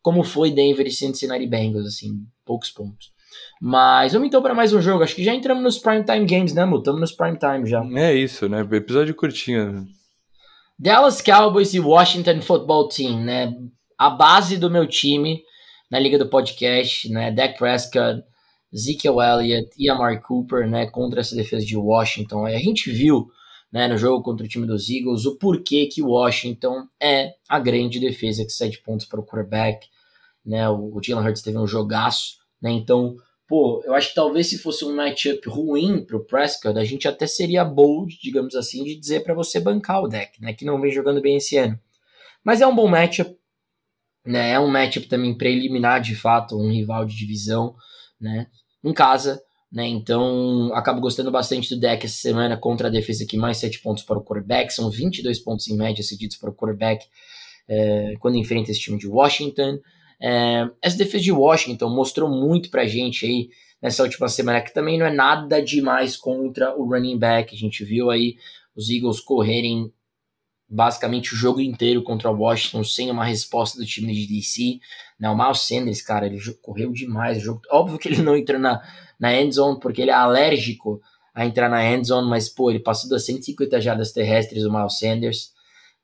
como 0.05 0.23
foi 0.23 0.51
Denver 0.51 0.87
e 0.87 0.91
Cincinnati 0.91 1.47
Bengals, 1.47 1.87
assim, 1.87 2.27
poucos 2.45 2.71
pontos. 2.71 3.11
Mas 3.59 4.13
vamos 4.13 4.29
então 4.29 4.43
para 4.43 4.55
mais 4.55 4.75
um 4.75 4.81
jogo. 4.83 5.03
Acho 5.03 5.15
que 5.15 5.25
já 5.25 5.33
entramos 5.33 5.65
nos 5.65 5.79
prime 5.79 6.05
time 6.05 6.27
games, 6.27 6.53
né, 6.53 6.67
Mu? 6.67 6.77
Estamos 6.77 7.01
nos 7.01 7.13
prime 7.13 7.39
time 7.39 7.65
já. 7.65 7.83
É 7.97 8.13
isso, 8.15 8.47
né? 8.47 8.61
Episódio 8.71 9.15
curtinho. 9.15 9.87
Dallas 10.79 11.23
Cowboys 11.23 11.73
e 11.73 11.81
Washington 11.81 12.43
Football 12.43 12.89
Team, 12.89 13.25
né? 13.25 13.57
A 13.99 14.11
base 14.11 14.59
do 14.59 14.71
meu 14.71 14.87
time 14.87 15.43
na 15.91 15.99
liga 15.99 16.19
do 16.19 16.29
podcast, 16.29 17.11
né? 17.11 17.33
Dak 17.33 17.57
Prescott, 17.57 18.23
Ezekiel 18.71 19.23
Elliott 19.23 19.71
e 19.79 19.89
Amari 19.89 20.21
Cooper, 20.21 20.69
né? 20.69 20.85
Contra 20.85 21.23
essa 21.23 21.35
defesa 21.35 21.65
de 21.65 21.79
Washington. 21.79 22.45
A 22.45 22.59
gente 22.59 22.91
viu, 22.91 23.27
né? 23.73 23.89
No 23.89 23.97
jogo 23.97 24.23
contra 24.23 24.45
o 24.45 24.49
time 24.49 24.67
dos 24.67 24.91
Eagles, 24.91 25.25
o 25.25 25.39
porquê 25.39 25.87
que 25.87 26.03
Washington 26.03 26.83
é 27.01 27.31
a 27.49 27.59
grande 27.59 27.99
defesa 27.99 28.45
que 28.45 28.53
cede 28.53 28.83
pontos 28.85 29.07
para 29.07 29.19
o 29.19 29.25
quarterback, 29.25 29.94
né? 30.45 30.69
O, 30.69 30.97
o 30.97 31.01
Jalen 31.03 31.27
Hurts 31.27 31.43
teve 31.43 31.59
um 31.59 31.67
jogaço, 31.67 32.39
né? 32.61 32.71
Então, 32.71 33.17
pô, 33.47 33.83
eu 33.85 33.95
acho 33.95 34.11
que 34.11 34.15
talvez 34.15 34.49
se 34.49 34.59
fosse 34.59 34.85
um 34.85 34.95
matchup 34.95 35.49
ruim 35.49 36.05
para 36.05 36.17
o 36.17 36.25
Prescott, 36.25 36.79
a 36.79 36.85
gente 36.85 37.09
até 37.09 37.27
seria 37.27 37.65
bold, 37.65 38.19
digamos 38.23 38.55
assim, 38.55 38.85
de 38.85 38.95
dizer 38.97 39.25
para 39.25 39.35
você 39.35 39.61
bancar 39.61 40.03
o 40.03 40.09
deck, 40.09 40.41
né? 40.41 40.53
Que 40.53 40.65
não 40.65 40.81
vem 40.81 40.91
jogando 40.91 41.21
bem 41.21 41.37
esse 41.37 41.57
ano. 41.57 41.79
Mas 42.45 42.61
é 42.61 42.67
um 42.67 42.75
bom 42.75 42.89
matchup 42.89 43.35
né? 44.25 44.53
É 44.53 44.61
um 44.61 44.69
matchup 44.69 45.07
também 45.07 45.37
para 45.37 45.49
eliminar 45.49 46.01
de 46.01 46.15
fato 46.15 46.57
um 46.59 46.71
rival 46.71 47.05
de 47.05 47.17
divisão, 47.17 47.75
né? 48.21 48.47
Em 48.83 48.93
casa, 48.93 49.43
né? 49.71 49.87
Então, 49.87 50.73
acabo 50.75 51.01
gostando 51.01 51.31
bastante 51.31 51.75
do 51.75 51.81
deck 51.81 52.07
essa 52.07 52.17
semana 52.17 52.57
contra 52.57 52.89
a 52.89 52.91
defesa 52.91 53.27
que 53.27 53.37
mais 53.37 53.59
7 53.59 53.81
pontos 53.83 54.03
para 54.03 54.19
o 54.19 54.25
quarterback, 54.25 54.73
são 54.73 54.91
22 54.91 55.41
pontos 55.41 55.69
em 55.69 55.77
média 55.77 56.03
cedidos 56.03 56.37
para 56.37 56.51
o 56.51 56.55
quarterback 56.55 57.05
é, 57.69 58.15
quando 58.21 58.37
enfrenta 58.37 58.71
esse 58.71 58.81
time 58.81 58.99
de 58.99 59.07
Washington. 59.07 59.79
É, 60.21 60.69
essa 60.81 60.97
defesa 60.97 61.25
de 61.25 61.33
Washington 61.33 61.89
mostrou 61.91 62.29
muito 62.29 62.71
pra 62.71 62.87
gente 62.87 63.27
aí 63.27 63.51
nessa 63.81 64.03
última 64.03 64.29
semana, 64.29 64.63
que 64.63 64.73
também 64.73 64.99
não 64.99 65.07
é 65.07 65.13
nada 65.13 65.63
demais 65.63 66.17
contra 66.17 66.75
o 66.77 66.85
running 66.85 67.19
back. 67.19 67.55
A 67.55 67.59
gente 67.59 67.85
viu 67.85 68.11
aí 68.11 68.37
os 68.75 68.89
Eagles 68.91 69.21
correrem 69.21 69.93
basicamente 70.69 71.35
o 71.35 71.37
jogo 71.37 71.61
inteiro 71.61 72.03
contra 72.03 72.31
o 72.31 72.39
Washington 72.39 72.83
sem 72.83 73.11
uma 73.11 73.25
resposta 73.25 73.79
do 73.79 73.87
time 73.87 74.13
de 74.13 74.27
DC. 74.27 74.81
Né? 75.21 75.29
O 75.29 75.37
Miles 75.37 75.61
Sanders, 75.61 76.03
cara, 76.03 76.27
ele 76.27 76.41
correu 76.63 76.93
demais. 76.93 77.39
O 77.39 77.41
jogo, 77.41 77.61
óbvio 77.71 77.99
que 77.99 78.09
ele 78.09 78.23
não 78.23 78.37
entrou 78.37 78.59
na, 78.59 78.83
na 79.19 79.35
end 79.39 79.55
zone 79.55 79.79
porque 79.79 80.03
ele 80.03 80.11
é 80.11 80.15
alérgico 80.15 81.01
a 81.35 81.45
entrar 81.45 81.69
na 81.69 81.85
end 81.85 82.07
zone, 82.07 82.29
mas 82.29 82.49
pô, 82.49 82.71
ele 82.71 82.81
passou 82.81 83.11
das 83.11 83.27
150 83.27 83.81
jardas 83.81 84.13
terrestres 84.13 84.65
o 84.65 84.73
Miles 84.73 84.99
Sanders. 84.99 85.54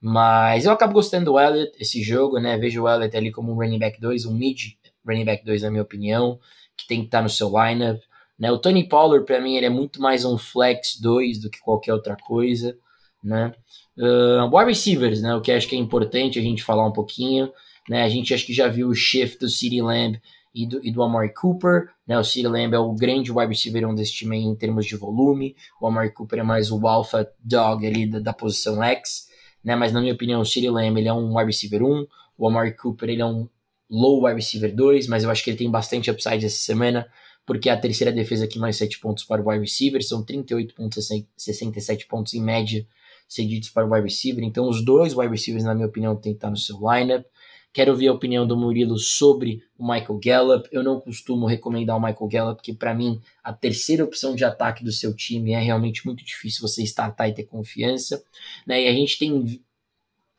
Mas 0.00 0.64
eu 0.64 0.72
acabo 0.72 0.94
gostando 0.94 1.26
do 1.26 1.38
Elliott, 1.38 1.72
esse 1.78 2.02
jogo, 2.02 2.38
né? 2.38 2.56
Vejo 2.56 2.82
o 2.82 2.88
Elliott 2.88 3.16
ali 3.16 3.30
como 3.30 3.52
um 3.52 3.56
running 3.56 3.78
back 3.78 4.00
2, 4.00 4.26
um 4.26 4.34
mid 4.34 4.72
running 5.06 5.24
back 5.24 5.44
2, 5.44 5.62
na 5.62 5.70
minha 5.70 5.82
opinião, 5.82 6.38
que 6.76 6.86
tem 6.86 7.00
que 7.00 7.06
estar 7.06 7.22
no 7.22 7.28
seu 7.28 7.48
lineup. 7.48 8.00
Né? 8.38 8.50
O 8.50 8.58
Tony 8.58 8.88
Pollard, 8.88 9.26
para 9.26 9.40
mim, 9.40 9.56
ele 9.56 9.66
é 9.66 9.70
muito 9.70 10.00
mais 10.00 10.24
um 10.24 10.38
flex 10.38 10.98
2 11.00 11.40
do 11.40 11.50
que 11.50 11.60
qualquer 11.60 11.92
outra 11.92 12.16
coisa 12.16 12.76
né? 13.22 13.52
Uh, 13.96 14.44
wide 14.56 14.70
receivers, 14.70 15.20
né? 15.20 15.34
O 15.34 15.40
que 15.40 15.52
acho 15.52 15.68
que 15.68 15.76
é 15.76 15.78
importante 15.78 16.38
a 16.38 16.42
gente 16.42 16.62
falar 16.62 16.86
um 16.86 16.92
pouquinho, 16.92 17.52
né? 17.88 18.02
A 18.02 18.08
gente 18.08 18.32
acho 18.32 18.46
que 18.46 18.52
já 18.52 18.68
viu 18.68 18.88
o 18.88 18.94
shift 18.94 19.38
do 19.38 19.48
City 19.48 19.80
Lamb 19.80 20.20
e 20.54 20.66
do, 20.66 20.84
e 20.84 20.90
do 20.90 21.02
Amari 21.02 21.32
Cooper, 21.34 21.90
né? 22.06 22.18
O 22.18 22.24
City 22.24 22.46
Lamb 22.46 22.74
é 22.74 22.78
o 22.78 22.94
grande 22.94 23.30
wide 23.30 23.52
receiver 23.52 23.88
um 23.88 23.94
desse 23.94 24.12
time 24.12 24.38
em 24.38 24.54
termos 24.54 24.86
de 24.86 24.96
volume, 24.96 25.54
o 25.80 25.86
Amari 25.86 26.12
Cooper 26.12 26.40
é 26.40 26.42
mais 26.42 26.70
o 26.70 26.86
alpha 26.86 27.28
dog 27.38 27.86
ali 27.86 28.06
da, 28.06 28.20
da 28.20 28.32
posição 28.32 28.82
X, 28.82 29.28
né? 29.62 29.76
Mas 29.76 29.92
na 29.92 30.00
minha 30.00 30.12
opinião 30.12 30.40
o 30.40 30.46
City 30.46 30.68
Lamb 30.68 30.98
ele 30.98 31.08
é 31.08 31.12
um 31.12 31.36
wide 31.36 31.46
receiver 31.46 31.82
1, 31.82 32.06
o 32.38 32.46
Amari 32.46 32.76
Cooper 32.76 33.08
ele 33.08 33.22
é 33.22 33.26
um 33.26 33.48
low 33.88 34.24
wide 34.24 34.36
receiver 34.36 34.74
2, 34.74 35.06
mas 35.08 35.24
eu 35.24 35.30
acho 35.30 35.42
que 35.42 35.50
ele 35.50 35.58
tem 35.58 35.70
bastante 35.70 36.10
upside 36.10 36.44
essa 36.44 36.58
semana, 36.58 37.06
porque 37.44 37.68
é 37.68 37.72
a 37.72 37.76
terceira 37.76 38.12
defesa 38.12 38.44
aqui 38.44 38.58
mais 38.58 38.76
7 38.76 39.00
pontos 39.00 39.24
para 39.24 39.42
o 39.42 39.48
wide 39.48 39.62
receiver, 39.62 40.02
são 40.02 40.24
38.67 40.24 42.06
pontos 42.06 42.34
em 42.34 42.42
média 42.42 42.86
cedidos 43.30 43.68
para 43.70 43.86
o 43.86 43.92
wide 43.92 44.04
receiver. 44.04 44.42
Então, 44.42 44.68
os 44.68 44.84
dois 44.84 45.16
wide 45.16 45.30
receivers, 45.30 45.64
na 45.64 45.74
minha 45.74 45.86
opinião, 45.86 46.16
tem 46.16 46.32
que 46.32 46.38
estar 46.38 46.50
no 46.50 46.56
seu 46.56 46.76
lineup. 46.76 47.24
Quero 47.72 47.92
ouvir 47.92 48.08
a 48.08 48.12
opinião 48.12 48.46
do 48.46 48.56
Murilo 48.56 48.98
sobre 48.98 49.62
o 49.78 49.84
Michael 49.84 50.20
Gallup. 50.22 50.68
Eu 50.72 50.82
não 50.82 51.00
costumo 51.00 51.46
recomendar 51.46 51.96
o 51.96 52.00
Michael 52.00 52.28
Gallup, 52.28 52.56
porque 52.56 52.72
para 52.72 52.94
mim 52.94 53.20
a 53.44 53.52
terceira 53.52 54.04
opção 54.04 54.34
de 54.34 54.44
ataque 54.44 54.82
do 54.82 54.90
seu 54.90 55.14
time 55.14 55.52
é 55.52 55.60
realmente 55.60 56.04
muito 56.04 56.24
difícil 56.24 56.66
você 56.66 56.82
startar 56.82 57.28
e 57.28 57.34
ter 57.34 57.44
confiança. 57.44 58.22
Né? 58.66 58.84
E 58.84 58.88
a 58.88 58.92
gente 58.92 59.18
tem 59.18 59.62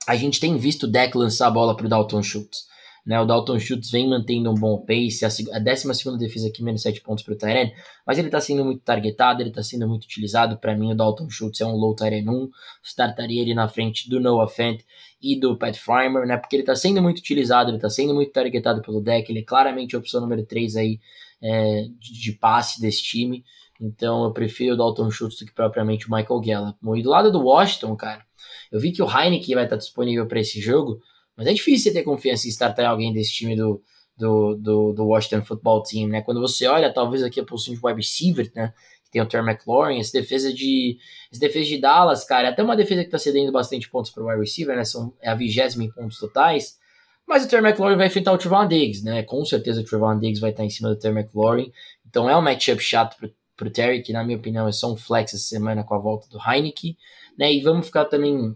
a 0.07 0.15
gente 0.15 0.39
tem 0.39 0.57
visto 0.57 0.83
o 0.83 0.87
deck 0.87 1.15
lançar 1.15 1.47
a 1.47 1.51
bola 1.51 1.75
para 1.75 1.85
o 1.85 1.89
Dalton 1.89 2.23
Schultz. 2.23 2.67
Né, 3.05 3.19
o 3.19 3.25
Dalton 3.25 3.57
Schultz 3.57 3.89
vem 3.89 4.07
mantendo 4.07 4.51
um 4.51 4.53
bom 4.53 4.77
pace, 4.85 5.25
a, 5.25 5.55
a 5.55 5.59
12 5.59 6.17
defesa 6.19 6.47
aqui, 6.47 6.63
menos 6.63 6.83
7 6.83 7.01
pontos 7.01 7.23
para 7.23 7.33
o 7.33 7.37
Tyrene, 7.37 7.73
mas 8.05 8.19
ele 8.19 8.27
está 8.27 8.39
sendo 8.39 8.63
muito 8.63 8.83
targetado, 8.83 9.41
ele 9.41 9.49
está 9.49 9.63
sendo 9.63 9.87
muito 9.87 10.03
utilizado. 10.03 10.57
Para 10.59 10.77
mim, 10.77 10.91
o 10.91 10.95
Dalton 10.95 11.27
Schultz 11.27 11.59
é 11.61 11.65
um 11.65 11.71
low 11.71 11.95
Tyrene 11.95 12.29
1, 12.29 12.49
startaria 12.83 13.41
ele 13.41 13.55
na 13.55 13.67
frente 13.67 14.07
do 14.07 14.19
Noah 14.19 14.47
Fent 14.47 14.81
e 15.19 15.39
do 15.39 15.57
Pat 15.57 15.75
Farmer, 15.77 16.27
né, 16.27 16.37
porque 16.37 16.55
ele 16.55 16.63
está 16.63 16.75
sendo 16.75 17.01
muito 17.01 17.19
utilizado, 17.19 17.71
ele 17.71 17.77
está 17.77 17.89
sendo 17.89 18.13
muito 18.13 18.31
targetado 18.31 18.81
pelo 18.83 19.01
deck, 19.01 19.31
ele 19.31 19.39
é 19.39 19.43
claramente 19.43 19.95
a 19.95 19.99
opção 19.99 20.21
número 20.21 20.45
3 20.45 20.75
aí, 20.75 20.99
é, 21.41 21.85
de, 21.99 22.13
de, 22.21 22.31
passe 22.33 22.79
desse 22.79 23.01
time. 23.01 23.43
Então 23.79 24.23
eu 24.23 24.31
prefiro 24.31 24.75
o 24.75 24.77
Dalton 24.77 25.09
Schultz 25.09 25.39
do 25.39 25.45
que 25.45 25.53
propriamente 25.53 26.07
o 26.07 26.15
Michael 26.15 26.39
Gallup. 26.39 26.77
E 26.99 27.01
do 27.01 27.09
lado 27.09 27.31
do 27.31 27.41
Washington, 27.41 27.95
cara, 27.95 28.23
eu 28.71 28.79
vi 28.79 28.91
que 28.91 29.01
o 29.01 29.09
Heineken 29.09 29.55
vai 29.55 29.63
estar 29.63 29.75
disponível 29.75 30.27
para 30.27 30.39
esse 30.39 30.61
jogo. 30.61 31.01
Mas 31.35 31.47
é 31.47 31.53
difícil 31.53 31.93
ter 31.93 32.03
confiança 32.03 32.47
em 32.47 32.49
startar 32.49 32.85
alguém 32.85 33.13
desse 33.13 33.31
time 33.31 33.55
do, 33.55 33.81
do, 34.17 34.55
do, 34.55 34.93
do, 34.93 35.05
Washington 35.07 35.43
Football 35.43 35.83
Team, 35.83 36.07
né? 36.07 36.21
Quando 36.21 36.39
você 36.39 36.67
olha, 36.67 36.93
talvez 36.93 37.23
aqui 37.23 37.39
a 37.39 37.45
posição 37.45 37.73
de 37.73 37.79
wide 37.83 37.97
receiver, 37.97 38.51
né? 38.55 38.73
Que 39.05 39.11
tem 39.11 39.21
o 39.21 39.25
Terry 39.25 39.45
McLaurin, 39.45 39.99
essa 39.99 40.13
defesa 40.13 40.53
de. 40.53 40.97
Essa 41.31 41.41
defesa 41.41 41.65
de 41.67 41.77
Dallas, 41.79 42.23
cara, 42.23 42.47
é 42.47 42.51
até 42.51 42.63
uma 42.63 42.75
defesa 42.75 43.03
que 43.03 43.09
tá 43.09 43.17
cedendo 43.17 43.51
bastante 43.51 43.89
pontos 43.89 44.11
para 44.11 44.23
o 44.23 44.27
wide 44.27 44.41
receiver, 44.41 44.75
né? 44.75 44.83
São, 44.83 45.13
é 45.21 45.29
a 45.29 45.35
vigésima 45.35 45.83
em 45.83 45.91
pontos 45.91 46.17
totais. 46.17 46.79
Mas 47.27 47.45
o 47.45 47.47
Terry 47.47 47.65
McLaurin 47.65 47.97
vai 47.97 48.07
enfrentar 48.07 48.33
o 48.33 48.37
Trevon 48.37 48.67
Diggs, 48.67 49.03
né? 49.03 49.23
Com 49.23 49.43
certeza 49.45 49.81
o 49.81 49.85
Trevon 49.85 50.19
Diggs 50.19 50.41
vai 50.41 50.51
estar 50.51 50.65
em 50.65 50.69
cima 50.69 50.89
do 50.89 50.97
Terry 50.97 51.17
McLaurin. 51.17 51.71
Então 52.07 52.29
é 52.29 52.35
um 52.35 52.41
matchup 52.41 52.81
chato 52.81 53.17
pro, 53.17 53.33
pro 53.55 53.69
Terry, 53.69 54.01
que 54.01 54.11
na 54.11 54.23
minha 54.23 54.37
opinião 54.37 54.67
é 54.67 54.71
só 54.71 54.91
um 54.91 54.97
flex 54.97 55.33
essa 55.33 55.43
semana 55.43 55.83
com 55.83 55.95
a 55.95 55.99
volta 55.99 56.27
do 56.29 56.37
Heineken, 56.37 56.97
né? 57.37 57.53
E 57.53 57.61
vamos 57.61 57.85
ficar 57.85 58.05
também 58.05 58.55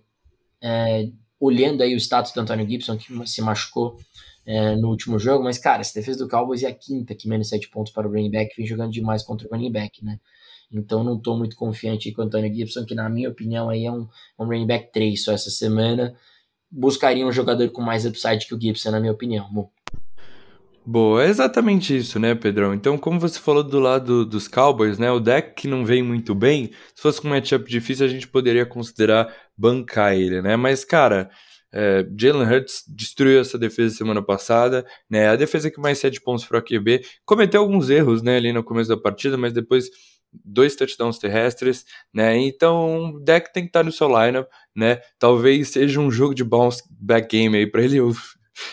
é, 0.62 1.10
olhando 1.46 1.82
aí 1.82 1.94
o 1.94 1.98
status 1.98 2.32
do 2.32 2.42
Antônio 2.42 2.68
Gibson, 2.68 2.98
que 2.98 3.28
se 3.28 3.42
machucou 3.42 3.98
é, 4.46 4.76
no 4.76 4.90
último 4.90 5.18
jogo, 5.18 5.44
mas, 5.44 5.58
cara, 5.58 5.82
essa 5.82 5.94
defesa 5.94 6.20
do 6.20 6.30
Cowboys 6.30 6.64
é 6.64 6.68
a 6.68 6.74
quinta 6.74 7.16
que 7.16 7.28
menos 7.28 7.50
7 7.50 7.70
pontos 7.70 7.92
para 7.92 8.08
o 8.08 8.12
running 8.12 8.32
back, 8.32 8.56
vem 8.56 8.66
jogando 8.66 8.92
demais 8.92 9.24
contra 9.24 9.48
o 9.48 9.52
running 9.52 9.72
back, 9.72 10.04
né? 10.04 10.20
Então 10.72 11.04
não 11.04 11.18
estou 11.18 11.38
muito 11.38 11.56
confiante 11.56 12.12
com 12.12 12.22
o 12.22 12.26
Antônio 12.26 12.54
Gibson, 12.54 12.86
que 12.86 12.96
na 12.96 13.10
minha 13.10 13.30
opinião 13.30 13.70
aí 13.70 13.86
é 13.86 13.92
um, 13.92 14.08
um 14.40 14.46
running 14.46 14.68
back 14.68 14.92
3 14.92 15.24
só 15.24 15.32
essa 15.32 15.50
semana. 15.50 16.16
Buscaria 16.70 17.26
um 17.26 17.32
jogador 17.32 17.70
com 17.70 17.82
mais 17.82 18.06
upside 18.06 18.46
que 18.46 18.54
o 18.54 18.60
Gibson, 18.60 18.92
na 18.92 19.00
minha 19.00 19.14
opinião. 19.14 19.48
Boa, 20.88 21.24
é 21.24 21.30
exatamente 21.30 21.98
isso, 21.98 22.20
né, 22.20 22.36
Pedrão? 22.36 22.72
Então, 22.74 22.96
como 22.96 23.20
você 23.20 23.40
falou 23.40 23.64
do 23.64 23.80
lado 23.80 24.24
dos 24.24 24.48
Cowboys, 24.48 25.00
né, 25.00 25.10
o 25.12 25.20
deck 25.20 25.56
que 25.56 25.68
não 25.68 25.84
vem 25.84 26.04
muito 26.04 26.36
bem, 26.36 26.72
se 26.94 27.02
fosse 27.02 27.26
um 27.26 27.30
matchup 27.32 27.68
difícil, 27.68 28.06
a 28.06 28.10
gente 28.10 28.28
poderia 28.28 28.68
considerar 28.68 29.34
bancar 29.58 30.14
ele, 30.14 30.44
né? 30.44 30.56
Mas, 30.56 30.86
cara, 30.86 31.32
é, 31.74 32.06
Jalen 32.16 32.48
Hurts 32.48 32.84
destruiu 32.88 33.40
essa 33.42 33.58
defesa 33.58 33.96
semana 33.96 34.22
passada, 34.22 34.86
né? 35.10 35.28
A 35.28 35.36
defesa 35.36 35.72
que 35.72 35.80
mais 35.82 35.98
cede 35.98 36.22
pontos 36.22 36.46
para 36.46 36.60
o 36.60 36.62
QB, 36.62 37.02
cometeu 37.26 37.62
alguns 37.62 37.90
erros, 37.90 38.22
né, 38.22 38.38
ali 38.38 38.54
no 38.54 38.64
começo 38.64 38.88
da 38.90 38.98
partida, 38.98 39.36
mas 39.38 39.54
depois 39.54 39.90
dois 40.32 40.76
touchdowns 40.76 41.18
terrestres, 41.18 41.84
né? 42.14 42.38
Então, 42.38 43.16
o 43.16 43.20
deck 43.20 43.52
tem 43.52 43.64
que 43.64 43.70
estar 43.70 43.84
no 43.84 43.92
seu 43.92 44.08
lineup, 44.08 44.48
né? 44.76 45.00
Talvez 45.18 45.70
seja 45.70 46.00
um 46.00 46.12
jogo 46.12 46.36
de 46.36 46.44
bounce 46.44 46.84
back 46.92 47.28
game 47.36 47.58
aí 47.58 47.66
para 47.66 47.82
ele. 47.82 48.00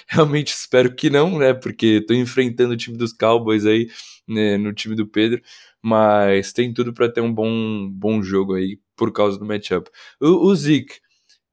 Realmente 0.06 0.48
espero 0.52 0.94
que 0.94 1.10
não, 1.10 1.38
né? 1.38 1.54
Porque 1.54 1.98
estou 2.00 2.16
enfrentando 2.16 2.74
o 2.74 2.76
time 2.76 2.96
dos 2.96 3.12
Cowboys 3.12 3.66
aí, 3.66 3.88
né, 4.28 4.56
no 4.56 4.72
time 4.72 4.94
do 4.94 5.06
Pedro, 5.06 5.42
mas 5.82 6.52
tem 6.52 6.72
tudo 6.72 6.92
para 6.92 7.10
ter 7.10 7.20
um 7.20 7.32
bom, 7.32 7.88
bom 7.90 8.22
jogo 8.22 8.54
aí 8.54 8.78
por 8.96 9.12
causa 9.12 9.38
do 9.38 9.44
matchup. 9.44 9.90
O, 10.20 10.46
o 10.48 10.54
Zeke 10.54 11.00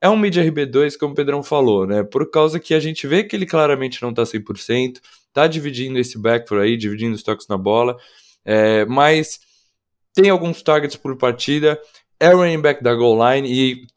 é 0.02 0.10
um 0.10 0.18
mid 0.18 0.36
RB2, 0.36 0.98
como 0.98 1.14
o 1.14 1.16
Pedrão 1.16 1.44
falou, 1.44 1.86
né? 1.86 2.04
Por 2.04 2.30
causa 2.30 2.60
que 2.60 2.74
a 2.74 2.80
gente 2.80 3.08
vê 3.08 3.24
que 3.24 3.36
ele 3.36 3.46
claramente 3.46 4.02
não 4.02 4.14
tá 4.14 4.24
100%, 4.24 5.00
tá 5.34 5.48
dividindo 5.48 6.00
esse 6.00 6.18
backfield 6.18 6.66
aí, 6.66 6.78
dividindo 6.78 7.16
os 7.16 7.24
toques 7.24 7.48
na 7.48 7.58
bola, 7.58 7.98
é, 8.46 8.86
mas 8.86 9.40
tem 10.14 10.30
alguns 10.30 10.62
targets 10.62 10.96
por 10.96 11.18
partida, 11.18 11.80
é 12.20 12.30
running 12.30 12.62
back 12.62 12.84
da 12.84 12.94
goal 12.94 13.18
line 13.34 13.48
e 13.52 13.88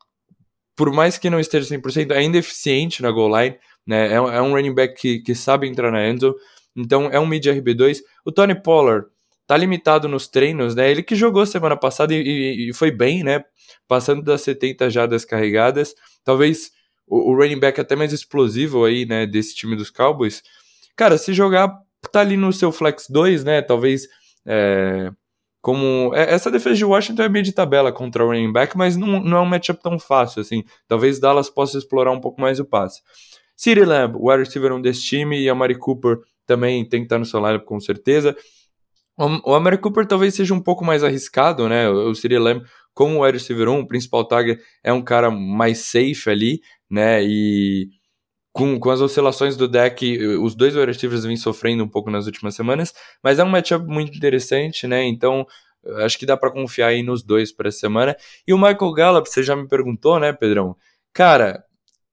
por 0.76 0.92
mais 0.92 1.18
que 1.18 1.30
não 1.30 1.38
esteja 1.38 1.68
100%, 1.76 2.12
ainda 2.12 2.38
é 2.38 2.40
eficiente 2.40 3.02
na 3.02 3.10
goal 3.10 3.40
line, 3.40 3.56
né? 3.86 4.08
É, 4.08 4.14
é, 4.14 4.42
um 4.42 4.52
running 4.52 4.74
back 4.74 5.00
que, 5.00 5.20
que 5.20 5.34
sabe 5.34 5.68
entrar 5.68 5.90
na 5.90 6.08
endzone, 6.08 6.34
então 6.76 7.08
é 7.10 7.18
um 7.20 7.26
mid 7.26 7.44
RB2. 7.44 7.98
O 8.24 8.32
Tony 8.32 8.54
Pollard 8.54 9.06
tá 9.46 9.56
limitado 9.56 10.08
nos 10.08 10.28
treinos, 10.28 10.74
né? 10.74 10.90
Ele 10.90 11.02
que 11.02 11.14
jogou 11.14 11.44
semana 11.44 11.76
passada 11.76 12.14
e, 12.14 12.22
e, 12.22 12.70
e 12.70 12.74
foi 12.74 12.90
bem, 12.90 13.22
né? 13.22 13.44
Passando 13.86 14.22
das 14.22 14.40
70 14.42 14.88
jardas 14.90 15.24
carregadas, 15.24 15.94
talvez 16.24 16.70
o, 17.06 17.32
o, 17.32 17.36
running 17.36 17.58
back 17.58 17.80
até 17.80 17.94
mais 17.94 18.12
explosivo 18.12 18.84
aí, 18.84 19.04
né? 19.04 19.26
Desse 19.26 19.54
time 19.54 19.76
dos 19.76 19.90
Cowboys. 19.90 20.42
Cara, 20.96 21.18
se 21.18 21.34
jogar, 21.34 21.70
tá 22.10 22.20
ali 22.20 22.36
no 22.36 22.52
seu 22.52 22.72
flex 22.72 23.06
2, 23.10 23.44
né? 23.44 23.60
Talvez 23.60 24.08
é, 24.46 25.10
como 25.60 26.12
é, 26.14 26.34
essa 26.34 26.50
defesa 26.50 26.76
de 26.76 26.84
Washington 26.84 27.22
é 27.22 27.28
meio 27.28 27.44
de 27.44 27.52
tabela 27.52 27.92
contra 27.92 28.24
o 28.24 28.28
running 28.28 28.52
back, 28.52 28.76
mas 28.76 28.96
não, 28.96 29.22
não 29.22 29.38
é 29.38 29.40
um 29.40 29.46
matchup 29.46 29.80
tão 29.82 29.98
fácil 29.98 30.40
assim. 30.40 30.64
Talvez 30.88 31.20
Dallas 31.20 31.48
possa 31.48 31.78
explorar 31.78 32.10
um 32.10 32.20
pouco 32.20 32.40
mais 32.40 32.58
o 32.58 32.64
passe. 32.64 33.00
City 33.62 33.84
Lamb, 33.84 34.16
o 34.16 34.28
wide 34.28 34.42
receiver 34.42 34.72
1 34.72 34.82
desse 34.82 35.02
time, 35.02 35.40
e 35.40 35.48
a 35.48 35.54
Mari 35.54 35.76
Cooper 35.76 36.18
também 36.44 36.84
tem 36.84 37.02
que 37.02 37.04
estar 37.04 37.16
no 37.16 37.24
seu 37.24 37.38
lineup 37.38 37.64
com 37.64 37.78
certeza. 37.78 38.36
O, 39.16 39.54
Amari 39.54 39.78
Cooper 39.78 40.04
talvez 40.04 40.34
seja 40.34 40.52
um 40.52 40.60
pouco 40.60 40.84
mais 40.84 41.04
arriscado, 41.04 41.68
né? 41.68 41.88
O 41.88 42.12
City 42.12 42.36
Lamb, 42.38 42.64
como 42.92 43.18
o 43.18 43.24
wide 43.24 43.38
receiver 43.38 43.68
1, 43.68 43.78
o 43.78 43.86
principal 43.86 44.26
tag 44.26 44.58
é 44.82 44.92
um 44.92 45.00
cara 45.00 45.30
mais 45.30 45.78
safe 45.78 46.28
ali, 46.28 46.60
né? 46.90 47.22
E 47.22 47.88
com, 48.52 48.80
com 48.80 48.90
as 48.90 49.00
oscilações 49.00 49.56
do 49.56 49.68
deck, 49.68 50.18
os 50.38 50.56
dois 50.56 50.74
wide 50.74 50.86
receivers 50.86 51.24
vêm 51.24 51.36
sofrendo 51.36 51.84
um 51.84 51.88
pouco 51.88 52.10
nas 52.10 52.26
últimas 52.26 52.56
semanas, 52.56 52.92
mas 53.22 53.38
é 53.38 53.44
um 53.44 53.48
matchup 53.48 53.86
muito 53.86 54.16
interessante, 54.16 54.88
né? 54.88 55.04
Então, 55.04 55.46
acho 55.98 56.18
que 56.18 56.26
dá 56.26 56.36
para 56.36 56.50
confiar 56.50 56.88
aí 56.88 57.04
nos 57.04 57.22
dois 57.22 57.52
para 57.52 57.70
semana. 57.70 58.16
E 58.44 58.52
o 58.52 58.58
Michael 58.58 58.92
Gallup, 58.92 59.28
você 59.28 59.40
já 59.44 59.54
me 59.54 59.68
perguntou, 59.68 60.18
né, 60.18 60.32
Pedrão? 60.32 60.76
Cara, 61.12 61.62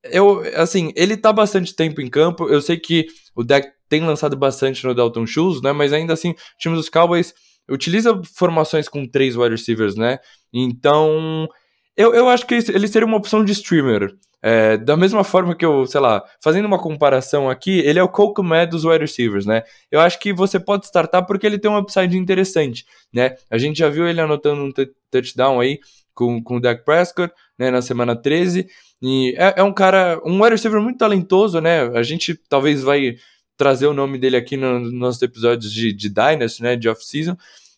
eu, 0.04 0.42
assim, 0.56 0.92
ele 0.96 1.18
tá 1.18 1.34
bastante 1.34 1.76
tempo 1.76 2.02
em 2.02 2.10
campo. 2.10 2.48
Eu 2.48 2.62
sei 2.62 2.78
que 2.78 3.08
o 3.36 3.44
deck 3.44 3.70
tem 3.88 4.06
lançado 4.06 4.38
bastante 4.38 4.86
no 4.86 4.94
Dalton 4.94 5.26
Schultz, 5.26 5.62
né? 5.62 5.72
Mas 5.72 5.92
ainda 5.92 6.14
assim, 6.14 6.32
o 6.32 6.36
time 6.58 6.76
dos 6.76 6.90
Cowboys 6.90 7.34
utiliza 7.70 8.20
formações 8.36 8.88
com 8.88 9.08
três 9.08 9.36
wide 9.36 9.52
receivers, 9.52 9.96
né? 9.96 10.20
Então, 10.54 11.48
eu, 11.96 12.14
eu 12.14 12.30
acho 12.30 12.46
que 12.46 12.56
ele 12.56 12.88
seria 12.88 13.06
uma 13.06 13.18
opção 13.18 13.44
de 13.44 13.52
streamer. 13.52 14.16
É, 14.42 14.78
da 14.78 14.96
mesma 14.96 15.22
forma 15.22 15.54
que 15.54 15.66
eu, 15.66 15.86
sei 15.86 16.00
lá, 16.00 16.24
fazendo 16.42 16.66
uma 16.66 16.80
comparação 16.80 17.50
aqui, 17.50 17.80
ele 17.80 18.00
é 18.00 18.04
o 18.04 18.10
Mad 18.42 18.70
dos 18.70 18.86
wide 18.86 19.02
receivers, 19.02 19.46
né? 19.46 19.64
Eu 19.92 20.00
acho 20.00 20.18
que 20.18 20.32
você 20.32 20.58
pode 20.58 20.86
startar 20.86 21.26
porque 21.26 21.46
ele 21.46 21.60
tem 21.60 21.70
um 21.70 21.78
upside 21.78 22.18
interessante, 22.18 22.86
né? 23.14 23.36
A 23.52 23.58
gente 23.58 23.80
já 23.80 23.90
viu 23.90 24.08
ele 24.08 24.22
anotando 24.22 24.64
um 24.64 24.72
touchdown 25.12 25.60
aí 25.60 25.80
com, 26.14 26.42
com 26.42 26.56
o 26.56 26.62
Dak 26.62 26.86
Prescott, 26.86 27.34
né, 27.60 27.70
na 27.70 27.82
semana 27.82 28.16
13. 28.16 28.68
E 29.02 29.36
é, 29.38 29.56
é, 29.58 29.64
um 29.64 29.74
cara, 29.74 30.20
um 30.26 30.42
wide 30.42 30.52
receiver 30.52 30.82
muito 30.82 30.98
talentoso, 30.98 31.60
né? 31.60 31.82
A 31.90 32.02
gente 32.02 32.40
talvez 32.48 32.82
vai 32.82 33.16
trazer 33.58 33.88
o 33.88 33.94
nome 33.94 34.18
dele 34.18 34.38
aqui 34.38 34.56
no, 34.56 34.80
nos 34.80 34.94
nossos 34.94 35.22
episódios 35.22 35.72
de, 35.72 35.92
de 35.92 36.10
Dynasty, 36.10 36.64
né? 36.64 36.76
De 36.76 36.88
off-season. 36.88 37.36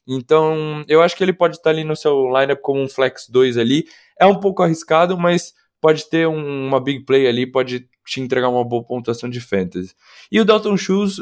Então, 0.08 0.84
eu 0.88 1.02
acho 1.02 1.16
que 1.16 1.24
ele 1.24 1.34
pode 1.34 1.58
estar 1.58 1.72
ali 1.72 1.84
no 1.84 1.96
seu 1.96 2.28
lineup 2.28 2.60
como 2.62 2.82
um 2.82 2.90
flex 2.90 3.28
2 3.30 3.58
ali. 3.58 3.86
É 4.20 4.26
um 4.26 4.40
pouco 4.40 4.62
arriscado, 4.62 5.18
mas 5.18 5.54
pode 5.80 6.10
ter 6.10 6.28
um, 6.28 6.68
uma 6.68 6.80
big 6.80 7.06
play 7.06 7.28
ali, 7.28 7.46
pode 7.46 7.88
te 8.06 8.22
entregar 8.22 8.50
uma 8.50 8.64
boa 8.64 8.84
pontuação 8.84 9.30
de 9.30 9.40
fantasy. 9.40 9.94
E 10.32 10.40
o 10.40 10.46
Dalton 10.46 10.78
Schultz, 10.78 11.18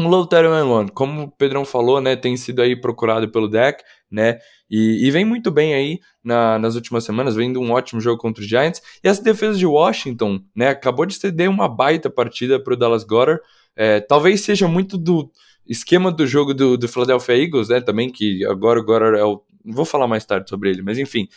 um 0.00 0.08
low 0.08 0.28
and 0.32 0.66
one, 0.66 0.90
como 0.90 1.22
o 1.22 1.30
Pedrão 1.30 1.64
falou, 1.64 2.00
né, 2.00 2.16
tem 2.16 2.36
sido 2.36 2.62
aí 2.62 2.74
procurado 2.74 3.28
pelo 3.30 3.48
deck, 3.48 3.82
né, 4.10 4.38
e, 4.68 5.06
e 5.06 5.10
vem 5.10 5.24
muito 5.24 5.50
bem 5.50 5.74
aí 5.74 6.00
na, 6.22 6.58
nas 6.58 6.74
últimas 6.74 7.04
semanas, 7.04 7.36
vem 7.36 7.52
de 7.52 7.58
um 7.58 7.70
ótimo 7.70 8.00
jogo 8.00 8.18
contra 8.20 8.42
os 8.42 8.48
Giants, 8.48 8.80
e 9.02 9.08
essa 9.08 9.22
defesa 9.22 9.58
de 9.58 9.66
Washington, 9.66 10.40
né, 10.54 10.68
acabou 10.68 11.06
de 11.06 11.14
ceder 11.14 11.50
uma 11.50 11.68
baita 11.68 12.08
partida 12.08 12.62
para 12.62 12.74
o 12.74 12.76
Dallas 12.76 13.04
Goddard, 13.04 13.40
é, 13.76 14.00
talvez 14.00 14.40
seja 14.40 14.66
muito 14.66 14.96
do 14.96 15.30
esquema 15.66 16.10
do 16.10 16.26
jogo 16.26 16.52
do, 16.54 16.76
do 16.76 16.88
Philadelphia 16.88 17.36
Eagles, 17.36 17.68
né, 17.68 17.80
também, 17.80 18.10
que 18.10 18.44
agora 18.46 18.80
o 18.80 18.84
Goddard 18.84 19.18
é 19.18 19.24
o... 19.24 19.42
vou 19.64 19.84
falar 19.84 20.08
mais 20.08 20.24
tarde 20.24 20.48
sobre 20.48 20.70
ele, 20.70 20.82
mas 20.82 20.98
enfim, 20.98 21.28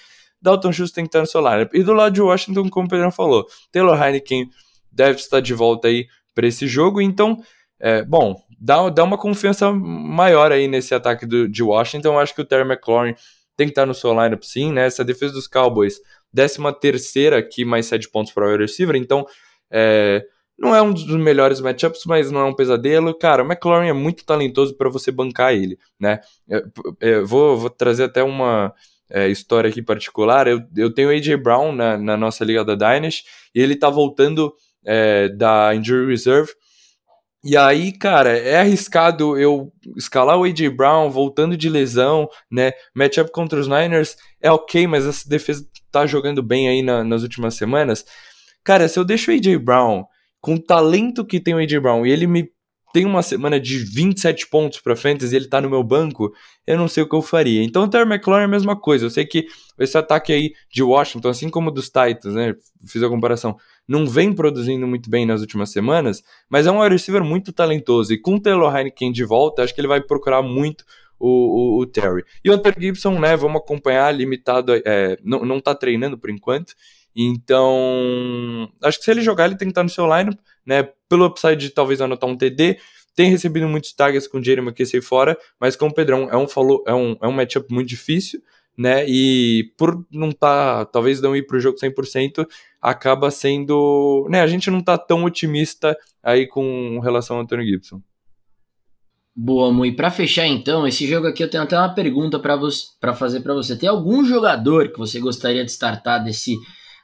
Dalton 0.42 0.72
Schultz 0.72 0.94
tem 0.94 1.06
que 1.06 1.10
estar 1.10 1.22
no 1.22 1.26
seu 1.26 1.40
lineup. 1.40 1.74
E 1.74 1.82
do 1.82 1.94
lado 1.94 2.14
de 2.14 2.22
Washington, 2.22 2.70
como 2.70 2.86
o 2.86 2.90
Pedrão 2.90 3.12
falou, 3.12 3.46
Taylor 3.72 4.02
Heineken 4.02 4.50
deve 4.92 5.20
estar 5.20 5.40
de 5.40 5.54
volta 5.54 5.88
aí 5.88 6.08
para 6.36 6.48
esse 6.48 6.68
jogo, 6.68 7.00
então 7.00 7.42
é, 7.80 8.04
bom, 8.04 8.42
dá, 8.64 8.90
dá 8.90 9.04
uma 9.04 9.18
confiança 9.18 9.72
maior 9.74 10.54
aí 10.54 10.70
nesse 10.70 10.96
ataque 10.96 11.26
do, 11.26 11.50
de 11.50 11.62
Washington. 11.62 12.14
Eu 12.14 12.20
acho 12.20 12.34
que 12.34 12.42
o 12.42 12.46
Terry 12.46 12.64
McLaurin 12.66 13.14
tem 13.58 13.68
que 13.68 13.72
estar 13.72 13.86
no 13.86 13.94
seu 13.94 14.12
lineup 14.12 14.42
sim, 14.42 14.72
né? 14.72 14.86
Essa 14.86 15.04
defesa 15.04 15.34
dos 15.34 15.48
Cowboys, 15.48 16.00
13 16.34 16.60
terceira 16.80 17.38
aqui, 17.38 17.66
mais 17.66 17.86
7 17.88 18.10
pontos 18.10 18.32
para 18.32 18.48
o 18.48 18.58
receiver, 18.58 18.96
então 18.96 19.26
é, 19.70 20.24
não 20.58 20.74
é 20.74 20.82
um 20.82 20.94
dos 20.94 21.06
melhores 21.08 21.60
matchups, 21.60 22.06
mas 22.06 22.32
não 22.32 22.40
é 22.40 22.46
um 22.46 22.56
pesadelo. 22.56 23.14
Cara, 23.14 23.44
o 23.44 23.46
McLaurin 23.46 23.90
é 23.90 23.94
muito 23.94 24.26
talentoso 24.26 24.76
para 24.78 24.90
você 24.90 25.12
bancar 25.12 25.54
ele, 25.54 25.78
né? 26.00 26.22
Eu, 26.48 26.64
eu 27.02 27.28
vou, 27.28 27.58
vou 27.58 27.70
trazer 27.70 28.06
até 28.06 28.24
uma 28.24 28.74
é, 29.10 29.28
história 29.28 29.70
aqui 29.70 29.82
particular. 29.82 30.48
Eu, 30.48 30.62
eu 30.76 30.92
tenho 30.92 31.10
o 31.10 31.12
AJ 31.12 31.36
Brown 31.36 31.74
na, 31.74 31.98
na 31.98 32.16
nossa 32.16 32.46
liga 32.46 32.64
da 32.64 32.76
Dynasty 32.76 33.26
e 33.54 33.62
ele 33.62 33.76
tá 33.76 33.90
voltando 33.90 34.54
é, 34.86 35.28
da 35.28 35.76
Injury 35.76 36.08
Reserve 36.08 36.52
e 37.44 37.58
aí, 37.58 37.92
cara, 37.92 38.38
é 38.38 38.60
arriscado 38.60 39.38
eu 39.38 39.72
escalar 39.98 40.38
o 40.38 40.44
A.J. 40.44 40.70
Brown 40.70 41.10
voltando 41.10 41.58
de 41.58 41.68
lesão, 41.68 42.30
né? 42.50 42.72
Matchup 42.96 43.32
contra 43.32 43.60
os 43.60 43.68
Niners 43.68 44.16
é 44.42 44.50
ok, 44.50 44.88
mas 44.88 45.06
essa 45.06 45.28
defesa 45.28 45.66
tá 45.92 46.06
jogando 46.06 46.42
bem 46.42 46.70
aí 46.70 46.82
na, 46.82 47.04
nas 47.04 47.22
últimas 47.22 47.56
semanas. 47.56 48.06
Cara, 48.64 48.88
se 48.88 48.98
eu 48.98 49.04
deixo 49.04 49.30
o 49.30 49.34
A.J. 49.34 49.58
Brown 49.58 50.06
com 50.40 50.56
o 50.56 50.60
talento 50.60 51.26
que 51.26 51.40
tem 51.40 51.54
o 51.54 51.58
A.J. 51.58 51.80
Brown 51.82 52.06
e 52.06 52.12
ele 52.12 52.28
me 52.28 52.50
tem 52.94 53.06
uma 53.06 53.24
semana 53.24 53.60
de 53.60 53.80
27 53.80 54.48
pontos 54.50 54.80
para 54.80 54.96
fantasy 54.96 55.34
e 55.34 55.38
ele 55.38 55.48
tá 55.48 55.60
no 55.60 55.70
meu 55.70 55.84
banco, 55.84 56.32
eu 56.66 56.78
não 56.78 56.88
sei 56.88 57.02
o 57.02 57.10
que 57.10 57.16
eu 57.16 57.24
faria. 57.24 57.64
Então 57.64 57.84
o 57.84 57.88
Terry 57.88 58.08
McLaurin 58.08 58.44
é 58.44 58.46
a 58.46 58.48
mesma 58.48 58.80
coisa. 58.80 59.04
Eu 59.04 59.10
sei 59.10 59.26
que 59.26 59.48
esse 59.80 59.98
ataque 59.98 60.32
aí 60.32 60.54
de 60.72 60.84
Washington, 60.84 61.30
assim 61.30 61.50
como 61.50 61.72
dos 61.72 61.88
Titans, 61.88 62.36
né? 62.36 62.54
Fiz 62.88 63.02
a 63.02 63.10
comparação, 63.10 63.58
não 63.88 64.08
vem 64.08 64.34
produzindo 64.34 64.88
muito 64.88 65.10
bem 65.10 65.26
nas 65.26 65.42
últimas 65.42 65.72
semanas, 65.72 66.24
mas 66.50 66.66
é 66.66 66.72
um 66.72 66.82
wide 66.82 66.96
receiver 66.96 67.24
muito 67.24 67.52
talentoso. 67.52 68.14
E 68.14 68.18
com 68.18 68.36
o 68.36 68.40
Taylor 68.40 68.76
Heineken 68.76 69.12
de 69.12 69.24
volta, 69.24 69.64
acho 69.64 69.74
que 69.74 69.82
ele 69.82 69.88
vai 69.88 70.02
procurar 70.02 70.42
muito 70.42 70.86
o, 71.20 71.28
o, 71.78 71.82
o 71.82 71.86
Terry. 71.86 72.24
E 72.44 72.50
o 72.50 72.54
Hunter 72.54 72.76
Gibson, 72.78 73.20
né? 73.20 73.36
Vamos 73.36 73.62
acompanhar, 73.62 74.12
limitado, 74.12 74.74
é, 74.74 75.18
não, 75.24 75.46
não 75.46 75.60
tá 75.60 75.74
treinando 75.74 76.18
por 76.18 76.30
enquanto. 76.30 76.74
Então, 77.16 78.70
acho 78.84 78.98
que 78.98 79.06
se 79.06 79.12
ele 79.12 79.22
jogar, 79.22 79.46
ele 79.46 79.56
tem 79.56 79.68
que 79.68 79.72
estar 79.72 79.84
no 79.84 79.90
seu 79.90 80.06
lineup, 80.06 80.38
né? 80.66 80.90
Pelo 81.08 81.26
upside 81.26 81.58
de 81.58 81.70
talvez 81.70 82.02
anotar 82.02 82.30
um 82.30 82.36
TD. 82.36 82.78
Tem 83.16 83.30
recebido 83.30 83.68
muitos 83.68 83.94
tags 83.94 84.28
com 84.28 84.40
o 84.40 84.44
Jeremy 84.44 84.70
McKessie 84.70 85.02
fora, 85.02 85.38
mas 85.60 85.76
com 85.76 85.88
o 85.88 85.94
Pedrão 85.94 86.28
é 86.32 86.36
um, 86.36 86.48
follow, 86.48 86.84
é 86.88 86.94
um, 86.94 87.16
é 87.22 87.28
um 87.28 87.32
matchup 87.32 87.72
muito 87.72 87.88
difícil, 87.88 88.42
né? 88.76 89.06
E 89.08 89.72
por 89.78 90.04
não 90.12 90.32
tá, 90.32 90.84
talvez 90.86 91.22
não 91.22 91.36
ir 91.36 91.46
pro 91.46 91.60
jogo 91.60 91.78
100%, 91.78 92.46
acaba 92.84 93.32
sendo, 93.32 94.28
né, 94.30 94.42
a 94.42 94.48
gente 94.48 94.70
não 94.70 94.82
tá 94.82 94.98
tão 94.98 95.24
otimista 95.24 95.98
aí 96.22 96.46
com 96.46 97.00
relação 97.00 97.38
ao 97.38 97.44
Anthony 97.44 97.66
Gibson. 97.66 98.02
Boa, 99.34 99.72
Mu. 99.72 99.86
E 99.86 99.96
para 99.96 100.12
fechar 100.12 100.46
então, 100.46 100.86
esse 100.86 101.08
jogo 101.08 101.26
aqui 101.26 101.42
eu 101.42 101.50
tenho 101.50 101.64
até 101.64 101.78
uma 101.78 101.96
pergunta 101.96 102.38
para 102.38 103.16
fazer 103.16 103.40
para 103.40 103.54
você. 103.54 103.78
Tem 103.78 103.88
algum 103.88 104.26
jogador 104.26 104.92
que 104.92 105.00
você 105.00 105.18
gostaria 105.20 105.64
de 105.64 105.72
startar 105.72 106.22
desse 106.22 106.58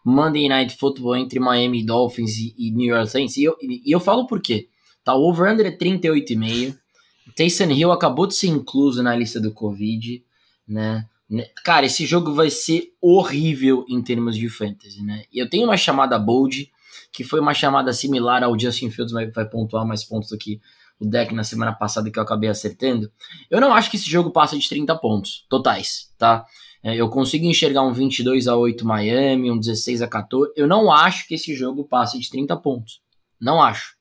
Monday 0.06 0.50
Night 0.50 0.76
Football 0.76 1.16
entre 1.16 1.40
Miami 1.40 1.84
Dolphins 1.84 2.38
e, 2.38 2.54
e 2.58 2.72
New 2.72 2.94
York 2.94 3.10
Saints? 3.10 3.38
E 3.38 3.46
eu, 3.46 3.56
e 3.62 3.90
eu 3.90 4.02
falo 4.02 4.28
por 4.28 4.42
quê. 4.42 4.68
Tá, 5.04 5.16
o 5.16 5.30
over-under 5.30 5.66
é 5.66 5.72
38,5. 5.72 6.76
Taysom 7.36 7.72
Hill 7.72 7.92
acabou 7.92 8.28
de 8.28 8.36
ser 8.36 8.48
incluso 8.48 9.02
na 9.02 9.16
lista 9.16 9.40
do 9.40 9.54
Covid, 9.54 10.22
né? 10.68 11.06
Né? 11.30 11.46
Cara, 11.64 11.86
esse 11.86 12.06
jogo 12.06 12.34
vai 12.34 12.50
ser 12.50 12.94
horrível 13.00 13.86
em 13.88 14.02
termos 14.02 14.36
de 14.36 14.50
fantasy, 14.50 15.04
né? 15.04 15.26
Eu 15.32 15.50
tenho 15.50 15.66
uma 15.66 15.78
chamada 15.78 16.18
bold, 16.18 16.72
que 17.12 17.24
foi 17.24 17.40
uma 17.40 17.54
chamada 17.54 17.94
similar 17.94 18.44
ao 18.44 18.58
Justin 18.60 18.90
Fields, 18.90 19.14
mas 19.14 19.32
vai 19.34 19.48
pontuar 19.48 19.86
mais 19.86 20.04
pontos 20.04 20.30
do 20.30 20.38
que 20.38 20.60
o 21.00 21.06
deck 21.06 21.34
na 21.34 21.44
semana 21.44 21.72
passada 21.72 22.10
que 22.10 22.18
eu 22.18 22.24
acabei 22.24 22.50
acertando. 22.50 23.12
Eu 23.50 23.62
não 23.62 23.74
acho 23.74 23.90
que 23.90 23.98
esse 23.98 24.10
jogo 24.10 24.32
passa 24.32 24.58
de 24.58 24.68
30 24.68 24.96
pontos 24.98 25.46
totais, 25.50 26.12
tá? 26.18 26.46
É, 26.82 26.96
eu 26.96 27.10
consigo 27.10 27.46
enxergar 27.46 27.84
um 27.84 27.94
22 27.94 28.48
a 28.48 28.56
8 28.56 28.86
Miami, 28.86 29.52
um 29.52 29.60
16 29.60 30.02
a 30.02 30.08
14. 30.08 30.54
Eu 30.56 30.68
não 30.68 30.92
acho 30.92 31.28
que 31.28 31.36
esse 31.36 31.54
jogo 31.54 31.84
passe 31.84 32.18
de 32.18 32.30
30 32.30 32.56
pontos. 32.58 33.02
Não 33.40 33.62
acho. 33.62 33.99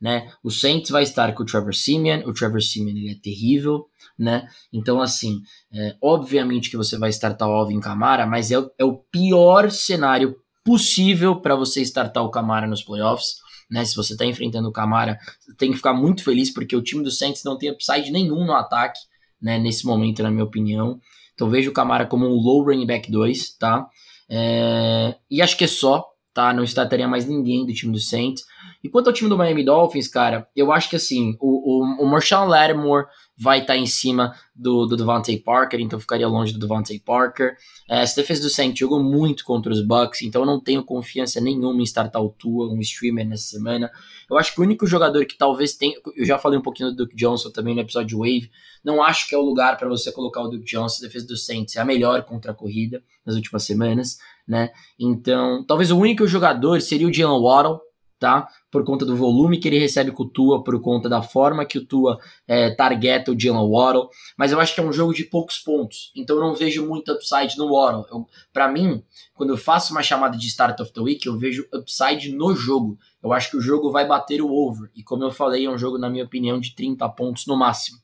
Né? 0.00 0.32
O 0.42 0.50
Saints 0.50 0.90
vai 0.90 1.02
estar 1.02 1.34
com 1.34 1.42
o 1.42 1.46
Trevor 1.46 1.74
Simeon. 1.74 2.22
O 2.26 2.32
Trevor 2.32 2.62
Simeon 2.62 2.96
ele 2.96 3.10
é 3.10 3.14
terrível, 3.14 3.86
né? 4.18 4.48
Então, 4.72 5.00
assim, 5.00 5.42
é, 5.72 5.94
obviamente 6.00 6.70
que 6.70 6.76
você 6.76 6.96
vai 6.96 7.10
startar 7.10 7.48
o 7.48 7.52
Alvin 7.52 7.80
Kamara, 7.80 8.26
mas 8.26 8.50
é, 8.50 8.56
é 8.78 8.84
o 8.84 8.96
pior 8.96 9.70
cenário 9.70 10.36
possível 10.64 11.36
para 11.36 11.54
você 11.54 11.82
startar 11.82 12.24
o 12.24 12.30
Kamara 12.30 12.66
nos 12.66 12.82
playoffs 12.82 13.40
né? 13.70 13.84
Se 13.84 13.94
você 13.94 14.14
está 14.14 14.24
enfrentando 14.24 14.68
o 14.68 14.72
Camara, 14.72 15.18
tem 15.56 15.70
que 15.70 15.76
ficar 15.76 15.94
muito 15.94 16.24
feliz 16.24 16.52
porque 16.52 16.74
o 16.74 16.82
time 16.82 17.04
do 17.04 17.10
Saints 17.10 17.44
não 17.44 17.56
tem 17.56 17.70
upside 17.70 18.10
nenhum 18.10 18.44
no 18.44 18.52
ataque, 18.52 18.98
né? 19.40 19.58
Nesse 19.58 19.86
momento, 19.86 20.22
na 20.22 20.30
minha 20.30 20.44
opinião. 20.44 21.00
Então 21.34 21.48
vejo 21.48 21.70
o 21.70 21.74
Camara 21.74 22.04
como 22.04 22.26
um 22.26 22.34
low 22.34 22.64
running 22.64 22.86
back 22.86 23.10
2, 23.10 23.56
tá? 23.56 23.88
É... 24.28 25.14
E 25.30 25.40
acho 25.40 25.56
que 25.56 25.64
é 25.64 25.68
só, 25.68 26.04
tá? 26.34 26.52
Não 26.52 26.64
estaria 26.64 27.06
mais 27.06 27.26
ninguém 27.26 27.64
do 27.64 27.72
time 27.72 27.92
do 27.92 28.00
Saints. 28.00 28.44
E 28.82 28.88
quanto 28.88 29.08
ao 29.08 29.12
time 29.12 29.28
do 29.28 29.36
Miami 29.36 29.64
Dolphins, 29.64 30.08
cara, 30.08 30.48
eu 30.56 30.72
acho 30.72 30.88
que 30.88 30.96
assim, 30.96 31.36
o, 31.38 31.82
o, 31.82 32.04
o 32.04 32.06
Marshawn 32.06 32.46
Lattimore 32.46 33.06
vai 33.36 33.60
estar 33.60 33.74
tá 33.74 33.78
em 33.78 33.86
cima 33.86 34.34
do, 34.54 34.86
do 34.86 34.96
Devontae 34.96 35.38
Parker, 35.38 35.80
então 35.80 35.98
ficaria 35.98 36.28
longe 36.28 36.52
do 36.52 36.58
Devontae 36.58 36.98
Parker. 36.98 37.56
É, 37.88 38.02
essa 38.02 38.16
defesa 38.16 38.42
do 38.42 38.50
Saints 38.50 38.78
jogou 38.78 39.02
muito 39.02 39.44
contra 39.44 39.72
os 39.72 39.80
Bucks, 39.80 40.22
então 40.22 40.42
eu 40.42 40.46
não 40.46 40.60
tenho 40.60 40.84
confiança 40.84 41.40
nenhuma 41.40 41.80
em 41.80 41.84
startar 41.84 42.22
o 42.22 42.30
Tua, 42.30 42.70
um 42.70 42.80
streamer 42.80 43.26
nessa 43.26 43.44
semana. 43.44 43.90
Eu 44.30 44.38
acho 44.38 44.54
que 44.54 44.60
o 44.60 44.64
único 44.64 44.86
jogador 44.86 45.24
que 45.24 45.36
talvez 45.36 45.74
tenha, 45.74 45.98
eu 46.16 46.24
já 46.24 46.38
falei 46.38 46.58
um 46.58 46.62
pouquinho 46.62 46.90
do 46.90 46.96
Duke 46.96 47.16
Johnson 47.16 47.50
também 47.50 47.74
no 47.74 47.80
episódio 47.80 48.18
Wave, 48.18 48.50
não 48.84 49.02
acho 49.02 49.28
que 49.28 49.34
é 49.34 49.38
o 49.38 49.42
lugar 49.42 49.76
para 49.76 49.88
você 49.88 50.12
colocar 50.12 50.42
o 50.42 50.48
Duke 50.48 50.64
Johnson, 50.64 51.04
a 51.04 51.06
defesa 51.06 51.26
do 51.26 51.36
Saints 51.36 51.76
é 51.76 51.80
a 51.80 51.84
melhor 51.84 52.22
contra 52.24 52.52
a 52.52 52.54
corrida 52.54 53.02
nas 53.24 53.36
últimas 53.36 53.62
semanas, 53.62 54.18
né? 54.46 54.70
Então, 54.98 55.64
talvez 55.66 55.90
o 55.90 55.98
único 55.98 56.26
jogador 56.26 56.80
seria 56.80 57.06
o 57.06 57.12
Jalen 57.12 57.40
Waddle, 57.42 57.80
tá? 58.20 58.46
Por 58.70 58.84
conta 58.84 59.06
do 59.06 59.16
volume 59.16 59.58
que 59.58 59.66
ele 59.66 59.78
recebe 59.78 60.12
com 60.12 60.24
o 60.24 60.28
Tua, 60.28 60.62
por 60.62 60.78
conta 60.80 61.08
da 61.08 61.22
forma 61.22 61.64
que 61.64 61.78
o 61.78 61.84
Tua 61.84 62.20
é, 62.46 62.70
targeta 62.70 63.32
o 63.32 63.40
Jalen 63.40 63.68
Waddle, 63.68 64.10
mas 64.36 64.52
eu 64.52 64.60
acho 64.60 64.74
que 64.74 64.80
é 64.80 64.84
um 64.84 64.92
jogo 64.92 65.14
de 65.14 65.24
poucos 65.24 65.58
pontos, 65.58 66.12
então 66.14 66.36
eu 66.36 66.42
não 66.42 66.54
vejo 66.54 66.86
muito 66.86 67.10
upside 67.10 67.56
no 67.56 67.72
Waddle. 67.72 68.26
Para 68.52 68.68
mim, 68.68 69.02
quando 69.34 69.50
eu 69.50 69.56
faço 69.56 69.92
uma 69.92 70.02
chamada 70.02 70.36
de 70.36 70.46
Start 70.46 70.78
of 70.80 70.92
the 70.92 71.00
Week, 71.00 71.26
eu 71.26 71.38
vejo 71.38 71.66
upside 71.72 72.30
no 72.30 72.54
jogo. 72.54 72.98
Eu 73.22 73.32
acho 73.32 73.50
que 73.50 73.56
o 73.56 73.60
jogo 73.60 73.90
vai 73.90 74.06
bater 74.06 74.42
o 74.42 74.52
over, 74.52 74.90
e 74.94 75.02
como 75.02 75.24
eu 75.24 75.32
falei, 75.32 75.64
é 75.64 75.70
um 75.70 75.78
jogo, 75.78 75.96
na 75.96 76.10
minha 76.10 76.24
opinião, 76.24 76.60
de 76.60 76.74
30 76.74 77.08
pontos 77.08 77.46
no 77.46 77.56
máximo. 77.56 77.98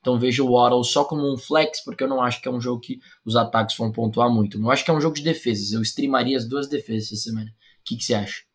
Então 0.00 0.18
vejo 0.18 0.46
o 0.46 0.52
Waddle 0.52 0.82
só 0.84 1.04
como 1.04 1.30
um 1.30 1.36
flex, 1.36 1.84
porque 1.84 2.04
eu 2.04 2.08
não 2.08 2.22
acho 2.22 2.40
que 2.40 2.48
é 2.48 2.50
um 2.50 2.60
jogo 2.60 2.80
que 2.80 2.98
os 3.24 3.36
ataques 3.36 3.76
vão 3.76 3.92
pontuar 3.92 4.30
muito. 4.30 4.58
Eu 4.58 4.70
acho 4.70 4.82
que 4.82 4.90
é 4.90 4.94
um 4.94 5.00
jogo 5.00 5.16
de 5.16 5.22
defesas. 5.22 5.72
Eu 5.72 5.82
streamaria 5.82 6.38
as 6.38 6.48
duas 6.48 6.68
defesas 6.68 7.12
essa 7.12 7.24
semana. 7.24 7.50
O 7.50 7.84
que, 7.84 7.96
que 7.96 8.04
você 8.04 8.14
acha? 8.14 8.47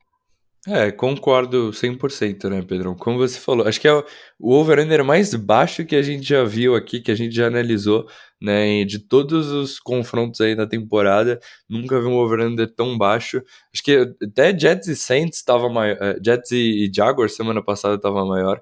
É, 0.66 0.90
concordo 0.92 1.74
100%, 1.74 2.50
né, 2.50 2.62
Pedrão? 2.62 2.96
Como 2.96 3.18
você 3.18 3.38
falou, 3.38 3.68
acho 3.68 3.82
que 3.82 3.88
é 3.88 3.94
o 4.40 4.54
over-under 4.54 5.04
mais 5.04 5.36
baixo 5.36 5.86
que 5.86 5.94
a 5.94 6.02
gente 6.02 6.24
já 6.24 6.46
viu 6.46 6.74
aqui, 6.74 7.02
que 7.02 7.12
a 7.12 7.16
gente 7.16 7.36
já 7.36 7.48
analisou, 7.48 8.08
né, 8.42 8.86
de 8.86 8.98
todos 9.00 9.52
os 9.52 9.78
confrontos 9.78 10.40
aí 10.40 10.56
da 10.56 10.66
temporada, 10.66 11.38
nunca 11.70 12.00
vi 12.00 12.08
um 12.08 12.16
over-under 12.16 12.74
tão 12.74 12.98
baixo. 12.98 13.44
Acho 13.74 13.84
que 13.84 14.16
até 14.24 14.58
Jets 14.58 14.88
e 14.88 14.96
Saints 14.96 15.40
estava 15.40 15.68
maior, 15.68 15.98
é, 16.02 16.18
Jets 16.24 16.52
e 16.52 16.90
Jaguars 16.96 17.36
semana 17.36 17.62
passada 17.62 17.96
estava 17.96 18.26
maior. 18.26 18.62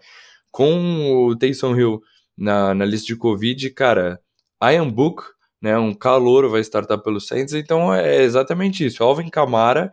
Com 0.51 1.27
o 1.27 1.35
Taysom 1.37 1.75
Hill 1.75 2.01
na, 2.35 2.73
na 2.73 2.85
lista 2.85 3.05
de 3.07 3.15
Covid, 3.15 3.69
cara, 3.71 4.19
Ian 4.63 4.89
Book, 4.89 5.23
né, 5.61 5.77
um 5.77 5.93
calor 5.93 6.49
vai 6.49 6.61
startar 6.61 6.97
pelo 7.03 7.21
Saints, 7.21 7.53
então 7.53 7.93
é 7.93 8.23
exatamente 8.23 8.83
isso. 8.85 9.03
Alvin 9.03 9.29
Kamara 9.29 9.91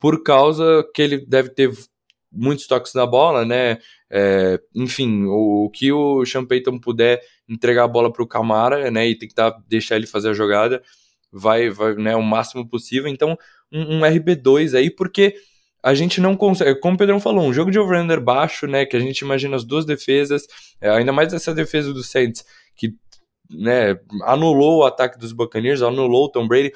por 0.00 0.22
causa 0.22 0.84
que 0.94 1.02
ele 1.02 1.24
deve 1.26 1.50
ter 1.50 1.70
muitos 2.32 2.66
toques 2.66 2.94
na 2.94 3.06
bola, 3.06 3.44
né? 3.44 3.78
É, 4.10 4.58
enfim, 4.74 5.24
o, 5.24 5.66
o, 5.66 5.70
que 5.70 5.92
o 5.92 6.24
Sean 6.24 6.44
Payton 6.44 6.78
puder 6.78 7.20
entregar 7.48 7.84
a 7.84 7.88
bola 7.88 8.12
para 8.12 8.22
o 8.22 8.26
Camara, 8.26 8.90
né? 8.90 9.08
E 9.08 9.18
tentar 9.18 9.56
deixar 9.68 9.96
ele 9.96 10.06
fazer 10.06 10.30
a 10.30 10.32
jogada, 10.32 10.82
vai, 11.30 11.68
vai, 11.68 11.94
né? 11.94 12.16
O 12.16 12.22
máximo 12.22 12.66
possível. 12.66 13.08
Então, 13.08 13.36
um, 13.70 13.98
um 13.98 14.00
RB2 14.00 14.76
aí, 14.76 14.90
porque 14.90 15.34
a 15.82 15.94
gente 15.94 16.20
não 16.20 16.36
consegue, 16.36 16.78
como 16.80 16.94
o 16.94 16.98
Pedrão 16.98 17.20
falou, 17.20 17.44
um 17.44 17.52
jogo 17.52 17.70
de 17.70 17.78
over-under 17.78 18.20
baixo, 18.20 18.66
né? 18.66 18.86
Que 18.86 18.96
a 18.96 19.00
gente 19.00 19.20
imagina 19.20 19.56
as 19.56 19.64
duas 19.64 19.84
defesas, 19.84 20.46
é, 20.80 20.88
ainda 20.88 21.12
mais 21.12 21.32
essa 21.32 21.54
defesa 21.54 21.92
do 21.92 22.02
Saints, 22.02 22.44
que 22.74 22.94
né, 23.50 23.98
anulou 24.22 24.78
o 24.78 24.84
ataque 24.84 25.18
dos 25.18 25.32
Buccaneers, 25.32 25.82
anulou 25.82 26.26
o 26.26 26.30
Tom 26.30 26.46
Brady 26.46 26.72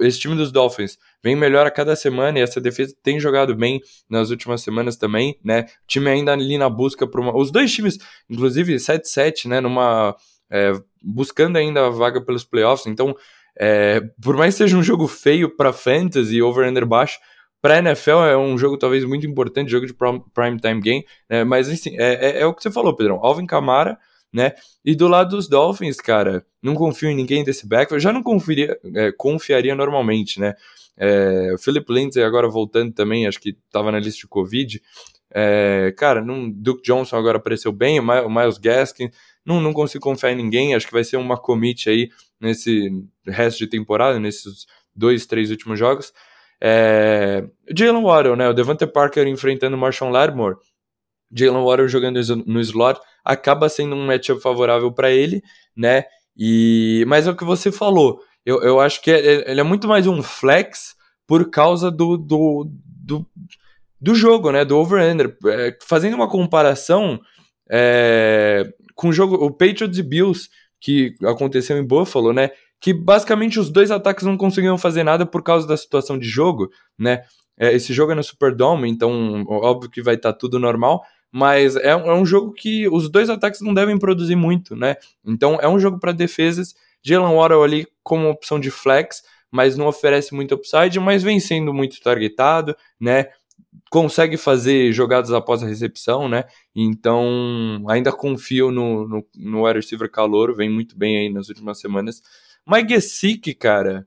esse 0.00 0.18
time 0.18 0.34
dos 0.34 0.50
Dolphins 0.50 0.98
vem 1.22 1.36
melhor 1.36 1.66
a 1.66 1.70
cada 1.70 1.94
semana 1.94 2.38
e 2.38 2.42
essa 2.42 2.60
defesa 2.60 2.94
tem 3.02 3.20
jogado 3.20 3.54
bem 3.54 3.80
nas 4.08 4.30
últimas 4.30 4.62
semanas 4.62 4.96
também, 4.96 5.38
né? 5.44 5.62
O 5.62 5.86
time 5.86 6.08
ainda 6.08 6.32
ali 6.32 6.56
na 6.56 6.68
busca 6.68 7.06
por 7.06 7.20
uma. 7.20 7.36
Os 7.36 7.50
dois 7.50 7.72
times, 7.72 7.98
inclusive 8.28 8.76
7-7, 8.76 9.48
né? 9.48 9.60
Numa. 9.60 10.16
É, 10.50 10.72
buscando 11.02 11.56
ainda 11.56 11.86
a 11.86 11.90
vaga 11.90 12.20
pelos 12.20 12.44
playoffs. 12.44 12.86
Então, 12.86 13.14
é, 13.58 14.00
por 14.22 14.36
mais 14.36 14.54
que 14.54 14.58
seja 14.58 14.76
um 14.76 14.82
jogo 14.82 15.06
feio 15.06 15.54
para 15.54 15.72
fantasy, 15.72 16.40
over-under 16.40 16.86
baixo, 16.86 17.18
para 17.60 17.78
NFL 17.78 18.24
é 18.28 18.36
um 18.36 18.58
jogo 18.58 18.76
talvez 18.76 19.04
muito 19.04 19.26
importante, 19.26 19.70
jogo 19.70 19.86
de 19.86 19.94
prime 19.94 20.60
time 20.60 20.80
game, 20.80 21.04
né? 21.30 21.44
Mas 21.44 21.68
assim, 21.68 21.96
é, 21.98 22.40
é, 22.40 22.46
o 22.46 22.52
que 22.52 22.62
você 22.62 22.70
falou, 22.70 22.94
Pedrão. 22.94 23.18
Alvin 23.22 23.46
Kamara 23.46 23.98
né? 24.34 24.52
E 24.84 24.96
do 24.96 25.06
lado 25.06 25.36
dos 25.36 25.48
Dolphins, 25.48 25.98
cara, 25.98 26.44
não 26.60 26.74
confio 26.74 27.08
em 27.08 27.14
ninguém 27.14 27.44
desse 27.44 27.68
backfield. 27.68 28.02
Já 28.02 28.12
não 28.12 28.20
confiaria, 28.20 28.76
é, 28.96 29.12
confiaria 29.12 29.76
normalmente, 29.76 30.40
né? 30.40 30.54
É, 30.96 31.52
o 31.54 31.58
Philip 31.58 31.86
Lindsay 31.88 32.22
agora 32.22 32.48
voltando 32.48 32.92
também, 32.92 33.28
acho 33.28 33.40
que 33.40 33.50
estava 33.50 33.92
na 33.92 34.00
lista 34.00 34.18
de 34.18 34.26
Covid. 34.26 34.82
É, 35.32 35.94
cara, 35.96 36.20
não, 36.20 36.50
Duke 36.50 36.82
Johnson 36.82 37.16
agora 37.16 37.38
apareceu 37.38 37.70
bem, 37.70 38.00
o 38.00 38.28
Miles 38.30 38.58
Gaskin, 38.58 39.08
não, 39.44 39.60
não 39.60 39.72
consigo 39.72 40.02
confiar 40.02 40.32
em 40.32 40.36
ninguém, 40.36 40.74
acho 40.74 40.86
que 40.86 40.92
vai 40.92 41.04
ser 41.04 41.16
uma 41.16 41.36
commit 41.36 41.88
aí 41.88 42.08
nesse 42.40 42.90
resto 43.26 43.58
de 43.58 43.68
temporada, 43.68 44.18
nesses 44.18 44.66
dois, 44.94 45.26
três 45.26 45.50
últimos 45.50 45.78
jogos. 45.78 46.12
É, 46.60 47.44
Jalen 47.76 48.02
Waddle, 48.02 48.36
né, 48.36 48.48
o 48.48 48.52
Devante 48.52 48.86
Parker 48.86 49.26
enfrentando 49.26 49.76
o 49.76 49.78
Marshall 49.78 50.10
Lattimore, 50.10 50.56
Jalen 51.34 51.64
Waddle 51.64 51.88
jogando 51.88 52.20
no 52.46 52.60
slot, 52.60 53.00
acaba 53.24 53.68
sendo 53.68 53.96
um 53.96 54.06
matchup 54.06 54.40
favorável 54.40 54.92
para 54.92 55.10
ele, 55.10 55.42
né? 55.76 56.04
E 56.36 57.04
mas 57.06 57.26
é 57.26 57.30
o 57.30 57.36
que 57.36 57.44
você 57.44 57.72
falou. 57.72 58.20
Eu, 58.44 58.62
eu 58.62 58.80
acho 58.80 59.00
que 59.00 59.10
é, 59.10 59.18
é, 59.18 59.50
ele 59.50 59.60
é 59.60 59.64
muito 59.64 59.88
mais 59.88 60.06
um 60.06 60.22
flex 60.22 60.94
por 61.26 61.50
causa 61.50 61.90
do, 61.90 62.16
do, 62.16 62.70
do, 62.84 63.26
do 64.00 64.14
jogo, 64.14 64.50
né? 64.52 64.64
Do 64.64 64.78
over-under. 64.78 65.36
É, 65.46 65.76
fazendo 65.82 66.14
uma 66.14 66.28
comparação 66.28 67.18
é, 67.70 68.70
com 68.94 69.08
o 69.08 69.12
jogo, 69.12 69.36
o 69.36 69.50
Patriots 69.50 69.98
e 69.98 70.02
Bills, 70.02 70.48
que 70.80 71.14
aconteceu 71.24 71.78
em 71.78 71.86
Buffalo, 71.86 72.32
né? 72.32 72.50
Que 72.80 72.92
basicamente 72.92 73.58
os 73.58 73.70
dois 73.70 73.90
ataques 73.90 74.26
não 74.26 74.36
conseguiam 74.36 74.76
fazer 74.76 75.02
nada 75.02 75.24
por 75.24 75.42
causa 75.42 75.66
da 75.66 75.76
situação 75.76 76.18
de 76.18 76.28
jogo, 76.28 76.68
né? 76.98 77.22
É, 77.58 77.72
esse 77.72 77.92
jogo 77.92 78.12
é 78.12 78.14
no 78.14 78.22
Superdome, 78.22 78.90
então 78.90 79.44
óbvio 79.48 79.90
que 79.90 80.02
vai 80.02 80.16
estar 80.16 80.32
tá 80.32 80.38
tudo 80.38 80.58
normal, 80.58 81.02
mas 81.36 81.74
é, 81.74 81.88
é, 81.88 81.96
um 81.96 82.24
jogo 82.24 82.52
que 82.52 82.88
os 82.88 83.08
dois 83.08 83.28
ataques 83.28 83.60
não 83.60 83.74
devem 83.74 83.98
produzir 83.98 84.36
muito, 84.36 84.76
né? 84.76 84.94
Então 85.26 85.58
é 85.60 85.68
um 85.68 85.80
jogo 85.80 85.98
para 85.98 86.12
defesas. 86.12 86.76
Jalen 87.02 87.34
Waddle 87.34 87.64
ali 87.64 87.88
como 88.04 88.28
opção 88.28 88.60
de 88.60 88.70
flex, 88.70 89.20
mas 89.50 89.76
não 89.76 89.88
oferece 89.88 90.32
muito 90.32 90.54
upside, 90.54 91.00
mas 91.00 91.24
vem 91.24 91.40
sendo 91.40 91.74
muito 91.74 92.00
targetado, 92.00 92.76
né? 93.00 93.30
Consegue 93.90 94.36
fazer 94.36 94.92
jogadas 94.92 95.32
após 95.32 95.60
a 95.60 95.66
recepção, 95.66 96.28
né? 96.28 96.44
Então 96.72 97.84
ainda 97.88 98.12
confio 98.12 98.70
no, 98.70 99.08
no, 99.08 99.26
no 99.34 99.66
wide 99.66 99.80
receiver 99.80 100.08
calor, 100.08 100.54
vem 100.54 100.70
muito 100.70 100.96
bem 100.96 101.18
aí 101.18 101.32
nas 101.32 101.48
últimas 101.48 101.80
semanas. 101.80 102.22
Mike 102.64 102.94
Gesicki, 102.94 103.54
cara, 103.54 104.06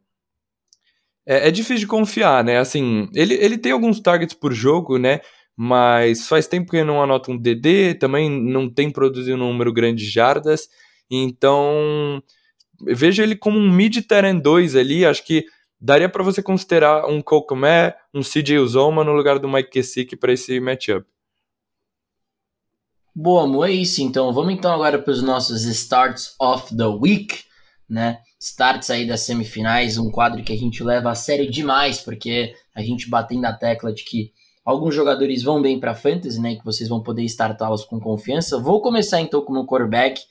é, 1.25 1.49
é, 1.49 1.51
difícil 1.51 1.79
de 1.79 1.87
confiar, 1.87 2.41
né? 2.41 2.57
Assim, 2.57 3.09
ele, 3.13 3.33
ele 3.33 3.57
tem 3.57 3.73
alguns 3.73 3.99
targets 3.99 4.33
por 4.33 4.53
jogo, 4.53 4.97
né? 4.97 5.19
Mas 5.59 6.27
faz 6.27 6.47
tempo 6.47 6.69
que 6.69 6.83
não 6.83 7.01
anota 7.01 7.31
um 7.31 7.37
DD, 7.37 7.95
também 7.95 8.29
não 8.29 8.69
tem 8.69 8.91
produzido 8.91 9.35
um 9.35 9.47
número 9.47 9.73
grande 9.73 10.05
de 10.05 10.09
jardas. 10.11 10.69
Então, 11.09 12.21
vejo 12.79 13.23
ele 13.23 13.35
como 13.35 13.57
um 13.57 13.71
mid 13.71 14.05
terrain 14.05 14.39
2 14.39 14.75
ali, 14.75 15.03
acho 15.03 15.25
que 15.25 15.45
daria 15.81 16.07
para 16.07 16.23
você 16.23 16.43
considerar 16.43 17.07
um 17.07 17.21
Kokomé, 17.21 17.95
um 18.13 18.21
CJ 18.21 18.59
Uzoma 18.59 19.03
no 19.03 19.13
lugar 19.13 19.39
do 19.39 19.49
Mike 19.49 19.71
Kessick 19.71 20.15
para 20.15 20.33
esse 20.33 20.59
matchup. 20.59 21.07
Boa, 23.15 23.47
Mo, 23.47 23.65
é 23.65 23.71
isso 23.71 24.03
então. 24.03 24.31
Vamos 24.31 24.53
então 24.53 24.71
agora 24.71 25.01
para 25.01 25.11
os 25.11 25.23
nossos 25.23 25.63
starts 25.63 26.35
of 26.39 26.77
the 26.77 26.85
week, 26.85 27.45
né? 27.89 28.19
Starts 28.39 28.91
aí 28.91 29.07
das 29.07 29.21
semifinais, 29.21 29.97
um 29.97 30.11
quadro 30.11 30.43
que 30.43 30.53
a 30.53 30.55
gente 30.55 30.83
leva 30.83 31.09
a 31.09 31.15
sério 31.15 31.49
demais, 31.49 31.99
porque 31.99 32.53
a 32.75 32.83
gente 32.83 33.09
batendo 33.09 33.41
na 33.41 33.57
tecla 33.57 33.91
de 33.91 34.03
que 34.03 34.31
alguns 34.67 34.93
jogadores 34.93 35.43
vão 35.43 35.61
bem 35.61 35.79
para 35.79 35.95
fantasy, 35.95 36.41
né? 36.41 36.55
Que 36.55 36.65
vocês 36.65 36.89
vão 36.89 37.01
poder 37.01 37.23
startá-los 37.23 37.85
com 37.85 38.01
confiança. 38.01 38.59
Vou 38.59 38.81
começar 38.81 39.21
então 39.21 39.39
com 39.39 39.53
o 39.53 39.55
meu 39.55 39.65
quarterback, 39.65 40.21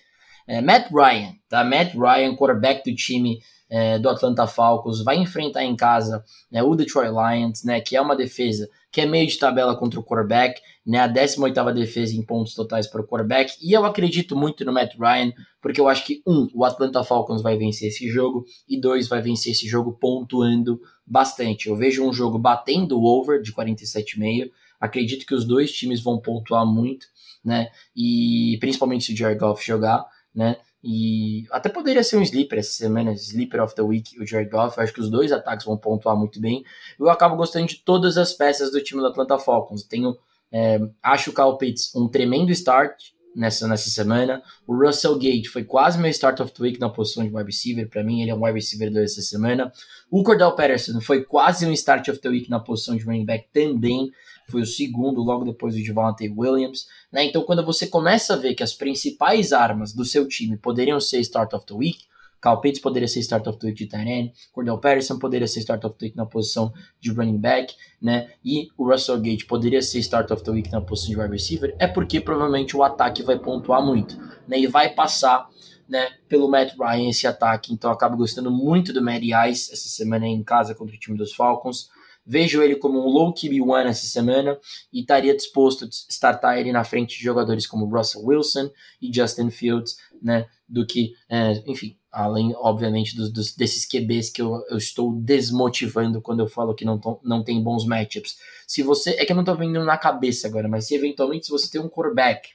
é, 0.46 0.60
Matt 0.60 0.90
Ryan, 0.92 1.32
tá? 1.48 1.64
Matt 1.64 1.94
Ryan, 1.94 2.36
quarterback 2.36 2.88
do 2.88 2.94
time 2.94 3.38
é, 3.70 3.98
do 3.98 4.10
Atlanta 4.10 4.46
Falcons, 4.46 5.02
vai 5.02 5.16
enfrentar 5.16 5.64
em 5.64 5.74
casa 5.74 6.22
né, 6.52 6.62
o 6.62 6.74
Detroit 6.74 7.10
Lions, 7.10 7.64
né, 7.64 7.80
que 7.80 7.96
é 7.96 8.00
uma 8.00 8.14
defesa 8.14 8.68
que 8.96 9.02
é 9.02 9.04
meio 9.04 9.26
de 9.26 9.38
tabela 9.38 9.76
contra 9.76 10.00
o 10.00 10.02
quarterback, 10.02 10.58
né, 10.86 11.00
a 11.00 11.06
18ª 11.06 11.74
defesa 11.74 12.16
em 12.16 12.22
pontos 12.22 12.54
totais 12.54 12.86
para 12.86 13.02
o 13.02 13.06
quarterback, 13.06 13.52
e 13.60 13.74
eu 13.74 13.84
acredito 13.84 14.34
muito 14.34 14.64
no 14.64 14.72
Matt 14.72 14.94
Ryan, 14.98 15.34
porque 15.60 15.78
eu 15.78 15.86
acho 15.86 16.06
que, 16.06 16.22
um, 16.26 16.48
o 16.54 16.64
Atlanta 16.64 17.04
Falcons 17.04 17.42
vai 17.42 17.58
vencer 17.58 17.88
esse 17.88 18.08
jogo, 18.08 18.46
e 18.66 18.80
dois, 18.80 19.06
vai 19.06 19.20
vencer 19.20 19.52
esse 19.52 19.68
jogo 19.68 19.98
pontuando 20.00 20.80
bastante. 21.06 21.68
Eu 21.68 21.76
vejo 21.76 22.08
um 22.08 22.10
jogo 22.10 22.38
batendo 22.38 22.98
o 22.98 23.04
over 23.04 23.42
de 23.42 23.52
47,5, 23.52 24.50
acredito 24.80 25.26
que 25.26 25.34
os 25.34 25.44
dois 25.44 25.70
times 25.70 26.02
vão 26.02 26.18
pontuar 26.18 26.64
muito, 26.64 27.04
né, 27.44 27.68
e 27.94 28.56
principalmente 28.60 29.04
se 29.04 29.12
o 29.12 29.16
Jared 29.16 29.38
Goff 29.38 29.62
jogar, 29.62 30.06
né, 30.34 30.56
e 30.88 31.44
até 31.50 31.68
poderia 31.68 32.04
ser 32.04 32.16
um 32.16 32.22
sleeper 32.22 32.60
essa 32.60 32.70
semana, 32.70 33.12
sleeper 33.14 33.60
of 33.60 33.74
the 33.74 33.82
week, 33.82 34.16
o 34.20 34.24
Jared 34.24 34.48
Goff. 34.48 34.78
Eu 34.78 34.84
acho 34.84 34.92
que 34.92 35.00
os 35.00 35.10
dois 35.10 35.32
ataques 35.32 35.66
vão 35.66 35.76
pontuar 35.76 36.16
muito 36.16 36.40
bem. 36.40 36.64
Eu 36.96 37.10
acabo 37.10 37.34
gostando 37.34 37.66
de 37.66 37.80
todas 37.80 38.16
as 38.16 38.32
peças 38.32 38.70
do 38.70 38.80
time 38.80 39.00
do 39.00 39.08
Atlanta 39.08 39.36
Falcons. 39.36 39.82
Tenho, 39.82 40.16
é, 40.52 40.78
acho 41.02 41.30
o 41.30 41.34
Kyle 41.34 41.58
Pitts 41.58 41.92
um 41.92 42.06
tremendo 42.06 42.52
start 42.52 42.94
nessa, 43.34 43.66
nessa 43.66 43.90
semana. 43.90 44.40
O 44.64 44.76
Russell 44.76 45.18
Gage 45.18 45.46
foi 45.46 45.64
quase 45.64 45.98
meu 45.98 46.08
start 46.10 46.38
of 46.38 46.52
the 46.52 46.62
week 46.62 46.78
na 46.78 46.88
posição 46.88 47.24
de 47.24 47.34
wide 47.34 47.46
receiver. 47.46 47.88
Para 47.88 48.04
mim, 48.04 48.22
ele 48.22 48.30
é 48.30 48.34
um 48.36 48.44
wide 48.44 48.54
receiver 48.54 48.88
2 48.88 49.10
essa 49.10 49.22
semana. 49.22 49.72
O 50.08 50.22
Cordell 50.22 50.52
Patterson 50.52 51.00
foi 51.00 51.24
quase 51.24 51.66
um 51.66 51.72
start 51.72 52.06
of 52.06 52.20
the 52.20 52.28
week 52.28 52.48
na 52.48 52.60
posição 52.60 52.94
de 52.94 53.02
running 53.02 53.24
back 53.24 53.48
também 53.52 54.12
foi 54.48 54.62
o 54.62 54.66
segundo, 54.66 55.22
logo 55.22 55.44
depois 55.44 55.74
do 55.74 55.84
Javante 55.84 56.32
Williams. 56.34 56.86
Né? 57.12 57.24
Então, 57.24 57.42
quando 57.42 57.64
você 57.64 57.86
começa 57.86 58.34
a 58.34 58.36
ver 58.36 58.54
que 58.54 58.62
as 58.62 58.72
principais 58.72 59.52
armas 59.52 59.92
do 59.92 60.04
seu 60.04 60.26
time 60.28 60.56
poderiam 60.56 61.00
ser 61.00 61.20
Start 61.20 61.52
of 61.52 61.66
the 61.66 61.74
Week, 61.74 62.04
Kyle 62.40 62.60
Pitts 62.60 62.80
poderia 62.80 63.08
ser 63.08 63.20
Start 63.20 63.46
of 63.46 63.58
the 63.58 63.66
Week 63.66 63.78
de 63.78 63.86
tight 63.86 64.32
Cordell 64.52 64.78
Patterson 64.78 65.18
poderia 65.18 65.48
ser 65.48 65.60
Start 65.60 65.82
of 65.84 65.96
the 65.98 66.06
Week 66.06 66.16
na 66.16 66.26
posição 66.26 66.72
de 67.00 67.10
running 67.10 67.38
back, 67.38 67.74
né? 68.00 68.28
E 68.44 68.68
o 68.76 68.88
Russell 68.88 69.18
Gage 69.18 69.46
poderia 69.46 69.82
ser 69.82 69.98
Start 70.00 70.30
of 70.30 70.44
the 70.44 70.50
Week 70.50 70.70
na 70.70 70.80
posição 70.80 71.10
de 71.10 71.20
wide 71.20 71.32
receiver, 71.32 71.74
é 71.78 71.86
porque 71.86 72.20
provavelmente 72.20 72.76
o 72.76 72.82
ataque 72.82 73.22
vai 73.22 73.38
pontuar 73.38 73.84
muito, 73.84 74.16
né? 74.46 74.60
E 74.60 74.66
vai 74.66 74.90
passar 74.90 75.48
né, 75.88 76.08
pelo 76.28 76.48
Matt 76.48 76.74
Ryan 76.78 77.08
esse 77.08 77.26
ataque. 77.26 77.72
Então 77.72 77.90
eu 77.90 77.94
acabo 77.94 78.16
gostando 78.16 78.50
muito 78.50 78.92
do 78.92 79.02
Matty 79.02 79.30
Ice 79.50 79.72
essa 79.72 79.88
semana 79.88 80.26
em 80.26 80.42
casa 80.42 80.74
contra 80.74 80.94
o 80.94 80.98
time 80.98 81.16
dos 81.16 81.32
Falcons. 81.34 81.88
Vejo 82.26 82.60
ele 82.60 82.74
como 82.74 82.98
um 82.98 83.08
low 83.08 83.32
QB1 83.32 83.86
essa 83.86 84.06
semana 84.06 84.58
e 84.92 85.00
estaria 85.00 85.34
disposto 85.34 85.84
a 85.84 85.88
startar 85.88 86.58
ele 86.58 86.72
na 86.72 86.82
frente 86.82 87.16
de 87.16 87.22
jogadores 87.22 87.66
como 87.66 87.86
Russell 87.86 88.24
Wilson 88.24 88.70
e 89.00 89.14
Justin 89.14 89.50
Fields, 89.50 89.96
né? 90.20 90.46
Do 90.68 90.84
que, 90.84 91.14
é, 91.28 91.62
enfim, 91.66 91.96
além, 92.10 92.52
obviamente, 92.56 93.14
dos, 93.14 93.30
dos, 93.30 93.54
desses 93.54 93.86
QBs 93.86 94.30
que 94.30 94.42
eu, 94.42 94.64
eu, 94.68 94.76
estou 94.76 95.12
desmotivando 95.12 96.20
quando 96.20 96.40
eu 96.40 96.48
falo 96.48 96.74
que 96.74 96.84
não, 96.84 97.00
não 97.22 97.44
tem 97.44 97.62
bons 97.62 97.86
matchups. 97.86 98.38
Se 98.66 98.82
você. 98.82 99.10
É 99.10 99.24
que 99.24 99.30
eu 99.30 99.36
não 99.36 99.42
estou 99.42 99.56
vendo 99.56 99.84
na 99.84 99.96
cabeça 99.96 100.48
agora, 100.48 100.66
mas 100.66 100.88
se 100.88 100.94
eventualmente 100.94 101.46
se 101.46 101.52
você 101.52 101.70
tem 101.70 101.80
um 101.80 101.88
quarterback, 101.88 102.48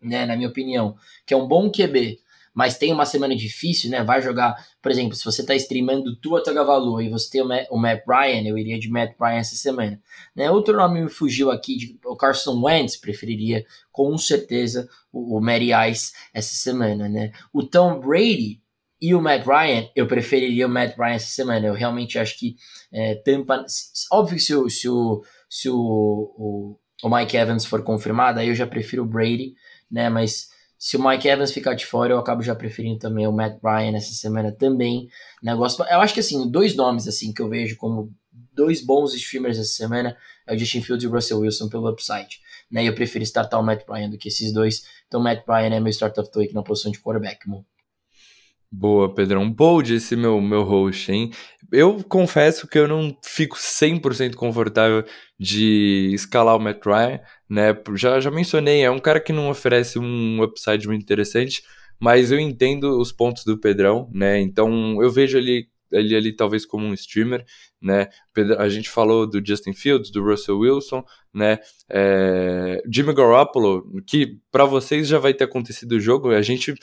né, 0.00 0.26
na 0.26 0.34
minha 0.34 0.48
opinião, 0.48 0.96
que 1.24 1.34
é 1.34 1.36
um 1.36 1.46
bom 1.46 1.70
QB, 1.70 2.18
mas 2.52 2.76
tem 2.76 2.92
uma 2.92 3.06
semana 3.06 3.34
difícil, 3.36 3.90
né? 3.90 4.02
Vai 4.02 4.20
jogar, 4.20 4.54
por 4.82 4.90
exemplo, 4.90 5.14
se 5.14 5.24
você 5.24 5.40
está 5.40 5.54
streamando 5.54 6.16
Tua 6.16 6.42
Tagovailoa 6.42 7.02
e 7.02 7.08
você 7.08 7.30
tem 7.30 7.42
o 7.42 7.46
Matt, 7.46 7.66
o 7.70 7.78
Matt 7.78 8.02
Ryan, 8.06 8.48
eu 8.48 8.58
iria 8.58 8.78
de 8.78 8.90
Matt 8.90 9.14
Ryan 9.20 9.38
essa 9.38 9.56
semana. 9.56 10.00
Né? 10.34 10.50
Outro 10.50 10.76
nome 10.76 11.00
me 11.02 11.08
fugiu 11.08 11.50
aqui, 11.50 11.76
de, 11.76 11.98
o 12.04 12.16
Carson 12.16 12.60
Wentz, 12.60 12.96
preferiria 12.96 13.64
com 13.92 14.16
certeza 14.18 14.88
o, 15.12 15.38
o 15.38 15.40
Matty 15.40 15.70
Ice 15.90 16.12
essa 16.34 16.54
semana, 16.54 17.08
né? 17.08 17.32
O 17.52 17.62
Tom 17.62 18.00
Brady 18.00 18.60
e 19.00 19.14
o 19.14 19.22
Matt 19.22 19.46
Ryan, 19.46 19.88
eu 19.96 20.06
preferiria 20.06 20.66
o 20.66 20.70
Matt 20.70 20.96
Ryan 20.96 21.14
essa 21.14 21.28
semana. 21.28 21.66
Eu 21.66 21.74
realmente 21.74 22.18
acho 22.18 22.38
que 22.38 22.56
é, 22.92 23.14
Tampa. 23.14 23.64
Óbvio 24.12 24.36
que 24.36 24.42
se 24.42 24.70
se 24.70 24.88
se 25.48 25.68
o, 25.68 25.76
o, 25.76 26.78
o 27.02 27.08
Mike 27.08 27.36
Evans 27.36 27.64
for 27.64 27.82
confirmado, 27.82 28.38
aí 28.38 28.48
eu 28.48 28.54
já 28.54 28.66
prefiro 28.66 29.02
o 29.02 29.06
Brady, 29.06 29.54
né? 29.90 30.08
Mas 30.08 30.48
se 30.80 30.96
o 30.96 31.06
Mike 31.06 31.28
Evans 31.28 31.52
ficar 31.52 31.74
de 31.74 31.84
fora, 31.84 32.14
eu 32.14 32.18
acabo 32.18 32.40
já 32.40 32.54
preferindo 32.54 32.98
também 32.98 33.26
o 33.26 33.32
Matt 33.32 33.58
Ryan 33.62 33.94
essa 33.98 34.14
semana 34.14 34.50
também. 34.50 35.10
Negócio, 35.42 35.84
eu 35.84 36.00
acho 36.00 36.14
que 36.14 36.20
assim, 36.20 36.50
dois 36.50 36.74
nomes 36.74 37.06
assim 37.06 37.34
que 37.34 37.42
eu 37.42 37.50
vejo 37.50 37.76
como 37.76 38.10
dois 38.54 38.80
bons 38.82 39.12
streamers 39.12 39.58
essa 39.58 39.74
semana 39.74 40.16
é 40.46 40.54
o 40.54 40.58
Justin 40.58 40.80
Fields 40.80 41.04
e 41.04 41.06
o 41.06 41.10
Russell 41.10 41.40
Wilson 41.40 41.68
pelo 41.68 41.90
upside. 41.90 42.40
Né? 42.70 42.88
Eu 42.88 42.94
prefiro 42.94 43.22
startar 43.24 43.60
o 43.60 43.62
Matt 43.62 43.86
Ryan 43.86 44.08
do 44.08 44.16
que 44.16 44.28
esses 44.28 44.54
dois. 44.54 44.86
Então 45.06 45.20
o 45.20 45.22
Matt 45.22 45.46
Ryan 45.46 45.74
é 45.74 45.80
meu 45.80 45.90
start 45.90 46.16
of 46.16 46.30
the 46.32 46.38
week 46.38 46.54
na 46.54 46.62
posição 46.62 46.90
de 46.90 46.98
quarterback, 46.98 47.46
mano. 47.46 47.66
Boa, 48.72 49.12
Pedrão. 49.12 49.50
Bold 49.50 49.92
esse 49.92 50.14
meu, 50.14 50.40
meu 50.40 50.62
host, 50.62 51.10
hein? 51.10 51.30
Eu 51.72 52.04
confesso 52.04 52.68
que 52.68 52.78
eu 52.78 52.86
não 52.86 53.16
fico 53.24 53.56
100% 53.56 54.36
confortável 54.36 55.04
de 55.38 56.12
escalar 56.14 56.56
o 56.56 56.60
Matt 56.60 56.84
Ryan, 56.86 57.20
né? 57.48 57.76
Já, 57.96 58.20
já 58.20 58.30
mencionei, 58.30 58.82
é 58.82 58.90
um 58.90 59.00
cara 59.00 59.18
que 59.20 59.32
não 59.32 59.50
oferece 59.50 59.98
um 59.98 60.40
upside 60.42 60.86
muito 60.86 61.02
interessante, 61.02 61.64
mas 61.98 62.30
eu 62.30 62.38
entendo 62.38 63.00
os 63.00 63.10
pontos 63.10 63.44
do 63.44 63.58
Pedrão, 63.58 64.08
né? 64.12 64.40
Então 64.40 65.02
eu 65.02 65.10
vejo 65.10 65.36
ele, 65.36 65.68
ele 65.90 66.14
ali 66.14 66.32
talvez 66.34 66.64
como 66.64 66.86
um 66.86 66.94
streamer, 66.94 67.44
né? 67.82 68.08
A 68.56 68.68
gente 68.68 68.88
falou 68.88 69.28
do 69.28 69.44
Justin 69.44 69.72
Fields, 69.72 70.12
do 70.12 70.22
Russell 70.22 70.58
Wilson, 70.58 71.04
né? 71.34 71.58
É, 71.90 72.80
Jimmy 72.92 73.14
Garoppolo, 73.14 74.00
que 74.06 74.38
para 74.52 74.64
vocês 74.64 75.08
já 75.08 75.18
vai 75.18 75.34
ter 75.34 75.44
acontecido 75.44 75.92
o 75.92 76.00
jogo, 76.00 76.30
a 76.30 76.42
gente 76.42 76.74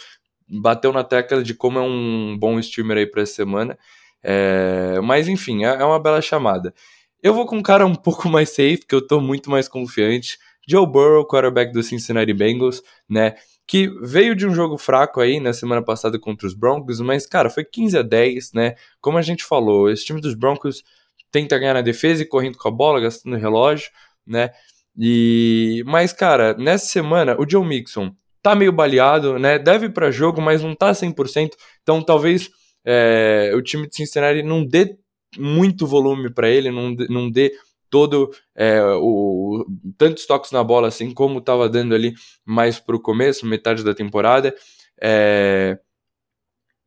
bateu 0.47 0.91
na 0.93 1.03
tecla 1.03 1.43
de 1.43 1.53
como 1.53 1.79
é 1.79 1.81
um 1.81 2.37
bom 2.39 2.59
streamer 2.59 2.97
aí 2.97 3.05
para 3.05 3.21
essa 3.21 3.33
semana. 3.33 3.77
É, 4.23 4.99
mas 5.03 5.27
enfim, 5.27 5.63
é, 5.65 5.67
é 5.67 5.83
uma 5.83 5.99
bela 5.99 6.21
chamada. 6.21 6.73
Eu 7.21 7.33
vou 7.33 7.45
com 7.45 7.57
um 7.57 7.63
cara 7.63 7.85
um 7.85 7.95
pouco 7.95 8.29
mais 8.29 8.49
safe, 8.49 8.85
que 8.87 8.95
eu 8.95 9.05
tô 9.05 9.19
muito 9.21 9.49
mais 9.49 9.67
confiante. 9.67 10.37
Joe 10.67 10.85
Burrow, 10.85 11.25
quarterback 11.25 11.71
do 11.71 11.81
Cincinnati 11.81 12.33
Bengals, 12.33 12.81
né? 13.09 13.35
Que 13.65 13.87
veio 14.01 14.35
de 14.35 14.45
um 14.47 14.53
jogo 14.53 14.77
fraco 14.77 15.21
aí 15.21 15.39
na 15.39 15.53
semana 15.53 15.81
passada 15.81 16.19
contra 16.19 16.47
os 16.47 16.53
Broncos, 16.53 16.99
mas, 17.01 17.25
cara, 17.25 17.49
foi 17.49 17.65
15 17.65 17.97
a 17.97 18.01
10, 18.01 18.53
né? 18.53 18.75
Como 19.01 19.17
a 19.17 19.21
gente 19.21 19.43
falou, 19.43 19.89
esse 19.89 20.05
time 20.05 20.21
dos 20.21 20.33
Broncos 20.33 20.83
tenta 21.31 21.57
ganhar 21.57 21.73
na 21.73 21.81
defesa 21.81 22.21
e 22.21 22.25
correndo 22.25 22.57
com 22.57 22.67
a 22.67 22.71
bola, 22.71 22.99
gastando 22.99 23.35
relógio, 23.37 23.89
né? 24.25 24.51
E 24.97 25.83
mas 25.85 26.11
cara, 26.11 26.55
nessa 26.55 26.87
semana 26.87 27.39
o 27.39 27.47
Joe 27.49 27.65
Mixon 27.65 28.15
tá 28.41 28.55
meio 28.55 28.71
baleado, 28.71 29.37
né? 29.39 29.59
Deve 29.59 29.89
para 29.89 30.11
jogo, 30.11 30.41
mas 30.41 30.61
não 30.61 30.75
tá 30.75 30.91
100%. 30.91 31.51
Então 31.81 32.01
talvez 32.01 32.49
é, 32.85 33.51
o 33.55 33.61
time 33.61 33.87
de 33.87 33.95
Cincinnati 33.95 34.43
não 34.43 34.65
dê 34.65 34.97
muito 35.37 35.85
volume 35.85 36.33
para 36.33 36.49
ele, 36.49 36.71
não, 36.71 36.95
não 37.09 37.29
dê 37.29 37.51
todo 37.89 38.31
é, 38.55 38.81
o 38.83 39.65
tantos 39.97 40.25
toques 40.25 40.51
na 40.51 40.63
bola 40.63 40.87
assim 40.87 41.13
como 41.13 41.39
estava 41.39 41.69
dando 41.69 41.95
ali 41.95 42.13
mais 42.45 42.79
para 42.79 42.95
o 42.95 43.01
começo, 43.01 43.45
metade 43.45 43.83
da 43.83 43.93
temporada. 43.93 44.53
É, 45.01 45.77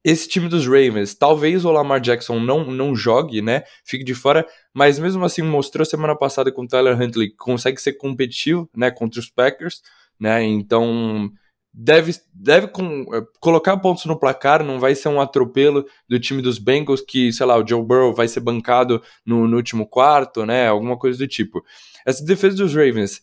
esse 0.02 0.28
time 0.28 0.48
dos 0.48 0.66
Ravens, 0.66 1.14
talvez 1.14 1.64
o 1.64 1.70
Lamar 1.70 2.00
Jackson 2.00 2.40
não, 2.40 2.64
não 2.64 2.96
jogue, 2.96 3.42
né? 3.42 3.64
Fique 3.84 4.02
de 4.02 4.14
fora, 4.14 4.46
mas 4.72 4.98
mesmo 4.98 5.24
assim 5.24 5.42
mostrou 5.42 5.84
semana 5.84 6.16
passada 6.16 6.50
com 6.50 6.62
o 6.62 6.66
Tyler 6.66 7.00
Huntley 7.00 7.30
que 7.30 7.36
consegue 7.36 7.80
ser 7.80 7.94
competitivo, 7.94 8.68
né, 8.74 8.90
contra 8.90 9.20
os 9.20 9.28
Packers, 9.28 9.82
né? 10.20 10.42
Então 10.44 11.30
deve, 11.72 12.12
deve 12.34 12.68
com, 12.68 13.06
é, 13.14 13.22
colocar 13.40 13.76
pontos 13.76 14.04
no 14.04 14.18
placar, 14.18 14.64
não 14.64 14.78
vai 14.78 14.94
ser 14.94 15.08
um 15.08 15.20
atropelo 15.20 15.84
do 16.08 16.18
time 16.18 16.42
dos 16.42 16.58
Bengals 16.58 17.00
que, 17.00 17.32
sei 17.32 17.46
lá, 17.46 17.56
o 17.56 17.66
Joe 17.66 17.82
Burrow 17.82 18.14
vai 18.14 18.28
ser 18.28 18.40
bancado 18.40 19.02
no, 19.24 19.46
no 19.46 19.56
último 19.56 19.86
quarto, 19.86 20.44
né? 20.44 20.68
Alguma 20.68 20.98
coisa 20.98 21.18
do 21.18 21.28
tipo. 21.28 21.62
Essa 22.04 22.24
defesa 22.24 22.56
dos 22.56 22.74
Ravens 22.74 23.20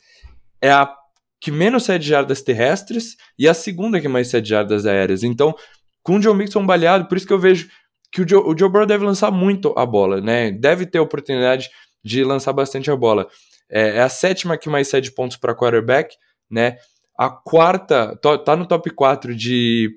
é 0.61 0.71
a 0.71 0.93
que 1.39 1.51
menos 1.51 1.83
cede 1.83 2.07
jardas 2.07 2.41
terrestres 2.41 3.15
e 3.37 3.47
a 3.47 3.53
segunda 3.53 4.01
que 4.01 4.07
mais 4.07 4.29
cede 4.29 4.49
jardas 4.49 4.85
aéreas. 4.85 5.23
Então, 5.23 5.53
com 6.01 6.17
o 6.17 6.21
Joe 6.21 6.35
Mixon 6.35 6.65
baleado, 6.65 7.07
por 7.07 7.17
isso 7.17 7.27
que 7.27 7.33
eu 7.33 7.39
vejo 7.39 7.69
que 8.11 8.21
o 8.21 8.27
Joe, 8.27 8.41
o 8.41 8.57
Joe 8.57 8.69
Burrow 8.69 8.87
deve 8.87 9.05
lançar 9.05 9.29
muito 9.29 9.73
a 9.77 9.85
bola, 9.85 10.21
né? 10.21 10.51
Deve 10.51 10.85
ter 10.85 10.97
a 10.97 11.03
oportunidade 11.03 11.69
de 12.03 12.23
lançar 12.23 12.53
bastante 12.53 12.89
a 12.89 12.95
bola. 12.95 13.27
É, 13.69 13.97
é 13.97 14.01
a 14.01 14.09
sétima 14.09 14.57
que 14.57 14.69
mais 14.69 14.87
cede 14.87 15.11
pontos 15.11 15.37
para 15.37 15.53
quarterback, 15.53 16.15
né? 16.49 16.77
A 17.17 17.29
quarta, 17.29 18.15
tá 18.45 18.55
no 18.55 18.65
top 18.65 18.89
4 18.91 19.35
de 19.35 19.91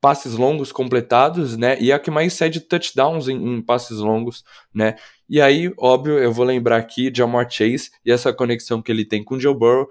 passes 0.00 0.34
longos 0.34 0.70
completados, 0.70 1.56
né? 1.56 1.76
E 1.80 1.90
a 1.90 1.98
que 1.98 2.10
mais 2.10 2.32
cede 2.34 2.60
touchdowns 2.60 3.28
em, 3.28 3.56
em, 3.56 3.62
passes 3.62 3.98
longos, 3.98 4.44
né? 4.72 4.94
E 5.28 5.40
aí, 5.40 5.72
óbvio, 5.78 6.18
eu 6.18 6.32
vou 6.32 6.44
lembrar 6.44 6.76
aqui 6.76 7.10
de 7.10 7.22
Amor 7.22 7.50
Chase 7.50 7.90
e 8.04 8.12
essa 8.12 8.32
conexão 8.32 8.80
que 8.80 8.92
ele 8.92 9.04
tem 9.04 9.24
com 9.24 9.34
o 9.34 9.40
Joe 9.40 9.54
Burrow. 9.54 9.88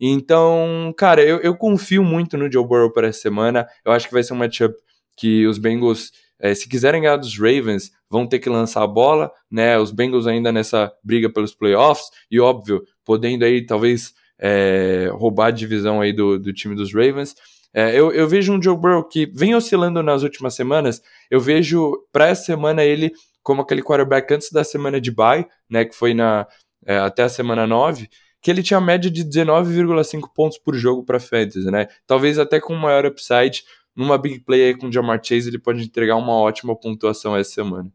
Então, 0.00 0.92
cara, 0.96 1.22
eu, 1.22 1.38
eu 1.38 1.56
confio 1.56 2.02
muito 2.02 2.36
no 2.36 2.50
Joe 2.50 2.66
Burrow 2.66 2.92
para 2.92 3.08
essa 3.08 3.20
semana. 3.20 3.66
Eu 3.84 3.92
acho 3.92 4.08
que 4.08 4.14
vai 4.14 4.22
ser 4.22 4.32
um 4.32 4.38
matchup 4.38 4.74
que 5.16 5.46
os 5.46 5.58
Bengals, 5.58 6.10
é, 6.40 6.52
se 6.54 6.68
quiserem 6.68 7.02
ganhar 7.02 7.16
dos 7.16 7.38
Ravens, 7.38 7.92
vão 8.10 8.26
ter 8.26 8.40
que 8.40 8.48
lançar 8.48 8.82
a 8.82 8.88
bola, 8.88 9.30
né? 9.50 9.78
Os 9.78 9.92
Bengals 9.92 10.26
ainda 10.26 10.50
nessa 10.50 10.92
briga 11.02 11.30
pelos 11.30 11.54
playoffs 11.54 12.08
e, 12.30 12.40
óbvio, 12.40 12.82
podendo 13.04 13.44
aí 13.44 13.64
talvez 13.64 14.12
é, 14.46 15.08
roubar 15.10 15.46
a 15.46 15.50
divisão 15.50 16.02
aí 16.02 16.12
do, 16.12 16.38
do 16.38 16.52
time 16.52 16.74
dos 16.74 16.92
Ravens. 16.92 17.34
É, 17.72 17.98
eu, 17.98 18.12
eu, 18.12 18.28
vejo 18.28 18.52
um 18.52 18.62
Joe 18.62 18.76
Burrow 18.76 19.02
que 19.02 19.24
vem 19.24 19.54
oscilando 19.54 20.02
nas 20.02 20.22
últimas 20.22 20.54
semanas. 20.54 21.00
Eu 21.30 21.40
vejo 21.40 22.04
para 22.12 22.28
essa 22.28 22.44
semana 22.44 22.84
ele 22.84 23.10
como 23.42 23.62
aquele 23.62 23.82
quarterback 23.82 24.32
antes 24.34 24.52
da 24.52 24.62
semana 24.62 25.00
de 25.00 25.10
bye, 25.10 25.46
né, 25.68 25.84
que 25.86 25.94
foi 25.94 26.12
na 26.12 26.46
é, 26.86 26.98
até 26.98 27.22
a 27.22 27.28
semana 27.28 27.66
9, 27.66 28.08
que 28.42 28.50
ele 28.50 28.62
tinha 28.62 28.80
média 28.82 29.10
de 29.10 29.24
19,5 29.24 30.28
pontos 30.34 30.58
por 30.58 30.74
jogo 30.74 31.02
para 31.02 31.18
fantasy, 31.18 31.70
né? 31.70 31.88
Talvez 32.06 32.38
até 32.38 32.60
com 32.60 32.74
maior 32.74 33.06
upside, 33.06 33.64
numa 33.96 34.18
big 34.18 34.40
play 34.40 34.66
aí 34.66 34.76
com 34.76 34.88
o 34.88 34.92
Jamar 34.92 35.20
Chase, 35.22 35.48
ele 35.48 35.58
pode 35.58 35.82
entregar 35.82 36.16
uma 36.16 36.34
ótima 36.34 36.76
pontuação 36.78 37.34
essa 37.34 37.52
semana. 37.52 37.90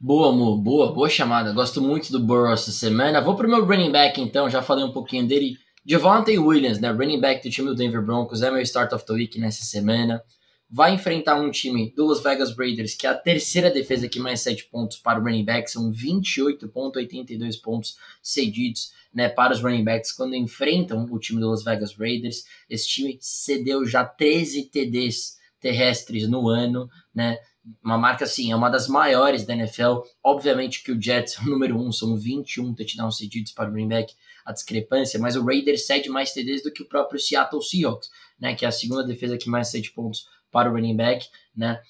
Boa, 0.00 0.28
amor, 0.28 0.58
boa, 0.58 0.92
boa 0.92 1.08
chamada. 1.08 1.52
Gosto 1.52 1.82
muito 1.82 2.12
do 2.12 2.20
Burrow 2.20 2.52
essa 2.52 2.70
semana. 2.70 3.20
Vou 3.20 3.34
pro 3.34 3.48
meu 3.48 3.64
running 3.64 3.90
back 3.90 4.20
então, 4.20 4.48
já 4.48 4.62
falei 4.62 4.84
um 4.84 4.92
pouquinho 4.92 5.26
dele. 5.26 5.58
Javante 5.84 6.38
Williams, 6.38 6.78
né, 6.78 6.88
running 6.92 7.18
back 7.18 7.42
do 7.42 7.52
time 7.52 7.66
do 7.66 7.74
Denver 7.74 8.00
Broncos, 8.00 8.40
é 8.40 8.48
meu 8.48 8.60
start 8.60 8.92
of 8.92 9.04
the 9.04 9.12
week 9.12 9.40
nessa 9.40 9.64
semana. 9.64 10.22
Vai 10.70 10.94
enfrentar 10.94 11.34
um 11.34 11.50
time 11.50 11.92
do 11.96 12.06
Las 12.06 12.22
Vegas 12.22 12.56
Raiders, 12.56 12.94
que 12.94 13.08
é 13.08 13.10
a 13.10 13.14
terceira 13.14 13.72
defesa 13.72 14.08
que 14.08 14.20
mais 14.20 14.40
7 14.40 14.66
pontos 14.66 14.98
para 14.98 15.18
o 15.18 15.22
running 15.24 15.44
back, 15.44 15.68
são 15.68 15.90
28,82 15.90 17.60
pontos 17.60 17.96
cedidos 18.22 18.92
né, 19.12 19.28
para 19.28 19.52
os 19.52 19.60
running 19.60 19.82
backs 19.82 20.12
quando 20.12 20.36
enfrentam 20.36 21.08
o 21.10 21.18
time 21.18 21.40
do 21.40 21.50
Las 21.50 21.64
Vegas 21.64 21.92
Raiders. 21.96 22.44
Esse 22.70 22.86
time 22.86 23.18
cedeu 23.20 23.84
já 23.84 24.04
13 24.04 24.66
TDs 24.66 25.38
terrestres 25.58 26.28
no 26.28 26.48
ano, 26.48 26.88
né? 27.12 27.36
Uma 27.82 27.98
marca 27.98 28.24
assim, 28.24 28.50
é 28.52 28.56
uma 28.56 28.68
das 28.68 28.88
maiores 28.88 29.44
da 29.44 29.54
NFL. 29.54 30.00
Obviamente 30.22 30.82
que 30.82 30.92
o 30.92 31.00
Jets 31.00 31.36
é 31.38 31.42
o 31.46 31.46
número 31.46 31.76
1, 31.76 31.86
um, 31.86 31.92
são 31.92 32.16
21 32.16 32.74
touchdowns 32.74 33.18
cedidos 33.18 33.52
para 33.52 33.68
o 33.68 33.72
running 33.72 33.88
back 33.88 34.14
a 34.44 34.52
discrepância, 34.52 35.20
mas 35.20 35.36
o 35.36 35.44
Raiders 35.44 35.86
cede 35.86 36.08
mais 36.08 36.32
TDs 36.32 36.62
do 36.62 36.72
que 36.72 36.82
o 36.82 36.88
próprio 36.88 37.20
Seattle 37.20 37.62
Seahawks, 37.62 38.08
né, 38.40 38.54
que 38.54 38.64
é 38.64 38.68
a 38.68 38.72
segunda 38.72 39.04
defesa 39.04 39.36
que 39.36 39.50
mais 39.50 39.68
cede 39.68 39.90
pontos 39.90 40.26
para 40.50 40.70
o 40.70 40.72
running 40.72 40.96
back, 40.96 41.28
né? 41.54 41.82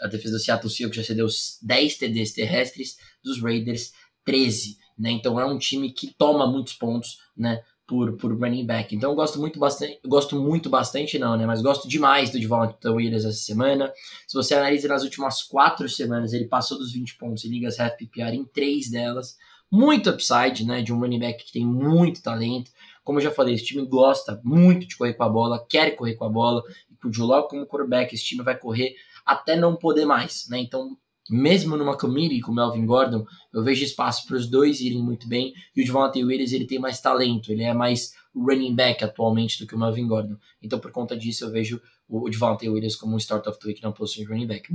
A 0.00 0.06
defesa 0.06 0.36
do 0.36 0.40
Seattle 0.40 0.70
Seahawks 0.70 0.96
já 0.96 1.04
cedeu 1.04 1.26
10 1.62 1.98
TDs 1.98 2.32
terrestres, 2.32 2.96
dos 3.22 3.42
Raiders 3.42 3.92
13, 4.24 4.78
né? 4.98 5.10
Então 5.10 5.38
é 5.38 5.44
um 5.44 5.58
time 5.58 5.92
que 5.92 6.14
toma 6.16 6.46
muitos 6.46 6.72
pontos, 6.72 7.18
né? 7.36 7.62
Por, 7.88 8.18
por 8.18 8.38
running 8.38 8.66
back. 8.66 8.94
Então 8.94 9.10
eu 9.10 9.16
gosto 9.16 9.40
muito 9.40 9.58
bastante, 9.58 9.98
gosto 10.06 10.36
muito 10.36 10.68
bastante 10.68 11.18
não, 11.18 11.38
né? 11.38 11.46
Mas 11.46 11.62
gosto 11.62 11.88
demais 11.88 12.28
do 12.28 12.38
Devonta 12.38 12.92
Williams 12.92 13.24
essa 13.24 13.38
semana. 13.38 13.90
Se 14.26 14.34
você 14.34 14.54
analisa 14.54 14.86
nas 14.88 15.04
últimas 15.04 15.42
quatro 15.42 15.88
semanas, 15.88 16.34
ele 16.34 16.44
passou 16.44 16.76
dos 16.76 16.92
20 16.92 17.16
pontos 17.16 17.46
em 17.46 17.48
ligas 17.48 17.80
half 17.80 17.96
PPR 17.96 18.36
em 18.36 18.44
três 18.44 18.90
delas 18.90 19.38
muito 19.70 20.10
upside, 20.10 20.64
né, 20.64 20.82
de 20.82 20.92
um 20.92 20.98
running 20.98 21.18
back 21.18 21.44
que 21.44 21.52
tem 21.52 21.66
muito 21.66 22.22
talento. 22.22 22.70
Como 23.04 23.18
eu 23.18 23.22
já 23.22 23.30
falei, 23.30 23.54
esse 23.54 23.64
time 23.64 23.86
gosta 23.86 24.40
muito 24.44 24.86
de 24.86 24.96
correr 24.96 25.14
com 25.14 25.24
a 25.24 25.28
bola, 25.28 25.64
quer 25.68 25.94
correr 25.94 26.14
com 26.14 26.24
a 26.24 26.28
bola, 26.28 26.62
e 26.90 26.96
com 26.96 27.08
o 27.08 27.12
Joe 27.12 27.48
como 27.48 27.66
quarterback, 27.66 28.14
esse 28.14 28.24
time 28.24 28.42
vai 28.42 28.56
correr 28.56 28.94
até 29.24 29.56
não 29.56 29.76
poder 29.76 30.04
mais, 30.04 30.46
né? 30.48 30.58
Então, 30.58 30.96
mesmo 31.30 31.76
numa 31.76 31.96
committee 31.96 32.40
com 32.40 32.52
o 32.52 32.54
Melvin 32.54 32.86
Gordon, 32.86 33.24
eu 33.52 33.62
vejo 33.62 33.84
espaço 33.84 34.26
para 34.26 34.36
os 34.36 34.48
dois 34.48 34.80
irem 34.80 35.02
muito 35.02 35.28
bem, 35.28 35.52
e 35.74 35.82
o 35.82 35.84
Devontae 35.84 36.24
Williams, 36.24 36.52
ele 36.52 36.66
tem 36.66 36.78
mais 36.78 37.00
talento, 37.00 37.52
ele 37.52 37.62
é 37.62 37.74
mais 37.74 38.12
running 38.34 38.74
back 38.74 39.02
atualmente 39.04 39.58
do 39.58 39.66
que 39.66 39.74
o 39.74 39.78
Melvin 39.78 40.06
Gordon. 40.06 40.36
Então, 40.62 40.78
por 40.78 40.90
conta 40.90 41.16
disso, 41.16 41.44
eu 41.44 41.50
vejo 41.50 41.80
o 42.08 42.28
Devontae 42.28 42.68
Williams 42.68 42.96
como 42.96 43.14
um 43.14 43.18
start 43.18 43.46
of 43.46 43.58
the 43.58 43.68
week 43.68 43.82
na 43.82 43.92
posição 43.92 44.24
de 44.24 44.30
running 44.30 44.46
back. 44.46 44.72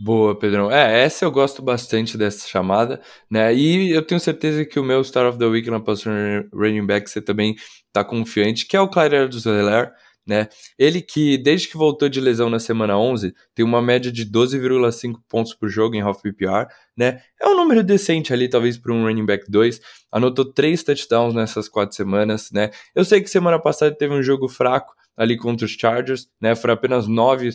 Boa, 0.00 0.38
Pedrão. 0.38 0.70
É, 0.70 1.02
essa 1.02 1.24
eu 1.24 1.30
gosto 1.30 1.60
bastante 1.60 2.16
dessa 2.16 2.46
chamada, 2.46 3.00
né? 3.28 3.52
E 3.52 3.90
eu 3.90 4.00
tenho 4.00 4.20
certeza 4.20 4.64
que 4.64 4.78
o 4.78 4.84
meu 4.84 5.02
Star 5.02 5.26
of 5.26 5.38
the 5.38 5.44
Week 5.44 5.68
na 5.68 5.80
posição 5.80 6.12
running 6.52 6.86
back 6.86 7.10
você 7.10 7.20
também 7.20 7.56
tá 7.92 8.04
confiante, 8.04 8.64
que 8.64 8.76
é 8.76 8.80
o 8.80 8.88
Clyde 8.88 9.16
Edwards-Helaire, 9.16 9.90
né? 10.28 10.46
Ele 10.78 11.00
que, 11.00 11.38
desde 11.38 11.68
que 11.68 11.76
voltou 11.76 12.06
de 12.06 12.20
lesão 12.20 12.50
na 12.50 12.60
semana 12.60 12.98
11, 12.98 13.34
tem 13.54 13.64
uma 13.64 13.80
média 13.80 14.12
de 14.12 14.26
12,5 14.26 15.14
pontos 15.26 15.54
por 15.54 15.70
jogo 15.70 15.96
em 15.96 16.02
half 16.02 16.20
PPR, 16.20 16.68
né? 16.94 17.22
É 17.40 17.48
um 17.48 17.56
número 17.56 17.82
decente 17.82 18.32
ali, 18.32 18.46
talvez 18.46 18.76
para 18.76 18.92
um 18.92 19.04
running 19.04 19.24
back 19.24 19.50
2. 19.50 19.80
Anotou 20.12 20.44
três 20.44 20.82
touchdowns 20.82 21.34
nessas 21.34 21.66
quatro 21.66 21.96
semanas, 21.96 22.50
né? 22.52 22.70
Eu 22.94 23.06
sei 23.06 23.22
que 23.22 23.30
semana 23.30 23.58
passada 23.58 23.96
teve 23.96 24.12
um 24.12 24.22
jogo 24.22 24.48
fraco 24.48 24.94
ali 25.16 25.36
contra 25.38 25.64
os 25.64 25.72
Chargers, 25.72 26.28
né? 26.38 26.54
Foram 26.54 26.74
apenas 26.74 27.08
nove 27.08 27.50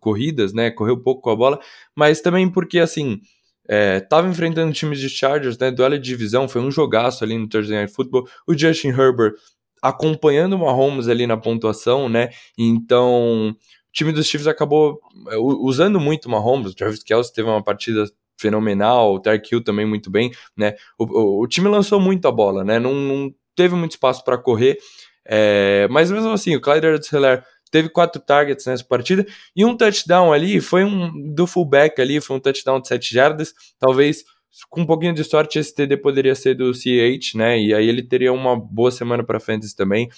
corridas, 0.00 0.52
né? 0.52 0.72
Correu 0.72 1.00
pouco 1.00 1.22
com 1.22 1.30
a 1.30 1.36
bola, 1.36 1.60
mas 1.96 2.20
também 2.20 2.50
porque 2.50 2.80
assim. 2.80 3.20
É, 3.68 4.00
tava 4.00 4.26
enfrentando 4.26 4.72
times 4.72 4.98
de 4.98 5.08
Chargers, 5.08 5.56
né? 5.56 5.70
Duelo 5.70 5.96
de 5.96 6.04
divisão, 6.04 6.48
foi 6.48 6.60
um 6.60 6.70
jogaço 6.70 7.22
ali 7.22 7.38
no 7.38 7.48
Thursday 7.48 7.76
Night 7.76 7.94
Football. 7.94 8.26
O 8.44 8.58
Justin 8.58 8.88
Herbert 8.88 9.34
acompanhando 9.82 10.54
o 10.54 10.58
Mahomes 10.60 11.08
ali 11.08 11.26
na 11.26 11.36
pontuação, 11.36 12.08
né? 12.08 12.30
Então, 12.56 13.50
o 13.50 13.92
time 13.92 14.12
dos 14.12 14.26
Chiefs 14.26 14.46
acabou 14.46 15.00
é, 15.28 15.36
usando 15.36 15.98
muito 15.98 16.26
o 16.26 16.30
Mahomes. 16.30 16.72
O 16.72 16.76
Travis 16.76 17.02
Kelce 17.02 17.32
teve 17.32 17.48
uma 17.48 17.62
partida 17.62 18.04
fenomenal, 18.40 19.14
o 19.14 19.20
Tark 19.20 19.44
Hill 19.50 19.62
também 19.62 19.84
muito 19.84 20.10
bem, 20.10 20.32
né? 20.56 20.74
O, 20.98 21.04
o, 21.04 21.42
o 21.42 21.48
time 21.48 21.68
lançou 21.68 22.00
muito 22.00 22.26
a 22.26 22.32
bola, 22.32 22.64
né? 22.64 22.78
Não, 22.78 22.94
não 22.94 23.34
teve 23.54 23.74
muito 23.74 23.92
espaço 23.92 24.24
para 24.24 24.38
correr, 24.38 24.78
é, 25.26 25.86
mas 25.90 26.10
mesmo 26.10 26.30
assim, 26.30 26.56
o 26.56 26.60
Clyde 26.60 26.86
Edwards-Helaire 26.86 27.42
teve 27.70 27.88
quatro 27.88 28.20
targets 28.20 28.66
nessa 28.66 28.84
partida 28.84 29.26
e 29.56 29.64
um 29.64 29.76
touchdown 29.76 30.32
ali 30.32 30.60
foi 30.60 30.84
um 30.84 31.32
do 31.34 31.46
fullback 31.46 32.00
ali, 32.00 32.20
foi 32.20 32.36
um 32.36 32.40
touchdown 32.40 32.80
de 32.80 32.88
7 32.88 33.14
jardas, 33.14 33.54
talvez 33.78 34.24
com 34.68 34.82
um 34.82 34.86
pouquinho 34.86 35.14
de 35.14 35.24
sorte 35.24 35.58
esse 35.58 35.74
TD 35.74 35.96
poderia 35.96 36.34
ser 36.34 36.54
do 36.54 36.72
CH, 36.74 37.34
né? 37.34 37.60
E 37.60 37.74
aí 37.74 37.88
ele 37.88 38.02
teria 38.02 38.32
uma 38.32 38.58
boa 38.58 38.90
semana 38.90 39.24
para 39.24 39.40
fantasy 39.40 39.74
também. 39.74 40.08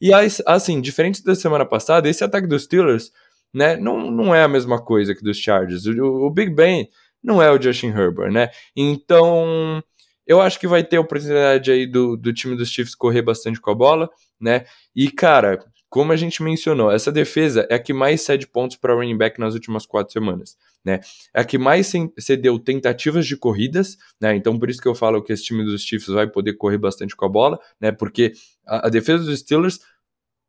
E 0.00 0.10
assim, 0.46 0.80
diferente 0.80 1.22
da 1.24 1.34
semana 1.34 1.64
passada, 1.66 2.08
esse 2.08 2.22
ataque 2.22 2.46
dos 2.46 2.64
Steelers, 2.64 3.10
né, 3.52 3.76
não, 3.76 4.10
não 4.10 4.34
é 4.34 4.42
a 4.42 4.48
mesma 4.48 4.80
coisa 4.80 5.14
que 5.14 5.22
dos 5.22 5.38
Chargers. 5.38 5.86
O, 5.86 6.26
o 6.26 6.30
Big 6.30 6.52
Ben 6.54 6.88
não 7.22 7.42
é 7.42 7.50
o 7.50 7.60
Justin 7.60 7.88
Herbert, 7.88 8.30
né? 8.30 8.50
Então, 8.76 9.82
eu 10.26 10.40
acho 10.40 10.60
que 10.60 10.68
vai 10.68 10.84
ter 10.84 10.98
oportunidade 10.98 11.70
aí 11.70 11.86
do, 11.86 12.16
do 12.16 12.32
time 12.32 12.56
dos 12.56 12.68
Chiefs 12.70 12.94
correr 12.94 13.22
bastante 13.22 13.60
com 13.60 13.70
a 13.70 13.74
bola, 13.74 14.08
né? 14.40 14.66
E, 14.94 15.10
cara, 15.10 15.58
como 15.88 16.12
a 16.12 16.16
gente 16.16 16.42
mencionou, 16.42 16.90
essa 16.90 17.10
defesa 17.10 17.66
é 17.70 17.74
a 17.74 17.78
que 17.78 17.92
mais 17.92 18.20
cede 18.22 18.46
pontos 18.46 18.76
para 18.76 18.94
running 18.94 19.16
back 19.16 19.40
nas 19.40 19.54
últimas 19.54 19.86
quatro 19.86 20.12
semanas. 20.12 20.56
Né? 20.84 21.00
É 21.34 21.40
a 21.40 21.44
que 21.44 21.58
mais 21.58 21.90
cedeu 22.18 22.58
tentativas 22.58 23.26
de 23.26 23.36
corridas, 23.36 23.96
né? 24.20 24.34
Então, 24.36 24.58
por 24.58 24.70
isso 24.70 24.80
que 24.80 24.88
eu 24.88 24.94
falo 24.94 25.22
que 25.22 25.32
esse 25.32 25.44
time 25.44 25.64
dos 25.64 25.82
Chiefs 25.82 26.08
vai 26.08 26.26
poder 26.26 26.54
correr 26.54 26.78
bastante 26.78 27.16
com 27.16 27.24
a 27.24 27.28
bola, 27.28 27.58
né? 27.80 27.90
Porque 27.90 28.32
a, 28.66 28.86
a 28.86 28.90
defesa 28.90 29.24
dos 29.24 29.38
Steelers 29.38 29.80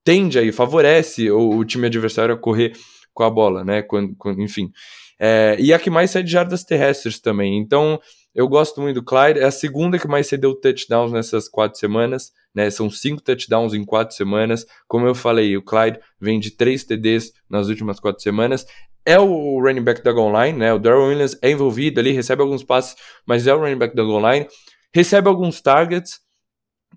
tende 0.03 0.37
aí, 0.37 0.51
favorece 0.51 1.29
o, 1.31 1.57
o, 1.57 1.65
time 1.65 1.87
adversário 1.87 2.33
a 2.33 2.37
correr 2.37 2.73
com 3.13 3.23
a 3.23 3.29
bola, 3.29 3.63
né? 3.63 3.81
Quando, 3.81 4.15
quando 4.15 4.41
enfim. 4.41 4.71
É, 5.19 5.57
e 5.59 5.73
a 5.73 5.79
que 5.79 5.89
mais 5.89 6.11
cede 6.11 6.31
jardas 6.31 6.63
terrestres 6.63 7.19
também. 7.19 7.57
Então, 7.57 7.99
eu 8.33 8.47
gosto 8.47 8.81
muito 8.81 8.95
do 8.95 9.03
Clyde. 9.03 9.39
É 9.39 9.45
a 9.45 9.51
segunda 9.51 9.97
que 9.97 10.07
mais 10.07 10.27
cedeu 10.27 10.53
touchdowns 10.53 11.11
nessas 11.11 11.49
quatro 11.49 11.79
semanas. 11.79 12.31
Né? 12.53 12.69
São 12.69 12.89
cinco 12.89 13.21
touchdowns 13.21 13.73
em 13.73 13.85
quatro 13.85 14.15
semanas. 14.15 14.65
Como 14.87 15.05
eu 15.07 15.15
falei, 15.15 15.55
o 15.55 15.61
Clyde 15.61 15.99
vem 16.19 16.39
de 16.39 16.51
três 16.51 16.83
TDs 16.83 17.31
nas 17.49 17.67
últimas 17.67 17.99
quatro 17.99 18.21
semanas. 18.21 18.65
É 19.05 19.19
o 19.19 19.59
running 19.59 19.83
back 19.83 20.03
da 20.03 20.11
goal 20.11 20.31
line, 20.43 20.57
né? 20.57 20.73
O 20.73 20.79
Darrell 20.79 21.07
Williams 21.07 21.37
é 21.41 21.49
envolvido 21.49 21.99
ali, 21.99 22.11
recebe 22.11 22.41
alguns 22.41 22.63
passes, 22.63 22.95
mas 23.25 23.47
é 23.47 23.53
o 23.53 23.59
running 23.59 23.77
back 23.77 23.95
da 23.95 24.03
goal 24.03 24.21
line. 24.31 24.47
Recebe 24.93 25.27
alguns 25.27 25.61
targets, 25.61 26.19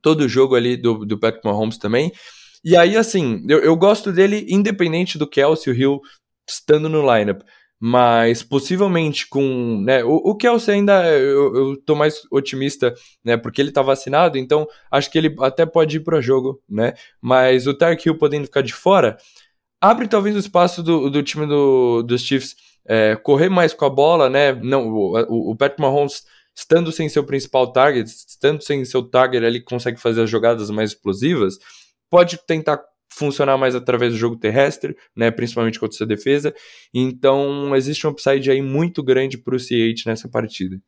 todo 0.00 0.22
o 0.22 0.28
jogo 0.28 0.55
ali 0.55 0.76
do, 0.76 1.05
do 1.07 1.18
Patrick 1.18 1.46
Mahomes 1.46 1.78
também. 1.78 2.12
E 2.64 2.76
aí, 2.76 2.96
assim, 2.96 3.44
eu, 3.48 3.61
eu 3.61 3.76
gosto 3.76 4.12
dele 4.12 4.46
independente 4.48 5.18
do 5.18 5.26
Kelsey 5.26 5.74
Hill 5.74 6.00
estando 6.48 6.88
no 6.88 7.00
lineup 7.03 7.42
mas 7.84 8.44
possivelmente 8.44 9.28
com, 9.28 9.80
né, 9.82 10.04
o, 10.04 10.14
o 10.14 10.36
Kelsey 10.36 10.76
ainda, 10.76 11.04
eu, 11.18 11.52
eu 11.52 11.76
tô 11.78 11.96
mais 11.96 12.22
otimista, 12.30 12.94
né, 13.24 13.36
porque 13.36 13.60
ele 13.60 13.72
tá 13.72 13.82
vacinado, 13.82 14.38
então 14.38 14.68
acho 14.88 15.10
que 15.10 15.18
ele 15.18 15.34
até 15.40 15.66
pode 15.66 15.96
ir 15.96 16.00
para 16.00 16.20
jogo, 16.20 16.62
né, 16.68 16.94
mas 17.20 17.66
o 17.66 17.74
Tark 17.74 18.06
Hill 18.06 18.16
podendo 18.16 18.44
ficar 18.44 18.62
de 18.62 18.72
fora, 18.72 19.16
abre 19.80 20.06
talvez 20.06 20.36
o 20.36 20.38
espaço 20.38 20.80
do, 20.80 21.10
do 21.10 21.24
time 21.24 21.44
do, 21.44 22.04
dos 22.04 22.22
Chiefs 22.22 22.54
é, 22.86 23.16
correr 23.16 23.48
mais 23.48 23.74
com 23.74 23.84
a 23.84 23.90
bola, 23.90 24.30
né? 24.30 24.52
Não, 24.52 24.88
o, 24.88 25.50
o, 25.50 25.56
Patrick 25.56 25.80
Mahomes 25.80 26.24
estando 26.54 26.92
sem 26.92 27.08
seu 27.08 27.24
principal 27.24 27.72
target, 27.72 28.08
estando 28.08 28.62
sem 28.62 28.84
seu 28.84 29.02
target, 29.02 29.44
ele 29.44 29.60
consegue 29.60 30.00
fazer 30.00 30.22
as 30.22 30.30
jogadas 30.30 30.70
mais 30.70 30.90
explosivas, 30.90 31.58
pode 32.08 32.38
tentar 32.46 32.80
funcionar 33.16 33.56
mais 33.56 33.74
através 33.74 34.12
do 34.12 34.18
jogo 34.18 34.36
terrestre, 34.36 34.96
né, 35.16 35.30
principalmente 35.30 35.78
contra 35.78 35.96
essa 35.96 36.06
defesa. 36.06 36.54
Então, 36.92 37.74
existe 37.76 38.06
um 38.06 38.10
upside 38.10 38.50
aí 38.50 38.62
muito 38.62 39.02
grande 39.02 39.38
para 39.38 39.54
o 39.54 39.58
CH 39.58 40.06
nessa 40.06 40.28
partida. 40.28 40.80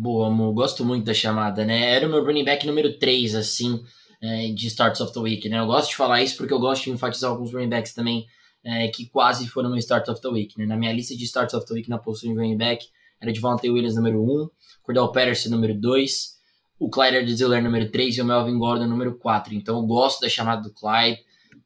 Boa, 0.00 0.26
amor. 0.26 0.52
Gosto 0.52 0.84
muito 0.84 1.04
da 1.04 1.14
chamada, 1.14 1.64
né? 1.64 1.92
Era 1.92 2.06
o 2.06 2.10
meu 2.10 2.24
running 2.24 2.44
back 2.44 2.66
número 2.66 2.98
3, 2.98 3.36
assim, 3.36 3.80
é, 4.20 4.48
de 4.48 4.66
Starts 4.66 5.00
of 5.00 5.12
the 5.12 5.20
Week, 5.20 5.48
né? 5.48 5.60
Eu 5.60 5.66
gosto 5.66 5.90
de 5.90 5.96
falar 5.96 6.20
isso 6.20 6.36
porque 6.36 6.52
eu 6.52 6.58
gosto 6.58 6.84
de 6.84 6.90
enfatizar 6.90 7.30
alguns 7.30 7.52
running 7.52 7.68
backs 7.68 7.94
também 7.94 8.26
é, 8.64 8.88
que 8.88 9.06
quase 9.06 9.46
foram 9.46 9.68
meu 9.68 9.78
Start 9.78 10.08
of 10.08 10.20
the 10.20 10.28
Week, 10.28 10.58
né? 10.58 10.66
Na 10.66 10.76
minha 10.76 10.92
lista 10.92 11.14
de 11.14 11.24
Starts 11.24 11.54
of 11.54 11.66
the 11.66 11.74
Week 11.74 11.88
na 11.88 11.98
posição 11.98 12.32
de 12.32 12.36
running 12.36 12.56
back, 12.56 12.86
era 13.20 13.32
Devontae 13.32 13.70
Williams 13.70 13.94
número 13.96 14.22
1, 14.22 14.48
Cordell 14.82 15.12
Patterson 15.12 15.50
número 15.50 15.78
2, 15.78 16.33
o 16.78 16.88
Clyde 16.90 17.16
Edwards 17.16 17.62
número 17.62 17.90
3 17.90 18.16
e 18.16 18.20
o 18.20 18.24
Melvin 18.24 18.58
Gordon 18.58 18.86
número 18.86 19.16
4. 19.16 19.54
Então 19.54 19.76
eu 19.76 19.82
gosto 19.82 20.20
da 20.20 20.28
chamada 20.28 20.62
do 20.62 20.72
Clyde, 20.72 21.20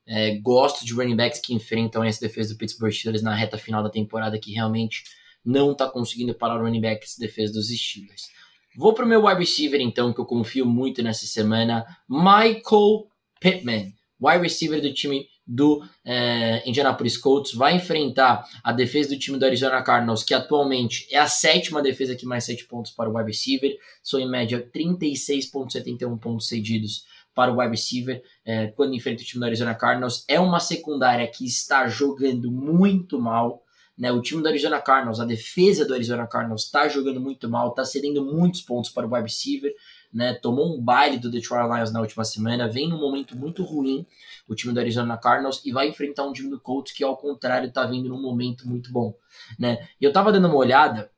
é, 0.07 0.39
gosto 0.39 0.85
de 0.85 0.95
running 0.95 1.17
backs 1.17 1.41
que 1.41 1.55
enfrentam 1.55 2.03
essa 2.05 2.21
defesa 2.21 2.53
do 2.53 2.59
Pittsburgh 2.59 2.93
Steelers 2.93 3.23
na 3.23 3.35
reta 3.35 3.59
final 3.59 3.83
da 3.83 3.91
temporada 3.91 4.39
que 4.39 4.53
realmente 4.53 5.05
não 5.45 5.73
está 5.73 5.89
conseguindo 5.89 6.35
parar 6.35 6.61
o 6.61 6.63
running 6.63 6.81
back 6.81 7.05
essa 7.05 7.19
defesa 7.19 7.53
dos 7.53 7.69
Steelers. 7.69 8.29
Vou 8.77 8.95
para 8.95 9.05
o 9.05 9.09
meu 9.09 9.25
wide 9.25 9.41
receiver 9.41 9.81
então, 9.81 10.13
que 10.13 10.21
eu 10.21 10.27
confio 10.27 10.65
muito 10.65 11.03
nessa 11.03 11.27
semana, 11.27 11.85
Michael 12.09 13.09
Pittman, 13.41 13.95
wide 14.21 14.43
receiver 14.43 14.81
do 14.81 14.93
time 14.93 15.27
do 15.49 15.83
é, 16.05 16.63
Indianapolis 16.69 17.17
Colts 17.17 17.55
vai 17.55 17.75
enfrentar 17.75 18.47
a 18.63 18.71
defesa 18.71 19.09
do 19.09 19.19
time 19.19 19.39
do 19.39 19.47
Arizona 19.47 19.83
Cardinals, 19.83 20.23
que 20.23 20.35
atualmente 20.35 21.09
é 21.11 21.17
a 21.17 21.27
sétima 21.27 21.81
defesa 21.81 22.15
que 22.15 22.27
mais 22.27 22.45
7 22.45 22.67
pontos 22.67 22.93
para 22.93 23.09
o 23.09 23.17
wide 23.17 23.31
receiver, 23.31 23.75
são 24.03 24.21
em 24.21 24.29
média 24.29 24.69
36,71 24.71 26.19
pontos 26.19 26.49
cedidos 26.49 27.07
para 27.35 27.51
o 27.51 27.59
wide 27.59 27.71
receiver 27.71 28.23
é, 28.45 28.67
quando 28.67 28.95
enfrenta 28.95 29.23
o 29.23 29.25
time 29.25 29.41
do 29.41 29.47
Arizona 29.47 29.75
Cardinals. 29.75 30.25
É 30.29 30.39
uma 30.39 30.61
secundária 30.61 31.27
que 31.27 31.47
está 31.47 31.89
jogando 31.89 32.51
muito 32.51 33.19
mal. 33.19 33.63
Né, 33.97 34.13
o 34.13 34.23
time 34.23 34.41
do 34.43 34.49
Arizona 34.49 34.81
Cardinals, 34.81 35.19
a 35.19 35.25
defesa 35.25 35.85
do 35.85 35.93
Arizona 35.93 36.25
Cardinals 36.25 36.67
está 36.67 36.89
jogando 36.89 37.21
muito 37.21 37.49
mal, 37.49 37.71
está 37.71 37.85
cedendo 37.85 38.25
muitos 38.25 38.61
pontos 38.61 38.91
para 38.91 39.05
o 39.05 39.13
wide 39.13 39.25
receiver 39.25 39.75
né? 40.13 40.35
Tomou 40.35 40.77
um 40.77 40.81
baile 40.81 41.19
do 41.19 41.31
Detroit 41.31 41.69
Lions 41.73 41.93
na 41.93 42.01
última 42.01 42.25
semana, 42.25 42.69
vem 42.69 42.89
num 42.89 42.99
momento 42.99 43.37
muito 43.37 43.63
ruim 43.63 44.07
o 44.49 44.55
time 44.55 44.73
do 44.73 44.81
Arizona 44.81 45.17
Cardinals 45.17 45.61
e 45.65 45.73
vai 45.73 45.89
enfrentar 45.89 46.27
um 46.27 46.33
time 46.33 46.51
do 46.51 46.61
Colts 46.61 46.93
que 46.93 47.05
ao 47.05 47.17
contrário 47.17 47.71
tá 47.71 47.85
vindo 47.87 48.09
num 48.09 48.21
momento 48.21 48.67
muito 48.67 48.91
bom, 48.91 49.15
né? 49.59 49.89
E 50.01 50.05
eu 50.05 50.13
tava 50.13 50.33
dando 50.33 50.49
uma 50.49 50.57
olhada 50.57 51.11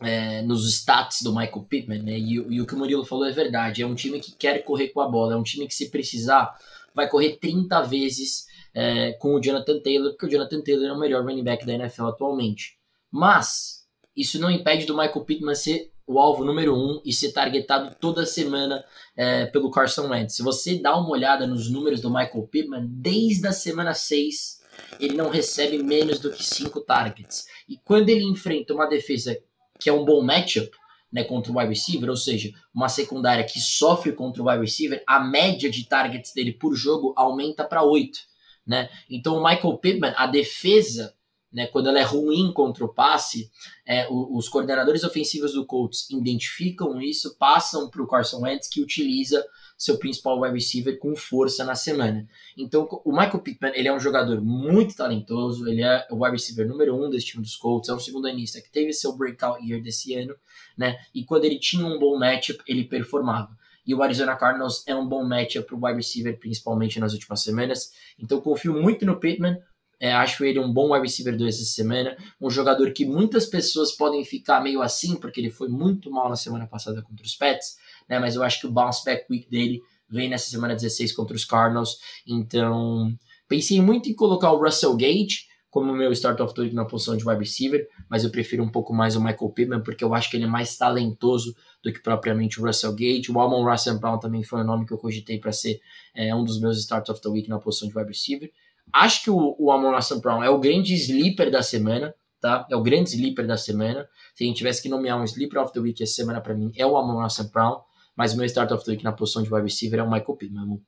é, 0.00 0.42
nos 0.42 0.68
stats 0.68 1.22
do 1.22 1.34
Michael 1.34 1.66
Pittman, 1.68 2.02
né? 2.02 2.18
E, 2.18 2.34
e, 2.34 2.60
o 2.60 2.66
que 2.66 2.74
o 2.74 2.78
Murilo 2.78 3.04
falou 3.04 3.26
é 3.26 3.32
verdade. 3.32 3.82
É 3.82 3.86
um 3.86 3.94
time 3.94 4.20
que 4.20 4.32
quer 4.32 4.64
correr 4.64 4.88
com 4.88 5.00
a 5.00 5.08
bola, 5.08 5.34
é 5.34 5.36
um 5.36 5.42
time 5.42 5.66
que 5.66 5.74
se 5.74 5.90
precisar 5.90 6.56
vai 6.94 7.08
correr 7.08 7.38
30 7.38 7.82
vezes 7.82 8.46
é, 8.72 9.12
com 9.14 9.34
o 9.34 9.40
Jonathan 9.40 9.80
Taylor, 9.80 10.10
porque 10.12 10.26
o 10.26 10.30
Jonathan 10.30 10.62
Taylor 10.62 10.88
é 10.88 10.92
o 10.92 10.98
melhor 10.98 11.24
running 11.24 11.44
back 11.44 11.66
da 11.66 11.74
NFL 11.74 12.06
atualmente. 12.06 12.78
Mas 13.10 13.84
isso 14.16 14.40
não 14.40 14.50
impede 14.50 14.86
do 14.86 14.96
Michael 14.96 15.24
Pittman 15.24 15.54
ser 15.54 15.92
o 16.06 16.18
alvo 16.18 16.44
número 16.44 16.76
um 16.76 17.00
e 17.04 17.12
ser 17.12 17.32
targetado 17.32 17.94
toda 17.98 18.26
semana 18.26 18.84
é, 19.16 19.46
pelo 19.46 19.70
Carson 19.70 20.08
Wentz. 20.08 20.36
Se 20.36 20.42
você 20.42 20.78
dá 20.78 20.96
uma 20.96 21.10
olhada 21.10 21.46
nos 21.46 21.70
números 21.70 22.00
do 22.00 22.10
Michael 22.10 22.48
Pittman, 22.50 22.86
desde 22.86 23.46
a 23.46 23.52
semana 23.52 23.94
6 23.94 24.62
ele 24.98 25.14
não 25.14 25.30
recebe 25.30 25.82
menos 25.82 26.18
do 26.18 26.30
que 26.30 26.42
5 26.42 26.80
targets. 26.80 27.46
E 27.68 27.76
quando 27.78 28.08
ele 28.08 28.24
enfrenta 28.24 28.74
uma 28.74 28.86
defesa 28.86 29.38
que 29.78 29.88
é 29.88 29.92
um 29.92 30.04
bom 30.04 30.22
matchup, 30.22 30.70
né, 31.12 31.22
contra 31.22 31.52
o 31.52 31.58
wide 31.58 31.68
receiver, 31.68 32.10
ou 32.10 32.16
seja, 32.16 32.52
uma 32.74 32.88
secundária 32.88 33.44
que 33.44 33.60
sofre 33.60 34.12
contra 34.12 34.42
o 34.42 34.48
wide 34.48 34.62
receiver, 34.62 35.02
a 35.06 35.20
média 35.20 35.70
de 35.70 35.86
targets 35.86 36.32
dele 36.34 36.52
por 36.52 36.74
jogo 36.74 37.14
aumenta 37.16 37.64
para 37.64 37.84
8. 37.84 38.18
Né? 38.66 38.88
Então 39.08 39.36
o 39.36 39.44
Michael 39.44 39.78
Pittman, 39.78 40.12
a 40.16 40.26
defesa 40.26 41.14
né, 41.54 41.68
quando 41.68 41.88
ela 41.88 42.00
é 42.00 42.02
ruim 42.02 42.52
contra 42.52 42.84
o 42.84 42.92
passe, 42.92 43.48
é, 43.86 44.08
os 44.10 44.48
coordenadores 44.48 45.04
ofensivos 45.04 45.52
do 45.52 45.64
Colts 45.64 46.10
identificam 46.10 47.00
isso, 47.00 47.36
passam 47.38 47.88
para 47.88 48.02
o 48.02 48.08
Carson 48.08 48.40
Wentz, 48.40 48.68
que 48.68 48.82
utiliza 48.82 49.44
seu 49.78 49.96
principal 49.98 50.40
wide 50.40 50.54
receiver 50.54 50.98
com 50.98 51.14
força 51.14 51.64
na 51.64 51.76
semana. 51.76 52.28
Então, 52.56 52.88
o 53.04 53.12
Michael 53.12 53.38
Pittman 53.38 53.72
ele 53.74 53.86
é 53.86 53.94
um 53.94 54.00
jogador 54.00 54.40
muito 54.40 54.96
talentoso, 54.96 55.68
ele 55.68 55.82
é 55.82 56.06
o 56.10 56.24
wide 56.24 56.36
receiver 56.36 56.66
número 56.66 56.94
um 56.94 57.08
desse 57.08 57.26
time 57.26 57.42
dos 57.42 57.56
Colts, 57.56 57.88
é 57.88 57.94
um 57.94 58.00
segundo 58.00 58.26
anista 58.26 58.60
que 58.60 58.70
teve 58.70 58.92
seu 58.92 59.16
breakout 59.16 59.64
year 59.64 59.80
desse 59.80 60.14
ano, 60.14 60.34
né? 60.76 60.98
E 61.14 61.24
quando 61.24 61.44
ele 61.44 61.58
tinha 61.58 61.86
um 61.86 61.98
bom 61.98 62.18
matchup, 62.18 62.62
ele 62.66 62.84
performava. 62.84 63.56
E 63.86 63.94
o 63.94 64.02
Arizona 64.02 64.34
Cardinals 64.34 64.82
é 64.86 64.94
um 64.94 65.06
bom 65.06 65.22
matchup 65.24 65.66
para 65.66 65.76
o 65.76 65.84
wide 65.84 65.98
receiver, 65.98 66.38
principalmente 66.38 66.98
nas 66.98 67.12
últimas 67.12 67.42
semanas. 67.42 67.92
Então, 68.18 68.40
confio 68.40 68.72
muito 68.72 69.04
no 69.04 69.20
Pittman. 69.20 69.58
É, 70.04 70.12
acho 70.12 70.44
ele 70.44 70.58
um 70.58 70.70
bom 70.70 70.92
wide 70.92 71.06
receiver 71.06 71.34
2 71.34 71.54
essa 71.54 71.64
semana. 71.64 72.14
Um 72.38 72.50
jogador 72.50 72.92
que 72.92 73.06
muitas 73.06 73.46
pessoas 73.46 73.90
podem 73.90 74.22
ficar 74.22 74.60
meio 74.60 74.82
assim, 74.82 75.16
porque 75.16 75.40
ele 75.40 75.48
foi 75.48 75.66
muito 75.66 76.10
mal 76.10 76.28
na 76.28 76.36
semana 76.36 76.66
passada 76.66 77.00
contra 77.00 77.24
os 77.24 77.34
Pets, 77.34 77.78
né? 78.06 78.18
Mas 78.18 78.36
eu 78.36 78.42
acho 78.42 78.60
que 78.60 78.66
o 78.66 78.70
bounce 78.70 79.02
back 79.02 79.24
week 79.30 79.48
dele 79.48 79.80
vem 80.06 80.28
nessa 80.28 80.50
semana 80.50 80.74
16 80.74 81.10
contra 81.14 81.34
os 81.34 81.46
Cardinals. 81.46 81.96
Então, 82.26 83.16
pensei 83.48 83.80
muito 83.80 84.10
em 84.10 84.14
colocar 84.14 84.52
o 84.52 84.62
Russell 84.62 84.94
Gage 84.94 85.46
como 85.70 85.94
meu 85.94 86.12
start 86.12 86.38
of 86.38 86.52
the 86.52 86.60
week 86.60 86.74
na 86.74 86.84
posição 86.84 87.16
de 87.16 87.26
wide 87.26 87.40
receiver, 87.40 87.88
mas 88.10 88.24
eu 88.24 88.30
prefiro 88.30 88.62
um 88.62 88.68
pouco 88.68 88.92
mais 88.92 89.16
o 89.16 89.20
Michael 89.24 89.50
Pittman, 89.52 89.82
porque 89.82 90.04
eu 90.04 90.12
acho 90.12 90.30
que 90.30 90.36
ele 90.36 90.44
é 90.44 90.46
mais 90.46 90.76
talentoso 90.76 91.56
do 91.82 91.90
que 91.90 92.02
propriamente 92.02 92.60
o 92.60 92.66
Russell 92.66 92.92
Gage. 92.92 93.32
O 93.32 93.40
Almon 93.40 93.64
Russell 93.64 93.98
Brown 93.98 94.18
também 94.18 94.42
foi 94.42 94.60
um 94.60 94.64
nome 94.64 94.84
que 94.84 94.92
eu 94.92 94.98
cogitei 94.98 95.40
para 95.40 95.50
ser 95.50 95.80
é, 96.14 96.34
um 96.34 96.44
dos 96.44 96.60
meus 96.60 96.78
start 96.78 97.08
of 97.08 97.22
the 97.22 97.28
week 97.30 97.48
na 97.48 97.58
posição 97.58 97.88
de 97.88 97.96
wide 97.96 98.10
receiver. 98.10 98.50
Acho 98.92 99.24
que 99.24 99.30
o, 99.30 99.56
o 99.58 99.70
Amon 99.70 99.98
Brown 100.22 100.42
é 100.42 100.50
o 100.50 100.58
grande 100.58 100.94
sleeper 100.94 101.50
da 101.50 101.62
semana, 101.62 102.14
tá? 102.40 102.66
É 102.70 102.76
o 102.76 102.82
grande 102.82 103.10
sleeper 103.10 103.46
da 103.46 103.56
semana. 103.56 104.08
Se 104.34 104.44
a 104.44 104.46
gente 104.46 104.56
tivesse 104.56 104.82
que 104.82 104.88
nomear 104.88 105.20
um 105.20 105.24
sleeper 105.24 105.60
of 105.62 105.72
the 105.72 105.80
week 105.80 106.02
essa 106.02 106.14
semana 106.14 106.40
para 106.40 106.54
mim, 106.54 106.70
é 106.76 106.86
o 106.86 106.96
Amon 106.96 107.22
Russell 107.22 107.50
Brown. 107.50 107.80
Mas 108.16 108.34
meu 108.34 108.46
start 108.46 108.70
of 108.70 108.84
the 108.84 108.92
week 108.92 109.02
na 109.04 109.12
posição 109.12 109.42
de 109.42 109.52
wide 109.52 109.64
receiver 109.64 109.98
é 109.98 110.02
o 110.02 110.10
Michael 110.10 110.36
Pittman. 110.36 110.80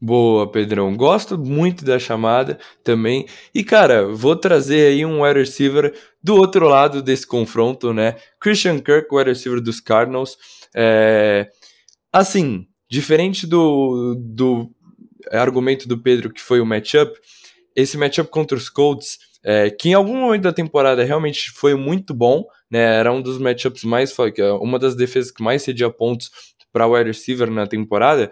Boa, 0.00 0.50
Pedrão. 0.50 0.94
Gosto 0.96 1.38
muito 1.38 1.82
da 1.82 1.98
chamada 1.98 2.58
também. 2.82 3.26
E, 3.54 3.64
cara, 3.64 4.06
vou 4.06 4.36
trazer 4.36 4.88
aí 4.88 5.06
um 5.06 5.22
wide 5.22 5.38
receiver 5.38 5.94
do 6.22 6.34
outro 6.34 6.68
lado 6.68 7.00
desse 7.00 7.26
confronto, 7.26 7.94
né? 7.94 8.16
Christian 8.38 8.80
Kirk, 8.80 9.06
wide 9.10 9.30
receiver 9.30 9.62
dos 9.62 9.80
Cardinals. 9.80 10.36
É... 10.76 11.48
Assim, 12.12 12.66
diferente 12.90 13.46
do, 13.46 14.14
do 14.14 14.70
argumento 15.32 15.88
do 15.88 16.00
Pedro 16.00 16.32
que 16.32 16.40
foi 16.40 16.60
o 16.60 16.66
matchup, 16.66 17.12
esse 17.74 17.96
matchup 17.96 18.30
contra 18.30 18.56
os 18.56 18.68
Colts, 18.68 19.18
é, 19.42 19.70
que 19.70 19.90
em 19.90 19.94
algum 19.94 20.16
momento 20.16 20.42
da 20.42 20.52
temporada 20.52 21.04
realmente 21.04 21.50
foi 21.50 21.74
muito 21.74 22.14
bom, 22.14 22.44
né? 22.70 22.98
Era 22.98 23.12
um 23.12 23.20
dos 23.20 23.38
matchups 23.38 23.84
mais, 23.84 24.14
uma 24.60 24.78
das 24.78 24.94
defesas 24.94 25.30
que 25.30 25.42
mais 25.42 25.62
cedia 25.62 25.90
pontos 25.90 26.30
para 26.72 26.86
o 26.86 26.92
wide 26.92 27.10
receiver 27.10 27.50
na 27.50 27.66
temporada 27.66 28.30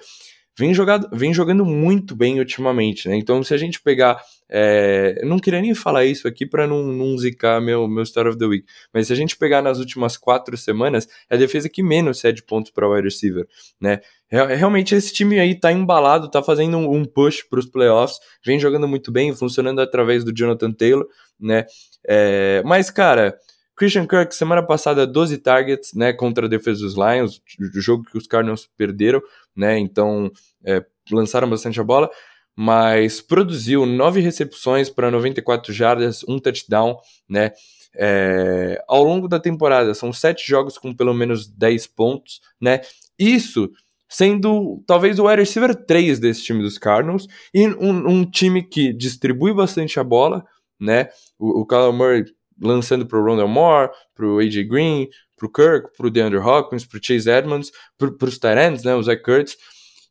vem, 0.58 0.74
jogado, 0.74 1.08
vem 1.12 1.32
jogando 1.32 1.64
muito 1.64 2.14
bem 2.14 2.38
ultimamente, 2.38 3.08
né? 3.08 3.16
Então, 3.16 3.42
se 3.42 3.54
a 3.54 3.56
gente 3.56 3.80
pegar. 3.80 4.20
É, 4.54 5.24
não 5.24 5.38
queria 5.38 5.62
nem 5.62 5.74
falar 5.74 6.04
isso 6.04 6.28
aqui 6.28 6.44
para 6.44 6.66
não, 6.66 6.82
não 6.82 7.16
zicar 7.16 7.58
meu, 7.58 7.88
meu 7.88 8.04
Star 8.04 8.26
of 8.26 8.36
the 8.36 8.44
Week, 8.44 8.66
mas 8.92 9.06
se 9.06 9.12
a 9.14 9.16
gente 9.16 9.34
pegar 9.34 9.62
nas 9.62 9.78
últimas 9.78 10.18
quatro 10.18 10.54
semanas, 10.58 11.08
é 11.30 11.36
a 11.36 11.38
defesa 11.38 11.70
que 11.70 11.82
menos 11.82 12.18
cede 12.18 12.42
pontos 12.42 12.70
para 12.70 12.86
o 12.86 12.92
wide 12.92 13.08
receiver, 13.08 13.46
né? 13.80 14.00
Realmente 14.30 14.94
esse 14.94 15.12
time 15.12 15.38
aí 15.38 15.58
tá 15.58 15.72
embalado, 15.72 16.30
tá 16.30 16.42
fazendo 16.42 16.76
um 16.78 17.04
push 17.04 17.42
para 17.48 17.60
os 17.60 17.66
playoffs, 17.66 18.18
vem 18.44 18.58
jogando 18.58 18.86
muito 18.86 19.10
bem, 19.10 19.34
funcionando 19.34 19.80
através 19.80 20.22
do 20.22 20.34
Jonathan 20.34 20.72
Taylor, 20.72 21.06
né? 21.40 21.64
É, 22.06 22.62
mas, 22.64 22.90
cara, 22.90 23.38
Christian 23.76 24.06
Kirk, 24.06 24.34
semana 24.34 24.62
passada, 24.62 25.06
12 25.06 25.38
targets, 25.38 25.92
né, 25.94 26.12
contra 26.12 26.46
a 26.46 26.48
defesa 26.48 26.80
dos 26.80 26.94
Lions, 26.94 27.40
o 27.58 27.80
jogo 27.80 28.04
que 28.04 28.18
os 28.18 28.26
Cardinals 28.26 28.68
perderam, 28.76 29.22
né, 29.56 29.78
então 29.78 30.30
é, 30.64 30.84
lançaram 31.10 31.48
bastante 31.48 31.80
a 31.80 31.84
bola, 31.84 32.10
mas 32.54 33.20
produziu 33.20 33.86
9 33.86 34.20
recepções 34.20 34.90
para 34.90 35.10
94 35.10 35.72
jardas, 35.72 36.22
um 36.28 36.38
touchdown, 36.38 36.96
né, 37.28 37.52
é, 37.94 38.82
ao 38.86 39.02
longo 39.02 39.26
da 39.26 39.40
temporada, 39.40 39.94
são 39.94 40.12
7 40.12 40.46
jogos 40.46 40.76
com 40.76 40.94
pelo 40.94 41.14
menos 41.14 41.46
10 41.46 41.86
pontos, 41.88 42.40
né, 42.60 42.80
isso 43.18 43.70
sendo 44.08 44.84
talvez 44.86 45.18
o 45.18 45.26
wide 45.26 45.40
receiver 45.40 45.74
3 45.74 46.18
desse 46.18 46.44
time 46.44 46.62
dos 46.62 46.76
Cardinals, 46.76 47.26
e 47.54 47.66
um, 47.66 48.06
um 48.06 48.30
time 48.30 48.62
que 48.62 48.92
distribui 48.92 49.54
bastante 49.54 49.98
a 49.98 50.04
bola, 50.04 50.44
né, 50.78 51.08
o, 51.38 51.62
o 51.62 51.66
Kyler 51.66 51.92
Murray 51.92 52.24
lançando 52.60 53.06
para 53.06 53.18
o 53.18 53.24
Rondell 53.24 53.48
Moore, 53.48 53.90
para 54.14 54.26
o 54.26 54.38
AJ 54.38 54.68
Green, 54.68 55.08
para 55.36 55.46
o 55.46 55.50
Kirk, 55.50 55.96
para 55.96 56.06
o 56.06 56.10
DeAndre 56.10 56.38
Hopkins, 56.38 56.84
para 56.84 56.98
o 56.98 57.00
Chase 57.02 57.30
Edmonds, 57.30 57.72
para 57.98 58.28
os 58.28 58.38
Tyrants, 58.38 58.84
né, 58.84 58.94
o 58.94 59.02
Zach 59.02 59.22
Kurtz. 59.22 59.56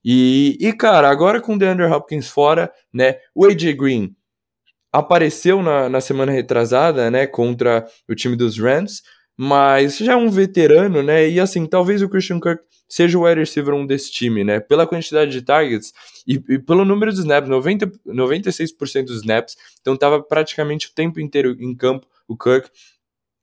E, 0.03 0.57
e 0.59 0.73
cara, 0.73 1.09
agora 1.09 1.39
com 1.39 1.55
o 1.55 1.57
DeAndre 1.57 1.85
Hopkins 1.85 2.27
fora, 2.27 2.71
né, 2.93 3.17
o 3.35 3.45
AJ 3.45 3.73
Green 3.73 4.15
apareceu 4.91 5.61
na, 5.63 5.87
na 5.87 6.01
semana 6.01 6.31
retrasada, 6.31 7.09
né, 7.09 7.25
contra 7.25 7.85
o 8.09 8.15
time 8.15 8.35
dos 8.35 8.59
Rams, 8.59 9.01
mas 9.37 9.97
já 9.97 10.13
é 10.13 10.15
um 10.15 10.29
veterano, 10.29 11.01
né, 11.01 11.29
e 11.29 11.39
assim, 11.39 11.65
talvez 11.65 12.01
o 12.01 12.09
Christian 12.09 12.39
Kirk 12.39 12.61
seja 12.89 13.17
o 13.17 13.23
wide 13.23 13.39
receiver 13.39 13.73
um 13.73 13.87
desse 13.87 14.11
time, 14.11 14.43
né, 14.43 14.59
pela 14.59 14.85
quantidade 14.85 15.31
de 15.31 15.41
targets 15.41 15.93
e, 16.27 16.41
e 16.49 16.59
pelo 16.59 16.83
número 16.83 17.13
de 17.13 17.19
snaps, 17.19 17.49
90, 17.49 17.89
96% 18.05 19.05
dos 19.05 19.17
snaps, 19.17 19.55
então 19.79 19.95
tava 19.95 20.21
praticamente 20.21 20.87
o 20.87 20.93
tempo 20.93 21.21
inteiro 21.21 21.55
em 21.57 21.73
campo 21.73 22.05
o 22.31 22.37
Kirk, 22.37 22.69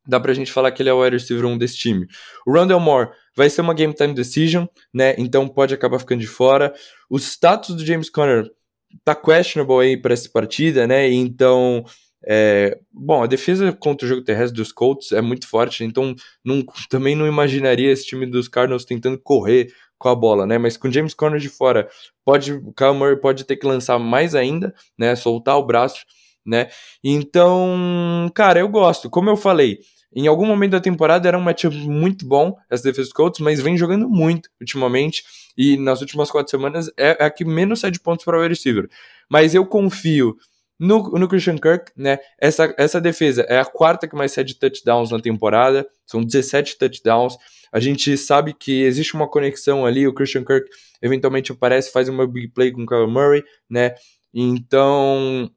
dá 0.07 0.19
pra 0.19 0.33
gente 0.33 0.51
falar 0.51 0.73
que 0.73 0.83
ele 0.83 0.89
é 0.89 0.93
o 0.93 1.03
wide 1.03 1.17
receiver 1.17 1.45
1 1.45 1.59
desse 1.59 1.77
time. 1.77 2.07
O 2.47 2.53
Rondell 2.53 2.81
Moore 2.81 3.11
vai 3.37 3.51
ser 3.51 3.61
uma 3.61 3.75
game 3.75 3.93
time 3.93 4.15
decision, 4.15 4.67
né? 4.93 5.15
Então 5.19 5.47
pode 5.47 5.75
acabar 5.75 5.99
ficando 5.99 6.21
de 6.21 6.27
fora. 6.27 6.73
O 7.11 7.19
status 7.19 7.77
do 7.77 7.85
James 7.85 8.09
Conner 8.09 8.51
tá 9.05 9.15
questionable 9.15 9.81
aí 9.81 9.97
para 9.97 10.15
essa 10.15 10.29
partida, 10.31 10.87
né? 10.87 11.11
Então, 11.11 11.85
é, 12.27 12.79
bom, 12.91 13.23
a 13.23 13.27
defesa 13.27 13.73
contra 13.73 14.07
o 14.07 14.09
jogo 14.09 14.25
terrestre 14.25 14.57
dos 14.57 14.73
Colts 14.73 15.13
é 15.13 15.21
muito 15.21 15.47
forte, 15.47 15.85
então 15.85 16.15
não, 16.45 16.65
também 16.89 17.15
não 17.15 17.27
imaginaria 17.27 17.93
esse 17.93 18.07
time 18.07 18.27
dos 18.27 18.49
Cardinals 18.49 18.85
tentando 18.85 19.19
correr 19.19 19.73
com 19.99 20.09
a 20.09 20.15
bola, 20.15 20.47
né? 20.47 20.59
Mas 20.59 20.77
com 20.77 20.91
James 20.91 21.13
Conner 21.13 21.41
de 21.41 21.49
fora, 21.49 21.89
pode, 22.25 22.53
o 22.53 22.73
Kyle 22.73 22.95
Murray 22.95 23.17
pode 23.17 23.45
ter 23.45 23.57
que 23.57 23.67
lançar 23.67 23.99
mais 23.99 24.35
ainda, 24.35 24.75
né? 24.97 25.15
Soltar 25.17 25.59
o 25.59 25.67
braço, 25.67 26.05
né? 26.49 26.71
Então, 27.05 28.31
cara, 28.35 28.59
eu 28.59 28.69
gosto. 28.69 29.11
Como 29.11 29.29
eu 29.29 29.37
falei, 29.37 29.81
em 30.15 30.27
algum 30.27 30.47
momento 30.47 30.73
da 30.73 30.81
temporada 30.81 31.29
era 31.29 31.37
um 31.37 31.43
matchup 31.43 31.77
muito 31.77 32.27
bom, 32.27 32.57
as 32.71 32.81
defesas 32.81 33.13
Colts, 33.13 33.41
mas 33.41 33.61
vem 33.61 33.77
jogando 33.77 34.09
muito 34.09 34.49
ultimamente. 34.59 35.23
E 35.57 35.77
nas 35.77 36.01
últimas 36.01 36.31
quatro 36.31 36.51
semanas 36.51 36.91
é, 36.97 37.11
a 37.23 37.31
que 37.31 37.45
menos 37.45 37.81
cede 37.81 38.01
pontos 38.01 38.25
para 38.25 38.39
o 38.39 38.49
receiver. 38.49 38.89
Mas 39.31 39.55
eu 39.55 39.67
confio 39.67 40.37
no, 40.79 41.03
no 41.11 41.29
Christian 41.29 41.59
Kirk, 41.59 41.93
né? 41.97 42.19
Essa, 42.41 42.75
essa 42.79 43.01
defesa 43.01 43.43
é 43.43 43.59
a 43.59 43.65
quarta 43.65 44.09
que 44.09 44.17
mais 44.17 44.33
cede 44.33 44.55
touchdowns 44.55 45.11
na 45.11 45.21
temporada, 45.21 45.87
são 46.07 46.23
17 46.25 46.79
touchdowns. 46.79 47.37
A 47.71 47.81
gente 47.81 48.17
sabe 48.17 48.55
que 48.55 48.83
existe 48.83 49.15
uma 49.15 49.29
conexão 49.29 49.85
ali, 49.85 50.07
o 50.07 50.15
Christian 50.15 50.45
Kirk 50.45 50.71
eventualmente 51.03 51.53
aparece, 51.53 51.93
faz 51.93 52.09
uma 52.09 52.27
big 52.27 52.49
play 52.49 52.73
com 52.73 52.85
o 52.85 52.87
Kyle 52.87 53.07
Murray, 53.07 53.45
né? 53.69 53.95
Então, 54.33 55.51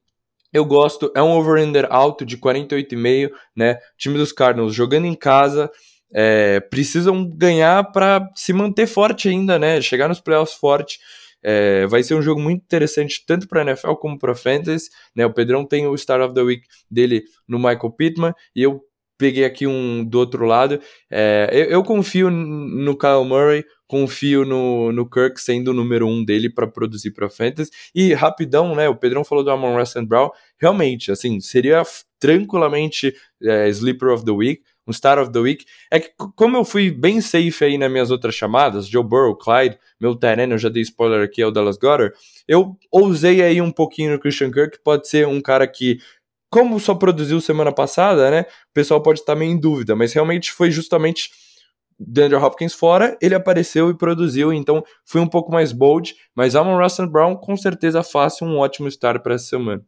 eu 0.52 0.64
gosto, 0.64 1.10
é 1.14 1.22
um 1.22 1.30
over-under 1.30 1.86
alto 1.90 2.24
de 2.24 2.36
48,5, 2.36 3.30
né? 3.56 3.74
O 3.74 3.78
time 3.96 4.18
dos 4.18 4.32
Cardinals 4.32 4.74
jogando 4.74 5.06
em 5.06 5.14
casa, 5.14 5.70
é, 6.14 6.60
precisam 6.60 7.24
ganhar 7.24 7.90
para 7.90 8.28
se 8.36 8.52
manter 8.52 8.86
forte 8.86 9.28
ainda, 9.28 9.58
né? 9.58 9.80
Chegar 9.80 10.08
nos 10.08 10.20
playoffs 10.20 10.56
forte. 10.58 10.98
É, 11.44 11.86
vai 11.86 12.02
ser 12.02 12.14
um 12.14 12.22
jogo 12.22 12.40
muito 12.40 12.62
interessante 12.62 13.24
tanto 13.26 13.48
para 13.48 13.62
NFL 13.62 13.94
como 13.94 14.18
para 14.18 14.34
Fantasy. 14.34 14.90
Né? 15.16 15.26
O 15.26 15.32
Pedrão 15.32 15.66
tem 15.66 15.86
o 15.86 15.94
Start 15.94 16.22
of 16.22 16.34
the 16.34 16.42
Week 16.42 16.62
dele 16.90 17.24
no 17.48 17.58
Michael 17.58 17.90
Pittman 17.96 18.32
e 18.54 18.62
eu 18.62 18.80
peguei 19.18 19.44
aqui 19.44 19.66
um 19.66 20.04
do 20.04 20.18
outro 20.18 20.44
lado. 20.44 20.80
É, 21.10 21.48
eu, 21.52 21.64
eu, 21.66 21.82
confio 21.82 22.30
no 22.30 22.96
Kyle 22.96 23.24
Murray, 23.24 23.64
confio 23.92 24.46
no, 24.46 24.90
no 24.90 25.04
Kirk 25.04 25.38
sendo 25.38 25.68
o 25.68 25.74
número 25.74 26.08
um 26.08 26.24
dele 26.24 26.48
para 26.48 26.66
produzir 26.66 27.10
para 27.10 27.28
Fantasy. 27.28 27.70
E 27.94 28.14
rapidão, 28.14 28.74
né? 28.74 28.88
O 28.88 28.96
Pedrão 28.96 29.22
falou 29.22 29.44
do 29.44 29.50
Amon 29.50 29.76
Russell 29.76 30.06
Brown. 30.06 30.30
Realmente, 30.58 31.12
assim, 31.12 31.38
seria 31.40 31.82
tranquilamente 32.18 33.14
é, 33.42 33.68
Sleeper 33.68 34.08
of 34.08 34.24
the 34.24 34.30
Week, 34.30 34.62
um 34.86 34.94
Star 34.94 35.18
of 35.18 35.30
the 35.30 35.38
Week. 35.38 35.66
É 35.90 36.00
que, 36.00 36.10
como 36.34 36.56
eu 36.56 36.64
fui 36.64 36.90
bem 36.90 37.20
safe 37.20 37.62
aí 37.62 37.76
nas 37.76 37.92
minhas 37.92 38.10
outras 38.10 38.34
chamadas, 38.34 38.88
Joe 38.88 39.04
Burrow, 39.04 39.36
Clyde, 39.36 39.78
meu 40.00 40.16
terreno, 40.16 40.54
eu 40.54 40.58
já 40.58 40.70
dei 40.70 40.80
spoiler 40.80 41.22
aqui, 41.22 41.42
é 41.42 41.46
o 41.46 41.50
Dallas 41.50 41.76
Goddard, 41.76 42.14
eu 42.48 42.74
ousei 42.90 43.42
aí 43.42 43.60
um 43.60 43.70
pouquinho 43.70 44.12
no 44.12 44.18
Christian 44.18 44.50
Kirk, 44.50 44.78
pode 44.82 45.06
ser 45.06 45.26
um 45.26 45.38
cara 45.42 45.66
que 45.66 45.98
como 46.50 46.80
só 46.80 46.94
produziu 46.94 47.42
semana 47.42 47.72
passada, 47.72 48.30
né? 48.30 48.40
O 48.70 48.72
pessoal 48.72 49.02
pode 49.02 49.20
estar 49.20 49.34
meio 49.34 49.52
em 49.52 49.60
dúvida, 49.60 49.94
mas 49.94 50.14
realmente 50.14 50.50
foi 50.50 50.70
justamente 50.70 51.30
DeAndre 51.98 52.36
Hopkins 52.36 52.74
fora, 52.74 53.16
ele 53.20 53.34
apareceu 53.34 53.90
e 53.90 53.96
produziu, 53.96 54.52
então 54.52 54.84
fui 55.04 55.20
um 55.20 55.28
pouco 55.28 55.52
mais 55.52 55.72
bold, 55.72 56.14
mas 56.34 56.54
Amon 56.54 56.80
Russell 56.80 57.10
Brown 57.10 57.36
com 57.36 57.56
certeza 57.56 58.02
fácil 58.02 58.46
um 58.46 58.58
ótimo 58.58 58.88
start 58.88 59.22
para 59.22 59.34
essa 59.34 59.46
semana. 59.46 59.84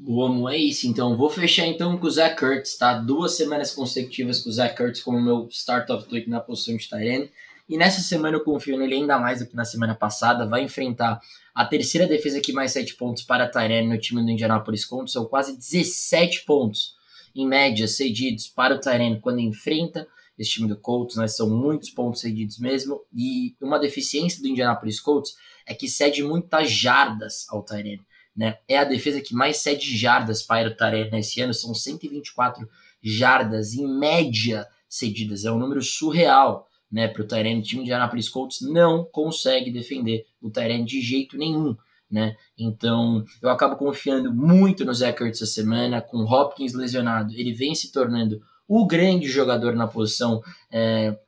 Boa, 0.00 0.54
é 0.54 0.56
isso. 0.56 0.86
Então, 0.86 1.16
vou 1.16 1.28
fechar 1.28 1.66
então 1.66 1.98
com 1.98 2.06
o 2.06 2.10
Zach 2.10 2.36
Kurtz, 2.36 2.78
tá? 2.78 2.94
Duas 2.94 3.36
semanas 3.36 3.74
consecutivas 3.74 4.38
com 4.38 4.48
o 4.48 4.52
Zach 4.52 4.76
Kurtz 4.76 5.02
como 5.02 5.20
meu 5.20 5.48
start 5.50 5.90
of 5.90 6.06
the 6.06 6.14
week 6.14 6.30
na 6.30 6.38
posição 6.38 6.76
de 6.76 6.88
Tyrene. 6.88 7.30
E 7.68 7.76
nessa 7.76 8.00
semana 8.00 8.36
eu 8.36 8.44
confio 8.44 8.78
nele 8.78 8.94
ainda 8.94 9.18
mais 9.18 9.40
do 9.40 9.46
que 9.46 9.56
na 9.56 9.64
semana 9.64 9.96
passada. 9.96 10.46
Vai 10.46 10.62
enfrentar 10.62 11.20
a 11.52 11.64
terceira 11.66 12.06
defesa 12.06 12.40
que 12.40 12.52
mais 12.52 12.72
7 12.72 12.94
pontos 12.94 13.24
para 13.24 13.48
Tyrene 13.48 13.88
no 13.88 13.98
time 13.98 14.22
do 14.22 14.30
Indianapolis 14.30 14.84
Colts. 14.84 15.12
São 15.12 15.26
quase 15.26 15.56
17 15.56 16.44
pontos 16.46 16.96
em 17.34 17.46
média 17.46 17.86
cedidos 17.86 18.46
para 18.46 18.76
o 18.76 18.80
Tyrene 18.80 19.20
quando 19.20 19.40
enfrenta 19.40 20.06
esse 20.38 20.50
time 20.50 20.68
do 20.68 20.76
Colts, 20.76 21.16
né? 21.16 21.26
São 21.26 21.50
muitos 21.50 21.90
pontos 21.90 22.20
cedidos 22.20 22.58
mesmo. 22.58 23.00
E 23.12 23.56
uma 23.60 23.78
deficiência 23.78 24.40
do 24.40 24.48
Indianapolis 24.48 25.00
Colts 25.00 25.34
é 25.66 25.74
que 25.74 25.88
cede 25.88 26.22
muitas 26.22 26.70
jardas 26.70 27.46
ao 27.50 27.62
Tyrene. 27.62 28.06
Né? 28.36 28.56
É 28.68 28.78
a 28.78 28.84
defesa 28.84 29.20
que 29.20 29.34
mais 29.34 29.56
cede 29.56 29.96
jardas 29.96 30.42
para 30.42 30.68
o 30.68 30.74
Tyrene 30.74 31.10
nesse 31.10 31.40
ano, 31.40 31.52
são 31.52 31.74
124 31.74 32.68
jardas 33.02 33.74
em 33.74 33.86
média 33.86 34.66
cedidas. 34.88 35.44
É 35.44 35.50
um 35.50 35.58
número 35.58 35.82
surreal 35.82 36.68
né, 36.90 37.08
para 37.08 37.22
o 37.22 37.26
Tyrene. 37.26 37.60
O 37.60 37.62
time 37.64 37.82
de 37.82 37.90
Indianapolis 37.90 38.28
Colts 38.28 38.60
não 38.60 39.04
consegue 39.04 39.72
defender 39.72 40.24
o 40.40 40.50
Tyrene 40.50 40.84
de 40.84 41.00
jeito 41.00 41.36
nenhum. 41.36 41.76
Né? 42.10 42.36
Então 42.56 43.24
eu 43.42 43.50
acabo 43.50 43.76
confiando 43.76 44.32
muito 44.32 44.84
no 44.84 44.94
Zach 44.94 45.22
Ertz 45.22 45.42
essa 45.42 45.52
semana, 45.52 46.00
com 46.00 46.18
Hopkins 46.18 46.72
lesionado. 46.72 47.34
Ele 47.34 47.52
vem 47.52 47.74
se 47.74 47.92
tornando 47.92 48.40
o 48.68 48.86
grande 48.86 49.26
jogador 49.26 49.74
na 49.74 49.88
posição 49.88 50.42
é, 50.70 51.18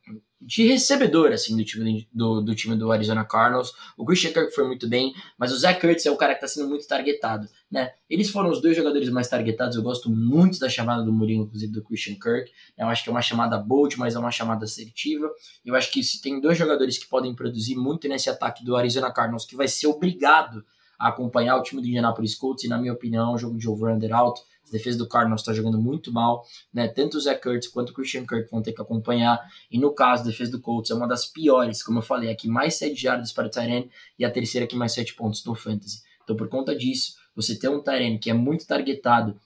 de 0.40 0.66
recebedor 0.66 1.32
assim 1.32 1.56
do 1.56 1.64
time 1.64 2.08
do, 2.12 2.40
do, 2.40 2.54
time 2.54 2.74
do 2.74 2.90
Arizona 2.90 3.24
Cardinals. 3.24 3.72
O 3.96 4.04
Christian 4.04 4.32
Kirk 4.32 4.54
foi 4.54 4.66
muito 4.66 4.88
bem, 4.88 5.12
mas 5.38 5.52
o 5.52 5.58
Zach 5.58 5.84
Ertz 5.86 6.06
é 6.06 6.10
o 6.10 6.16
cara 6.16 6.34
que 6.34 6.44
está 6.44 6.48
sendo 6.48 6.68
muito 6.68 6.86
targetado, 6.86 7.48
né? 7.70 7.92
Eles 8.08 8.30
foram 8.30 8.50
os 8.50 8.60
dois 8.60 8.76
jogadores 8.76 9.08
mais 9.10 9.28
targetados. 9.28 9.76
Eu 9.76 9.82
gosto 9.82 10.10
muito 10.10 10.58
da 10.58 10.68
chamada 10.68 11.02
do 11.02 11.12
Mourinho, 11.12 11.44
inclusive 11.44 11.72
do 11.72 11.82
Christian 11.82 12.14
Kirk. 12.14 12.50
Eu 12.78 12.88
acho 12.88 13.02
que 13.02 13.10
é 13.10 13.12
uma 13.12 13.22
chamada 13.22 13.58
bold, 13.58 13.98
mas 13.98 14.14
é 14.14 14.18
uma 14.18 14.30
chamada 14.30 14.64
assertiva. 14.64 15.30
Eu 15.64 15.74
acho 15.74 15.90
que 15.90 16.02
se 16.02 16.22
tem 16.22 16.40
dois 16.40 16.56
jogadores 16.56 16.96
que 16.96 17.08
podem 17.08 17.34
produzir 17.34 17.76
muito 17.76 18.08
nesse 18.08 18.30
ataque 18.30 18.64
do 18.64 18.76
Arizona 18.76 19.10
Cardinals, 19.12 19.44
que 19.44 19.56
vai 19.56 19.68
ser 19.68 19.88
obrigado 19.88 20.64
a 21.00 21.08
acompanhar 21.08 21.56
o 21.56 21.62
time 21.62 21.80
do 21.80 21.88
Indianapolis 21.88 22.34
Colts, 22.34 22.64
e 22.64 22.68
na 22.68 22.78
minha 22.78 22.92
opinião, 22.92 23.30
é 23.30 23.34
um 23.34 23.38
jogo 23.38 23.58
de 23.58 23.68
over-under 23.68 24.14
alto 24.14 24.42
a 24.70 24.72
defesa 24.72 24.98
do 24.98 25.08
Cardinals 25.08 25.40
está 25.40 25.52
jogando 25.52 25.78
muito 25.78 26.12
mal, 26.12 26.46
né? 26.72 26.86
Tanto 26.88 27.16
o 27.16 27.20
Zach 27.20 27.42
Kurtz 27.42 27.68
quanto 27.68 27.90
o 27.90 27.92
Christian 27.92 28.24
Kirk 28.24 28.48
vão 28.50 28.62
ter 28.62 28.72
que 28.72 28.80
acompanhar. 28.80 29.40
E 29.70 29.78
no 29.78 29.92
caso, 29.92 30.22
a 30.22 30.26
defesa 30.26 30.52
do 30.52 30.60
Colts 30.60 30.90
é 30.90 30.94
uma 30.94 31.08
das 31.08 31.26
piores, 31.26 31.82
como 31.82 31.98
eu 31.98 32.02
falei, 32.02 32.30
a 32.30 32.36
que 32.36 32.48
mais 32.48 32.76
7 32.76 32.94
jardas 32.94 33.32
para 33.32 33.48
o 33.48 33.50
Tyrene 33.50 33.90
e 34.18 34.24
a 34.24 34.30
terceira 34.30 34.66
que 34.66 34.76
mais 34.76 34.92
7 34.92 35.14
pontos 35.14 35.44
no 35.44 35.54
Fantasy. 35.54 36.02
Então, 36.22 36.36
por 36.36 36.48
conta 36.48 36.74
disso, 36.74 37.16
você 37.34 37.58
ter 37.58 37.68
um 37.68 37.82
Tyrene 37.82 38.18
que 38.18 38.30
é 38.30 38.34
muito 38.34 38.66
targetado, 38.66 39.38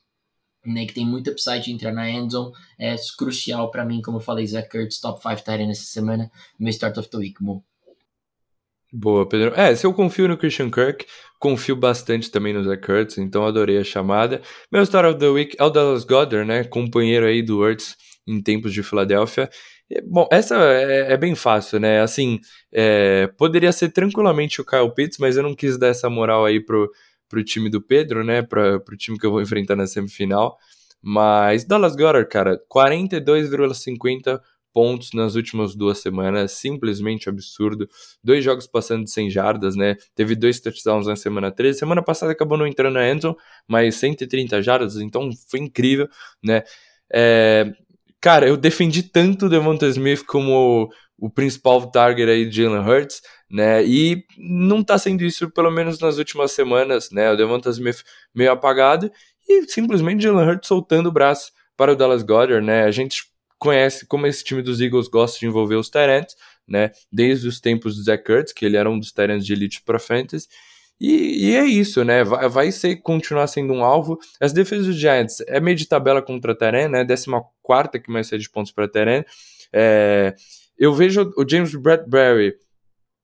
né, 0.65 0.87
que 0.87 0.95
tem 0.95 1.07
muito 1.07 1.31
upside 1.31 1.65
de 1.65 1.73
entrar 1.73 1.93
na 1.93 2.09
endzone, 2.11 2.53
é 2.79 2.95
crucial 3.17 3.71
para 3.71 3.85
mim, 3.85 4.03
como 4.03 4.19
eu 4.19 4.21
falei, 4.21 4.47
Zach 4.47 4.69
Kurtz, 4.69 5.01
top 5.01 5.23
5 5.23 5.43
Tyrene 5.43 5.73
essa 5.73 5.85
semana, 5.85 6.31
meu 6.59 6.71
start 6.71 6.97
of 6.99 7.09
the 7.09 7.17
week, 7.17 7.43
Mo. 7.43 7.65
Boa, 8.97 9.29
Pedro. 9.29 9.53
É, 9.57 9.75
se 9.75 9.85
eu 9.85 9.93
confio 9.93 10.29
no 10.29 10.37
Christian 10.37 10.71
Kirk, 10.71 11.05
confio 11.41 11.75
bastante 11.75 12.31
também 12.31 12.53
no 12.55 12.63
Zach 12.63 12.89
Ertz, 12.89 13.19
então 13.19 13.45
adorei 13.45 13.77
a 13.77 13.83
chamada. 13.83 14.41
Meu 14.71 14.87
Star 14.87 15.05
of 15.05 15.19
the 15.19 15.27
Week 15.27 15.57
é 15.59 15.65
o 15.65 15.69
Dallas 15.69 16.05
Goddard, 16.05 16.47
né? 16.47 16.63
Companheiro 16.63 17.27
aí 17.27 17.43
do 17.43 17.69
Ertz 17.69 17.97
em 18.25 18.41
tempos 18.41 18.73
de 18.73 18.85
Filadélfia. 18.85 19.51
Bom, 20.07 20.29
essa 20.31 20.55
é, 20.57 21.13
é, 21.13 21.17
bem 21.17 21.35
fácil, 21.35 21.81
né? 21.81 22.03
Assim, 22.03 22.39
é, 22.73 23.27
poderia 23.37 23.73
ser 23.73 23.89
tranquilamente 23.89 24.61
o 24.61 24.65
Kyle 24.65 24.95
Pitts, 24.95 25.19
mas 25.19 25.37
eu 25.37 25.43
não 25.43 25.57
quis 25.57 25.77
dar 25.77 25.89
essa 25.89 26.09
moral 26.09 26.45
aí 26.45 26.61
pro, 26.65 26.89
pro 27.29 27.43
time 27.43 27.69
do 27.69 27.83
Pedro, 27.83 28.23
né? 28.23 28.43
Pra, 28.43 28.79
pro 28.79 28.97
time 28.97 29.19
que 29.19 29.27
eu 29.27 29.33
vou 29.33 29.43
enfrentar 29.43 29.75
na 29.75 29.89
semifinal. 29.89 30.57
Mas 31.03 31.65
Dallas 31.65 31.97
Goddard, 31.97 32.29
cara, 32.29 32.61
42,50 32.73 34.41
pontos 34.75 35.11
nas 35.15 35.37
últimas 35.37 35.77
duas 35.77 35.99
semanas, 35.99 36.51
simplesmente 36.53 37.29
absurdo. 37.29 37.89
Dois 38.23 38.45
jogos 38.45 38.67
passando 38.67 39.05
de 39.05 39.11
100 39.13 39.31
jardas, 39.31 39.77
né? 39.77 39.97
Teve 40.17 40.35
dois 40.35 40.59
touchdowns 40.59 41.07
na 41.07 41.15
semana 41.15 41.53
13. 41.53 41.79
Semana 41.79 42.03
passada 42.03 42.33
acabou 42.33 42.59
não 42.59 42.67
entrando 42.67 42.95
na 42.95 43.09
Enzo, 43.09 43.37
mas 43.69 43.95
130 43.95 44.61
jardas, 44.61 44.97
então 44.97 45.31
foi 45.49 45.61
incrível, 45.61 46.09
né? 46.43 46.65
É... 47.13 47.73
Cara, 48.21 48.49
eu 48.49 48.57
defendi 48.57 49.03
tanto 49.03 49.47
o 49.47 49.49
Devonta 49.49 49.87
Smith 49.87 50.25
como 50.25 50.91
o, 51.19 51.31
principal 51.31 51.91
target 51.91 52.29
aí 52.29 52.49
de 52.49 52.63
Jalen 52.63 52.81
Hurts, 52.81 53.21
né? 53.51 53.85
E 53.85 54.25
não 54.39 54.83
tá 54.83 54.99
sendo 54.99 55.23
isso, 55.23 55.51
pelo 55.51 55.71
menos 55.71 56.01
nas 56.01 56.17
últimas 56.19 56.51
semanas, 56.53 57.11
né? 57.11 57.31
O 57.31 57.37
Devonta 57.37 57.69
Smith 57.71 58.03
meio 58.35 58.51
apagado 58.51 59.13
e 59.47 59.65
simplesmente 59.69 60.23
Jalen 60.23 60.49
Hurts 60.49 60.67
soltando 60.67 61.09
o 61.09 61.13
braço 61.13 61.53
para 61.77 61.93
o 61.93 61.97
Dallas 61.97 62.23
Goddard, 62.23 62.65
né? 62.65 62.85
A 62.85 62.91
gente 62.91 63.34
conhece 63.59 64.07
como 64.07 64.27
esse 64.27 64.45
time 64.45 64.63
dos 64.63 64.81
Eagles 64.81 65.09
gosta 65.09 65.39
de 65.39 65.47
envolver 65.47 65.77
os 65.77 65.89
Tyrants, 65.89 66.37
né? 66.67 66.91
Desde 67.13 67.49
os 67.49 67.61
tempos 67.61 67.97
do 67.97 68.03
Zach 68.03 68.23
Kurtz, 68.25 68.53
que 68.53 68.65
ele 68.65 68.77
era 68.77 68.89
um 68.91 68.99
dos 68.99 69.13
Tyrants 69.13 69.45
de 69.45 69.53
elite 69.53 69.83
para 69.83 69.99
Fantasy. 69.99 70.49
E, 71.01 71.49
e, 71.51 71.57
é 71.57 71.65
isso, 71.65 72.05
né? 72.05 72.23
Vai, 72.25 72.49
vai 72.49 72.73
ser, 72.73 72.97
continuar 72.97 73.47
sendo 73.47 73.73
um 73.73 73.85
alvo. 73.85 74.19
As 74.41 74.53
defesas 74.53 74.87
dos 74.87 74.97
Giants 74.97 75.41
é 75.49 75.61
meio 75.61 75.77
de 75.77 75.87
tabela 75.87 76.23
contra 76.23 76.55
Teren, 76.55 76.89
né? 76.89 77.05
14 77.05 78.01
que 78.03 78.11
mais 78.11 78.29
de 78.29 78.51
pontos 78.51 78.73
para 78.73 78.89
Teren. 78.89 79.25
É, 79.73 80.35
eu 80.79 80.95
vejo 80.95 81.33
o 81.37 81.49
James 81.49 81.75
Bradbury 81.75 82.55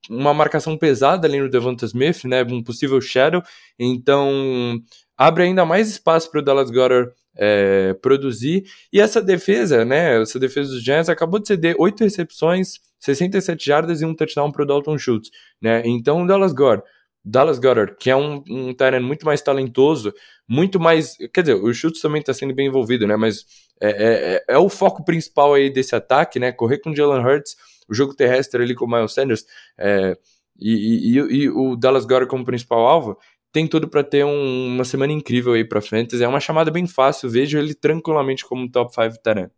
uma 0.09 0.33
marcação 0.33 0.76
pesada 0.76 1.26
ali 1.26 1.39
no 1.39 1.49
Devonta 1.49 1.85
Smith, 1.85 2.24
né? 2.24 2.43
Um 2.43 2.62
possível 2.62 3.01
shadow. 3.01 3.43
Então 3.78 4.81
abre 5.21 5.43
ainda 5.43 5.66
mais 5.66 5.91
espaço 5.91 6.31
para 6.31 6.41
o 6.41 6.43
Dallas 6.43 6.71
Goddard 6.71 7.12
é, 7.37 7.93
produzir. 8.01 8.64
E 8.91 8.99
essa 8.99 9.21
defesa, 9.21 9.85
né? 9.85 10.23
Essa 10.23 10.39
defesa 10.39 10.71
dos 10.71 10.83
Giants 10.83 11.11
acabou 11.11 11.39
de 11.39 11.49
ceder 11.49 11.77
oito 11.79 12.03
recepções, 12.03 12.81
67 12.99 13.62
jardas 13.62 14.01
e 14.01 14.07
um 14.07 14.14
touchdown 14.14 14.51
para 14.51 14.62
o 14.62 14.66
Dalton 14.66 14.97
Schultz, 14.97 15.31
né? 15.61 15.83
Então 15.85 16.23
o 16.23 16.27
Dallas 16.27 16.55
Goddard 16.55 16.83
Dallas 17.23 17.59
Goddard, 17.59 17.97
que 17.99 18.09
é 18.09 18.16
um, 18.16 18.43
um 18.49 18.75
Tyrant 18.75 19.03
muito 19.03 19.27
mais 19.27 19.43
talentoso, 19.43 20.11
muito 20.49 20.81
mais. 20.81 21.18
Quer 21.35 21.43
dizer, 21.43 21.55
o 21.55 21.73
Schultz 21.75 22.01
também 22.01 22.21
está 22.21 22.33
sendo 22.33 22.55
bem 22.55 22.68
envolvido, 22.68 23.07
né? 23.07 23.14
Mas 23.14 23.45
é, 23.79 23.91
é, 23.91 24.35
é, 24.35 24.45
é, 24.55 24.59
o 24.59 24.71
foco 24.71 25.05
principal 25.05 25.53
aí 25.53 25.71
desse 25.71 25.95
ataque, 25.95 26.39
né? 26.39 26.51
Correr 26.51 26.79
com 26.79 26.95
Jalen 26.95 27.23
Hurts, 27.23 27.57
o 27.89 27.95
jogo 27.95 28.14
terrestre 28.14 28.62
ali 28.62 28.75
com 28.75 28.87
o 28.87 28.91
Miles 28.91 29.12
Sanders 29.12 29.45
é, 29.79 30.16
e, 30.59 31.12
e, 31.12 31.18
e, 31.18 31.51
o 31.51 31.77
Dallas 31.77 32.05
Goddard 32.05 32.29
como 32.29 32.45
principal 32.45 32.87
alvo. 32.87 33.18
Tem 33.53 33.66
tudo 33.66 33.88
para 33.88 34.05
ter 34.05 34.24
um, 34.24 34.66
uma 34.66 34.84
semana 34.84 35.12
incrível 35.12 35.53
aí 35.53 35.64
para 35.64 35.82
frente. 35.82 36.22
É 36.22 36.28
uma 36.28 36.40
chamada 36.40 36.70
bem 36.70 36.86
fácil, 36.86 37.28
vejo 37.28 37.59
ele 37.59 37.74
tranquilamente 37.74 38.44
como 38.44 38.70
top 38.70 38.94
5 38.94 39.22
Tyrant. 39.22 39.51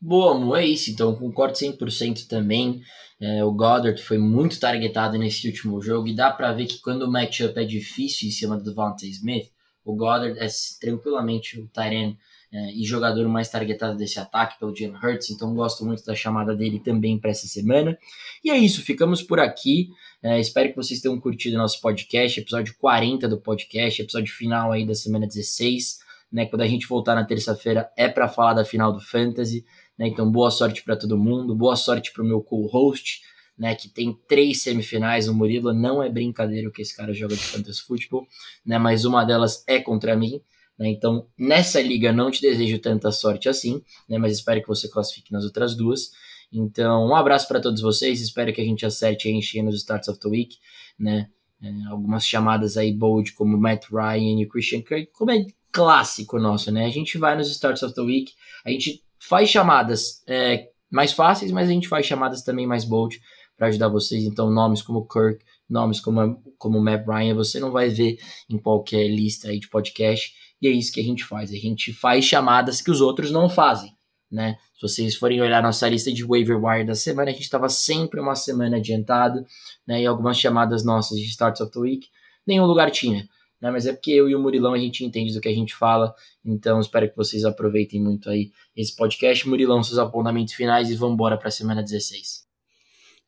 Boa, 0.00 0.38
Mo, 0.38 0.56
é 0.56 0.64
isso. 0.64 0.90
Então, 0.90 1.14
concordo 1.14 1.54
100% 1.54 2.26
também. 2.26 2.80
É, 3.20 3.44
o 3.44 3.52
Goddard 3.52 4.00
foi 4.00 4.16
muito 4.16 4.58
targetado 4.58 5.18
nesse 5.18 5.46
último 5.46 5.82
jogo 5.82 6.08
e 6.08 6.14
dá 6.14 6.30
para 6.30 6.52
ver 6.54 6.66
que 6.66 6.80
quando 6.80 7.02
o 7.02 7.10
matchup 7.10 7.58
é 7.58 7.64
difícil 7.64 8.28
em 8.28 8.30
cima 8.30 8.56
do 8.56 8.64
Devontae 8.64 9.10
Smith, 9.10 9.50
o 9.84 9.94
Goddard 9.94 10.38
é 10.38 10.46
tranquilamente 10.80 11.60
o 11.60 11.68
Tyren 11.68 12.16
é, 12.52 12.72
e 12.72 12.84
jogador 12.84 13.28
mais 13.28 13.48
targetado 13.48 13.96
desse 13.96 14.18
ataque 14.18 14.58
pelo 14.58 14.74
Jalen 14.74 14.96
Hurts, 14.96 15.30
então 15.30 15.54
gosto 15.54 15.84
muito 15.84 16.04
da 16.04 16.14
chamada 16.14 16.54
dele 16.54 16.80
também 16.80 17.18
para 17.18 17.30
essa 17.30 17.46
semana. 17.46 17.96
E 18.44 18.50
é 18.50 18.58
isso, 18.58 18.82
ficamos 18.82 19.22
por 19.22 19.38
aqui. 19.38 19.90
É, 20.22 20.38
espero 20.40 20.70
que 20.70 20.76
vocês 20.76 21.00
tenham 21.00 21.18
curtido 21.20 21.56
nosso 21.56 21.80
podcast, 21.80 22.40
episódio 22.40 22.74
40 22.78 23.28
do 23.28 23.40
podcast, 23.40 24.02
episódio 24.02 24.34
final 24.34 24.72
aí 24.72 24.84
da 24.84 24.94
semana 24.94 25.26
16. 25.26 26.00
Né, 26.32 26.46
quando 26.46 26.62
a 26.62 26.66
gente 26.66 26.86
voltar 26.86 27.16
na 27.16 27.24
terça-feira 27.24 27.90
é 27.96 28.08
para 28.08 28.28
falar 28.28 28.54
da 28.54 28.64
final 28.64 28.92
do 28.92 29.00
Fantasy. 29.00 29.64
Né? 29.98 30.06
Então, 30.06 30.30
boa 30.30 30.50
sorte 30.50 30.82
para 30.82 30.96
todo 30.96 31.18
mundo, 31.18 31.54
boa 31.54 31.74
sorte 31.74 32.12
para 32.12 32.22
o 32.22 32.26
meu 32.26 32.40
co-host, 32.40 33.20
né, 33.58 33.74
que 33.74 33.88
tem 33.88 34.16
três 34.28 34.62
semifinais. 34.62 35.28
O 35.28 35.34
Murilo 35.34 35.72
não 35.72 36.02
é 36.02 36.08
brincadeira 36.08 36.68
o 36.68 36.72
que 36.72 36.82
esse 36.82 36.96
cara 36.96 37.12
joga 37.12 37.34
de 37.34 37.42
fantasy 37.42 37.82
futebol, 37.82 38.26
né, 38.64 38.78
mas 38.78 39.04
uma 39.04 39.24
delas 39.24 39.64
é 39.66 39.80
contra 39.80 40.16
mim. 40.16 40.40
Né, 40.80 40.88
então, 40.88 41.26
nessa 41.38 41.78
liga, 41.82 42.10
não 42.10 42.30
te 42.30 42.40
desejo 42.40 42.78
tanta 42.78 43.12
sorte 43.12 43.50
assim, 43.50 43.82
né, 44.08 44.16
mas 44.16 44.32
espero 44.32 44.62
que 44.62 44.68
você 44.68 44.88
classifique 44.88 45.30
nas 45.30 45.44
outras 45.44 45.76
duas. 45.76 46.10
Então, 46.50 47.06
um 47.06 47.14
abraço 47.14 47.46
para 47.46 47.60
todos 47.60 47.82
vocês. 47.82 48.22
Espero 48.22 48.52
que 48.52 48.62
a 48.62 48.64
gente 48.64 48.84
acerte 48.86 49.28
a 49.28 49.30
encher 49.30 49.62
nos 49.62 49.76
starts 49.76 50.08
of 50.08 50.18
the 50.18 50.28
week, 50.28 50.56
né? 50.98 51.28
É, 51.62 51.70
algumas 51.90 52.26
chamadas 52.26 52.78
aí 52.78 52.90
bold 52.92 53.34
como 53.34 53.58
Matt 53.58 53.84
Ryan 53.92 54.40
e 54.40 54.48
Christian 54.48 54.80
Kirk, 54.80 55.12
como 55.12 55.30
é 55.30 55.44
clássico 55.70 56.38
nosso, 56.38 56.72
né? 56.72 56.86
A 56.86 56.90
gente 56.90 57.18
vai 57.18 57.36
nos 57.36 57.50
starts 57.50 57.82
of 57.82 57.94
the 57.94 58.00
week, 58.00 58.32
a 58.64 58.70
gente 58.70 59.04
faz 59.18 59.50
chamadas 59.50 60.22
é, 60.26 60.70
mais 60.90 61.12
fáceis, 61.12 61.52
mas 61.52 61.68
a 61.68 61.72
gente 61.72 61.86
faz 61.86 62.06
chamadas 62.06 62.42
também 62.42 62.66
mais 62.66 62.84
bold 62.84 63.20
para 63.56 63.68
ajudar 63.68 63.88
vocês. 63.88 64.24
Então, 64.24 64.50
nomes 64.50 64.80
como 64.80 65.06
Kirk, 65.06 65.44
nomes 65.68 66.00
como, 66.00 66.42
como 66.56 66.80
Matt 66.80 67.06
Ryan, 67.06 67.34
você 67.34 67.60
não 67.60 67.70
vai 67.70 67.90
ver 67.90 68.18
em 68.48 68.58
qualquer 68.58 69.06
lista 69.06 69.48
aí 69.48 69.60
de 69.60 69.68
podcast. 69.68 70.34
E 70.60 70.68
é 70.68 70.70
isso 70.70 70.92
que 70.92 71.00
a 71.00 71.04
gente 71.04 71.24
faz. 71.24 71.50
A 71.50 71.56
gente 71.56 71.92
faz 71.92 72.24
chamadas 72.24 72.80
que 72.80 72.90
os 72.90 73.00
outros 73.00 73.30
não 73.30 73.48
fazem. 73.48 73.92
Né? 74.30 74.56
Se 74.74 74.82
vocês 74.82 75.16
forem 75.16 75.40
olhar 75.40 75.62
nossa 75.62 75.88
lista 75.88 76.12
de 76.12 76.24
waiver 76.24 76.62
wire 76.62 76.86
da 76.86 76.94
semana, 76.94 77.30
a 77.30 77.32
gente 77.32 77.42
estava 77.42 77.68
sempre 77.68 78.20
uma 78.20 78.36
semana 78.36 78.76
adiantado, 78.76 79.44
né? 79.86 80.02
E 80.02 80.06
algumas 80.06 80.38
chamadas 80.38 80.84
nossas 80.84 81.18
de 81.18 81.26
Starts 81.26 81.60
of 81.60 81.72
the 81.72 81.80
Week, 81.80 82.08
nenhum 82.46 82.64
lugar 82.64 82.90
tinha 82.90 83.28
né? 83.60 83.70
Mas 83.70 83.86
é 83.86 83.92
porque 83.92 84.10
eu 84.12 84.28
e 84.28 84.34
o 84.34 84.40
Murilão 84.40 84.72
a 84.72 84.78
gente 84.78 85.04
entende 85.04 85.34
do 85.34 85.40
que 85.40 85.48
a 85.48 85.54
gente 85.54 85.74
fala, 85.74 86.14
então 86.44 86.80
espero 86.80 87.08
que 87.10 87.16
vocês 87.16 87.44
aproveitem 87.44 88.00
muito 88.02 88.30
aí 88.30 88.50
esse 88.74 88.96
podcast. 88.96 89.46
Murilão, 89.48 89.82
seus 89.82 89.98
apontamentos 89.98 90.54
finais 90.54 90.90
e 90.90 90.96
vamos 90.96 91.14
embora 91.14 91.36
para 91.36 91.48
a 91.48 91.52
semana 91.52 91.82
16. 91.82 92.39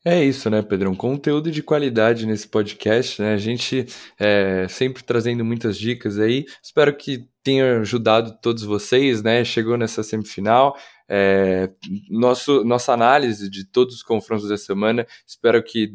É 0.04 0.24
isso, 0.24 0.50
né, 0.50 0.60
Pedrão? 0.62 0.96
Conteúdo 0.96 1.48
de 1.48 1.62
qualidade 1.62 2.26
nesse 2.26 2.48
podcast, 2.48 3.22
né? 3.22 3.34
A 3.34 3.36
gente 3.36 3.86
é, 4.18 4.66
sempre 4.68 5.04
trazendo 5.04 5.44
muitas 5.44 5.78
dicas 5.78 6.18
aí. 6.18 6.44
Espero 6.60 6.96
que 6.96 7.28
tenha 7.40 7.78
ajudado 7.80 8.36
todos 8.42 8.64
vocês, 8.64 9.22
né? 9.22 9.44
Chegou 9.44 9.76
nessa 9.76 10.02
semifinal. 10.02 10.76
É, 11.08 11.70
nosso, 12.10 12.64
nossa 12.64 12.92
análise 12.92 13.48
de 13.48 13.64
todos 13.64 13.94
os 13.94 14.02
confrontos 14.02 14.48
da 14.48 14.56
semana. 14.56 15.06
Espero 15.24 15.62
que 15.62 15.94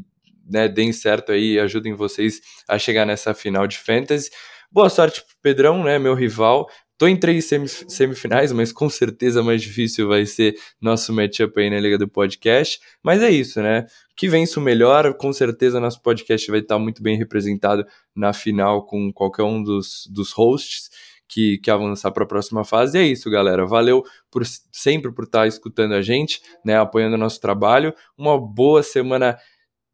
né, 0.49 0.69
deem 0.69 0.93
certo 0.93 1.33
aí 1.33 1.55
e 1.55 1.59
ajudem 1.59 1.93
vocês 1.93 2.39
a 2.65 2.79
chegar 2.79 3.05
nessa 3.05 3.33
final 3.33 3.67
de 3.67 3.77
Fantasy. 3.77 4.29
Boa 4.77 4.91
sorte 4.91 5.23
pro 5.23 5.35
Pedrão, 5.41 5.83
né, 5.83 5.97
meu 5.97 6.13
rival. 6.13 6.69
Tô 6.99 7.07
em 7.07 7.19
três 7.19 7.49
semifinais, 7.87 8.51
mas 8.51 8.71
com 8.71 8.87
certeza 8.87 9.41
mais 9.41 9.59
difícil 9.59 10.07
vai 10.07 10.23
ser 10.23 10.55
nosso 10.79 11.11
matchup 11.11 11.59
aí 11.59 11.67
na 11.67 11.79
Liga 11.79 11.97
do 11.97 12.07
Podcast. 12.07 12.79
Mas 13.01 13.23
é 13.23 13.31
isso, 13.31 13.59
né? 13.59 13.87
Que 14.15 14.29
vença 14.29 14.59
o 14.59 14.61
melhor, 14.61 15.15
com 15.15 15.33
certeza 15.33 15.79
nosso 15.79 15.99
podcast 16.03 16.51
vai 16.51 16.59
estar 16.59 16.77
muito 16.77 17.01
bem 17.01 17.17
representado 17.17 17.87
na 18.15 18.33
final 18.33 18.85
com 18.85 19.11
qualquer 19.11 19.41
um 19.41 19.63
dos, 19.63 20.07
dos 20.13 20.31
hosts 20.31 20.91
que, 21.27 21.57
que 21.57 21.71
avançar 21.71 22.11
para 22.11 22.25
a 22.25 22.27
próxima 22.27 22.63
fase. 22.63 22.99
E 22.99 23.01
é 23.01 23.03
isso, 23.03 23.31
galera. 23.31 23.65
Valeu 23.65 24.03
por 24.29 24.43
sempre 24.71 25.11
por 25.11 25.23
estar 25.23 25.47
escutando 25.47 25.95
a 25.95 26.03
gente, 26.03 26.39
né? 26.63 26.77
Apoiando 26.77 27.15
o 27.15 27.19
nosso 27.19 27.41
trabalho. 27.41 27.95
Uma 28.15 28.39
boa 28.39 28.83
semana 28.83 29.39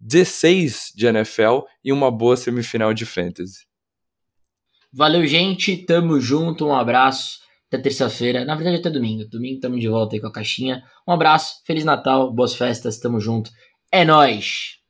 16 0.02 0.92
de 0.94 1.08
NFL 1.08 1.60
e 1.82 1.94
uma 1.94 2.12
boa 2.12 2.36
semifinal 2.36 2.94
de 2.94 3.06
Fantasy. 3.06 3.72
Valeu, 4.94 5.26
gente. 5.26 5.76
Tamo 5.78 6.20
junto. 6.20 6.68
Um 6.68 6.76
abraço. 6.76 7.40
Até 7.68 7.82
terça-feira. 7.82 8.46
Na 8.46 8.56
verdade, 8.56 8.78
até 8.78 8.90
domingo. 8.90 9.28
Domingo 9.28 9.60
tamo 9.60 9.80
de 9.80 9.88
volta 9.88 10.16
aí 10.16 10.22
com 10.22 10.28
a 10.28 10.32
caixinha. 10.32 10.84
Um 11.08 11.12
abraço. 11.12 11.56
Feliz 11.66 11.84
Natal. 11.84 12.32
Boas 12.32 12.54
festas. 12.54 13.00
Tamo 13.00 13.20
junto. 13.20 13.50
É 13.92 14.06
nóis! 14.06 14.83